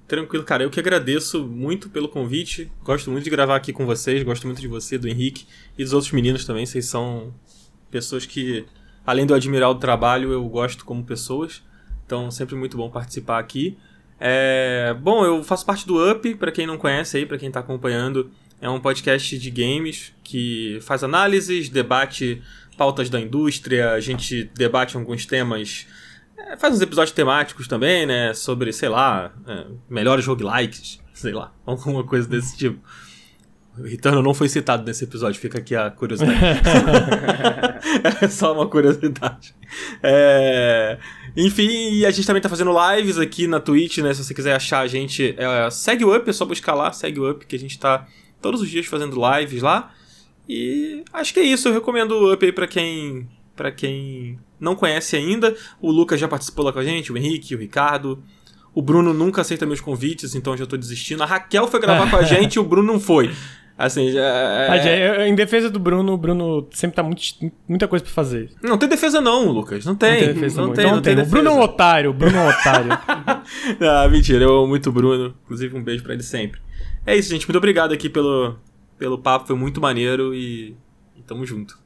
Tranquilo, 0.07 0.43
cara. 0.45 0.63
Eu 0.63 0.69
que 0.69 0.79
agradeço 0.79 1.45
muito 1.45 1.89
pelo 1.89 2.07
convite. 2.07 2.71
Gosto 2.83 3.11
muito 3.11 3.25
de 3.25 3.29
gravar 3.29 3.57
aqui 3.57 3.73
com 3.73 3.85
vocês. 3.85 4.23
Gosto 4.23 4.47
muito 4.47 4.61
de 4.61 4.67
você, 4.67 4.97
do 4.97 5.07
Henrique 5.07 5.45
e 5.77 5.83
dos 5.83 5.91
outros 5.91 6.13
meninos 6.13 6.45
também. 6.45 6.65
Vocês 6.65 6.85
são 6.85 7.33
pessoas 7.91 8.25
que, 8.25 8.65
além 9.05 9.25
de 9.25 9.33
eu 9.33 9.35
admirar 9.35 9.69
o 9.69 9.75
trabalho, 9.75 10.31
eu 10.31 10.47
gosto 10.47 10.85
como 10.85 11.03
pessoas. 11.03 11.61
Então, 12.05 12.31
sempre 12.31 12.55
muito 12.55 12.77
bom 12.77 12.89
participar 12.89 13.37
aqui. 13.37 13.77
É, 14.17 14.95
Bom, 15.01 15.25
eu 15.25 15.43
faço 15.43 15.65
parte 15.65 15.85
do 15.85 16.11
Up, 16.11 16.35
para 16.35 16.51
quem 16.53 16.65
não 16.65 16.77
conhece 16.77 17.17
aí, 17.17 17.25
para 17.25 17.37
quem 17.37 17.51
tá 17.51 17.59
acompanhando. 17.59 18.31
É 18.61 18.69
um 18.69 18.79
podcast 18.79 19.37
de 19.37 19.51
games 19.51 20.13
que 20.23 20.79
faz 20.81 21.03
análises, 21.03 21.67
debate 21.67 22.41
pautas 22.77 23.09
da 23.09 23.19
indústria, 23.19 23.91
a 23.91 23.99
gente 23.99 24.49
debate 24.55 24.95
alguns 24.95 25.25
temas 25.25 25.85
é, 26.37 26.55
faz 26.55 26.75
uns 26.75 26.81
episódios 26.81 27.13
temáticos 27.13 27.67
também, 27.67 28.05
né? 28.05 28.33
Sobre, 28.33 28.71
sei 28.71 28.89
lá, 28.89 29.33
é, 29.47 29.65
melhores 29.89 30.25
roguelikes, 30.25 30.99
sei 31.13 31.33
lá, 31.33 31.51
alguma 31.65 32.03
coisa 32.03 32.27
desse 32.27 32.55
tipo. 32.57 32.79
O 33.77 33.83
Returnal 33.83 34.23
não 34.23 34.33
foi 34.33 34.49
citado 34.49 34.83
nesse 34.83 35.03
episódio, 35.03 35.39
fica 35.39 35.59
aqui 35.59 35.75
a 35.75 35.91
curiosidade. 35.91 36.39
é 38.23 38.27
só 38.27 38.53
uma 38.53 38.67
curiosidade. 38.67 39.55
É, 40.01 40.97
Enfim, 41.35 41.91
e 41.91 42.03
a 42.03 42.09
gente 42.09 42.25
também 42.25 42.41
tá 42.41 42.49
fazendo 42.49 42.73
lives 42.95 43.19
aqui 43.19 43.45
na 43.45 43.59
Twitch, 43.59 43.99
né? 43.99 44.11
Se 44.15 44.23
você 44.23 44.33
quiser 44.33 44.55
achar 44.55 44.79
a 44.79 44.87
gente, 44.87 45.35
é, 45.37 45.69
segue 45.69 46.03
o 46.03 46.15
Up, 46.15 46.27
é 46.27 46.33
só 46.33 46.43
buscar 46.43 46.73
lá, 46.73 46.91
segue 46.91 47.19
o 47.19 47.29
Up, 47.29 47.45
que 47.45 47.55
a 47.55 47.59
gente 47.59 47.77
tá 47.77 48.07
todos 48.41 48.61
os 48.61 48.69
dias 48.69 48.87
fazendo 48.87 49.15
lives 49.15 49.61
lá. 49.61 49.93
E 50.49 51.03
acho 51.13 51.31
que 51.31 51.39
é 51.39 51.43
isso, 51.43 51.67
eu 51.67 51.73
recomendo 51.73 52.13
o 52.13 52.33
Up 52.33 52.43
aí 52.43 52.51
pra 52.51 52.65
quem, 52.65 53.29
pra 53.55 53.71
quem 53.71 54.39
não 54.59 54.75
conhece 54.75 55.15
ainda. 55.15 55.55
O 55.81 55.91
Lucas 55.91 56.19
já 56.19 56.27
participou 56.27 56.65
lá 56.65 56.73
com 56.73 56.79
a 56.79 56.83
gente, 56.83 57.11
o 57.11 57.17
Henrique, 57.17 57.55
o 57.55 57.57
Ricardo. 57.59 58.23
O 58.73 58.81
Bruno 58.81 59.13
nunca 59.13 59.41
aceita 59.41 59.65
meus 59.65 59.81
convites, 59.81 60.35
então 60.35 60.55
já 60.55 60.65
tô 60.65 60.77
desistindo. 60.77 61.23
A 61.23 61.25
Raquel 61.25 61.67
foi 61.67 61.79
gravar 61.79 62.09
com 62.09 62.15
a 62.17 62.21
gente 62.23 62.55
e 62.55 62.59
o 62.59 62.63
Bruno 62.63 62.91
não 62.93 62.99
foi. 62.99 63.31
Assim, 63.75 64.11
já. 64.11 64.21
é- 64.75 65.21
eu- 65.21 65.25
Em 65.27 65.35
defesa 65.35 65.69
do 65.69 65.79
Bruno, 65.79 66.13
o 66.13 66.17
Bruno 66.17 66.67
sempre 66.71 66.95
tá 66.95 67.03
muito, 67.03 67.21
muita 67.67 67.87
coisa 67.87 68.03
pra 68.03 68.11
fazer. 68.13 68.49
Não 68.61 68.75
tem 68.77 68.89
defesa, 68.89 69.21
não, 69.21 69.51
Lucas. 69.51 69.85
Não 69.85 69.95
tem. 69.95 70.11
não 70.13 70.17
tem 70.19 70.33
defesa, 70.33 70.61
não 70.61 70.67
não. 70.69 70.73
tem, 70.73 70.83
Então 70.85 70.95
não 70.95 71.01
tem 71.03 71.13
O 71.19 71.25
Bruno 71.27 71.49
é 71.49 71.53
um 71.53 71.59
otário, 71.61 72.09
o 72.09 72.13
Bruno 72.13 72.37
é 72.37 72.41
um 72.41 72.49
otário. 72.49 72.89
Ah, 73.79 74.07
mentira, 74.09 74.43
eu 74.43 74.57
amo 74.57 74.67
muito 74.67 74.89
o 74.89 74.91
Bruno. 74.91 75.35
Inclusive, 75.45 75.75
um 75.77 75.83
beijo 75.83 76.03
pra 76.03 76.13
ele 76.13 76.23
sempre. 76.23 76.59
É 77.05 77.15
isso, 77.15 77.29
gente. 77.29 77.47
Muito 77.47 77.57
obrigado 77.57 77.93
aqui 77.93 78.09
pelo, 78.09 78.55
pelo 78.97 79.17
papo, 79.19 79.47
foi 79.47 79.55
muito 79.55 79.79
maneiro 79.79 80.33
e, 80.35 80.75
e 81.15 81.21
tamo 81.25 81.45
junto. 81.45 81.79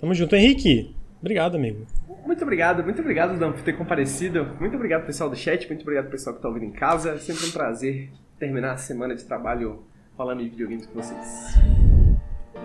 Tamo 0.00 0.14
junto. 0.14 0.34
Henrique, 0.36 0.94
obrigado, 1.26 1.56
amigo. 1.56 1.84
Muito 2.24 2.42
obrigado, 2.42 2.84
muito 2.84 3.00
obrigado, 3.00 3.38
Dan, 3.38 3.52
por 3.52 3.62
ter 3.62 3.72
comparecido. 3.72 4.46
Muito 4.60 4.76
obrigado, 4.76 5.04
pessoal 5.04 5.28
do 5.28 5.36
chat. 5.36 5.66
Muito 5.66 5.82
obrigado, 5.82 6.08
pessoal 6.08 6.36
que 6.36 6.42
tá 6.42 6.48
ouvindo 6.48 6.66
em 6.66 6.72
casa. 6.72 7.10
É 7.10 7.18
sempre 7.18 7.46
um 7.46 7.50
prazer 7.50 8.10
terminar 8.38 8.72
a 8.72 8.76
semana 8.76 9.14
de 9.14 9.24
trabalho 9.24 9.84
falando 10.16 10.42
de 10.42 10.48
videogames 10.48 10.86
com 10.86 10.94
vocês. 10.94 12.05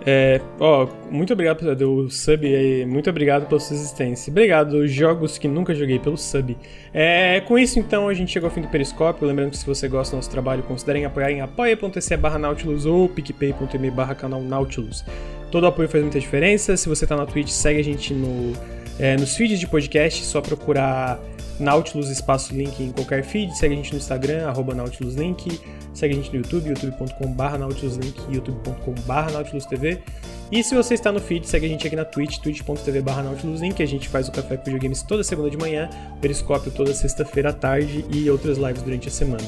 É, 0.04 0.40
ó, 0.58 0.88
muito 1.10 1.32
obrigado 1.32 1.58
pelo 1.76 2.10
sub 2.10 2.86
muito 2.86 3.08
obrigado 3.08 3.46
pela 3.46 3.60
sua 3.60 3.76
existência. 3.76 4.30
Obrigado, 4.30 4.86
jogos 4.88 5.38
que 5.38 5.46
nunca 5.46 5.74
joguei 5.74 5.98
pelo 5.98 6.16
sub. 6.16 6.56
É, 6.92 7.40
com 7.42 7.58
isso, 7.58 7.78
então, 7.78 8.08
a 8.08 8.14
gente 8.14 8.32
chegou 8.32 8.48
ao 8.48 8.54
fim 8.54 8.62
do 8.62 8.68
Periscópio. 8.68 9.26
Lembrando 9.26 9.50
que 9.50 9.58
se 9.58 9.66
você 9.66 9.86
gosta 9.88 10.14
do 10.14 10.16
nosso 10.16 10.30
trabalho, 10.30 10.62
considerem 10.64 11.04
apoiar 11.04 11.30
em 11.30 11.40
apoia.se 11.40 12.16
barra 12.16 12.38
Nautilus 12.38 12.84
ou 12.84 13.08
picpay.me 13.08 13.90
barra 13.90 14.14
canal 14.14 14.42
Nautilus. 14.42 15.04
Todo 15.50 15.66
apoio 15.66 15.88
faz 15.88 16.02
muita 16.02 16.18
diferença. 16.18 16.76
Se 16.76 16.88
você 16.88 17.06
tá 17.06 17.16
na 17.16 17.26
Twitch, 17.26 17.48
segue 17.48 17.78
a 17.78 17.84
gente 17.84 18.12
no, 18.12 18.52
é, 18.98 19.16
nos 19.16 19.36
feeds 19.36 19.60
de 19.60 19.66
podcast, 19.66 20.24
só 20.24 20.40
procurar 20.40 21.20
Nautilus 21.58 22.08
espaço 22.08 22.54
link 22.54 22.82
em 22.82 22.90
qualquer 22.90 23.22
feed. 23.24 23.56
Segue 23.56 23.74
a 23.74 23.76
gente 23.76 23.92
no 23.92 23.98
Instagram, 23.98 24.48
arroba 24.48 24.74
Nautilus 24.74 25.14
Link. 25.14 25.60
Segue 25.94 26.14
a 26.14 26.16
gente 26.16 26.30
no 26.30 26.36
YouTube, 26.36 26.68
youtube.com.br 26.68 27.58
nautiluslink, 27.58 28.20
youtube.com.br 28.30 29.32
nautilusTV. 29.32 30.02
E 30.50 30.62
se 30.62 30.74
você 30.74 30.94
está 30.94 31.10
no 31.10 31.20
feed, 31.20 31.48
segue 31.48 31.66
a 31.66 31.68
gente 31.68 31.86
aqui 31.86 31.96
na 31.96 32.04
Twitch, 32.04 32.38
twitch.tv 32.38 33.00
nautiluslink. 33.00 33.82
A 33.82 33.86
gente 33.86 34.08
faz 34.08 34.28
o 34.28 34.32
Café 34.32 34.56
com 34.56 34.64
Videogames 34.64 35.02
toda 35.02 35.24
segunda 35.24 35.48
de 35.48 35.56
manhã, 35.56 35.88
Periscópio 36.20 36.70
toda 36.70 36.92
sexta-feira 36.92 37.50
à 37.50 37.52
tarde 37.52 38.04
e 38.10 38.28
outras 38.30 38.58
lives 38.58 38.82
durante 38.82 39.08
a 39.08 39.10
semana. 39.10 39.44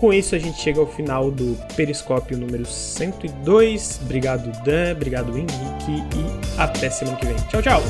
Com 0.00 0.14
isso, 0.14 0.34
a 0.34 0.38
gente 0.38 0.58
chega 0.58 0.80
ao 0.80 0.86
final 0.86 1.30
do 1.30 1.58
Periscópio 1.76 2.38
número 2.38 2.64
102. 2.64 4.00
Obrigado, 4.02 4.50
Dan. 4.64 4.92
Obrigado, 4.92 5.36
Henrique. 5.36 5.58
E 5.90 6.58
até 6.58 6.88
semana 6.88 7.18
que 7.18 7.26
vem. 7.26 7.36
Tchau, 7.48 7.60
tchau! 7.60 7.82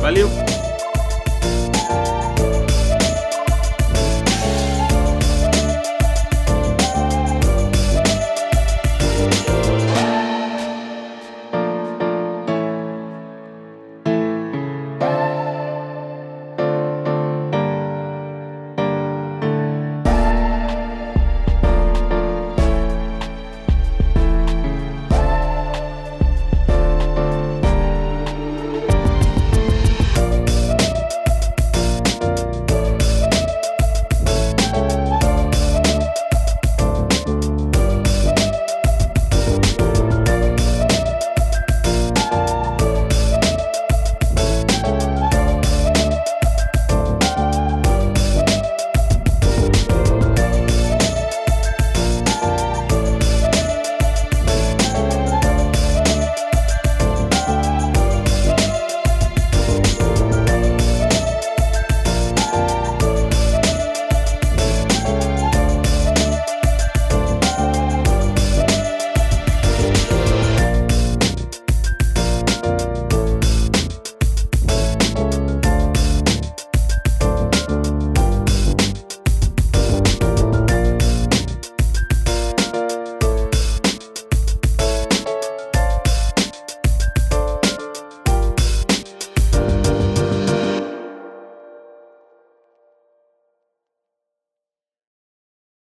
Valeu! 0.00 0.28